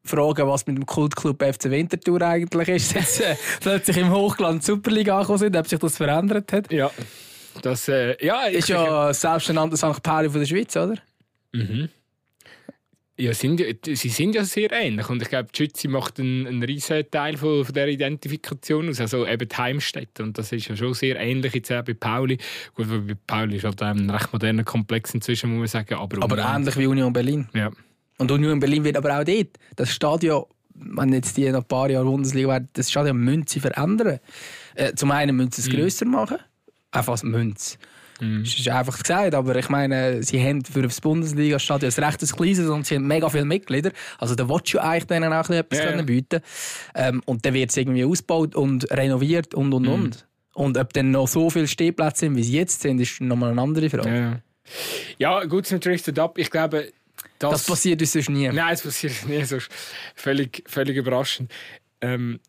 fragen, 0.04 0.48
was 0.48 0.68
mit 0.68 0.76
dem 0.78 0.86
Kultclub 0.86 1.42
FC 1.42 1.70
Winterthur 1.70 2.22
eigentlich 2.24 2.68
ist. 2.68 2.94
Jetzt 2.96 3.22
äh, 3.22 3.36
plötzlich 3.62 3.98
im 3.98 4.12
Hochglanz 4.12 4.66
Superliga 4.66 5.16
angekommen 5.16 5.40
sind, 5.40 5.56
ob 5.56 5.68
sich 5.68 5.80
das 5.80 5.96
verändert 5.96 6.52
hat. 6.52 6.72
Ja, 6.74 6.92
das 7.62 7.88
äh, 7.88 8.18
ja, 8.26 8.46
Ist 8.48 8.68
ja 8.68 9.14
selbsternannter 9.14 9.78
St. 9.78 10.04
Pauli 10.04 10.30
von 10.30 10.40
der 10.42 10.48
Schweiz, 10.48 10.76
oder? 10.76 10.96
Mhm. 11.54 11.88
Ja, 13.22 13.34
sind, 13.36 13.60
ja- 13.60 13.68
sie 13.84 14.10
sind 14.10 14.34
ja 14.34 14.44
sehr 14.44 14.72
ähnlich 14.72 15.08
und 15.10 15.22
ich 15.22 15.30
glaube, 15.30 15.50
die 15.54 15.58
Schütze 15.58 15.88
macht 15.90 16.20
einen, 16.20 16.48
einen 16.48 16.64
riesen 16.64 17.04
Teil 17.12 17.38
von, 17.38 17.64
von 17.64 17.74
der 17.74 17.88
Identifikation 17.88 18.90
aus, 18.90 19.00
also 19.00 19.28
eben 19.28 19.48
die 19.48 19.56
Heimstätte 19.56 20.24
und 20.24 20.38
das 20.38 20.52
ist 20.52 20.68
ja 20.70 20.76
schon 20.76 20.94
sehr 20.96 21.18
ähnlich 21.20 21.54
jetzt 21.54 21.72
auch 21.72 21.84
bei 21.84 21.94
Pauli. 21.94 22.38
Gut, 22.74 22.90
weil 22.90 23.02
bei 23.02 23.14
Pauli 23.28 23.58
ist 23.58 23.64
halt 23.66 23.82
ein 23.84 24.10
recht 24.10 24.34
moderner 24.34 24.64
Komplex 24.64 25.14
inzwischen, 25.14 25.52
muss 25.52 25.60
man 25.60 25.68
sagen, 25.68 25.94
aber, 25.96 26.24
Aber 26.24 26.38
ähnlich 26.40 26.76
wie 26.78 26.88
Union 26.88 27.14
Berlin. 27.14 27.48
Ja. 27.54 27.70
Und 28.18 28.32
Union 28.32 28.60
Berlin 28.60 28.84
wird 28.84 28.98
aber 28.98 29.20
auch 29.20 29.24
dort, 29.24 29.50
das 29.76 29.92
Stadion, 29.94 30.46
wenn 30.74 31.14
jetzt 31.14 31.38
die 31.38 31.48
noch 31.52 31.60
ein 31.62 31.68
paar 31.68 31.90
Jahre 31.92 32.06
Bundesliga 32.06 32.48
werden, 32.50 32.70
das 32.74 32.90
Stadion 32.90 33.18
müssen 33.18 33.46
sie 33.46 33.60
verändern. 33.60 34.20
Äh, 34.74 34.94
zum 34.96 35.12
einen 35.12 35.36
müssen 35.36 35.52
sie 35.52 35.62
es 35.62 35.70
grösser 35.70 36.06
machen, 36.06 36.38
einfach 36.92 37.12
als 37.12 37.24
Münz. 38.22 38.52
Das 38.52 38.60
ist 38.60 38.70
einfach 38.70 39.00
gesagt, 39.00 39.36
aber 39.36 39.56
ich 39.56 39.70
meine, 39.70 40.24
sie 40.24 40.42
haben 40.42 40.64
für 40.64 40.82
das 40.82 41.02
Bundesliga-Stadion 41.02 41.92
ein 41.96 42.04
rechtes 42.04 42.36
kleines 42.36 42.68
und 42.68 42.86
sie 42.86 42.96
haben 42.96 43.08
mega 43.08 43.30
viele 43.30 43.46
Mitglieder. 43.46 43.92
Also 44.18 44.36
da 44.36 44.48
willst 44.48 44.74
du 44.74 44.80
eigentlich 44.80 45.06
denen 45.06 45.34
auch 45.34 45.50
etwas 45.50 45.80
Ja, 45.80 45.86
können 45.86 46.06
bieten 46.06 46.42
ähm, 46.96 47.22
Und 47.26 47.46
dann 47.46 47.54
wird 47.54 47.72
es 47.72 47.78
irgendwie 47.78 48.06
ausgebaut 48.06 48.56
und 48.56 48.90
renoviert 48.92 49.54
und 49.54 49.74
und 49.74 49.88
und. 49.88 50.28
Und 50.54 50.78
ob 50.78 50.94
dann 50.94 51.12
noch 51.12 51.28
so 51.28 51.50
viele 51.50 51.68
Stehplätze 51.68 52.22
sind, 52.22 52.36
wie 52.36 52.44
sie 52.44 52.58
jetzt 52.58 52.82
sind, 52.82 53.00
ist 53.00 53.22
nochmal 53.22 53.52
eine 53.52 53.62
andere 53.62 53.90
Frage. 53.90 54.10
Ja, 54.10 54.42
ja 55.18 55.46
gut, 55.46 55.66
es 55.66 55.72
natürlich 55.72 56.08
ab. 56.20 56.38
Ich 56.38 56.52
glaube, 56.52 56.92
das, 57.40 57.52
Das 57.52 57.66
passiert 57.66 58.02
uns 58.02 58.12
sonst 58.14 58.30
nie. 58.30 58.50
Nein, 58.50 58.74
es 58.74 58.82
passiert 58.82 59.28
nie 59.28 59.44
so. 59.44 59.58
Völlig, 60.16 60.64
völlig 60.68 60.96
überraschend. 60.96 61.52
Ähm, 62.02 62.40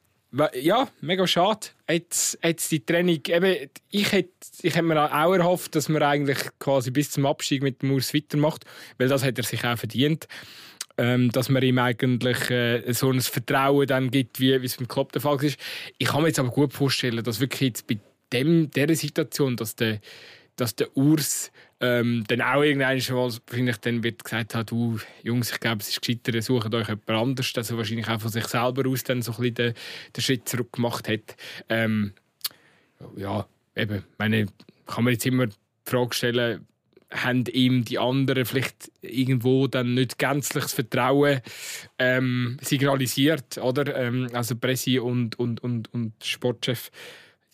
ja, 0.54 0.88
mega 1.00 1.26
schade. 1.26 1.68
Jetzt, 1.88 2.38
jetzt 2.42 2.70
die 2.72 2.84
Training. 2.84 3.22
Eben, 3.28 3.68
ich 3.90 4.12
hätte 4.12 4.30
ich 4.62 4.74
hätt 4.74 4.84
mir 4.84 4.98
auch 4.98 5.34
erhofft, 5.34 5.74
dass 5.74 5.88
man 5.88 6.02
eigentlich 6.02 6.38
quasi 6.58 6.90
bis 6.90 7.10
zum 7.10 7.26
Abstieg 7.26 7.62
mit 7.62 7.82
dem 7.82 7.92
Urs 7.92 8.14
weitermacht, 8.14 8.64
weil 8.98 9.08
das 9.08 9.24
hat 9.24 9.38
er 9.38 9.44
sich 9.44 9.64
auch 9.64 9.76
verdient. 9.76 10.26
Ähm, 10.98 11.32
dass 11.32 11.48
man 11.48 11.62
ihm 11.62 11.78
eigentlich 11.78 12.50
äh, 12.50 12.92
so 12.92 13.10
ein 13.10 13.20
Vertrauen 13.22 13.86
dann 13.86 14.10
gibt, 14.10 14.40
wie 14.40 14.52
es 14.52 14.76
beim 14.76 14.88
Klopp 14.88 15.12
der 15.12 15.22
Fall 15.22 15.42
ist. 15.42 15.58
Ich 15.96 16.08
kann 16.08 16.20
mir 16.20 16.28
jetzt 16.28 16.38
aber 16.38 16.50
gut 16.50 16.74
vorstellen, 16.74 17.24
dass 17.24 17.40
wirklich 17.40 17.60
jetzt 17.60 17.86
bei 17.86 17.98
dieser 18.32 18.94
Situation, 18.94 19.56
dass 19.56 19.74
der, 19.74 20.00
dass 20.56 20.76
der 20.76 20.94
Urs 20.94 21.50
ähm, 21.82 22.24
dann 22.28 22.40
auch 22.40 22.62
irgendwann 22.62 23.00
schon 23.00 23.16
mal 23.16 23.32
wahrscheinlich 23.48 23.76
dann 23.78 24.04
wird 24.04 24.22
gesagt 24.22 24.54
hat, 24.54 24.70
du 24.70 24.98
Jungs, 25.24 25.50
ich 25.50 25.58
glaube, 25.58 25.80
es 25.80 25.88
ist 25.88 26.00
gescheiter, 26.00 26.40
sucht 26.40 26.72
euch 26.72 26.88
jemand 26.88 27.10
anderes, 27.10 27.52
also 27.56 27.76
wahrscheinlich 27.76 28.08
auch 28.08 28.20
von 28.20 28.30
sich 28.30 28.46
selber 28.46 28.88
aus 28.88 29.02
dann 29.02 29.20
so 29.20 29.32
ein 29.32 29.38
bisschen 29.38 29.54
den, 29.54 29.74
den 30.16 30.22
Schritt 30.22 30.48
zurück 30.48 30.72
gemacht 30.72 31.08
hat. 31.08 31.36
Ähm, 31.68 32.12
ja, 33.16 33.46
eben, 33.74 34.04
meine, 34.16 34.46
kann 34.86 35.02
man 35.02 35.12
jetzt 35.12 35.26
immer 35.26 35.48
die 35.48 35.54
Frage 35.84 36.14
stellen, 36.14 36.66
haben 37.10 37.44
ihm 37.46 37.84
die 37.84 37.98
anderen 37.98 38.44
vielleicht 38.44 38.90
irgendwo 39.00 39.66
dann 39.66 39.94
nicht 39.94 40.18
gänzlich 40.18 40.62
das 40.62 40.72
Vertrauen 40.72 41.40
ähm, 41.98 42.58
signalisiert, 42.60 43.58
oder? 43.58 43.94
Ähm, 43.96 44.28
also 44.32 44.54
Presse 44.56 45.02
und, 45.02 45.36
und, 45.38 45.62
und, 45.62 45.92
und 45.92 46.12
Sportchef. 46.22 46.90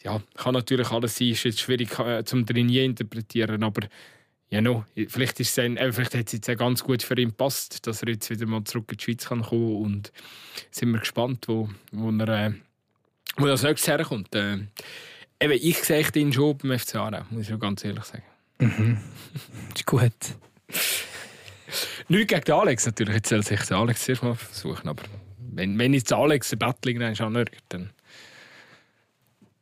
Ja, 0.05 0.22
kann 0.35 0.55
natürlich 0.55 0.91
alles 0.91 1.16
sein, 1.16 1.29
ist 1.29 1.45
jetzt 1.45 1.61
schwierig 1.61 1.99
äh, 1.99 2.22
zum 2.24 2.47
Trainieren 2.47 2.91
interpretieren, 2.91 3.64
aber 3.64 3.89
ja, 4.51 4.62
no, 4.62 4.84
vielleicht, 5.09 5.40
ist 5.40 5.51
es 5.51 5.59
ein, 5.59 5.76
äh, 5.76 5.92
vielleicht 5.92 6.14
hat 6.14 6.26
es 6.26 6.32
jetzt 6.32 6.49
auch 6.49 6.57
ganz 6.57 6.82
gut 6.82 7.03
für 7.03 7.18
ihn 7.18 7.28
gepasst, 7.28 7.86
dass 7.86 8.03
er 8.03 8.09
jetzt 8.09 8.30
wieder 8.30 8.46
mal 8.46 8.64
zurück 8.64 8.86
in 8.90 8.96
die 8.96 9.05
Schweiz 9.05 9.26
kann 9.26 9.42
kommen 9.42 9.76
und 9.76 10.12
sind 10.70 10.90
wir 10.90 11.01
gespannt, 11.01 11.44
wo, 11.49 11.68
wo 11.92 12.11
er 12.11 12.46
äh, 12.46 12.53
wo 13.36 13.46
das 13.46 13.62
nächstes 13.62 13.88
herkommt. 13.88 14.34
Äh, 14.34 14.59
eben, 15.40 15.53
ich 15.53 15.78
sehe 15.78 16.05
ihn 16.14 16.32
schon 16.32 16.57
beim 16.57 16.78
FC 16.78 16.96
Aarau, 16.96 17.22
muss 17.30 17.49
ich 17.49 17.61
ganz 17.61 17.84
ehrlich 17.84 18.05
sagen. 18.05 18.24
Mhm. 18.59 18.99
ist 19.74 19.86
gut. 19.86 20.12
Nicht 22.09 22.28
gegen 22.28 22.53
Alex 22.53 22.86
natürlich, 22.86 23.16
jetzt 23.16 23.28
soll 23.28 23.44
sich 23.44 23.70
Alex 23.70 24.05
zuerst 24.05 24.22
mal 24.22 24.34
versuchen, 24.34 24.88
aber 24.88 25.03
wenn, 25.38 25.78
wenn 25.78 25.92
jetzt 25.92 26.12
Alex 26.12 26.53
ein 26.53 26.59
Battling 26.59 26.99
dann 27.01 27.14
schon 27.14 27.44
dann... 27.68 27.90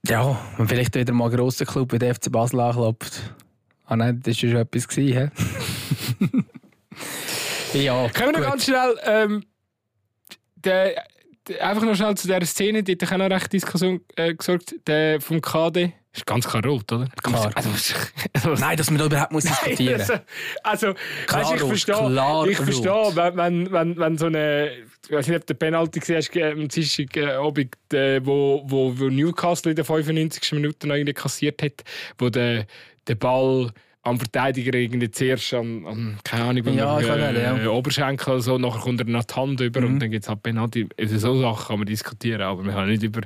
Ja, 0.07 0.41
vielleicht 0.65 0.95
wieder 0.95 1.13
mal 1.13 1.29
ein 1.29 1.37
grosser 1.37 1.67
Club 1.67 1.93
wie 1.93 1.99
der 1.99 2.15
FC 2.15 2.31
Basel 2.31 2.61
anklopft. 2.61 3.35
Ah 3.87 3.97
nein, 3.97 4.21
das 4.23 4.43
war 4.43 4.51
schon 4.51 4.59
etwas. 4.59 4.89
Gewesen, 4.89 5.31
ja, 7.73 8.09
Können 8.09 8.35
wir 8.35 8.41
noch 8.41 8.49
ganz 8.49 8.65
schnell... 8.65 8.97
Ähm, 9.05 9.45
der, 10.57 11.05
der, 11.47 11.65
einfach 11.65 11.83
noch 11.85 11.95
schnell 11.95 12.17
zu 12.17 12.27
dieser 12.27 12.45
Szene, 12.45 12.83
die 12.83 12.93
hat 12.93 13.13
auch 13.13 13.17
noch 13.17 13.31
recht 13.31 13.53
Diskussion 13.53 14.01
äh, 14.17 14.35
gesorgt, 14.35 14.75
der 14.87 15.21
vom 15.21 15.41
KD 15.41 15.93
ist 16.17 16.27
ganz 16.27 16.49
klar 16.49 16.65
rot, 16.65 16.91
oder? 16.93 17.09
Klar. 17.23 17.51
Also, 17.55 17.71
also, 18.33 18.55
Nein, 18.61 18.77
dass 18.77 18.91
man 18.91 18.99
da 18.99 19.07
überhaupt 19.07 19.33
muss 19.33 19.45
diskutieren 19.45 19.99
muss. 19.99 20.11
Also, 20.63 20.95
klar 21.27 21.43
weißt, 21.43 21.55
ich 21.55 21.61
verstehe, 21.61 22.51
ich 22.51 22.57
verstehe 22.57 23.13
wenn, 23.15 23.37
wenn, 23.37 23.73
wenn, 23.73 23.97
wenn 23.99 24.19
so 24.19 24.27
eine. 24.27 24.71
Ich 25.09 25.13
weiß 25.13 25.29
nicht, 25.29 25.37
ob 25.37 25.47
der 25.47 25.55
Penalty 25.55 26.01
gesehen 26.01 26.17
hast 26.17 26.37
am 26.37 26.69
Dienstagabend, 26.69 27.77
äh, 27.93 28.25
wo, 28.25 28.63
wo, 28.67 28.99
wo 28.99 29.05
Newcastle 29.05 29.71
in 29.71 29.77
der 29.77 29.85
95. 29.85 30.53
Minute 30.53 30.89
noch 30.89 30.97
irgendwie 30.97 31.13
kassiert 31.13 31.63
hat, 31.63 31.85
wo 32.19 32.29
der, 32.29 32.67
der 33.07 33.15
Ball 33.15 33.71
am 34.03 34.19
Verteidiger 34.19 34.75
irgendwie 34.79 35.11
zuerst 35.11 35.53
an, 35.55 35.85
an 35.85 36.19
keine 36.23 36.45
Ahnung, 36.45 36.75
ja, 36.75 37.01
äh, 37.01 37.65
ja. 37.65 37.71
Oberschenkel 37.71 38.35
oder 38.35 38.43
so, 38.43 38.57
nachher 38.57 38.81
kommt 38.81 39.01
er 39.01 39.07
nach 39.07 39.25
die 39.25 39.35
Hand 39.35 39.61
über 39.61 39.81
mhm. 39.81 39.87
und 39.87 39.99
dann 40.01 40.11
gibt 40.11 40.25
es 40.25 40.29
halt 40.29 40.43
Penalty. 40.43 40.89
Also 40.99 41.19
so 41.19 41.41
Sachen 41.41 41.67
kann 41.67 41.79
man 41.79 41.87
diskutieren, 41.87 42.43
aber 42.43 42.65
wir 42.65 42.73
können 42.73 42.91
nicht 42.91 43.03
über 43.03 43.23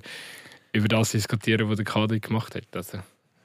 über 0.72 0.88
das 0.88 1.10
diskutieren, 1.10 1.68
was 1.68 1.76
der 1.76 1.84
Kader 1.84 2.18
gemacht 2.18 2.54
hat. 2.54 2.64
Also. 2.74 2.98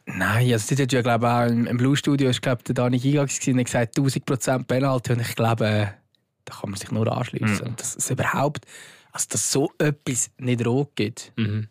Nein, 0.05 0.51
also 0.53 0.69
das 0.69 0.79
hat 0.79 0.93
ja 0.93 1.01
glaube 1.01 1.27
auch 1.27 1.47
im, 1.47 1.77
Blue 1.77 1.97
Studio 1.97 2.29
ist 2.29 2.41
glaube 2.41 2.63
der 2.63 2.75
Dani 2.75 2.99
Giga 2.99 3.25
gesehen, 3.25 3.57
hat 3.59 3.65
gesagt 3.65 3.97
1000 3.97 4.67
Penalty 4.67 5.13
und 5.13 5.21
ich 5.21 5.36
glaube, 5.36 5.93
da 6.45 6.53
kann 6.53 6.69
man 6.69 6.79
sich 6.79 6.91
nur 6.91 7.11
anschließen. 7.11 7.69
Mhm. 7.69 7.75
Dass 7.75 7.95
es 7.95 8.09
überhaupt, 8.09 8.65
also 9.11 9.27
dass 9.31 9.51
so 9.51 9.71
etwas 9.79 10.29
nicht 10.38 10.65
rot 10.65 10.91
gibt. 10.95 11.33
Mhm. 11.36 11.67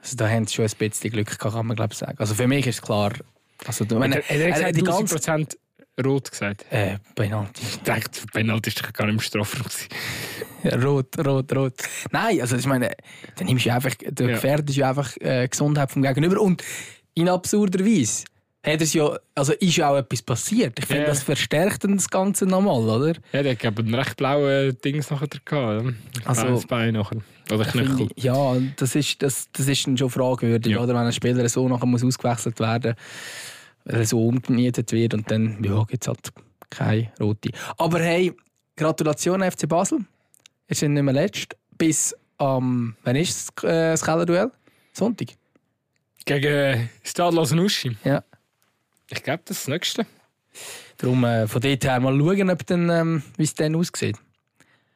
Also 0.00 0.16
da 0.16 0.28
haben 0.28 0.46
sie 0.46 0.54
schon 0.54 0.66
ein 0.66 0.72
bisschen 0.78 1.10
Glück 1.10 1.38
gehabt, 1.38 1.54
kann 1.54 1.66
man 1.66 1.76
glaube 1.76 1.94
sagen. 1.94 2.18
Also 2.18 2.34
für 2.34 2.46
mich 2.46 2.66
ist 2.66 2.76
es 2.76 2.82
klar. 2.82 3.12
Also, 3.66 3.84
meine, 3.98 4.16
hat 4.16 4.24
er, 4.28 4.52
hat 4.52 4.60
er 4.60 4.72
gesagt, 4.72 5.28
1000 5.28 5.58
rot 6.04 6.30
gesagt? 6.30 6.66
Äh, 6.70 6.98
Penalty. 7.14 7.62
Ich 7.70 7.78
dachte, 7.82 8.20
Penalty 8.32 8.70
ist 8.70 8.94
gar 8.94 9.06
nicht 9.06 9.14
im 9.14 9.20
Strafraum. 9.20 9.66
rot, 10.82 11.26
rot, 11.26 11.56
rot. 11.56 11.74
Nein, 12.10 12.40
also 12.40 12.56
ich 12.56 12.66
meine, 12.66 12.90
dann 13.36 13.46
nimmst 13.46 13.66
du 13.66 13.72
einfach, 13.72 13.94
ja. 14.02 14.10
gefährdest 14.26 14.78
ja 14.78 14.88
einfach 14.88 15.16
äh, 15.20 15.48
Gesundheit 15.48 15.90
vom 15.90 16.02
Gegenüber. 16.02 16.40
Und 16.40 16.62
in 17.14 17.28
absurder 17.28 17.84
Weise 17.84 18.24
hat 18.64 18.80
es 18.80 18.94
ja, 18.94 19.16
also 19.34 19.52
ist 19.52 19.76
ja 19.76 19.90
auch 19.90 19.98
etwas 19.98 20.22
passiert. 20.22 20.78
Ich 20.78 20.86
finde, 20.86 21.02
ja. 21.02 21.08
das 21.08 21.22
verstärkt 21.22 21.84
dann 21.84 21.96
das 21.96 22.08
Ganze 22.08 22.46
nochmal, 22.46 22.80
oder? 22.88 23.14
Ja, 23.32 23.42
der 23.42 23.52
hat 23.52 23.78
einen 23.78 23.94
recht 23.94 24.16
blauen 24.16 24.76
Dings 24.82 25.10
nachher 25.10 25.28
gehabt. 25.44 25.94
Also, 26.24 26.48
das 26.48 26.66
Bein 26.66 26.94
nachher. 26.94 27.18
Oder 27.52 27.64
Knöchel. 27.66 28.08
Ja, 28.16 28.56
das 28.76 28.94
ist, 28.94 29.22
das, 29.22 29.48
das 29.52 29.68
ist 29.68 29.86
dann 29.86 29.98
schon 29.98 30.08
fragwürdig, 30.08 30.72
ja. 30.72 30.78
oder? 30.80 30.94
Wenn 30.94 31.02
ein 31.02 31.12
Spieler 31.12 31.46
so 31.48 31.68
nachher 31.68 31.84
muss 31.84 32.02
ausgewechselt 32.02 32.58
werden 32.58 32.92
er 32.92 32.96
so 33.84 34.26
umgenietet 34.26 34.92
wird 34.92 35.14
und 35.14 35.30
dann 35.30 35.62
ja, 35.62 35.84
gibt 35.84 36.04
es 36.04 36.08
halt 36.08 36.32
keine 36.70 37.12
rote. 37.20 37.50
Aber 37.76 38.00
hey, 38.00 38.32
Gratulation 38.76 39.42
FC 39.42 39.68
Basel. 39.68 40.00
Ihr 40.68 40.76
seid 40.76 40.90
nicht 40.90 41.02
mehr 41.02 41.14
letzt. 41.14 41.56
Bis 41.76 42.14
am, 42.38 42.64
ähm, 42.64 42.96
wann 43.04 43.16
ist 43.16 43.52
das, 43.56 43.64
äh, 43.64 43.90
das 43.92 44.04
Kellerduell? 44.04 44.50
Sonntag? 44.92 45.28
Gegen 46.24 46.46
äh, 46.46 46.88
Stadlos 47.02 47.52
Nuschi. 47.52 47.96
Ja. 48.04 48.24
Ich 49.10 49.22
glaube, 49.22 49.42
das 49.44 49.58
ist 49.58 49.64
das 49.64 49.68
Nächste. 49.68 50.06
Darum 50.96 51.24
äh, 51.24 51.46
von 51.46 51.60
dort 51.60 51.84
her 51.84 52.00
mal 52.00 52.16
schauen, 52.16 52.50
ob 52.50 52.66
dann, 52.66 52.88
ähm, 52.88 53.22
wie 53.36 53.42
es 53.42 53.54
dann 53.54 53.74
aussieht. 53.74 54.16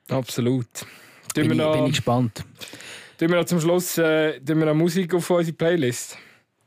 Absolut. 0.09 0.66
Bin, 1.34 1.51
ich, 1.51 1.57
noch, 1.57 1.72
bin 1.72 1.84
ich 1.84 1.91
gespannt. 1.91 2.45
Tun 3.18 3.28
wir 3.28 3.36
noch 3.36 3.45
zum 3.45 3.61
Schluss 3.61 3.99
äh, 3.99 4.41
wir 4.43 4.55
noch 4.55 4.74
Musik 4.74 5.12
auf 5.14 5.28
unsere 5.28 5.57
Playlist? 5.57 6.16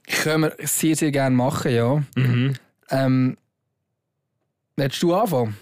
Können 0.07 0.43
wir 0.43 0.67
sehr, 0.67 0.95
sehr 0.95 1.11
gerne 1.11 1.35
machen, 1.35 1.71
ja. 1.71 2.03
Mhm. 2.15 2.53
Ähm, 2.89 3.37
willst 4.75 5.01
du 5.01 5.13
anfangen? 5.13 5.57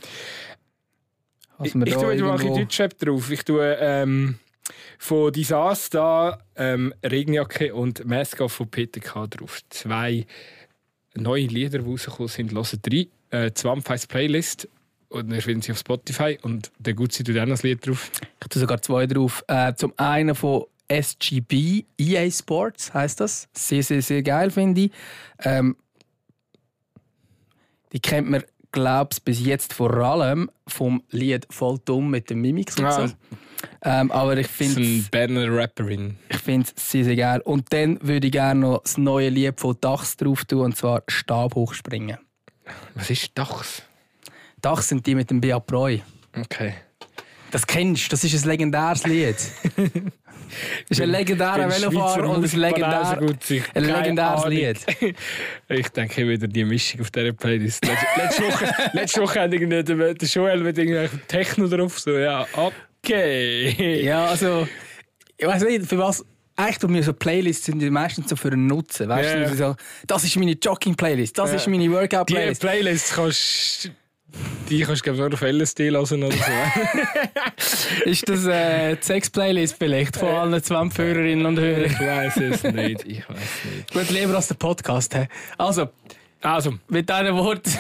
ich, 1.64 1.76
ich 1.76 1.94
tue 1.94 2.14
irgendwo... 2.14 2.26
mal 2.26 2.40
ein 2.40 2.48
Deutschrap 2.48 2.98
drauf. 2.98 3.32
Ich 3.32 3.44
tue 3.44 3.78
ähm, 3.80 4.40
von 4.98 5.32
Disaster 5.32 6.40
ähm, 6.56 6.94
Regenjacke 7.04 7.74
und 7.74 8.06
Mask 8.06 8.38
von 8.50 8.70
PTK 8.70 9.28
drauf. 9.30 9.62
Zwei 9.70 10.26
neue 11.16 11.46
Lieder, 11.46 11.80
die 11.80 11.86
rausgekommen 11.86 12.30
sind, 12.30 12.54
hören 12.54 12.80
drei. 12.82 13.08
Äh, 13.32 13.52
Zwamp 13.54 13.88
heisst 13.90 14.10
Playlist 14.10 14.68
und 15.10 15.32
dann 15.32 15.42
finden 15.42 15.62
sie 15.62 15.72
auf 15.72 15.80
Spotify 15.80 16.38
und 16.42 16.72
der 16.80 16.94
Gutzi 16.94 17.24
tut 17.24 17.38
auch 17.38 17.46
noch 17.46 17.58
ein 17.58 17.68
Lied 17.68 17.86
drauf. 17.86 18.12
Ich 18.42 18.48
tue 18.48 18.60
sogar 18.60 18.82
zwei 18.82 19.06
drauf. 19.06 19.44
Äh, 19.48 19.74
zum 19.76 19.94
einen 19.98 20.36
von 20.36 20.66
SGB 20.90 21.86
EA 21.98 22.30
Sports 22.30 22.94
heißt 22.94 23.20
das. 23.20 23.48
Sehr, 23.54 23.84
sehr, 23.84 24.02
sehr 24.02 24.24
geil, 24.24 24.52
finde 24.52 24.82
ich. 24.82 24.92
Ähm, 25.44 25.78
die 27.94 28.00
kennt 28.00 28.30
man 28.30 28.44
glaube 28.72 29.10
ich, 29.14 29.24
bis 29.24 29.46
jetzt 29.46 29.74
vor 29.74 29.94
allem 29.96 30.50
vom 30.68 31.04
Lied 31.10 31.48
«Voll 31.50 31.80
dumm» 31.86 32.12
mit 32.12 32.30
dem 32.30 32.42
Mimix 32.42 32.78
und 32.78 32.92
so. 32.92 33.10
Ähm, 33.82 34.12
aber 34.12 34.38
ich 34.38 34.48
finde... 34.48 34.76
Das 34.76 34.84
ist 34.84 35.14
eine 35.16 35.28
Berner 35.28 35.58
Rapperin. 35.58 36.18
Ich 36.30 36.38
finde 36.38 36.68
es 36.76 36.92
sehr, 36.92 37.04
sehr 37.04 37.16
geil. 37.16 37.42
Und 37.42 37.74
dann 37.74 38.00
würde 38.02 38.28
ich 38.28 38.32
gerne 38.34 38.60
noch 38.62 38.84
das 38.84 38.98
neue 38.98 39.30
Lied 39.30 39.60
von 39.60 39.76
Dachs 39.82 40.18
drauf 40.18 40.46
tun, 40.46 40.62
und 40.62 40.78
zwar 40.78 41.04
«Stab 41.08 41.56
hochspringen». 41.56 42.18
Was 42.94 43.10
ist 43.10 43.32
Dachs? 43.38 43.84
Dachs 44.62 44.90
sind 44.90 45.06
die 45.08 45.16
mit 45.16 45.30
dem 45.32 45.42
Bea 45.42 45.60
Breu. 45.60 45.98
Okay. 46.38 46.74
Das 47.52 47.66
kennst 47.66 48.06
du, 48.06 48.10
das 48.10 48.24
ist 48.24 48.44
ein 48.44 48.50
legendäres 48.50 49.06
Lied. 49.06 49.38
Das 50.88 50.98
ist 50.98 51.02
ein 51.02 51.10
legendärer 51.10 51.70
Velofahrer 51.70 52.30
und 52.30 52.44
ein, 52.44 52.60
legendär, 52.60 53.20
ein 53.76 53.84
legendäres 53.84 54.46
Lied. 54.48 54.78
ich 55.68 55.90
denke 55.90 56.28
wieder 56.28 56.48
die 56.48 56.64
Mischung 56.64 57.02
auf 57.02 57.12
dieser 57.12 57.34
Playlist. 57.34 57.86
Letzte 57.86 58.44
Woche, 58.44 58.74
letzte 58.94 59.22
Woche 59.22 59.42
hat 59.42 59.54
der 59.54 60.28
Joel 60.28 60.62
mit 60.62 61.28
Techno 61.28 61.68
drauf. 61.68 62.00
So, 62.00 62.18
ja, 62.18 62.48
okay. 62.54 64.04
Ja, 64.04 64.26
also, 64.26 64.68
ich 65.38 65.46
weiß 65.46 65.64
nicht, 65.64 65.86
für 65.86 65.98
was. 65.98 66.26
Eigentlich 66.56 66.80
tun 66.80 66.92
mir 66.92 67.04
so 67.04 67.14
Playlists 67.14 67.68
sind 67.68 67.90
meistens 67.90 68.30
so 68.30 68.36
für 68.36 68.52
einen 68.52 68.68
Nutzen. 68.68 69.08
Weißt 69.08 69.34
yeah. 69.34 69.50
du, 69.50 69.56
so, 69.56 69.76
das 70.06 70.26
ist 70.26 70.36
meine 70.36 70.58
Jogging-Playlist, 70.62 71.38
das 71.38 71.52
yeah. 71.52 71.56
ist 71.58 71.68
meine 71.68 71.90
Workout-Playlist. 71.90 72.62
Die 72.62 72.68
Playlist 72.68 73.14
kannst 73.14 73.92
die 74.70 74.82
kannst 74.82 75.02
du, 75.02 75.12
glaube 75.12 75.18
ich, 75.18 75.30
nur 75.30 75.34
auf 75.34 75.42
LSD 75.42 75.92
hören 75.92 76.24
oder 76.24 76.36
so. 76.36 78.06
ist 78.06 78.30
das 78.30 78.46
äh, 78.46 78.96
die 78.96 79.04
Sex-Playlist 79.04 79.76
vielleicht 79.78 80.18
von 80.18 80.30
allen 80.30 80.62
20 80.62 80.98
Hörerinnen 81.00 81.46
und 81.46 81.60
Hörern? 81.60 81.86
Ich 81.86 82.00
weiß 82.00 82.38
es 82.38 82.64
nicht. 82.64 83.06
Ich 83.06 83.28
weiß 83.28 83.38
nicht. 83.38 83.94
Gut, 83.94 84.10
lieber 84.12 84.36
als 84.36 84.48
der 84.48 84.56
Podcast. 84.56 85.16
He. 85.16 85.26
Also, 85.58 85.90
also, 86.42 86.76
mit 86.88 87.10
diesen 87.10 87.36
Worten 87.36 87.72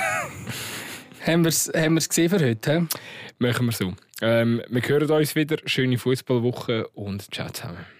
haben 1.25 1.43
wir 1.43 1.49
es 1.49 1.71
haben 1.75 1.95
gesehen 1.95 2.29
für 2.29 2.39
heute. 2.39 2.79
He? 2.79 2.97
Machen 3.37 3.67
wir 3.67 3.71
so. 3.71 3.93
Ähm, 4.21 4.61
wir 4.69 4.81
hören 4.81 5.09
uns 5.11 5.35
wieder. 5.35 5.57
Schöne 5.65 5.97
Fußballwoche 5.97 6.87
und 6.89 7.33
ciao 7.33 7.49
zusammen. 7.49 7.98